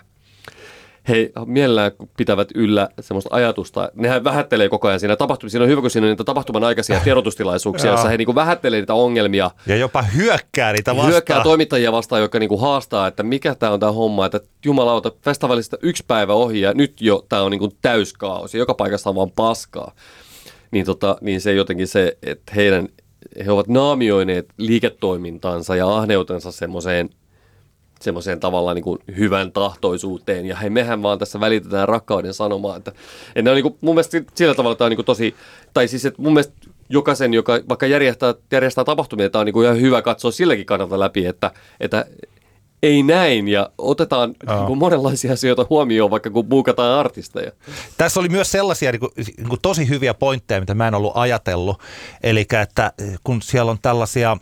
he 1.09 1.33
mielellään 1.47 1.93
pitävät 2.17 2.49
yllä 2.55 2.89
semmoista 3.01 3.31
ajatusta. 3.33 3.91
Nehän 3.95 4.25
vähättelee 4.25 4.69
koko 4.69 4.89
ajan 4.89 5.01
siinä 5.01 5.17
tapahtumissa. 5.17 5.53
Siinä 5.53 5.65
on 5.65 5.71
hyvä, 5.71 5.81
kun 5.81 5.91
siinä 5.91 6.07
on 6.07 6.11
niitä 6.11 6.25
tapahtuman 6.25 6.65
aikaisia 6.65 7.01
tiedotustilaisuuksia, 7.01 7.91
joissa 7.91 8.09
he 8.09 8.17
niin 8.17 8.27
kuin 8.27 8.35
vähättelee 8.35 8.81
niitä 8.81 8.95
ongelmia. 8.95 9.51
Ja 9.67 9.77
jopa 9.77 10.03
hyökkää 10.03 10.73
niitä 10.73 10.91
vastaan. 10.97 11.13
Hyökkää 11.13 11.43
toimittajia 11.43 11.93
vastaan, 11.93 12.23
jotka 12.23 12.39
niinku 12.39 12.57
haastaa, 12.57 13.07
että 13.07 13.23
mikä 13.23 13.55
tämä 13.55 13.73
on 13.73 13.81
tämä 13.81 13.93
homma, 13.93 14.27
että 14.27 14.41
jumalauta, 14.65 15.13
festivaalista 15.25 15.77
yksi 15.83 16.05
päivä 16.07 16.33
ohi 16.33 16.61
ja 16.61 16.73
nyt 16.75 17.01
jo 17.01 17.27
tämä 17.29 17.43
on 17.43 17.51
niinku 17.51 17.73
täyskaos 17.83 18.55
ja 18.55 18.59
joka 18.59 18.75
paikassa 18.75 19.11
on 19.11 19.17
vaan 19.17 19.31
paskaa. 19.31 19.93
Niin, 20.71 20.87
tota, 20.87 21.17
niin 21.21 21.41
se 21.41 21.53
jotenkin 21.53 21.89
se, 21.89 22.19
että 22.23 22.53
heidän, 22.55 22.89
he 23.45 23.51
ovat 23.51 23.69
naamioineet 23.69 24.49
liiketoimintansa 24.57 25.77
ja 25.77 25.97
ahneutensa 25.97 26.53
semmoiseen 26.53 27.11
semmoiseen 28.01 28.40
tavallaan 28.40 28.74
niin 28.74 28.84
kuin 28.84 28.99
hyvän 29.16 29.53
tahtoisuuteen. 29.53 30.47
Ja 30.47 30.57
hei, 30.57 30.70
mehän 30.70 31.03
vaan 31.03 31.18
tässä 31.18 31.40
välitetään 31.40 31.88
rakkauden 31.88 32.34
sanomaa. 32.34 32.76
Että, 32.76 32.92
että 33.28 33.42
ne 33.42 33.51
on 33.51 33.55
niin 33.55 33.62
kuin, 33.62 33.76
mun 33.80 33.94
mielestä 33.94 34.22
sillä 34.34 34.55
tavalla 34.55 34.76
tämä 34.76 34.86
on 34.86 34.90
niin 34.90 34.97
kuin 34.97 35.07
tosi, 35.07 35.34
tai 35.74 35.88
siis 35.88 36.05
että 36.05 36.22
mun 36.22 36.32
mielestä 36.32 36.55
jokaisen, 36.88 37.34
joka 37.34 37.61
vaikka 37.68 37.86
järjestää, 37.86 38.34
järjestää 38.53 38.84
tapahtumia, 38.84 39.30
tämä 39.30 39.40
on 39.40 39.47
niin 39.47 39.53
kuin 39.53 39.64
ihan 39.64 39.80
hyvä 39.80 40.03
katsoa 40.03 40.30
silläkin 40.30 40.66
kannalta 40.66 40.99
läpi, 40.99 41.26
että, 41.26 41.51
että 41.80 42.07
ei 42.82 43.03
näin 43.03 43.49
ja 43.49 43.70
otetaan 43.78 44.34
niin 44.49 44.66
kuin 44.66 44.78
monenlaisia 44.78 45.32
asioita 45.32 45.66
huomioon, 45.70 46.11
vaikka 46.11 46.30
kun 46.30 46.47
buukataan 46.47 46.99
artisteja. 46.99 47.53
Tässä 47.99 48.20
oli 48.20 48.28
myös 48.28 48.53
sellaisia 48.53 48.92
niin 48.92 49.01
kuin, 49.01 49.11
niin 49.16 49.49
kuin 49.49 49.61
tosi 49.62 49.88
hyviä 49.88 50.14
pointteja, 50.14 50.61
mitä 50.61 50.74
mä 50.74 50.88
en 50.88 50.94
ollut 50.94 51.12
ajatellut. 51.14 51.80
Eli 52.22 52.47
että 52.62 52.92
kun 53.24 53.42
siellä 53.42 53.70
on 53.70 53.78
tällaisia, 53.82 54.36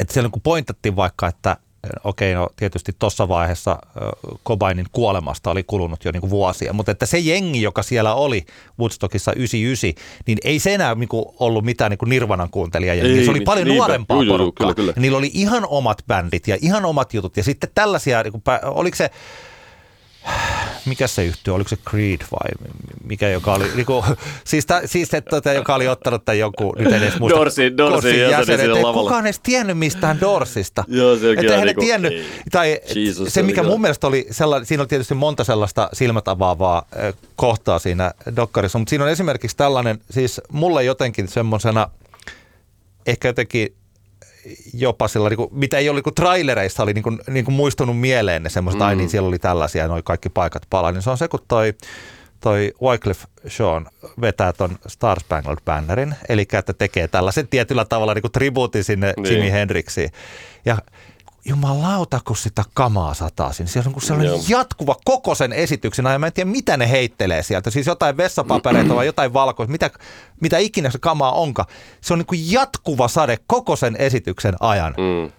että 0.00 0.12
siellä 0.14 0.26
niin 0.26 0.32
kuin 0.32 0.42
pointattiin 0.42 0.96
vaikka, 0.96 1.28
että 1.28 1.56
okei, 2.04 2.34
no 2.34 2.48
tietysti 2.56 2.92
tuossa 2.98 3.28
vaiheessa 3.28 3.78
Kobainin 4.42 4.86
kuolemasta 4.92 5.50
oli 5.50 5.62
kulunut 5.62 6.04
jo 6.04 6.12
niin 6.12 6.20
kuin 6.20 6.30
vuosia, 6.30 6.72
mutta 6.72 6.92
että 6.92 7.06
se 7.06 7.18
jengi, 7.18 7.62
joka 7.62 7.82
siellä 7.82 8.14
oli 8.14 8.46
Woodstockissa 8.78 9.32
99, 9.32 10.04
niin 10.26 10.38
ei 10.44 10.58
se 10.58 10.74
enää 10.74 10.94
niin 10.94 11.08
kuin 11.08 11.24
ollut 11.38 11.64
mitään 11.64 11.90
niin 11.90 11.98
kuin 11.98 12.10
Nirvanan 12.10 12.50
kuuntelijajengiä. 12.50 13.24
Se 13.24 13.30
oli 13.30 13.40
paljon 13.40 13.66
niinpä. 13.66 13.78
nuorempaa 13.78 14.22
joo, 14.22 14.34
porukkaa. 14.38 14.74
kyllä, 14.74 14.92
kyllä. 14.92 15.00
Niillä 15.02 15.18
oli 15.18 15.30
ihan 15.34 15.66
omat 15.68 16.02
bändit 16.06 16.48
ja 16.48 16.58
ihan 16.60 16.84
omat 16.84 17.14
jutut. 17.14 17.36
Ja 17.36 17.44
sitten 17.44 17.70
tällaisia, 17.74 18.22
niin 18.22 18.32
kuin, 18.32 18.42
oliko 18.62 18.96
se, 18.96 19.10
mikä 20.86 21.06
se 21.06 21.24
yhtyy, 21.24 21.54
oliko 21.54 21.68
se 21.68 21.76
Creed 21.90 22.20
vai 22.32 22.68
mikä, 23.04 23.28
joka 23.28 23.54
oli, 23.54 23.64
niinku, 23.74 24.04
siis, 24.44 24.66
ta, 24.66 24.80
siis 24.84 25.14
että, 25.14 25.52
joka 25.54 25.74
oli 25.74 25.88
ottanut 25.88 26.24
tämän 26.24 26.38
joku, 26.38 26.74
nyt 26.78 26.92
en 26.92 27.02
edes 27.02 27.18
muista. 27.18 27.38
Dorsin- 27.38 27.76
Dorsin 27.76 27.76
Dorsin 27.76 28.10
jäsenen 28.20 28.30
jäsen, 28.30 28.46
sinne 28.58 28.64
että 28.64 28.88
ei 28.88 28.94
kukaan 28.94 29.26
edes 29.26 29.40
tiennyt 29.40 29.78
mistään 29.78 30.20
Dorsista. 30.20 30.84
Joo, 30.88 31.16
se 31.16 31.26
on 31.26 31.32
että 31.32 31.42
kyllä 31.42 31.64
niinku- 31.64 31.80
tiennyt, 31.80 32.12
ei. 32.12 32.24
tai 32.50 32.80
Jesus, 32.94 33.24
se 33.28 33.30
se 33.30 33.42
mikä 33.42 33.62
mun 33.62 33.80
mielestä 33.80 34.06
oli 34.06 34.26
sellainen, 34.30 34.66
siinä 34.66 34.80
oli 34.82 34.88
tietysti 34.88 35.14
monta 35.14 35.44
sellaista 35.44 35.88
silmät 35.92 36.28
avaavaa 36.28 36.86
kohtaa 37.36 37.78
siinä 37.78 38.12
dokkarissa, 38.36 38.78
mutta 38.78 38.90
siinä 38.90 39.04
on 39.04 39.10
esimerkiksi 39.10 39.56
tällainen, 39.56 39.98
siis 40.10 40.40
mulle 40.52 40.84
jotenkin 40.84 41.28
semmoisena, 41.28 41.90
ehkä 43.06 43.28
jotenkin 43.28 43.74
jopa 44.74 45.08
sillä, 45.08 45.28
niin 45.28 45.36
kuin, 45.36 45.48
mitä 45.52 45.78
ei 45.78 45.88
ole 45.88 45.96
niin 45.96 46.04
kuin 46.04 46.14
trailereissa 46.14 46.82
oli 46.82 46.92
niin 46.92 47.02
kuin, 47.02 47.18
niin 47.28 47.44
kuin 47.44 47.54
muistunut 47.54 48.00
mieleen 48.00 48.42
ne 48.42 48.50
semmoiset, 48.50 48.80
mm. 48.80 48.86
ai 48.86 48.96
niin 48.96 49.10
siellä 49.10 49.28
oli 49.28 49.38
tällaisia, 49.38 49.88
noi 49.88 50.02
kaikki 50.02 50.28
paikat 50.28 50.62
palaa, 50.70 50.92
niin 50.92 51.02
se 51.02 51.10
on 51.10 51.18
se, 51.18 51.28
kun 51.28 51.40
toi, 51.48 51.74
toi 52.40 52.72
Wycliffe 52.82 53.26
Sean 53.48 53.86
vetää 54.20 54.52
ton 54.52 54.78
Star 54.86 55.20
Spangled 55.20 55.58
Bannerin, 55.64 56.14
eli 56.28 56.48
että 56.52 56.72
tekee 56.72 57.08
tällaisen 57.08 57.48
tietyllä 57.48 57.84
tavalla 57.84 58.14
niin 58.14 58.22
kuin 58.22 58.32
tribuutin 58.32 58.84
sinne 58.84 59.14
Niin. 59.16 59.34
Jimi 59.34 59.52
Hendrixiin. 59.52 60.10
Ja 60.64 60.78
jumalauta, 61.44 62.20
kun 62.24 62.36
sitä 62.36 62.64
kamaa 62.74 63.14
sataa 63.14 63.52
sinne. 63.52 63.70
Siellä 63.70 63.88
on 63.88 63.92
niin 63.92 64.02
sellainen 64.02 64.32
Joo. 64.32 64.42
jatkuva 64.48 64.96
koko 65.04 65.34
sen 65.34 65.52
esityksen 65.52 66.06
ajan. 66.06 66.20
Mä 66.20 66.26
en 66.26 66.32
tiedä, 66.32 66.50
mitä 66.50 66.76
ne 66.76 66.90
heittelee 66.90 67.42
sieltä. 67.42 67.70
Siis 67.70 67.86
jotain 67.86 68.16
vessapapereita 68.16 68.94
vai 68.94 69.06
jotain 69.06 69.32
valkoista, 69.32 69.72
mitä, 69.72 69.90
mitä 70.40 70.58
ikinä 70.58 70.90
se 70.90 70.98
kamaa 70.98 71.32
onka. 71.32 71.66
Se 72.00 72.12
on 72.12 72.18
niin 72.18 72.26
kuin 72.26 72.52
jatkuva 72.52 73.08
sade 73.08 73.38
koko 73.46 73.76
sen 73.76 73.96
esityksen 73.96 74.54
ajan. 74.60 74.94
Mm. 74.98 75.32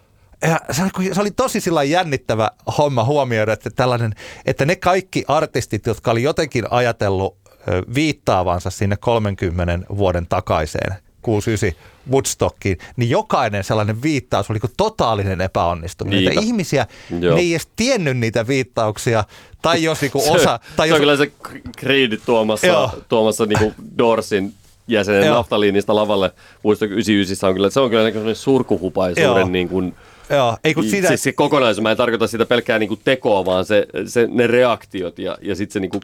Ja 0.50 0.60
se, 0.72 0.84
oli, 0.98 1.14
se 1.14 1.22
oli 1.22 1.32
tosi 1.32 1.62
sillä 1.62 1.84
jännittävä 1.84 2.52
homma 2.78 3.04
huomioida, 3.04 3.54
että, 3.54 3.70
tällainen, 3.70 4.14
että 4.46 4.66
ne 4.66 4.76
kaikki 4.76 5.26
artistit, 5.28 5.86
jotka 5.86 6.12
oli 6.12 6.24
jotenkin 6.24 6.66
ajatellut 6.72 7.38
viittaavansa 7.96 8.70
sinne 8.70 8.98
30 8.98 9.80
vuoden 9.98 10.28
takaiseen 10.28 10.96
69 11.22 11.91
Woodstockiin, 12.12 12.78
niin 12.96 13.10
jokainen 13.10 13.64
sellainen 13.64 14.02
viittaus 14.02 14.50
oli 14.50 14.60
kuin 14.60 14.72
totaalinen 14.78 15.42
epäonnistuminen. 15.42 16.20
Niinpä. 16.20 16.32
Että 16.32 16.46
ihmisiä, 16.46 16.88
Joo. 17.20 17.36
ne 17.36 17.42
ei 17.42 17.54
edes 17.54 17.68
tiennyt 17.76 18.18
niitä 18.18 18.48
viittauksia, 18.48 19.24
tai 19.62 19.84
jos 19.84 20.02
niinku 20.02 20.22
Se- 20.26 20.32
osa... 20.32 20.60
Tai 20.76 20.88
se 20.88 20.90
jos, 20.90 20.96
on 20.96 21.02
kyllä 21.02 21.18
se 21.18 21.32
Creed 21.80 22.18
tuomassa, 22.26 22.68
Joo. 22.68 22.92
tuomassa 23.10 23.46
niinku 23.46 23.74
Dorsin 23.98 24.54
jäsenen 24.88 25.26
Joo. 25.26 25.36
naftaliinista 25.36 25.96
lavalle 25.96 26.32
Woodstock 26.66 26.92
99 26.92 27.50
on 27.50 27.56
kyllä, 27.56 27.70
se 27.70 27.80
on 27.80 27.90
kyllä 27.90 28.04
niin 28.04 28.26
Joo. 28.26 28.36
surkuhupaisuuden 28.36 29.52
niin 29.52 29.70
kuin, 29.70 29.96
joo, 30.30 30.58
ei 30.64 30.74
kun 30.74 30.84
sitä, 30.84 31.08
Siis 31.08 31.24
se 31.24 31.32
kokonaisuus, 31.32 31.84
mä 31.84 31.92
en 31.92 31.98
tarkoita 31.98 32.28
sitä 32.28 32.46
pelkkää 32.46 32.80
niinku 32.80 32.96
tekoa, 32.96 33.46
vaan 33.46 33.66
se, 33.66 33.88
se, 34.06 34.28
ne 34.32 34.48
reaktiot 34.48 35.20
ja, 35.20 35.38
ja 35.42 35.56
sitten 35.56 35.74
se 35.74 35.80
niinku, 35.80 36.00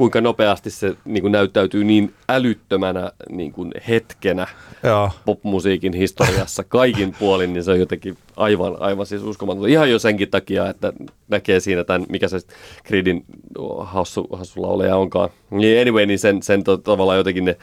kuinka 0.00 0.20
nopeasti 0.20 0.70
se 0.70 0.94
niinku 1.04 1.28
näyttäytyy 1.28 1.84
niin 1.84 2.14
älyttömänä 2.28 3.12
niinku 3.28 3.66
hetkenä 3.88 4.46
joo. 4.82 5.10
popmusiikin 5.24 5.92
historiassa 5.92 6.64
kaikin 6.64 7.14
puolin, 7.18 7.52
niin 7.52 7.64
se 7.64 7.70
on 7.70 7.80
jotenkin 7.80 8.16
aivan, 8.36 8.76
aivan 8.82 9.06
siis 9.06 9.22
uskomatonta. 9.22 9.68
Ihan 9.68 9.90
jo 9.90 9.98
senkin 9.98 10.30
takia, 10.30 10.68
että 10.68 10.92
näkee 11.28 11.60
siinä 11.60 11.84
tämän, 11.84 12.06
mikä 12.08 12.28
se 12.28 12.38
Creedin 12.86 13.24
hassu, 13.80 14.28
hassu 14.32 14.62
lauleja 14.62 14.96
onkaan. 14.96 15.30
Niin 15.50 15.80
anyway, 15.80 16.06
niin 16.06 16.18
sen, 16.18 16.42
sen 16.42 16.64
to, 16.64 16.76
tavallaan 16.76 17.18
jotenkin 17.18 17.44
ne 17.44 17.56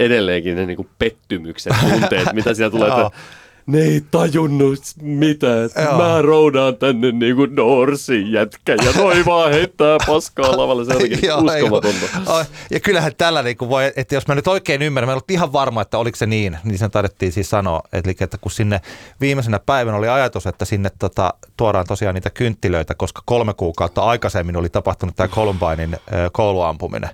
edelleenkin 0.00 0.56
ne 0.56 0.66
niinku 0.66 0.86
pettymyksen 0.98 1.72
tunteet, 1.90 2.32
mitä 2.32 2.54
siellä 2.54 2.70
tulee, 2.70 2.88
että 2.88 3.10
ne 3.70 3.78
ei 3.78 4.02
tajunnut 4.10 4.80
mitä, 5.02 5.64
että 5.64 5.82
Joo. 5.82 5.98
mä 5.98 6.22
roudaan 6.22 6.76
tänne 6.76 7.12
niinku 7.12 7.56
Dorsin 7.56 8.32
jätkä 8.32 8.72
ja 8.72 8.92
noi 8.96 9.24
vaan 9.26 9.52
heittää 9.52 9.98
paskaa 10.06 10.56
lavalle, 10.56 10.84
se 10.84 10.92
jotenkin 10.92 11.18
Joo, 11.22 11.38
uskomatonta. 11.38 12.46
Ja 12.70 12.80
kyllähän 12.80 13.12
tällä 13.18 13.42
niin 13.42 13.56
voi, 13.60 13.92
että 13.96 14.14
jos 14.14 14.28
mä 14.28 14.34
nyt 14.34 14.48
oikein 14.48 14.82
ymmärrän, 14.82 15.08
mä 15.08 15.12
en 15.12 15.14
ollut 15.14 15.30
ihan 15.30 15.52
varma, 15.52 15.82
että 15.82 15.98
oliko 15.98 16.16
se 16.16 16.26
niin, 16.26 16.58
niin 16.64 16.78
sen 16.78 16.90
taidettiin 16.90 17.32
siis 17.32 17.50
sanoa, 17.50 17.82
eli 17.92 18.16
että 18.20 18.38
kun 18.40 18.50
sinne 18.50 18.80
viimeisenä 19.20 19.58
päivänä 19.58 19.96
oli 19.98 20.08
ajatus, 20.08 20.46
että 20.46 20.64
sinne 20.64 20.90
tota, 20.98 21.34
tuodaan 21.56 21.86
tosiaan 21.86 22.14
niitä 22.14 22.30
kynttilöitä, 22.30 22.94
koska 22.94 23.22
kolme 23.24 23.54
kuukautta 23.54 24.02
aikaisemmin 24.02 24.56
oli 24.56 24.68
tapahtunut 24.68 25.16
tämä 25.16 25.28
Columbinein 25.28 25.96
kouluampuminen. 26.32 27.10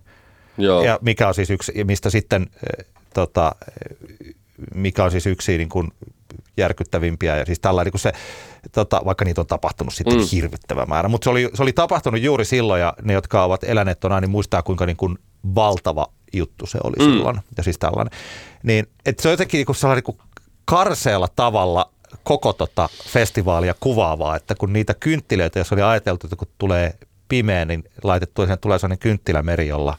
Joo. 0.58 0.84
Ja 0.84 0.98
mikä 1.02 1.28
on 1.28 1.34
siis 1.34 1.50
yksi, 1.50 1.84
mistä 1.84 2.10
sitten, 2.10 2.46
tota, 3.14 3.54
mikä 4.74 5.04
on 5.04 5.10
siis 5.10 5.26
yksi 5.26 5.58
niin 5.58 5.68
kuin 5.68 5.88
järkyttävimpiä, 6.56 7.36
ja 7.36 7.44
siis 7.44 7.60
tällainen, 7.60 7.92
kun 7.92 8.00
se, 8.00 8.12
tota, 8.72 9.02
vaikka 9.04 9.24
niitä 9.24 9.40
on 9.40 9.46
tapahtunut 9.46 9.94
sitten 9.94 10.18
mm. 10.18 10.26
Hirvittävä 10.32 10.86
määrä, 10.86 11.08
mutta 11.08 11.24
se 11.24 11.30
oli, 11.30 11.50
se 11.54 11.62
oli 11.62 11.72
tapahtunut 11.72 12.20
juuri 12.20 12.44
silloin, 12.44 12.80
ja 12.80 12.94
ne, 13.02 13.12
jotka 13.12 13.44
ovat 13.44 13.64
eläneet 13.64 14.00
tuona, 14.00 14.20
niin 14.20 14.30
muistaa, 14.30 14.62
kuinka 14.62 14.86
niin 14.86 14.96
kuin 14.96 15.18
valtava 15.54 16.06
juttu 16.32 16.66
se 16.66 16.78
oli 16.84 16.96
mm. 16.98 17.04
Silloin, 17.04 17.40
ja 17.56 17.62
siis 17.62 17.78
tällainen. 17.78 18.18
Niin, 18.62 18.86
että 19.06 19.22
se 19.22 19.28
on 19.28 19.32
jotenkin 19.32 19.58
niin 19.58 19.66
kuin 19.66 19.76
sellainen 19.76 20.04
niin 20.06 20.16
kuin 20.16 20.28
karseella 20.64 21.28
tavalla 21.36 21.90
koko 22.24 22.52
tota 22.52 22.88
festivaalia 23.08 23.74
kuvaavaa, 23.80 24.36
että 24.36 24.54
kun 24.54 24.72
niitä 24.72 24.94
kynttilöitä, 24.94 25.58
jos 25.58 25.72
oli 25.72 25.82
ajateltu, 25.82 26.26
että 26.26 26.36
kun 26.36 26.48
tulee 26.58 26.94
pimeä, 27.28 27.64
niin 27.64 27.84
laitettu, 28.02 28.42
tulee 28.60 28.78
sellainen 28.78 28.98
kynttilämeri, 28.98 29.68
jolla 29.68 29.98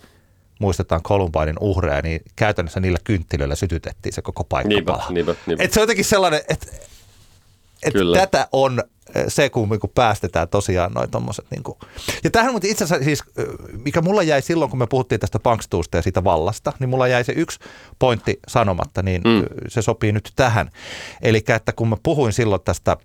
muistetaan 0.60 1.04
Columbinein 1.04 1.58
uhreja, 1.60 2.02
niin 2.02 2.22
käytännössä 2.36 2.80
niillä 2.80 2.98
kynttilöillä 3.04 3.56
sytytettiin 3.56 4.14
se 4.14 4.22
koko 4.22 4.44
paikka 4.44 4.70
Niinpä, 4.70 4.92
pala. 4.92 5.06
niinpä, 5.10 5.36
niinpä. 5.46 5.64
Et 5.64 5.74
se 5.74 5.80
on 5.80 5.84
jotenkin 5.84 6.06
sellainen, 6.06 6.42
että 6.50 6.68
et 7.84 7.94
Kyllä. 7.94 8.18
tätä 8.20 8.48
on 8.52 8.84
eh, 9.16 9.26
se, 9.28 9.50
kun 9.50 9.70
niinku 9.70 9.88
päästetään 9.88 10.48
tosiaan 10.50 10.92
noin 10.94 11.12
tommoset. 11.12 11.46
Niinku. 11.52 11.78
Ja 12.24 12.30
tähän 12.32 12.52
mutta 12.54 12.68
itse 12.68 12.84
asiassa 12.84 13.06
siis, 13.06 13.24
eh, 13.38 13.46
mikä 13.72 14.02
mulla 14.02 14.24
jäi 14.24 14.42
silloin, 14.42 14.70
kun 14.70 14.80
me 14.80 14.88
puhuttiin 14.88 15.20
tästä 15.22 15.40
punkstuusta 15.40 15.98
ja 15.98 16.02
siitä 16.02 16.24
vallasta, 16.24 16.74
niin 16.80 16.90
mulla 16.90 17.08
jäi 17.08 17.24
se 17.24 17.34
yksi 17.36 17.60
pointti 18.00 18.40
sanomatta, 18.48 19.02
niin 19.04 19.22
Mm. 19.22 19.30
mm. 19.30 19.46
se 19.68 19.82
sopii 19.82 20.12
nyt 20.12 20.32
tähän. 20.36 20.70
Eli 21.22 21.44
että 21.56 21.74
kun 21.74 21.88
mä 21.90 21.98
puhuin 22.04 22.34
silloin 22.34 22.62
tästä, 22.62 22.98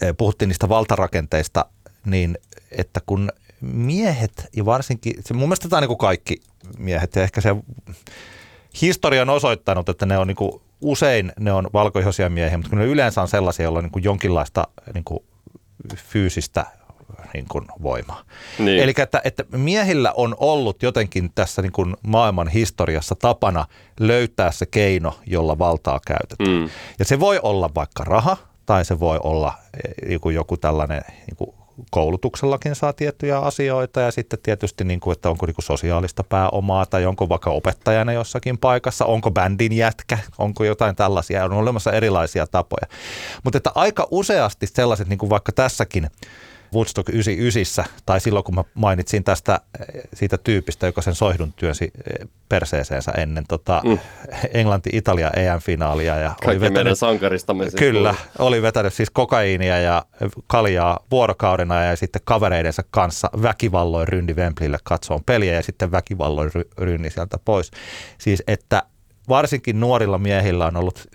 eh, 0.00 0.14
puhuttiin 0.18 0.48
niistä 0.48 0.68
valtarakenteista, 0.68 1.64
niin 2.06 2.38
että 2.70 3.00
kun 3.06 3.32
miehet 3.62 4.48
ja 4.56 4.64
varsinkin, 4.64 5.14
se 5.20 5.34
mun 5.34 5.48
mielestä 5.48 5.68
tämä 5.68 5.78
on 5.78 5.82
niin 5.82 5.88
kuin 5.88 5.98
kaikki 5.98 6.36
miehet 6.78 7.16
ja 7.16 7.22
ehkä 7.22 7.40
se 7.40 7.56
historia 8.82 9.22
on 9.22 9.30
osoittanut, 9.30 9.88
että 9.88 10.06
ne 10.06 10.18
on 10.18 10.26
niin 10.26 10.36
kuin, 10.36 10.62
usein 10.80 11.32
ne 11.40 11.52
on 11.52 11.70
valkoihoisia 11.72 12.30
miehiä, 12.30 12.56
mutta 12.56 12.70
kun 12.70 12.78
ne 12.78 12.86
yleensä 12.86 13.22
on 13.22 13.28
sellaisia, 13.28 13.62
joilla 13.62 13.78
on 13.78 13.84
niin 13.84 13.92
kuin 13.92 14.04
jonkinlaista 14.04 14.68
niin 14.94 15.04
kuin 15.04 15.20
fyysistä 15.96 16.66
niin 17.34 17.46
kuin 17.48 17.64
voimaa. 17.82 18.22
Niin. 18.58 18.82
Eli 18.82 18.94
että, 18.98 19.20
että 19.24 19.44
miehillä 19.50 20.12
on 20.12 20.36
ollut 20.38 20.82
jotenkin 20.82 21.30
tässä 21.34 21.62
niin 21.62 21.72
kuin 21.72 21.96
maailman 22.06 22.48
historiassa 22.48 23.14
tapana 23.14 23.66
löytää 24.00 24.52
se 24.52 24.66
keino, 24.66 25.18
jolla 25.26 25.58
valtaa 25.58 26.00
käytetään. 26.06 26.58
Mm. 26.58 26.70
Ja 26.98 27.04
se 27.04 27.20
voi 27.20 27.40
olla 27.42 27.70
vaikka 27.74 28.04
raha, 28.04 28.36
tai 28.66 28.84
se 28.84 29.00
voi 29.00 29.18
olla 29.22 29.54
eh, 29.74 30.12
joku, 30.12 30.30
joku 30.30 30.56
tällainen 30.56 31.02
niin 31.26 31.36
kuin 31.36 31.50
koulutuksellakin 31.90 32.74
saa 32.74 32.92
tiettyjä 32.92 33.38
asioita 33.38 34.00
ja 34.00 34.10
sitten 34.10 34.38
tietysti, 34.42 34.84
niin 34.84 35.00
kuin, 35.00 35.12
että 35.12 35.30
onko 35.30 35.46
niin 35.46 35.54
kuin 35.54 35.64
sosiaalista 35.64 36.24
pääomaa 36.24 36.86
tai 36.86 37.06
onko 37.06 37.28
vaikka 37.28 37.50
opettajana 37.50 38.12
jossakin 38.12 38.58
paikassa, 38.58 39.04
onko 39.04 39.30
bändin 39.30 39.72
jätkä, 39.72 40.18
onko 40.38 40.64
jotain 40.64 40.96
tällaisia, 40.96 41.44
on 41.44 41.52
olemassa 41.52 41.92
erilaisia 41.92 42.46
tapoja. 42.46 42.86
Mutta 43.44 43.56
että 43.56 43.70
aika 43.74 44.08
useasti 44.10 44.66
sellaiset, 44.66 45.08
niin 45.08 45.18
kuin 45.18 45.30
vaikka 45.30 45.52
tässäkin 45.52 46.10
Woodstock 46.74 47.08
99, 47.08 47.84
tai 48.06 48.20
silloin 48.20 48.44
kun 48.44 48.54
mä 48.54 48.64
mainitsin 48.74 49.24
tästä 49.24 49.60
eh, 49.80 50.02
siitä 50.14 50.38
tyypistä, 50.38 50.86
joka 50.86 51.02
sen 51.02 51.14
soihdun 51.14 51.52
työnsi 51.52 51.84
eh, 51.84 52.28
perseeseensä 52.48 53.12
ennen 53.12 53.44
tota, 53.48 53.82
mm. 53.84 53.98
Englanti-Italia 54.54 55.30
EM-finaalia. 55.36 56.16
Ja 56.16 56.34
Kaikki 56.44 56.60
vetänyt, 56.60 56.74
meidän 56.74 56.96
sankaristamme. 56.96 57.64
Siis 57.64 57.74
kyllä, 57.74 58.14
voi. 58.38 58.46
oli 58.46 58.62
vetänyt 58.62 58.94
siis 58.94 59.10
kokaiinia 59.10 59.80
ja 59.80 60.04
kaljaa 60.46 61.00
vuorokaudena 61.10 61.84
ja 61.84 61.96
sitten 61.96 62.22
kavereidensa 62.24 62.82
kanssa 62.90 63.30
väkivalloin 63.42 64.08
ryndi 64.08 64.34
Wembleylle 64.34 64.78
katsoon 64.84 65.24
peliä 65.24 65.54
ja 65.54 65.62
sitten 65.62 65.90
väkivalloin 65.90 66.50
ry- 66.54 66.68
rynni 66.78 67.10
sieltä 67.10 67.38
pois. 67.44 67.70
Siis 68.18 68.42
että 68.46 68.82
varsinkin 69.28 69.80
nuorilla 69.80 70.18
miehillä 70.18 70.66
on 70.66 70.76
ollut 70.76 71.08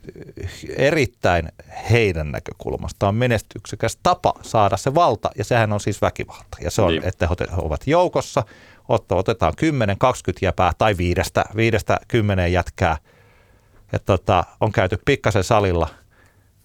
erittäin 0.78 1.50
heidän 1.92 2.32
näkökulmastaan 2.32 3.16
menestyksekäs 3.16 3.98
tapa 4.04 4.34
saada 4.42 4.78
se 4.78 4.96
valta, 4.96 5.30
ja 5.38 5.44
sehän 5.44 5.74
on 5.74 5.80
siis 5.80 6.02
väkivalta. 6.02 6.58
Ja 6.62 6.72
se 6.72 6.82
on, 6.82 6.92
niin. 6.92 7.04
että 7.06 7.28
he 7.28 7.48
ovat 7.58 7.88
joukossa, 7.88 8.44
otetaan 9.10 9.54
10-20 10.34 10.38
jäpää 10.42 10.72
tai 10.78 10.98
viidestä, 10.98 11.46
viidestä 11.56 12.00
kymmeneen 12.08 12.54
jätkää, 12.54 12.98
ja 13.92 14.00
tota, 14.00 14.44
on 14.62 14.72
käyty 14.72 14.98
pikkasen 15.06 15.44
salilla, 15.44 15.88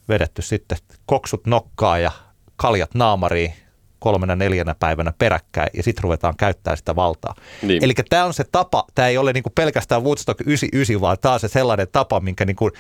vedetty 0.09 0.43
sitten 0.43 0.79
koksut 1.07 1.47
nokkaa 1.47 1.99
ja 1.99 2.11
kaljat 2.57 2.95
naamariin, 2.95 3.55
kolmena 4.03 4.37
neljänä 4.37 4.75
päivänä 4.75 5.13
peräkkäin 5.19 5.71
ja 5.75 5.83
sitten 5.83 6.03
ruvetaan 6.03 6.35
käyttää 6.37 6.77
sitä 6.77 6.97
valtaa. 6.97 7.35
Niin. 7.63 7.85
Eli 7.85 7.95
tämä 8.11 8.25
on 8.25 8.35
se 8.35 8.45
tapa, 8.53 8.85
tämä 8.95 9.09
ei 9.09 9.19
ole 9.19 9.33
niinku 9.33 9.51
pelkästään 9.51 10.05
Woodstock 10.05 10.41
99, 10.41 11.01
vaan 11.01 11.17
tämä 11.21 11.35
on 11.35 11.41
se 11.41 11.49
sellainen 11.49 11.87
tapa, 11.93 12.21
minkä 12.21 12.45
niinku, 12.45 12.71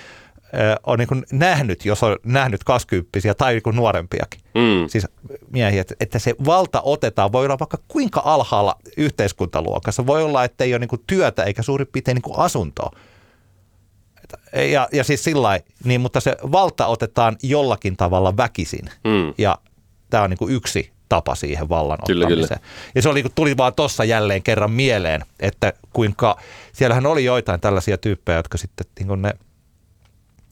äh, 0.55 0.77
on 0.87 0.99
niinku 0.99 1.15
nähnyt, 1.33 1.85
jos 1.85 2.03
on 2.03 2.17
nähnyt 2.25 2.65
kasvyyppisiä 2.65 3.35
tai 3.35 3.53
niinku 3.53 3.71
nuorempiakin. 3.71 4.41
Mm. 4.55 4.89
Siis 4.89 5.07
miehiä, 5.51 5.81
että, 5.81 5.95
että 6.01 6.19
se 6.19 6.35
valta 6.45 6.81
otetaan, 6.81 7.33
voi 7.33 7.45
olla 7.45 7.59
vaikka 7.59 7.79
kuinka 7.89 8.23
alhaalla 8.25 8.77
yhteiskuntaluokassa. 8.97 10.07
Voi 10.07 10.23
olla, 10.23 10.45
että 10.45 10.65
ei 10.65 10.73
ole 10.75 10.79
niinku 10.79 10.99
työtä 11.07 11.45
eikä 11.45 11.63
suurin 11.63 11.89
piirtein 11.93 12.15
niinku 12.15 12.35
asuntoa. 12.37 12.91
Ja, 14.73 14.89
ja 14.93 15.05
siis 15.05 15.25
sillä 15.25 15.61
niin, 15.85 16.01
mutta 16.01 16.21
se 16.21 16.37
valta 16.53 16.87
otetaan 16.87 17.37
jollakin 17.43 17.97
tavalla 17.97 18.37
väkisin. 18.37 18.85
Mm. 19.05 19.35
Ja 19.39 19.59
tämä 20.11 20.25
on 20.25 20.31
niin 20.31 20.39
kuin 20.39 20.55
yksi 20.55 20.93
tapa 21.13 21.35
siihen 21.35 21.69
vallan 21.69 21.99
kyllä, 22.07 22.27
ottamiseen. 22.27 22.61
Kyllä. 22.61 22.73
Ja 22.95 23.03
se 23.03 23.09
oli, 23.09 23.25
tuli 23.35 23.57
vaan 23.57 23.75
tuossa 23.75 24.05
jälleen 24.05 24.43
kerran 24.43 24.71
mieleen, 24.71 25.21
että 25.41 25.73
kuinka, 25.93 26.37
siellähän 26.73 27.07
oli 27.07 27.25
joitain 27.25 27.61
tällaisia 27.61 27.99
tyyppejä, 27.99 28.39
jotka 28.39 28.59
sitten 28.59 28.87
niin 28.99 29.07
kuin 29.07 29.23
ne, 29.23 29.33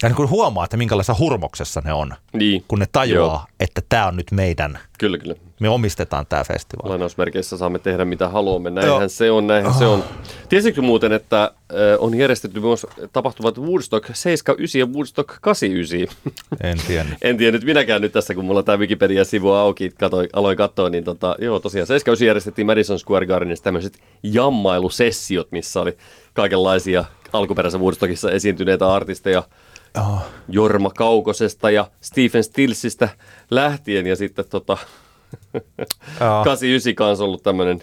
ja 0.03 0.09
niin 0.09 0.17
kuin 0.17 0.31
huomaa, 0.31 0.65
että 0.65 0.77
minkälaisessa 0.77 1.17
hurmoksessa 1.19 1.83
ne 1.85 1.93
on, 1.93 2.15
niin. 2.33 2.65
kun 2.69 2.79
ne 2.79 2.87
tajuaa, 2.93 3.27
Joo. 3.27 3.57
että 3.61 3.83
tämä 3.89 4.07
on 4.07 4.17
nyt 4.17 4.31
meidän 4.33 4.79
Kyllä, 5.01 5.19
kyllä. 5.19 5.35
Me 5.61 5.69
omistetaan 5.69 6.27
tämä 6.27 6.45
festivaali. 6.45 6.91
Lainausmerkeissä 6.91 7.57
saamme 7.57 7.79
tehdä 7.79 8.05
mitä 8.05 8.29
haluamme. 8.29 8.71
Näinhän 8.71 9.01
Joo. 9.01 9.09
se 9.09 9.31
on, 9.31 9.47
näinhän 9.47 9.73
oh. 9.73 9.79
se 9.79 9.87
on. 9.87 10.05
Tiesitkö 10.49 10.83
muuten, 10.83 11.13
että 11.13 11.43
äh, 11.43 11.51
on 11.99 12.19
järjestetty 12.19 12.61
myös 12.61 12.87
tapahtumat 13.13 13.59
Woodstock 13.59 14.07
79 14.07 14.79
ja 14.79 14.87
Woodstock 14.87 15.41
89? 15.41 16.33
En 16.61 16.79
tiedä. 16.87 17.09
en 17.23 17.37
tiedä 17.37 17.53
nyt 17.53 17.65
minäkään 17.65 18.03
nyt 18.03 18.13
tässä, 18.13 18.35
kun 18.35 18.45
mulla 18.45 18.63
tämä 18.63 18.79
Wikipedia-sivu 18.79 19.51
auki, 19.51 19.91
katsoin, 19.91 20.29
aloin 20.33 20.57
katsoa, 20.57 20.91
niin 20.91 21.05
tota, 21.05 21.37
joo 21.39 21.61
tosiaan 21.61 21.87
79 21.87 22.27
järjestettiin 22.27 22.67
Madison 22.67 22.99
Square 22.99 23.27
Gardenissa 23.27 23.65
tämmöiset 23.65 23.99
jammailusessiot, 24.23 25.53
missä 25.53 25.81
oli 25.81 25.97
kaikenlaisia 26.33 27.05
alkuperäisessä 27.33 27.79
Woodstockissa 27.79 28.31
esiintyneitä 28.31 28.93
artisteja– 28.93 29.43
oh. 29.99 30.23
Jorma 30.49 30.91
Kaukosesta 30.91 31.71
ja 31.71 31.91
Stephen 32.01 32.45
Stillsistä 32.45 33.09
lähtien 33.51 34.07
ja 34.07 34.17
sitten 34.17 34.45
tota, 34.51 34.73
oh. 34.73 36.45
89 36.45 36.95
kanssa 36.95 37.25
ollut 37.25 37.43
tämmöinen 37.43 37.83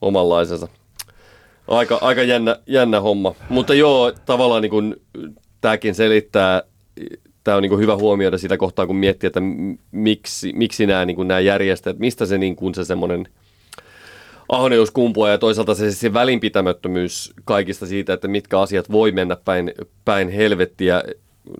omanlaisensa. 0.00 0.68
Aika, 1.68 1.98
aika 2.00 2.22
jännä, 2.22 2.56
jännä 2.66 3.00
homma. 3.00 3.34
Mutta 3.48 3.74
joo, 3.74 4.12
tavallaan 4.26 4.62
niin 4.62 4.70
kuin, 4.70 4.96
tämäkin 5.60 5.94
selittää, 5.94 6.62
tämä 7.44 7.56
on 7.56 7.62
niin 7.62 7.70
kuin 7.70 7.80
hyvä 7.80 7.96
huomioida 7.96 8.38
sitä 8.38 8.56
kohtaa, 8.56 8.86
kun 8.86 8.96
miettii, 8.96 9.26
että 9.26 9.40
miksi, 9.92 10.52
miksi 10.52 10.86
nämä, 10.86 11.04
niin 11.04 11.16
kuin 11.16 11.28
nämä 11.28 11.40
järjestäjät, 11.40 11.98
mistä 11.98 12.26
se, 12.26 12.38
niin 12.38 12.56
kuin 12.56 12.74
se 12.74 12.84
semmoinen 12.84 13.28
ahneus 14.48 14.90
kumpuaa 14.90 15.30
ja 15.30 15.38
toisaalta 15.38 15.74
se, 15.74 15.92
se 15.92 16.12
välinpitämättömyys 16.12 17.32
kaikista 17.44 17.86
siitä, 17.86 18.12
että 18.12 18.28
mitkä 18.28 18.60
asiat 18.60 18.92
voi 18.92 19.12
mennä 19.12 19.36
päin, 19.36 19.72
päin 20.04 20.28
helvettiä 20.28 21.02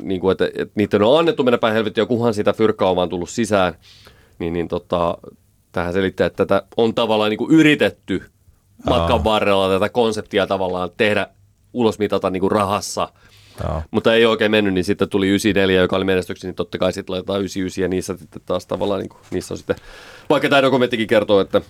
niin 0.02 0.20
kuin, 0.20 0.32
että, 0.32 0.46
että 0.46 0.72
niiden 0.74 1.02
on 1.02 1.18
annettu 1.18 1.44
mennä 1.44 1.58
päin 1.58 1.74
helvettiä, 1.74 2.06
kunhan 2.06 2.34
sitä 2.34 2.52
fyrkkaa 2.52 2.90
on 2.90 2.96
vaan 2.96 3.08
tullut 3.08 3.30
sisään, 3.30 3.74
niin, 4.38 4.52
niin 4.52 4.68
tota, 4.68 5.18
tähän 5.72 5.92
selittää, 5.92 6.26
että 6.26 6.46
tätä 6.46 6.66
on 6.76 6.94
tavallaan 6.94 7.30
niin 7.30 7.38
kuin 7.38 7.54
yritetty 7.54 8.22
matkan 8.86 9.24
varrella 9.24 9.68
tätä 9.68 9.88
konseptia 9.88 10.46
tavallaan 10.46 10.90
tehdä 10.96 11.26
ulosmitata 11.72 12.30
niin 12.30 12.40
kuin 12.40 12.52
rahassa, 12.52 13.08
Joo. 13.64 13.82
Mutta 13.90 14.14
ei 14.14 14.26
oikein 14.26 14.50
mennyt, 14.50 14.74
niin 14.74 14.84
sitten 14.84 15.08
tuli 15.08 15.28
94, 15.28 15.80
joka 15.80 15.96
oli 15.96 16.04
menestyksi, 16.04 16.46
niin 16.46 16.54
totta 16.54 16.78
kai 16.78 16.92
sitten 16.92 17.12
laitetaan 17.12 17.40
99 17.40 17.82
ja 17.82 17.88
niissä 17.88 18.16
sitten 18.16 18.42
taas 18.46 18.66
tavallaan, 18.66 19.00
niin 19.00 19.08
kuin, 19.08 19.20
niissä 19.30 19.54
on 19.54 19.58
sitten, 19.58 19.76
vaikka 20.30 20.48
tämä 20.48 20.62
dokumenttikin 20.62 21.06
kertoo, 21.06 21.40
että, 21.40 21.60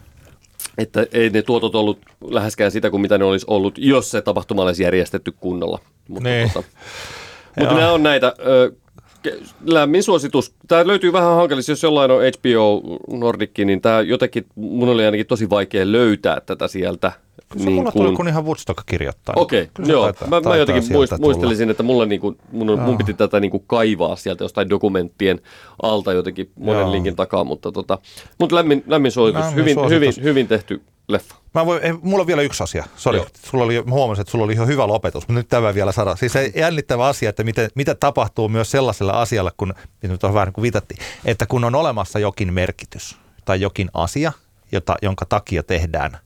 että 0.78 1.06
ei 1.12 1.30
ne 1.30 1.42
tuotot 1.42 1.74
ollut 1.74 1.98
läheskään 2.30 2.70
sitä 2.70 2.90
kuin 2.90 3.00
mitä 3.00 3.18
ne 3.18 3.24
olisi 3.24 3.46
ollut, 3.48 3.78
jos 3.78 4.10
se 4.10 4.22
tapahtuma 4.22 4.62
olisi 4.62 4.82
järjestetty 4.82 5.32
kunnolla. 5.40 5.78
Mutta 6.08 6.28
niin. 6.28 6.50
tota, 6.50 6.68
mutta 7.58 7.74
nämä 7.74 7.92
on 7.92 8.02
näitä, 8.02 8.34
ö, 8.46 8.72
lämmin 9.66 10.02
suositus. 10.02 10.54
Tämä 10.68 10.86
löytyy 10.86 11.12
vähän 11.12 11.36
hankalissa, 11.36 11.72
jos 11.72 11.82
jollain 11.82 12.10
on 12.10 12.20
HBO 12.22 12.82
Nordicki, 13.18 13.64
niin 13.64 13.80
tämä 13.80 14.00
jotenkin, 14.00 14.46
mun 14.54 14.88
oli 14.88 15.04
ainakin 15.04 15.26
tosi 15.26 15.50
vaikea 15.50 15.92
löytää 15.92 16.40
tätä 16.40 16.68
sieltä. 16.68 17.12
Se 17.56 17.64
niin 17.64 17.74
mulla 17.74 17.92
kun... 17.92 18.04
tuli, 18.04 18.16
kun 18.16 18.28
ihan 18.28 18.44
Woodstock 18.44 18.86
kirjoittaa. 18.86 19.34
Okei, 19.38 19.62
okay, 19.62 19.84
joo. 19.86 20.02
Taitaa, 20.02 20.28
mä, 20.28 20.40
mä 20.40 20.56
jotenkin 20.56 20.92
muist, 20.92 21.12
muistelisin, 21.18 21.70
että 21.70 21.82
mulla 21.82 22.06
niin 22.06 22.20
kuin, 22.20 22.36
mun, 22.52 22.80
mun 22.80 22.98
piti 22.98 23.14
tätä 23.14 23.40
niin 23.40 23.50
kuin 23.50 23.64
kaivaa 23.66 24.16
sieltä 24.16 24.44
jostain 24.44 24.70
dokumenttien 24.70 25.40
alta 25.82 26.12
jotenkin 26.12 26.50
monen 26.56 26.80
joo. 26.80 26.92
linkin 26.92 27.16
takaa, 27.16 27.44
mutta, 27.44 27.72
tota, 27.72 27.98
mutta 28.38 28.56
lämmin, 28.56 28.84
lämmin 28.86 29.12
suositus. 29.12 29.44
Lämmin 29.44 29.56
hyvin, 29.56 29.74
suositus. 29.74 30.16
Hyvin, 30.16 30.24
hyvin 30.24 30.48
tehty 30.48 30.80
leffa. 31.12 31.34
Mä 31.54 31.66
voin, 31.66 31.82
ei, 31.82 31.92
mulla 31.92 32.20
on 32.20 32.26
vielä 32.26 32.42
yksi 32.42 32.62
asia. 32.62 32.84
Sori, 32.96 33.22
sulla 33.46 33.64
oli, 33.64 33.82
mä 33.82 33.90
huomasin, 33.90 34.20
että 34.20 34.30
sulla 34.30 34.44
oli 34.44 34.52
ihan 34.52 34.66
hyvä 34.66 34.86
lopetus, 34.86 35.22
mutta 35.22 35.32
nyt 35.32 35.48
tämä 35.48 35.74
vielä 35.74 35.92
saada. 35.92 36.16
Siis 36.16 36.32
se 36.32 36.52
jännittävä 36.56 37.06
asia, 37.06 37.30
että 37.30 37.44
miten, 37.44 37.70
mitä 37.74 37.94
tapahtuu 37.94 38.48
myös 38.48 38.70
sellaisella 38.70 39.12
asialla, 39.12 39.52
kun, 39.56 39.74
nyt 40.02 40.24
on 40.24 40.34
vähän 40.34 40.46
niin 40.46 40.52
kuin 40.52 40.62
viitattiin, 40.62 41.00
että 41.24 41.46
kun 41.46 41.64
on 41.64 41.74
olemassa 41.74 42.18
jokin 42.18 42.52
merkitys 42.52 43.18
tai 43.44 43.60
jokin 43.60 43.90
asia, 43.94 44.32
jota, 44.72 44.96
jonka 45.02 45.26
takia 45.28 45.62
tehdään 45.62 46.18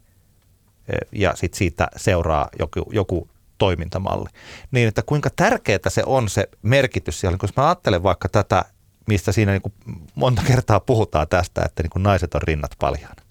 e, 0.89 0.97
ja 1.13 1.37
sit 1.37 1.55
siitä 1.55 1.89
seuraa 1.97 2.49
joku, 2.59 2.91
joku 2.93 3.29
toimintamalli, 3.59 4.29
niin 4.71 4.89
että 4.89 5.03
kuinka 5.03 5.31
tärkeää 5.37 5.79
se 5.89 6.03
on 6.07 6.29
se 6.29 6.49
merkitys 6.63 7.21
siellä. 7.21 7.39
Kun 7.39 7.49
mä 7.57 7.67
ajattelen 7.67 8.03
vaikka 8.03 8.29
tätä, 8.29 8.65
mistä 9.07 9.33
siinä 9.33 9.53
niin 9.53 9.63
kuin 9.63 9.75
monta 10.15 10.43
kertaa 10.47 10.81
puhutaan 10.81 11.29
tästä, 11.29 11.63
että 11.65 11.83
niin 11.83 11.91
kuin 11.91 12.03
naiset 12.03 12.35
on 12.35 12.43
rinnat 12.43 12.71
paljaana. 12.79 13.24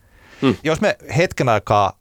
Mm. 0.43 0.55
Jos 0.63 0.81
me 0.81 0.97
hetken 1.17 1.49
aikaa 1.49 1.93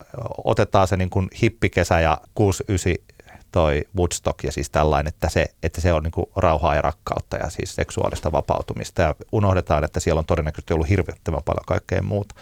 otetaan 0.45 0.89
se 0.89 0.97
niin 0.97 1.11
kuin 1.11 1.29
hippikesä 1.43 2.01
ja 2.01 2.19
69 2.35 3.13
toi 3.53 3.83
Woodstock 3.97 4.45
ja 4.45 4.53
siis 4.53 4.71
tällainen, 4.71 5.09
että 5.09 5.29
se, 5.29 5.47
että 5.63 5.81
se 5.81 5.93
on 5.93 6.03
niin 6.03 6.13
kuin 6.13 6.27
rauhaa 6.37 6.75
ja 6.75 6.83
rakkautta 6.83 7.37
ja 7.37 7.51
siis 7.51 7.75
seksuaalista 7.75 8.33
vapautumista 8.33 9.03
ja 9.03 9.15
unohdetaan, 9.33 9.85
että 9.85 10.01
siellä 10.01 10.19
on 10.19 10.25
todennäköisesti 10.25 10.75
ollut 10.75 10.89
hirvittävän 10.89 11.43
paljon 11.45 11.65
kaikkea 11.67 12.03
muuta. 12.03 12.35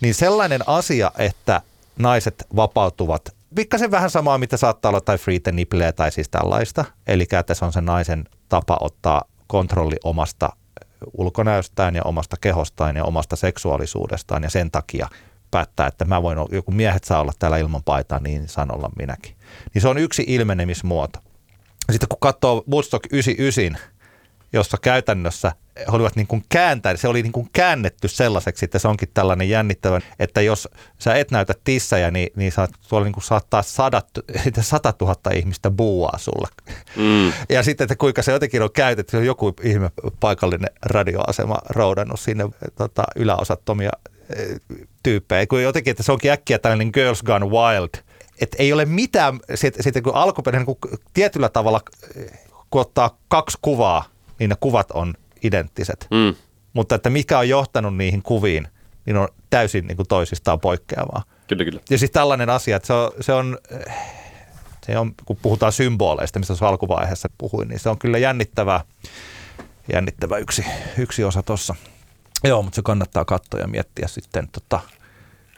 Niin 0.00 0.14
sellainen 0.14 0.60
asia, 0.66 1.12
että 1.18 1.62
naiset 1.98 2.46
vapautuvat 2.56 3.34
pikkasen 3.54 3.90
vähän 3.90 4.10
samaa, 4.10 4.38
mitä 4.38 4.56
saattaa 4.56 4.88
olla 4.88 5.00
tai 5.00 5.18
free 5.18 5.38
the 5.38 5.52
nipple 5.52 5.92
tai 5.92 6.12
siis 6.12 6.28
tällaista. 6.28 6.84
Eli 7.06 7.26
että 7.38 7.54
se 7.54 7.64
on 7.64 7.72
se 7.72 7.80
naisen 7.80 8.24
tapa 8.48 8.78
ottaa 8.80 9.22
kontrolli 9.46 9.96
omasta 10.04 10.52
ulkonäöstään 11.18 11.94
ja 11.94 12.02
omasta 12.02 12.36
kehostaan 12.40 12.96
ja 12.96 13.04
omasta 13.04 13.36
seksuaalisuudestaan 13.36 14.42
ja 14.42 14.50
sen 14.50 14.70
takia 14.70 15.08
päättää, 15.50 15.86
että 15.86 16.04
mä 16.04 16.22
voin, 16.22 16.38
joku 16.52 16.72
miehet 16.72 17.04
saa 17.04 17.20
olla 17.20 17.32
täällä 17.38 17.58
ilman 17.58 17.82
paitaa, 17.82 18.18
niin 18.18 18.48
saan 18.48 18.74
olla 18.74 18.90
minäkin. 18.98 19.36
niin 19.74 19.82
se 19.82 19.88
on 19.88 19.98
yksi 19.98 20.24
ilmenemismuoto. 20.26 21.18
Sitten 21.90 22.08
kun 22.08 22.18
katsoo 22.20 22.64
Woodstock 22.70 23.12
99, 23.12 23.90
jossa 24.52 24.76
käytännössä 24.82 25.52
he 25.78 25.92
olivat 25.92 26.16
niin 26.16 26.26
kuin 26.26 26.44
kääntäen, 26.48 26.98
se 26.98 27.08
oli 27.08 27.22
niin 27.22 27.32
kuin 27.32 27.48
käännetty 27.52 28.08
sellaiseksi, 28.08 28.64
että 28.64 28.78
se 28.78 28.88
onkin 28.88 29.08
tällainen 29.14 29.48
jännittävä, 29.48 30.00
että 30.18 30.40
jos 30.40 30.68
sä 30.98 31.14
et 31.14 31.30
näytä 31.30 31.54
tissejä, 31.64 32.10
niin, 32.10 32.28
niin 32.36 32.52
saat, 32.52 32.70
tuolla 32.88 33.04
niin 33.04 33.12
kuin 33.12 33.24
saattaa 33.24 33.62
sadat, 33.62 34.08
sata 34.60 34.92
tuhatta 34.92 35.30
ihmistä 35.30 35.70
buuaa 35.70 36.18
sulle. 36.18 36.48
Mm. 36.96 37.32
Ja 37.48 37.62
sitten, 37.62 37.84
että 37.84 37.96
kuinka 37.96 38.22
se 38.22 38.32
jotenkin 38.32 38.62
on 38.62 38.72
käytetty, 38.72 39.16
on 39.16 39.26
joku 39.26 39.54
ihme 39.62 39.90
paikallinen 40.20 40.70
radioasema 40.82 41.58
roudannut 41.70 42.20
sinne 42.20 42.44
tota, 42.74 43.04
yläosattomia 43.16 43.90
tyyppejä, 45.02 45.46
kun 45.46 45.62
jotenkin, 45.62 45.90
että 45.90 46.02
se 46.02 46.12
onkin 46.12 46.30
äkkiä 46.30 46.58
tällainen 46.58 46.90
Girls 46.94 47.22
Gone 47.22 47.46
Wild, 47.46 48.02
että 48.40 48.56
ei 48.58 48.72
ole 48.72 48.84
mitään, 48.84 49.40
sitten, 49.54 50.02
kun 50.02 50.14
alkuperäinen, 50.14 50.66
niin 50.66 51.00
tietyllä 51.14 51.48
tavalla, 51.48 51.80
kun 52.70 52.80
ottaa 52.80 53.18
kaksi 53.28 53.58
kuvaa, 53.62 54.04
niin 54.38 54.50
ne 54.50 54.56
kuvat 54.60 54.90
on 54.90 55.14
identtiset. 55.42 56.06
Mm. 56.10 56.34
Mutta 56.72 56.94
että 56.94 57.10
mikä 57.10 57.38
on 57.38 57.48
johtanut 57.48 57.96
niihin 57.96 58.22
kuviin, 58.22 58.68
niin 59.06 59.16
on 59.16 59.28
täysin 59.50 59.86
niin 59.86 59.96
kuin 59.96 60.08
toisistaan 60.08 60.60
poikkeavaa. 60.60 61.22
Kyllä, 61.46 61.64
kyllä. 61.64 61.80
Ja 61.90 61.98
siis 61.98 62.10
tällainen 62.10 62.50
asia, 62.50 62.76
että 62.76 62.86
se 62.86 62.92
on, 62.92 63.12
se 63.20 63.32
on, 63.32 63.58
se 64.86 64.98
on 64.98 65.14
kun 65.24 65.36
puhutaan 65.42 65.72
symboleista, 65.72 66.38
mistä 66.38 66.54
se 66.54 66.64
alkuvaiheessa 66.64 67.28
puhuin, 67.38 67.68
niin 67.68 67.78
se 67.78 67.88
on 67.88 67.98
kyllä 67.98 68.18
jännittävä, 68.18 68.80
jännittävä 69.92 70.38
yksi, 70.38 70.64
yksi 70.98 71.24
osa 71.24 71.42
tuossa. 71.42 71.74
Joo, 72.44 72.62
mutta 72.62 72.76
se 72.76 72.82
kannattaa 72.82 73.24
katsoa 73.24 73.60
ja 73.60 73.68
miettiä 73.68 74.08
sitten 74.08 74.48
tota, 74.52 74.80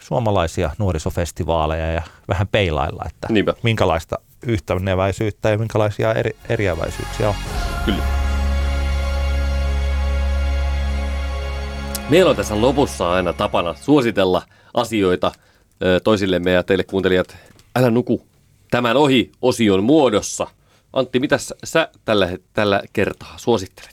suomalaisia 0.01 0.71
nuorisofestivaaleja 0.77 1.91
ja 1.91 2.01
vähän 2.27 2.47
peilailla, 2.47 3.03
että 3.07 3.27
Niinpä. 3.31 3.53
minkälaista 3.63 4.19
yhtäneväisyyttä 4.47 5.49
ja 5.49 5.57
minkälaisia 5.57 6.13
eri, 6.13 6.35
eriäväisyyksiä 6.49 7.29
on. 7.29 7.35
Kyllä. 7.85 8.03
Meillä 12.09 12.29
on 12.29 12.35
tässä 12.35 12.61
lopussa 12.61 13.11
aina 13.11 13.33
tapana 13.33 13.73
suositella 13.73 14.41
asioita 14.73 15.31
toisillemme 16.03 16.51
ja 16.51 16.63
teille 16.63 16.83
kuuntelijat. 16.83 17.37
Älä 17.75 17.89
nuku 17.89 18.27
tämän 18.71 18.97
ohi 18.97 19.31
osion 19.41 19.83
muodossa. 19.83 20.47
Antti, 20.93 21.19
mitä 21.19 21.39
sä 21.63 21.89
tällä, 22.05 22.29
tällä 22.53 22.81
kertaa 22.93 23.33
suosittelet? 23.37 23.92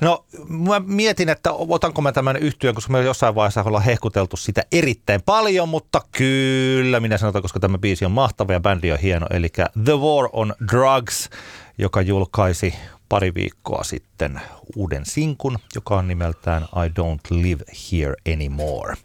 No 0.00 0.24
mä 0.48 0.80
mietin, 0.86 1.28
että 1.28 1.52
otanko 1.52 2.02
mä 2.02 2.12
tämän 2.12 2.36
yhtyön, 2.36 2.74
koska 2.74 2.92
me 2.92 3.02
jossain 3.02 3.34
vaiheessa 3.34 3.62
ollaan 3.62 3.84
hehkuteltu 3.84 4.36
sitä 4.36 4.62
erittäin 4.72 5.22
paljon, 5.22 5.68
mutta 5.68 6.00
kyllä 6.12 7.00
minä 7.00 7.18
sanotaan, 7.18 7.42
koska 7.42 7.60
tämä 7.60 7.78
biisi 7.78 8.04
on 8.04 8.10
mahtava 8.10 8.52
ja 8.52 8.60
bändi 8.60 8.92
on 8.92 8.98
hieno. 8.98 9.26
Eli 9.30 9.48
The 9.84 9.92
War 9.92 10.28
on 10.32 10.54
Drugs, 10.72 11.30
joka 11.78 12.00
julkaisi 12.00 12.74
pari 13.08 13.34
viikkoa 13.34 13.84
sitten 13.84 14.40
uuden 14.76 15.06
sinkun, 15.06 15.58
joka 15.74 15.96
on 15.96 16.08
nimeltään 16.08 16.62
I 16.62 16.88
Don't 16.88 17.42
Live 17.42 17.64
Here 17.92 18.14
Anymore 18.34 18.96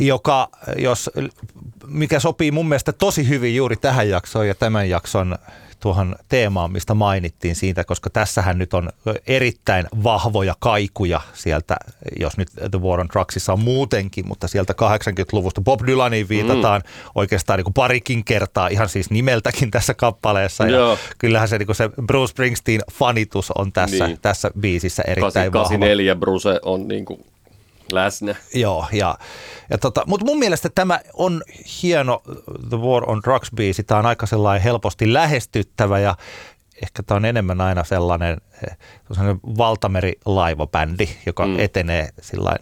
joka, 0.00 0.48
jos, 0.78 1.10
mikä 1.86 2.20
sopii 2.20 2.50
mun 2.50 2.68
mielestä 2.68 2.92
tosi 2.92 3.28
hyvin 3.28 3.56
juuri 3.56 3.76
tähän 3.76 4.08
jaksoon 4.08 4.48
ja 4.48 4.54
tämän 4.54 4.88
jakson 4.88 5.38
tuohon 5.80 6.16
teemaan, 6.28 6.72
mistä 6.72 6.94
mainittiin 6.94 7.56
siitä, 7.56 7.84
koska 7.84 8.10
tässähän 8.10 8.58
nyt 8.58 8.74
on 8.74 8.90
erittäin 9.26 9.86
vahvoja 10.04 10.54
kaikuja 10.58 11.20
sieltä, 11.34 11.76
jos 12.20 12.36
nyt 12.36 12.48
The 12.70 12.80
War 12.80 13.00
on 13.00 13.08
Drugsissa 13.12 13.52
on 13.52 13.60
muutenkin, 13.60 14.28
mutta 14.28 14.48
sieltä 14.48 14.72
80-luvusta 14.72 15.60
Bob 15.60 15.80
Dylaniin 15.86 16.28
viitataan 16.28 16.80
mm. 16.80 17.10
oikeastaan 17.14 17.56
niin 17.56 17.64
kuin 17.64 17.74
parikin 17.74 18.24
kertaa, 18.24 18.68
ihan 18.68 18.88
siis 18.88 19.10
nimeltäkin 19.10 19.70
tässä 19.70 19.94
kappaleessa. 19.94 20.66
Ja 20.66 20.96
kyllähän 21.18 21.48
se, 21.48 21.58
niin 21.58 21.66
kuin 21.66 21.76
se 21.76 21.90
Bruce 22.06 22.30
Springsteen 22.30 22.80
fanitus 22.92 23.50
on 23.50 23.72
tässä, 23.72 24.06
niin. 24.06 24.18
tässä 24.22 24.50
biisissä 24.60 25.02
erittäin 25.06 25.52
84 25.52 26.14
vahva. 26.14 26.20
Bruce 26.20 26.60
on 26.62 26.88
niin 26.88 27.04
kuin 27.04 27.24
läsnä. 27.92 28.34
Joo, 28.54 28.86
ja, 28.92 29.18
ja 29.70 29.78
tota, 29.78 30.02
mutta 30.06 30.26
mun 30.26 30.38
mielestä 30.38 30.68
tämä 30.74 31.00
on 31.14 31.42
hieno 31.82 32.22
The 32.68 32.76
War 32.76 33.10
on 33.10 33.22
Drugs-biisi. 33.28 33.84
Tämä 33.86 33.98
on 33.98 34.06
aika 34.06 34.26
sellainen 34.26 34.62
helposti 34.62 35.12
lähestyttävä 35.12 35.98
ja 35.98 36.16
ehkä 36.82 37.02
tämä 37.02 37.16
on 37.16 37.24
enemmän 37.24 37.60
aina 37.60 37.84
sellainen, 37.84 38.36
sellainen 39.12 39.40
valtamerilaivabändi, 39.58 41.08
joka 41.26 41.46
mm. 41.46 41.58
etenee 41.58 42.08
sillain, 42.20 42.58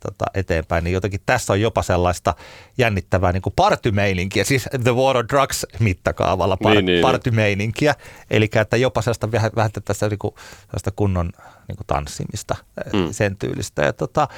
tota, 0.00 0.24
eteenpäin, 0.34 0.84
niin 0.84 0.94
jotenkin 0.94 1.20
tässä 1.26 1.52
on 1.52 1.60
jopa 1.60 1.82
sellaista 1.82 2.34
jännittävää 2.78 3.32
niin 3.32 3.42
partymeininkiä, 3.56 4.44
siis 4.44 4.68
The 4.84 4.94
War 4.94 5.16
on 5.16 5.28
Drugs 5.28 5.66
mittakaavalla 5.78 6.56
par, 6.56 6.72
niin, 6.72 6.84
niin, 6.84 7.02
partymeininkiä, 7.02 7.94
eli 8.30 8.50
että 8.60 8.76
jopa 8.76 9.02
sellaista 9.02 9.32
vähän, 9.32 9.50
vähän 9.56 9.70
tässä 9.84 10.08
niin 10.08 10.18
kuin, 10.18 10.34
sellaista 10.66 10.90
kunnon 10.90 11.32
niin 11.70 11.76
kuin 11.76 11.86
tanssimista, 11.86 12.56
mm. 12.92 13.12
sen 13.12 13.36
tyylistä. 13.36 13.82
Ja, 13.82 13.92
tota, 13.92 14.28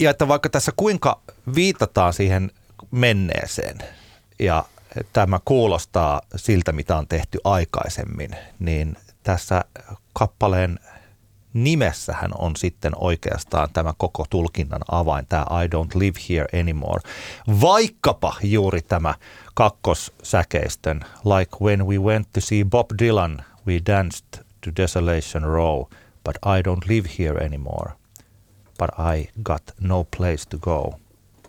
ja 0.00 0.10
että 0.10 0.28
vaikka 0.28 0.48
tässä 0.48 0.72
kuinka 0.76 1.20
viitataan 1.54 2.12
siihen 2.12 2.50
menneeseen 2.90 3.78
ja 4.38 4.64
tämä 5.12 5.40
kuulostaa 5.44 6.20
siltä, 6.36 6.72
mitä 6.72 6.96
on 6.96 7.08
tehty 7.08 7.38
aikaisemmin, 7.44 8.30
niin 8.58 8.96
tässä 9.22 9.64
kappaleen 10.12 10.78
nimessähän 11.52 12.30
on 12.38 12.56
sitten 12.56 12.92
oikeastaan 12.96 13.68
tämä 13.72 13.94
koko 13.98 14.26
tulkinnan 14.30 14.80
avain, 14.90 15.26
tämä 15.28 15.42
I 15.42 15.66
don't 15.66 15.98
live 15.98 16.20
here 16.28 16.60
anymore. 16.60 17.00
Vaikkapa 17.60 18.34
juuri 18.42 18.82
tämä 18.82 19.14
kakkossäkeistön, 19.54 21.00
like 21.24 21.56
when 21.62 21.86
we 21.86 21.98
went 21.98 22.28
to 22.32 22.40
see 22.40 22.64
Bob 22.64 22.90
Dylan, 23.02 23.44
we 23.66 23.80
danced 23.86 24.44
to 24.60 24.70
Desolation 24.76 25.42
Row, 25.42 25.84
but 26.24 26.36
I 26.36 26.62
don't 26.62 26.88
live 26.88 27.08
here 27.18 27.46
anymore, 27.46 27.92
but 28.78 28.90
I 28.98 29.28
got 29.42 29.62
no 29.80 30.04
place 30.16 30.48
to 30.50 30.58
go 30.58 30.92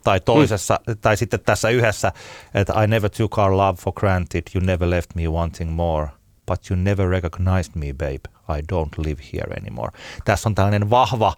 tai 0.04 0.20
toisessa, 0.20 0.80
mm. 0.88 0.98
tai 1.02 1.18
sitten 1.18 1.40
tässä 1.40 1.70
yhdessä, 1.70 2.12
että 2.54 2.84
I 2.84 2.88
never 2.88 3.10
took 3.10 3.38
our 3.38 3.58
love 3.58 3.78
for 3.82 3.94
granted, 3.94 4.44
you 4.56 4.66
never 4.66 4.90
left 4.90 5.16
me 5.16 5.28
wanting 5.28 5.72
more, 5.72 6.08
but 6.46 6.72
you 6.72 6.80
never 6.80 7.10
recognized 7.10 7.72
me, 7.76 7.94
babe, 7.94 8.22
I 8.58 8.62
don't 8.74 9.06
live 9.06 9.22
here 9.34 9.56
anymore. 9.62 9.92
Tässä 10.26 10.50
on 10.50 10.56
tällainen 10.56 10.90
vahva 10.90 11.34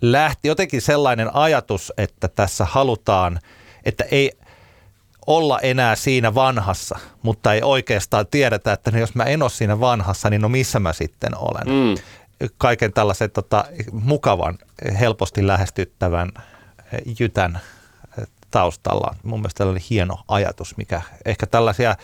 lähti, 0.00 0.48
jotenkin 0.48 0.82
sellainen 0.82 1.34
ajatus, 1.34 1.92
että 1.96 2.28
tässä 2.28 2.64
halutaan, 2.64 3.40
että 3.84 4.04
ei 4.10 4.32
olla 5.26 5.60
enää 5.60 5.96
siinä 5.96 6.34
vanhassa, 6.34 6.98
mutta 7.22 7.54
ei 7.54 7.62
oikeastaan 7.62 8.26
tiedetä, 8.30 8.72
että 8.72 8.98
jos 8.98 9.14
mä 9.14 9.24
en 9.24 9.42
ole 9.42 9.50
siinä 9.50 9.80
vanhassa, 9.80 10.30
niin 10.30 10.42
no 10.42 10.48
missä 10.48 10.80
mä 10.80 10.92
sitten 10.92 11.38
olen. 11.38 11.66
Mm. 11.66 12.02
Kaiken 12.58 12.92
tällaisen 12.92 13.30
tota, 13.30 13.64
mukavan, 13.92 14.58
helposti 15.00 15.46
lähestyttävän 15.46 16.32
jytän 17.20 17.60
taustalla. 18.50 19.14
Mun 19.22 19.40
mielestä 19.40 19.64
oli 19.64 19.78
hieno 19.90 20.18
ajatus, 20.28 20.76
mikä 20.76 21.02
ehkä 21.24 21.46
tällaisia 21.46 21.96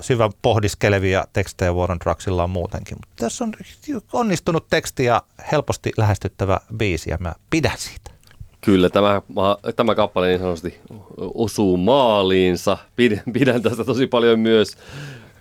syvän 0.00 0.30
pohdiskelevia 0.42 1.24
tekstejä 1.32 1.72
Warren 1.72 1.98
Drugsilla 2.04 2.44
on 2.44 2.50
muutenkin. 2.50 2.96
Mutta 2.96 3.24
tässä 3.24 3.44
on 3.44 3.52
onnistunut 4.12 4.68
teksti 4.70 5.04
ja 5.04 5.22
helposti 5.52 5.92
lähestyttävä 5.96 6.60
biisi 6.76 7.10
ja 7.10 7.16
mä 7.20 7.34
pidän 7.50 7.78
siitä. 7.78 8.10
Kyllä, 8.60 8.90
tämä, 8.90 9.22
tämä 9.76 9.94
kappale 9.94 10.28
niin 10.28 10.38
sanotusti 10.38 10.80
osuu 11.34 11.76
maaliinsa. 11.76 12.78
Pidän, 12.96 13.22
pidän 13.32 13.62
tästä 13.62 13.84
tosi 13.84 14.06
paljon 14.06 14.40
myös. 14.40 14.76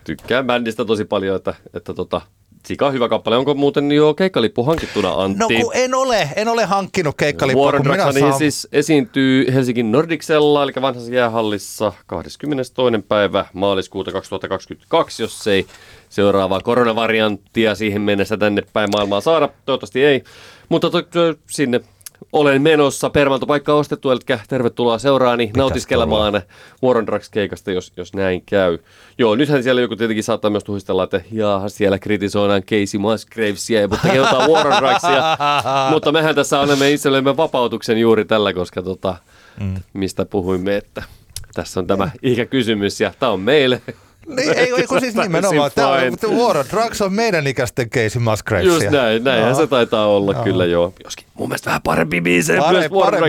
Tykkään 0.04 0.46
bändistä 0.48 0.86
tosi 0.86 1.06
paljon, 1.06 1.36
että, 1.36 1.54
että 1.74 1.94
tota, 1.94 2.22
Sika 2.66 2.92
hyvä 2.92 3.10
kappale. 3.10 3.38
Onko 3.38 3.54
muuten 3.54 3.92
jo 3.92 4.14
keikkalippu 4.14 4.64
hankittuna, 4.64 5.14
Antti? 5.14 5.40
No 5.40 5.48
kun 5.48 5.72
en 5.76 5.94
ole, 5.94 6.30
en 6.36 6.48
ole 6.48 6.66
hankkinut 6.66 7.16
keikkalippua. 7.18 7.66
Warren 7.66 7.84
Dragoni 7.84 8.20
saan... 8.20 8.34
siis 8.34 8.68
esiintyy 8.72 9.54
Helsingin 9.54 9.92
Nordicsella, 9.92 10.64
eli 10.64 10.72
vanhassa 10.82 11.14
jäähallissa 11.14 11.94
22. 12.06 12.74
päivä 13.08 13.46
maaliskuuta 13.54 14.12
2022, 14.12 15.24
jos 15.24 15.48
ei 15.48 15.66
seuraavaa 16.10 16.62
koronavarianttia 16.62 17.76
siihen 17.76 18.02
mennessä 18.02 18.38
tänne 18.38 18.64
päin 18.74 18.90
maailmaa 18.94 19.22
saada. 19.22 19.50
Toivottavasti 19.66 20.04
ei. 20.04 20.24
Mutta 20.70 20.90
to, 20.90 21.02
to, 21.02 21.36
sinne 21.50 21.82
olen 22.34 22.62
menossa. 22.62 23.10
Permantopaikka 23.10 23.74
ostettu, 23.74 24.12
eli 24.12 24.20
tervetuloa 24.48 24.98
seuraani 24.98 25.48
Pitäis 25.48 25.58
nautiskelemaan 25.58 26.42
Warren 26.84 27.06
keikasta, 27.32 27.72
jos, 27.72 27.94
jos 27.98 28.14
näin 28.14 28.44
käy. 28.46 28.78
Joo, 29.18 29.36
nythän 29.36 29.64
siellä 29.64 29.82
joku 29.82 29.96
tietenkin 29.96 30.24
saattaa 30.24 30.52
myös 30.52 30.64
tuhistella, 30.64 31.04
että 31.04 31.22
jaa, 31.32 31.70
siellä 31.70 32.00
kritisoidaan 32.00 32.64
Casey 32.64 33.00
Musgravesia, 33.00 33.88
mutta 33.88 34.08
kehotaan 34.08 34.52
Warren 34.52 34.78
Drugsia. 34.78 35.38
mutta 35.92 36.12
mehän 36.12 36.36
tässä 36.36 36.62
annamme 36.62 36.92
itsellemme 36.92 37.38
vapautuksen 37.38 37.98
juuri 37.98 38.26
tällä, 38.26 38.54
koska 38.54 38.82
tota, 38.82 39.16
mm. 39.60 39.76
mistä 39.94 40.26
puhuimme, 40.26 40.78
että 40.78 41.04
tässä 41.54 41.80
on 41.80 41.88
tämä 41.88 42.12
ikäkysymys 42.22 43.02
ja 43.02 43.14
tämä 43.20 43.32
on 43.32 43.40
meille. 43.40 43.82
Niin, 44.28 44.54
ei, 44.54 44.74
ei 44.78 44.88
kun 44.88 45.00
siis 45.00 45.16
nimenomaan. 45.16 45.72
Tämä 45.76 45.90
on, 45.90 46.38
War 46.38 46.58
on 46.58 46.66
Drugs 46.72 47.02
on 47.02 47.14
meidän 47.14 47.48
ikäisten 47.48 47.90
Casey 47.90 48.22
Musgravesia. 48.22 48.74
Just 48.74 48.90
näin, 48.90 49.24
näinhän 49.24 49.52
no. 49.52 49.58
se 49.58 49.68
taitaa 49.68 50.08
olla 50.08 50.34
no. 50.34 50.44
kyllä 50.44 50.66
joo. 50.66 50.94
Joskin 51.04 51.26
mun 51.34 51.50
mielestä 51.50 51.66
vähän 51.66 51.82
parempi 51.82 52.22
Pare, 52.60 52.80
myös 52.80 52.92
War 52.92 53.20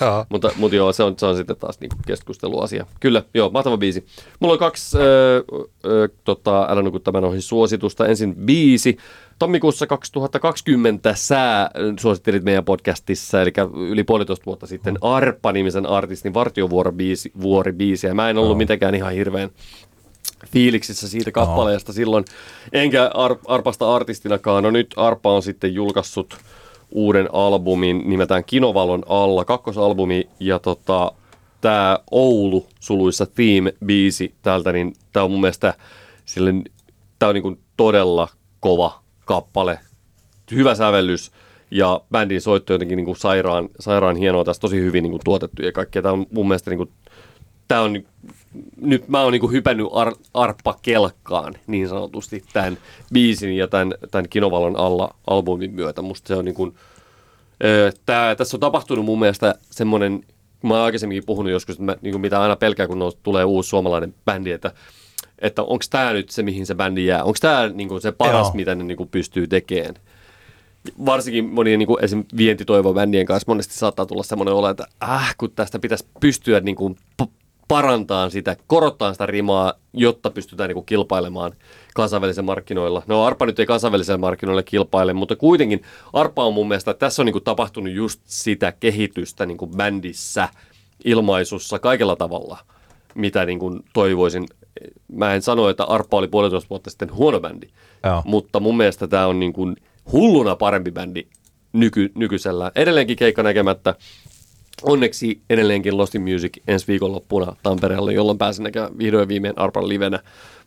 no. 0.00 0.24
mutta, 0.30 0.50
mutta 0.56 0.76
joo, 0.76 0.92
se 0.92 1.02
on, 1.02 1.14
se 1.18 1.26
on 1.26 1.36
sitten 1.36 1.56
taas 1.56 1.80
niinku 1.80 1.96
keskusteluasia. 2.06 2.86
Kyllä, 3.00 3.22
joo, 3.34 3.50
mahtava 3.50 3.76
biisi. 3.76 4.06
Mulla 4.40 4.52
on 4.52 4.58
kaksi 4.58 4.98
äh, 4.98 5.02
äh, 5.04 6.10
tota, 6.24 6.66
Älä 6.68 6.82
nuku 6.82 6.98
tämän 6.98 7.24
ohi 7.24 7.40
suositusta. 7.40 8.06
Ensin 8.06 8.34
biisi. 8.34 8.96
Tammikuussa 9.38 9.86
2020 9.86 11.14
sä 11.14 11.70
suosittelit 12.00 12.44
meidän 12.44 12.64
podcastissa, 12.64 13.42
eli 13.42 13.52
yli 13.88 14.04
puolitoista 14.04 14.46
vuotta 14.46 14.66
sitten 14.66 14.98
Arppa-nimisen 15.00 15.86
artistin 15.86 16.34
Vartiovuori-biisi. 16.34 18.06
Ja 18.06 18.14
mä 18.14 18.30
en 18.30 18.38
ollut 18.38 18.58
mitenkään 18.58 18.94
ihan 18.94 19.12
hirveän 19.12 19.50
fiiliksissä 20.46 21.08
siitä 21.08 21.32
kappaleesta 21.32 21.92
no. 21.92 21.94
silloin, 21.94 22.24
enkä 22.72 23.10
Ar- 23.14 23.38
Arpasta 23.46 23.94
artistinakaan. 23.94 24.62
No 24.62 24.70
nyt 24.70 24.94
Arpa 24.96 25.32
on 25.32 25.42
sitten 25.42 25.74
julkaissut 25.74 26.36
uuden 26.90 27.28
albumin 27.32 28.02
nimeltään 28.06 28.44
Kinovalon 28.44 29.02
alla, 29.08 29.44
kakkosalbumi, 29.44 30.28
ja 30.40 30.58
tota, 30.58 31.12
tämä 31.60 31.98
Oulu 32.10 32.66
suluissa 32.80 33.24
Theme-biisi 33.24 34.34
täältä, 34.42 34.72
niin 34.72 34.94
tämä 35.12 35.24
on 35.24 35.30
mun 35.30 35.40
mielestä 35.40 35.74
sille, 36.24 36.54
tää 37.18 37.28
on 37.28 37.34
niinku 37.34 37.58
todella 37.76 38.28
kova 38.60 39.00
kappale, 39.24 39.78
hyvä 40.52 40.74
sävellys, 40.74 41.32
ja 41.70 42.00
bändin 42.10 42.40
soitto 42.40 42.72
jotenkin 42.72 42.96
niinku 42.96 43.14
sairaan, 43.14 43.68
sairaan 43.80 44.16
hienoa, 44.16 44.44
tässä 44.44 44.60
tosi 44.60 44.76
hyvin 44.76 45.02
niinku 45.02 45.18
tuotettu 45.24 45.62
ja 45.62 45.72
kaikkea. 45.72 46.02
Tämä 46.02 46.12
on 46.12 46.26
mun 46.32 46.48
mielestä 46.48 46.70
niinku 46.70 46.92
tämä 47.68 47.80
on 47.80 48.02
nyt 48.80 49.08
mä 49.08 49.22
oon 49.22 49.32
niinku 49.32 49.50
hypännyt 49.50 49.86
ar, 49.92 50.14
arppakelkkaan 50.34 51.54
niin 51.66 51.88
sanotusti 51.88 52.44
tämän 52.52 52.78
biisin 53.12 53.56
ja 53.56 53.68
tämän, 53.68 53.94
tämän 54.10 54.28
Kinovalon 54.28 54.76
alla 54.76 55.14
albumin 55.26 55.74
myötä. 55.74 56.02
Musta 56.02 56.28
se 56.28 56.34
on 56.34 56.44
niinku, 56.44 56.74
tää, 58.06 58.34
tässä 58.34 58.56
on 58.56 58.60
tapahtunut 58.60 59.04
mun 59.04 59.18
mielestä 59.18 59.54
semmoinen, 59.60 60.24
mä 60.62 60.74
oon 60.74 60.84
aikaisemminkin 60.84 61.26
puhunut 61.26 61.52
joskus, 61.52 61.74
että 61.74 61.84
mä, 61.84 61.96
niinku 62.02 62.18
mitä 62.18 62.40
aina 62.40 62.56
pelkää, 62.56 62.86
kun 62.86 63.12
tulee 63.22 63.44
uusi 63.44 63.68
suomalainen 63.68 64.14
bändi, 64.24 64.52
että 64.52 64.72
että 65.40 65.62
onko 65.62 65.84
tämä 65.90 66.12
nyt 66.12 66.30
se, 66.30 66.42
mihin 66.42 66.66
se 66.66 66.74
bändi 66.74 67.06
jää. 67.06 67.24
Onko 67.24 67.38
tämä 67.40 67.68
niinku 67.68 68.00
se 68.00 68.12
paras, 68.12 68.46
Joo. 68.46 68.54
mitä 68.54 68.74
ne 68.74 68.84
niinku 68.84 69.06
pystyy 69.06 69.46
tekemään. 69.46 69.94
Varsinkin 71.06 71.44
monien 71.44 71.78
niinku, 71.78 71.98
esim. 72.02 72.24
vientitoivobändien 72.36 73.26
kanssa 73.26 73.50
monesti 73.52 73.74
saattaa 73.74 74.06
tulla 74.06 74.22
semmoinen 74.22 74.54
olo, 74.54 74.68
että 74.68 74.86
äh, 75.02 75.34
kun 75.38 75.50
tästä 75.50 75.78
pitäisi 75.78 76.06
pystyä 76.20 76.60
niinku, 76.60 76.96
parantaa 77.70 78.30
sitä, 78.30 78.56
korottaa 78.66 79.12
sitä 79.12 79.26
rimaa, 79.26 79.72
jotta 79.92 80.30
pystytään 80.30 80.68
niin 80.68 80.74
kuin 80.74 80.86
kilpailemaan 80.86 81.52
kansainvälisillä 81.94 82.46
markkinoilla. 82.46 83.02
No 83.06 83.24
Arpa 83.24 83.46
nyt 83.46 83.58
ei 83.58 83.66
kansainvälisillä 83.66 84.18
markkinoilla 84.18 84.62
kilpaile, 84.62 85.12
mutta 85.12 85.36
kuitenkin 85.36 85.82
Arpa 86.12 86.44
on 86.44 86.54
mun 86.54 86.68
mielestä, 86.68 86.90
että 86.90 87.06
tässä 87.06 87.22
on 87.22 87.26
niin 87.26 87.32
kuin 87.32 87.44
tapahtunut 87.44 87.92
just 87.92 88.20
sitä 88.24 88.72
kehitystä 88.72 89.46
niin 89.46 89.58
kuin 89.58 89.70
bändissä, 89.76 90.48
ilmaisussa, 91.04 91.78
kaikella 91.78 92.16
tavalla, 92.16 92.58
mitä 93.14 93.46
niin 93.46 93.58
kuin 93.58 93.80
toivoisin. 93.92 94.46
Mä 95.12 95.34
en 95.34 95.42
sano, 95.42 95.68
että 95.68 95.84
Arpa 95.84 96.16
oli 96.16 96.28
puolitoista 96.28 96.70
vuotta 96.70 96.90
sitten 96.90 97.14
huono 97.14 97.40
bändi, 97.40 97.66
Joo. 98.04 98.22
mutta 98.24 98.60
mun 98.60 98.76
mielestä 98.76 99.08
tämä 99.08 99.26
on 99.26 99.40
niin 99.40 99.52
kuin 99.52 99.76
hulluna 100.12 100.56
parempi 100.56 100.90
bändi 100.90 101.26
nyky, 101.72 102.12
nykyisellä. 102.14 102.72
Edelleenkin 102.74 103.16
keikka 103.16 103.42
näkemättä, 103.42 103.94
onneksi 104.82 105.40
edelleenkin 105.50 105.96
Lost 105.96 106.14
in 106.14 106.22
Music 106.22 106.52
ensi 106.68 106.86
viikonloppuna 106.86 107.56
Tampereella, 107.62 108.12
jolloin 108.12 108.38
pääsen 108.38 108.62
näkemään 108.62 108.98
vihdoin 108.98 109.28
viimein 109.28 109.58
Arpan 109.58 109.88
livenä. 109.88 110.20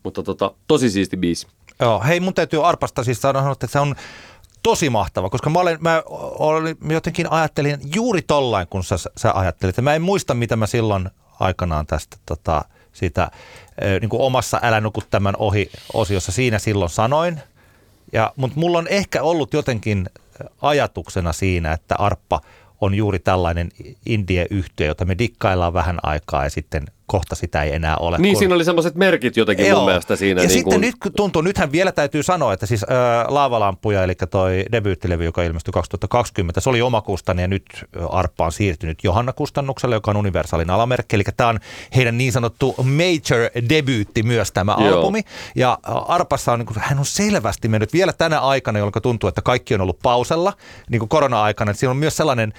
Mutta 0.04 0.24
tota, 0.24 0.52
tosi 0.68 0.90
siisti 0.90 1.18
biisi. 1.18 1.48
Joo, 1.80 2.04
hei 2.08 2.20
mun 2.20 2.34
täytyy 2.34 2.68
Arpasta 2.68 3.04
siis 3.04 3.22
sanoa, 3.22 3.52
että 3.52 3.68
se 3.68 3.80
on 3.80 3.96
tosi 4.64 4.90
mahtava, 4.90 5.30
koska 5.30 5.50
mä, 5.50 5.60
olen, 5.60 5.78
mä 5.82 6.04
olen, 6.08 6.76
jotenkin 6.90 7.32
ajattelin 7.32 7.78
juuri 7.96 8.22
tollain, 8.22 8.68
kun 8.68 8.84
sä, 8.84 8.96
sä 9.18 9.32
ajattelit. 9.34 9.82
Mä 9.82 9.96
en 9.96 10.02
muista, 10.02 10.34
mitä 10.34 10.56
mä 10.56 10.68
silloin 10.68 11.10
aikanaan 11.40 11.86
tästä 11.86 12.18
tota, 12.26 12.66
siitä 12.94 13.32
niin 14.02 14.10
kuin 14.10 14.22
omassa 14.22 14.60
Älä 14.62 14.82
nuku 14.82 15.02
tämän 15.10 15.36
ohi 15.38 15.70
osiossa 15.94 16.32
siinä 16.32 16.60
silloin 16.60 16.90
sanoin. 16.90 17.40
Ja, 18.14 18.34
mutta 18.36 18.60
mulla 18.60 18.78
on 18.78 18.88
ehkä 18.88 19.24
ollut 19.24 19.54
jotenkin 19.54 20.10
ajatuksena 20.62 21.34
siinä, 21.34 21.72
että 21.72 21.96
Arppa– 21.96 22.42
on 22.84 22.96
juuri 22.96 23.20
tällainen 23.20 23.70
indie-yhtiö, 24.06 24.88
jota 24.88 25.06
me 25.06 25.18
dikkaillaan 25.18 25.74
vähän 25.74 26.00
aikaa 26.04 26.44
ja 26.44 26.50
sitten 26.50 26.86
kohta 27.06 27.36
sitä 27.36 27.64
ei 27.64 27.74
enää 27.74 27.98
ole. 27.98 28.18
Niin, 28.18 28.34
kun... 28.34 28.40
siinä 28.40 28.56
oli 28.56 28.66
semmoiset 28.66 28.96
merkit 28.96 29.38
jotenkin 29.38 29.68
Joo. 29.68 29.80
mun 29.80 29.86
mielestä 29.86 30.16
siinä. 30.16 30.42
Ja 30.42 30.48
niin 30.48 30.54
sitten 30.54 30.74
kun... 30.74 30.82
nyt 30.82 30.96
tuntuu, 31.16 31.42
nythän 31.42 31.72
vielä 31.72 31.92
täytyy 31.92 32.24
sanoa, 32.24 32.54
että 32.54 32.66
siis 32.66 32.84
äh, 32.84 32.90
Laavalampuja, 33.28 34.04
eli 34.04 34.16
toi 34.30 34.66
debyyttilevy, 34.72 35.24
joka 35.24 35.44
ilmestyi 35.44 35.72
2020, 35.72 36.62
se 36.62 36.70
oli 36.70 36.82
omakustanne 36.82 37.42
ja 37.42 37.48
nyt 37.48 37.66
Arppa 38.10 38.46
on 38.46 38.52
siirtynyt 38.52 39.04
Johanna 39.04 39.34
Kustannukselle, 39.34 39.96
joka 39.96 40.12
on 40.12 40.18
Universalin 40.18 40.70
alamerkki, 40.70 41.16
eli 41.16 41.24
tämä 41.38 41.50
on 41.50 41.60
heidän 41.96 42.18
niin 42.18 42.32
sanottu 42.32 42.76
major 42.78 43.70
debyytti 43.70 44.24
myös 44.24 44.52
tämä 44.52 44.76
Joo. 44.80 44.98
albumi. 44.98 45.22
Ja 45.56 45.80
Arpassa 46.08 46.54
on, 46.54 46.60
niin 46.60 46.68
kuin, 46.68 46.78
hän 46.80 47.00
on 47.00 47.06
selvästi 47.06 47.68
mennyt 47.68 47.94
vielä 47.94 48.14
tänä 48.14 48.40
aikana, 48.40 48.80
jolloin 48.80 49.02
tuntuu, 49.02 49.28
että 49.28 49.42
kaikki 49.42 49.74
on 49.74 49.82
ollut 49.82 50.00
pausella, 50.04 50.54
niin 50.90 51.00
kuin 51.00 51.10
korona-aikana, 51.10 51.72
että 51.72 51.80
siinä 51.80 51.92
on 51.92 51.98
myös 51.98 52.18
sellainen 52.18 52.54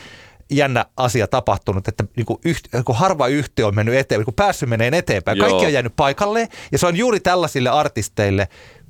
jännä 0.51 0.87
asia 0.97 1.29
tapahtunut, 1.29 1.89
että 1.89 2.05
niin 2.17 2.27
kuin 2.27 2.39
yht, 2.45 2.69
kun 2.85 2.97
harva 2.97 3.27
yhtiö 3.27 3.67
on 3.67 3.75
mennyt 3.75 3.95
eteenpäin, 3.95 4.25
kun 4.25 4.35
päässyt 4.35 4.69
menee 4.69 4.91
eteenpäin, 4.95 5.39
Joo. 5.39 5.49
kaikki 5.49 5.67
on 5.67 5.73
jäänyt 5.73 5.97
paikalle 5.97 6.49
ja 6.73 6.79
se 6.79 6.87
on 6.87 6.97
juuri 6.97 7.21
tällaisille 7.21 7.69
artisteille 7.71 8.49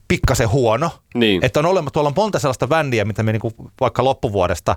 pikkasen 0.08 0.48
huono, 0.48 0.90
niin. 1.14 1.44
että 1.44 1.60
on 1.60 1.66
olemassa, 1.66 1.92
tuolla 1.92 2.08
on 2.08 2.14
monta 2.16 2.38
sellaista 2.38 2.66
bändiä, 2.66 3.04
mitä 3.04 3.22
me 3.22 3.32
niin 3.32 3.40
kuin 3.40 3.54
vaikka 3.80 4.04
loppuvuodesta 4.04 4.76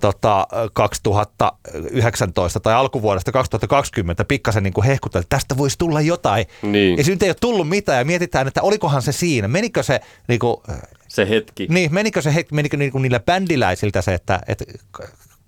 tota, 0.00 0.46
2019 0.72 2.60
tai 2.60 2.74
alkuvuodesta 2.74 3.32
2020 3.32 4.24
pikkasen 4.24 4.62
niin 4.62 4.84
hehkuteltiin, 4.86 5.24
että 5.26 5.36
tästä 5.36 5.56
voisi 5.56 5.78
tulla 5.78 6.00
jotain. 6.00 6.46
Niin. 6.62 6.98
Ja 6.98 7.04
nyt 7.06 7.22
ei 7.22 7.28
ole 7.28 7.36
tullut 7.40 7.68
mitään 7.68 7.98
ja 7.98 8.04
mietitään, 8.04 8.48
että 8.48 8.62
olikohan 8.62 9.02
se 9.02 9.12
siinä, 9.12 9.48
menikö 9.48 9.82
se 9.82 10.00
niin 10.28 10.40
kuin, 10.40 10.56
se 11.08 11.28
hetki. 11.28 11.66
Niin, 11.70 11.94
menikö 11.94 12.22
se 12.22 12.34
hetki, 12.34 12.54
menikö 12.54 12.76
niin 12.76 12.92
kuin 12.92 13.02
niillä 13.02 13.20
bändiläisiltä 13.20 14.02
se, 14.02 14.14
että, 14.14 14.40
että 14.48 14.64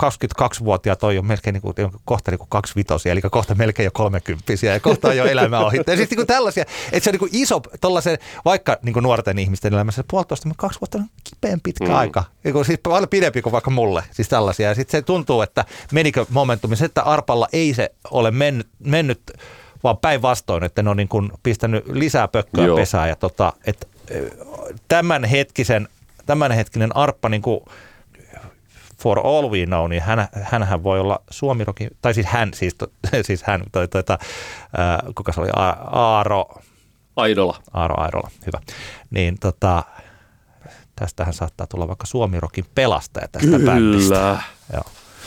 22-vuotiaat 0.03 1.03
on 1.03 1.17
jo 1.17 1.23
melkein 1.23 1.55
niin 1.55 1.63
kuin, 1.63 1.75
kohta 2.05 2.31
niin 2.31 2.39
kuin 2.39 2.49
kaksi 2.49 2.75
vitosia, 2.77 3.13
eli 3.13 3.21
kohta 3.21 3.55
melkein 3.55 3.85
jo 3.85 3.91
kolmekymppisiä 3.95 4.73
ja 4.73 4.81
kohta 4.81 5.09
on 5.09 5.17
jo 5.17 5.25
elämä 5.25 5.59
ohi. 5.59 5.77
Ja 5.87 5.97
siis 5.97 6.11
niin 6.11 6.17
kuin 6.17 6.27
tällaisia, 6.27 6.65
että 6.93 7.05
se 7.05 7.11
on 7.11 7.13
niin 7.13 7.19
kuin 7.19 7.31
iso, 7.33 7.61
tollaisen, 7.81 8.19
vaikka 8.45 8.79
niin 8.83 8.93
kuin 8.93 9.03
nuorten 9.03 9.39
ihmisten 9.39 9.75
elämässä 9.75 10.05
puolitoista, 10.11 10.49
kaksi 10.57 10.81
vuotta 10.81 10.99
on 10.99 11.05
kipeän 11.25 11.61
pitkä 11.61 11.85
mm. 11.85 11.95
aika. 11.95 12.25
Niin 12.45 12.53
kuin, 12.53 12.65
siis 12.65 12.79
paljon 12.83 13.09
pidempi 13.09 13.43
kuin 13.43 13.53
vaikka 13.53 13.71
mulle, 13.71 14.03
siis 14.11 14.29
tällaisia. 14.29 14.69
Ja 14.69 14.75
sitten 14.75 14.99
se 14.99 15.03
tuntuu, 15.03 15.43
että 15.43 15.65
menikö 15.93 16.27
momentumi, 16.31 16.77
se, 16.77 16.85
että 16.85 17.03
Arpalla 17.03 17.49
ei 17.53 17.75
se 17.75 17.91
ole 18.11 18.31
mennyt, 18.31 18.69
mennyt 18.79 19.33
vaan 19.85 19.99
päinvastoin, 19.99 20.65
että 20.65 20.83
ne 20.83 20.91
on 20.91 20.97
niin 20.97 21.09
kuin 21.09 21.33
pistänyt 21.43 21.87
lisää 21.87 22.29
pökköä 22.29 22.67
Joo. 22.67 22.77
pesää 22.77 23.09
ja 23.09 23.17
tota, 23.17 23.53
että 23.65 23.87
tämän 24.89 25.25
hetkisen, 25.25 25.89
tämänhetkinen 26.27 26.97
Arppa 26.97 27.29
niin 27.29 27.43
kuin, 27.43 27.61
for 29.03 29.27
all 29.27 29.51
we 29.51 29.67
know, 29.67 29.89
niin 29.89 30.03
hän, 30.03 30.29
hänhän 30.43 30.83
voi 30.83 31.01
olla 31.01 31.21
Suomirokin, 31.31 31.91
tai 32.03 32.15
siis 32.15 32.27
hän, 32.27 32.51
siis, 32.55 32.75
to, 32.75 32.87
siis 33.23 33.43
hän, 33.43 33.63
toi, 33.73 33.89
toi, 33.89 34.03
toi, 34.03 34.17
ää, 34.77 35.03
kuka 35.15 35.33
se 35.33 35.41
oli, 35.41 35.51
A, 35.57 35.69
Aaro. 35.91 36.47
Aidola. 37.17 37.57
Aaro 37.73 37.95
Aidola, 38.01 38.31
hyvä. 38.47 38.61
Niin 39.11 39.37
tota, 39.41 39.83
tästähän 40.97 41.35
saattaa 41.35 41.67
tulla 41.67 41.89
vaikka 41.89 42.07
Suomirokin 42.07 42.65
pelastaja 42.75 43.29
tästä 43.29 43.51
Kyllä. 43.51 43.73
bändistä. 43.73 44.39
Joo. 44.73 44.83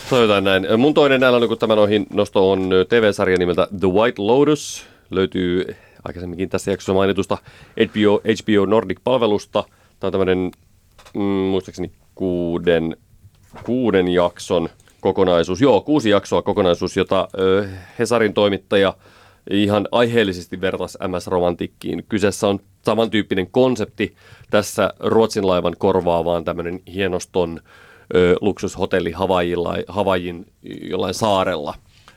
Toivotaan 0.10 0.43
näin. 0.43 0.68
Mun 0.77 0.93
toinen 0.93 1.23
älä 1.23 1.48
kun 1.48 1.57
tämän 1.57 1.80
ohin 1.80 2.06
nosto 2.14 2.52
on 2.52 2.69
TV-sarja 2.89 3.38
nimeltä 3.38 3.68
The 3.80 3.88
White 3.88 4.22
Lotus. 4.22 4.85
Löytyy 5.11 5.76
aikaisemminkin 6.03 6.49
tässä 6.49 6.72
jaksossa 6.72 6.93
mainitusta 6.93 7.38
HBO, 7.80 8.22
HBO 8.26 8.65
Nordic-palvelusta. 8.65 9.64
Tämä 9.99 10.07
on 10.07 10.11
tämmöinen, 10.11 10.52
mm, 11.14 11.22
muistaakseni 11.22 11.91
kuuden 12.15 12.98
kuuden 13.64 14.07
jakson 14.07 14.69
kokonaisuus, 15.02 15.61
joo, 15.61 15.82
kuusi 15.82 16.10
jaksoa 16.10 16.41
kokonaisuus, 16.41 16.98
jota 16.98 17.28
ö, 17.40 17.68
Hesarin 17.99 18.34
toimittaja 18.34 18.94
ihan 19.52 19.88
aiheellisesti 19.91 20.61
vertas 20.61 20.98
MS-romantikkiin. 21.07 22.03
Kyseessä 22.10 22.48
on 22.48 22.60
samantyyppinen 22.86 23.48
konsepti 23.52 24.15
tässä 24.49 24.94
Ruotsin 24.99 25.48
laivan 25.48 25.76
korvaavaan 25.78 26.44
tämmöinen 26.44 26.80
hienoston 26.94 27.60
ö, 28.15 28.36
luksushotelli 28.41 29.11
Havajilla, 29.11 29.76
Havajin 29.88 30.45
jollain 30.82 31.14
saarella. 31.14 31.73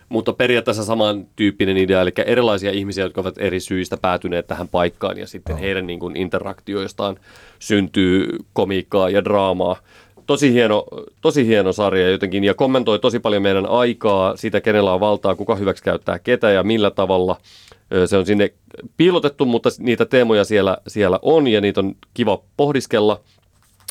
Mutta 0.09 0.33
periaatteessa 0.33 0.85
samantyyppinen 0.85 1.77
idea, 1.77 2.01
eli 2.01 2.13
erilaisia 2.27 2.71
ihmisiä, 2.71 3.05
jotka 3.05 3.21
ovat 3.21 3.39
eri 3.39 3.61
syistä 3.61 3.97
päätyneet 3.97 4.47
tähän 4.47 4.69
paikkaan 4.69 5.19
ja 5.19 5.27
sitten 5.27 5.57
heidän 5.57 5.87
niin 5.87 6.01
kuin, 6.01 6.17
interaktioistaan 6.17 7.17
syntyy 7.59 8.39
komiikkaa 8.53 9.11
ja 9.11 9.25
draamaa 9.25 9.77
tosi 10.27 10.53
hieno, 10.53 10.85
tosi 11.21 11.47
hieno 11.47 11.73
sarja 11.73 12.11
jotenkin 12.11 12.45
ja 12.45 12.55
kommentoi 12.55 12.99
tosi 12.99 13.21
paljon 13.21 13.43
meidän 13.43 13.67
aikaa, 13.67 14.37
siitä 14.37 14.61
kenellä 14.61 14.93
on 14.93 15.01
valtaa, 15.01 15.35
kuka 15.35 15.55
hyväksi 15.55 15.83
käyttää 15.83 16.19
ketä 16.19 16.51
ja 16.51 16.63
millä 16.63 16.91
tavalla. 16.91 17.37
Se 18.07 18.17
on 18.17 18.27
sinne 18.27 18.53
piilotettu, 18.97 19.45
mutta 19.45 19.71
niitä 19.79 20.05
teemoja 20.05 20.45
siellä, 20.45 20.79
siellä 20.87 21.19
on 21.23 21.47
ja 21.47 21.61
niitä 21.61 21.81
on 21.81 21.95
kiva 22.15 22.43
pohdiskella. 22.57 23.21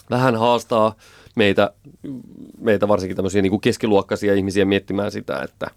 Vähän 0.10 0.36
haastaa 0.36 0.96
meitä, 1.36 1.74
meitä 2.60 2.88
varsinkin 2.88 3.16
tämmöisiä 3.16 3.42
niin 3.42 3.50
kuin 3.50 3.62
keskiluokkaisia 3.62 4.34
ihmisiä 4.34 4.66
miettimään 4.66 5.12
sitä, 5.12 5.42
että 5.44 5.68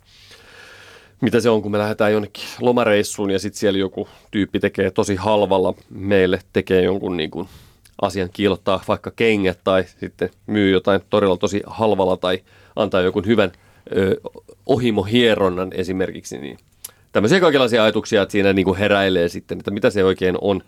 mitä 1.21 1.41
se 1.41 1.51
on, 1.51 1.63
kun 1.63 1.73
me 1.73 1.79
lähdetään 1.79 2.13
jonnekin 2.13 2.45
lomareissuun 2.61 3.31
ja 3.31 3.39
sitten 3.39 3.59
siellä 3.59 3.79
joku 3.79 4.09
tyyppi 4.31 4.61
tekee 4.61 4.91
tosi 4.91 5.15
halvalla 5.15 5.75
meille, 5.91 6.41
tekee 6.53 6.83
jonkun 6.83 7.17
niin 7.17 7.31
kuin 7.31 7.49
asian 8.03 8.31
kiilottaa 8.33 8.85
vaikka 8.89 9.11
kengät 9.11 9.59
tai 9.65 9.85
sitten 10.01 10.31
myy 10.47 10.71
jotain 10.71 11.01
todella 11.11 11.37
tosi 11.37 11.63
halvalla 11.67 12.17
tai 12.17 12.43
antaa 12.77 13.01
joku 13.01 13.23
hyvän 13.27 13.53
ohimohieronnan 14.67 15.73
esimerkiksi, 15.75 16.39
niin 16.39 16.59
tämmöisiä 17.13 17.41
kaikenlaisia 17.41 17.83
ajatuksia, 17.83 18.23
että 18.23 18.33
siinä 18.33 18.53
niin 18.53 18.65
kuin 18.65 18.79
heräilee 18.79 19.29
sitten, 19.29 19.59
että 19.59 19.71
mitä 19.71 19.91
se 19.91 20.05
oikein 20.05 20.39
on. 20.41 20.63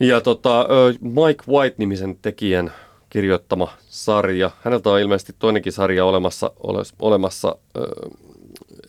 Ja 0.00 0.20
tota, 0.20 0.66
Mike 1.00 1.44
White-nimisen 1.48 2.18
tekijän 2.22 2.72
kirjoittama 3.10 3.72
sarja. 3.88 4.50
Häneltä 4.64 4.90
on 4.90 5.00
ilmeisesti 5.00 5.34
toinenkin 5.38 5.72
sarja 5.72 6.04
olemassa, 6.04 6.50
olemassa 6.98 7.56
äh, 7.76 7.82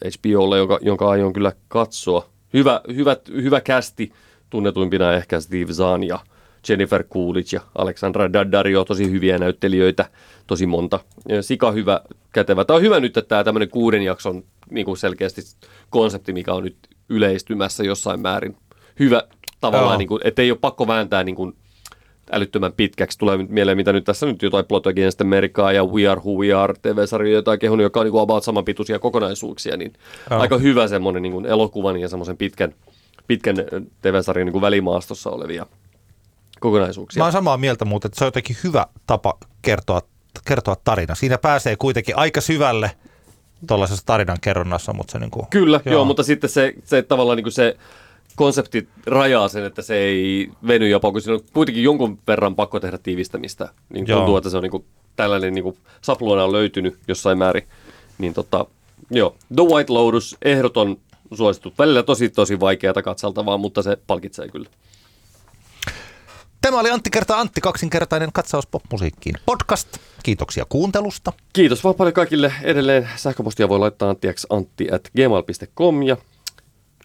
HBOlle, 0.06 0.58
jonka, 0.58 0.80
jonka 0.82 1.10
aion 1.10 1.34
kyllä 1.34 1.52
katsoa. 1.68 2.26
Hyvä, 2.54 2.82
hyvä, 2.96 3.18
hyvä 3.32 3.62
kästi, 3.62 4.12
tunnetuimpina 4.50 5.14
ehkä 5.14 5.40
Steve 5.40 5.74
Zahn 5.74 6.04
ja 6.04 6.20
Jennifer 6.70 7.04
Coolidge 7.04 7.58
ja 7.58 7.62
Alexandra 7.76 8.34
Daddario, 8.34 8.86
tosi 8.86 9.12
hyviä 9.12 9.38
näyttelijöitä, 9.38 10.10
tosi 10.48 10.66
monta. 10.66 11.00
Sika 11.42 11.72
hyvä, 11.72 12.02
kätevä. 12.34 12.66
Tämä 12.66 12.78
on 12.78 12.84
hyvä 12.84 13.00
nyt, 13.00 13.18
että 13.18 13.30
tämä 13.30 13.44
tämmöinen 13.44 13.70
kuuden 13.70 14.02
jakson 14.02 14.44
niin 14.70 14.86
kuin 14.86 14.98
selkeästi 14.98 15.42
konsepti, 15.90 16.34
mikä 16.34 16.54
on 16.54 16.64
nyt 16.64 16.78
yleistymässä 17.10 17.84
jossain 17.84 18.22
määrin. 18.22 18.58
Hyvä 19.00 19.24
tavallaan, 19.62 20.00
niin 20.00 20.08
kuin, 20.08 20.22
että 20.24 20.42
ei 20.42 20.52
ole 20.52 20.60
pakko 20.62 20.88
vääntää 20.88 21.24
niin 21.24 21.36
kuin 21.36 21.54
älyttömän 22.32 22.74
pitkäksi. 22.74 23.18
Tulee 23.18 23.38
mieleen, 23.38 23.78
mitä 23.78 23.94
nyt 23.94 24.04
tässä 24.04 24.26
nyt 24.26 24.42
jotain 24.42 24.66
Plot 24.66 24.88
Against 24.88 25.22
Americaa 25.22 25.72
ja 25.72 25.86
We 25.86 26.08
Are 26.08 26.22
Who 26.22 26.32
We 26.32 26.54
Are 26.54 26.74
TV-sarjoja, 26.82 27.36
jotain 27.36 27.60
kehunut, 27.60 27.84
joka 27.84 28.00
on 28.00 28.06
niin 28.06 28.12
kuin 28.12 28.22
about 28.22 28.44
samanpituisia 28.44 29.00
kokonaisuuksia, 29.00 29.78
niin 29.78 29.94
oh. 30.32 30.42
aika 30.42 30.58
hyvä 30.58 30.88
semmoinen 30.88 31.24
niin 31.24 31.46
elokuvan 31.46 31.98
ja 32.00 32.10
semmoisen 32.10 32.38
pitkän, 32.38 32.74
pitkän 33.28 33.56
TV-sarjan 34.02 34.46
niin 34.46 34.52
kuin 34.52 34.62
välimaastossa 34.62 35.30
olevia 35.30 35.66
kokonaisuuksia. 36.60 37.20
Mä 37.20 37.26
oon 37.26 37.32
samaa 37.32 37.58
mieltä 37.58 37.86
muuten, 37.86 38.10
että 38.10 38.20
se 38.20 38.26
on 38.26 38.28
jotenkin 38.28 38.58
hyvä 38.64 38.86
tapa 39.08 39.38
kertoa, 39.62 40.02
kertoa 40.46 40.76
tarina. 40.84 41.16
Siinä 41.16 41.38
pääsee 41.38 41.76
kuitenkin 41.76 42.18
aika 42.18 42.42
syvälle 42.42 42.92
tuollaisessa 43.68 44.06
tarinan 44.06 44.38
kerronnassa, 44.42 44.94
mutta 44.94 45.12
se 45.12 45.20
niin 45.20 45.32
kuin, 45.32 45.48
Kyllä, 45.50 45.82
joo. 45.86 45.94
joo, 45.94 46.06
mutta 46.06 46.24
sitten 46.24 46.50
se, 46.50 46.74
se 46.84 47.02
tavallaan 47.02 47.36
niin 47.36 47.44
kuin 47.44 47.54
se 47.54 47.78
konsepti 48.36 48.88
rajaa 49.06 49.48
sen, 49.48 49.66
että 49.66 49.82
se 49.82 49.96
ei 49.96 50.52
veny 50.68 50.90
jopa, 50.90 51.12
kun 51.12 51.22
siinä 51.22 51.34
on 51.34 51.42
kuitenkin 51.54 51.84
jonkun 51.84 52.20
verran 52.28 52.56
pakko 52.56 52.80
tehdä 52.80 52.98
tiivistämistä. 52.98 53.70
Niin 53.90 54.08
joo. 54.08 54.20
tuntuu, 54.20 54.38
että 54.38 54.50
se 54.50 54.58
on 54.58 54.64
niin 54.64 54.72
kuin, 54.72 54.86
tällainen 55.16 55.54
niin 55.54 55.64
kuin, 55.64 55.78
sapluona 56.02 56.44
on 56.44 56.52
löytynyt 56.52 56.98
jossain 57.08 57.38
määrin. 57.38 57.64
Niin 58.18 58.34
tota, 58.34 58.66
joo, 59.12 59.36
The 59.56 59.64
White 59.64 59.94
Lotus, 59.94 60.38
ehdoton 60.42 60.98
suosittu. 61.34 61.74
Välillä 61.80 62.04
tosi 62.04 62.30
tosi 62.30 62.60
vaikeata 62.60 63.02
katseltavaa, 63.02 63.58
mutta 63.58 63.82
se 63.82 63.98
palkitsee 64.08 64.48
kyllä. 64.48 64.70
Tämä 66.62 66.80
oli 66.80 66.92
Antti 66.92 67.10
kertaa 67.10 67.40
Antti, 67.40 67.62
kaksinkertainen 67.62 68.30
katsaus 68.34 68.68
popmusiikkiin. 68.68 69.36
Podcast. 69.46 69.98
Kiitoksia 70.24 70.66
kuuntelusta. 70.70 71.34
Kiitos 71.54 71.84
vaan 71.84 71.96
paljon 71.96 72.14
kaikille. 72.14 72.54
Edelleen 72.64 73.10
sähköpostia 73.16 73.70
voi 73.70 73.80
laittaa 73.80 74.10
antti 74.50 74.92
at 74.92 75.10
gmail.com 75.16 76.04
ja 76.04 76.18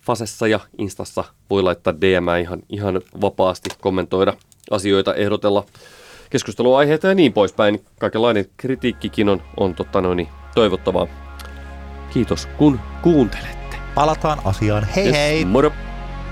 Fasessa 0.02 0.46
ja 0.46 0.60
Instassa 0.78 1.24
voi 1.50 1.62
laittaa 1.62 1.94
DM 2.00 2.40
ihan, 2.40 2.62
ihan 2.68 3.00
vapaasti, 3.20 3.70
kommentoida 3.80 4.34
asioita, 4.70 5.14
ehdotella 5.14 5.64
keskusteluaiheita 6.30 7.06
ja 7.06 7.14
niin 7.14 7.32
poispäin. 7.32 7.84
Kaikenlainen 8.00 8.46
kritiikkikin 8.56 9.28
on, 9.28 9.42
on 9.56 9.74
totta 9.74 10.00
noin, 10.00 10.28
toivottavaa. 10.54 11.06
Kiitos 12.12 12.46
kun 12.46 12.80
kuuntelette. 13.02 13.76
Palataan 13.94 14.38
asiaan. 14.44 14.84
Hei 14.96 15.06
yes, 15.06 15.16
hei! 15.16 15.44
Moro! 15.44 15.72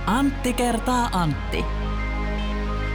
Antti 0.06 0.52
kertaa 0.52 1.08
Antti. 1.12 1.81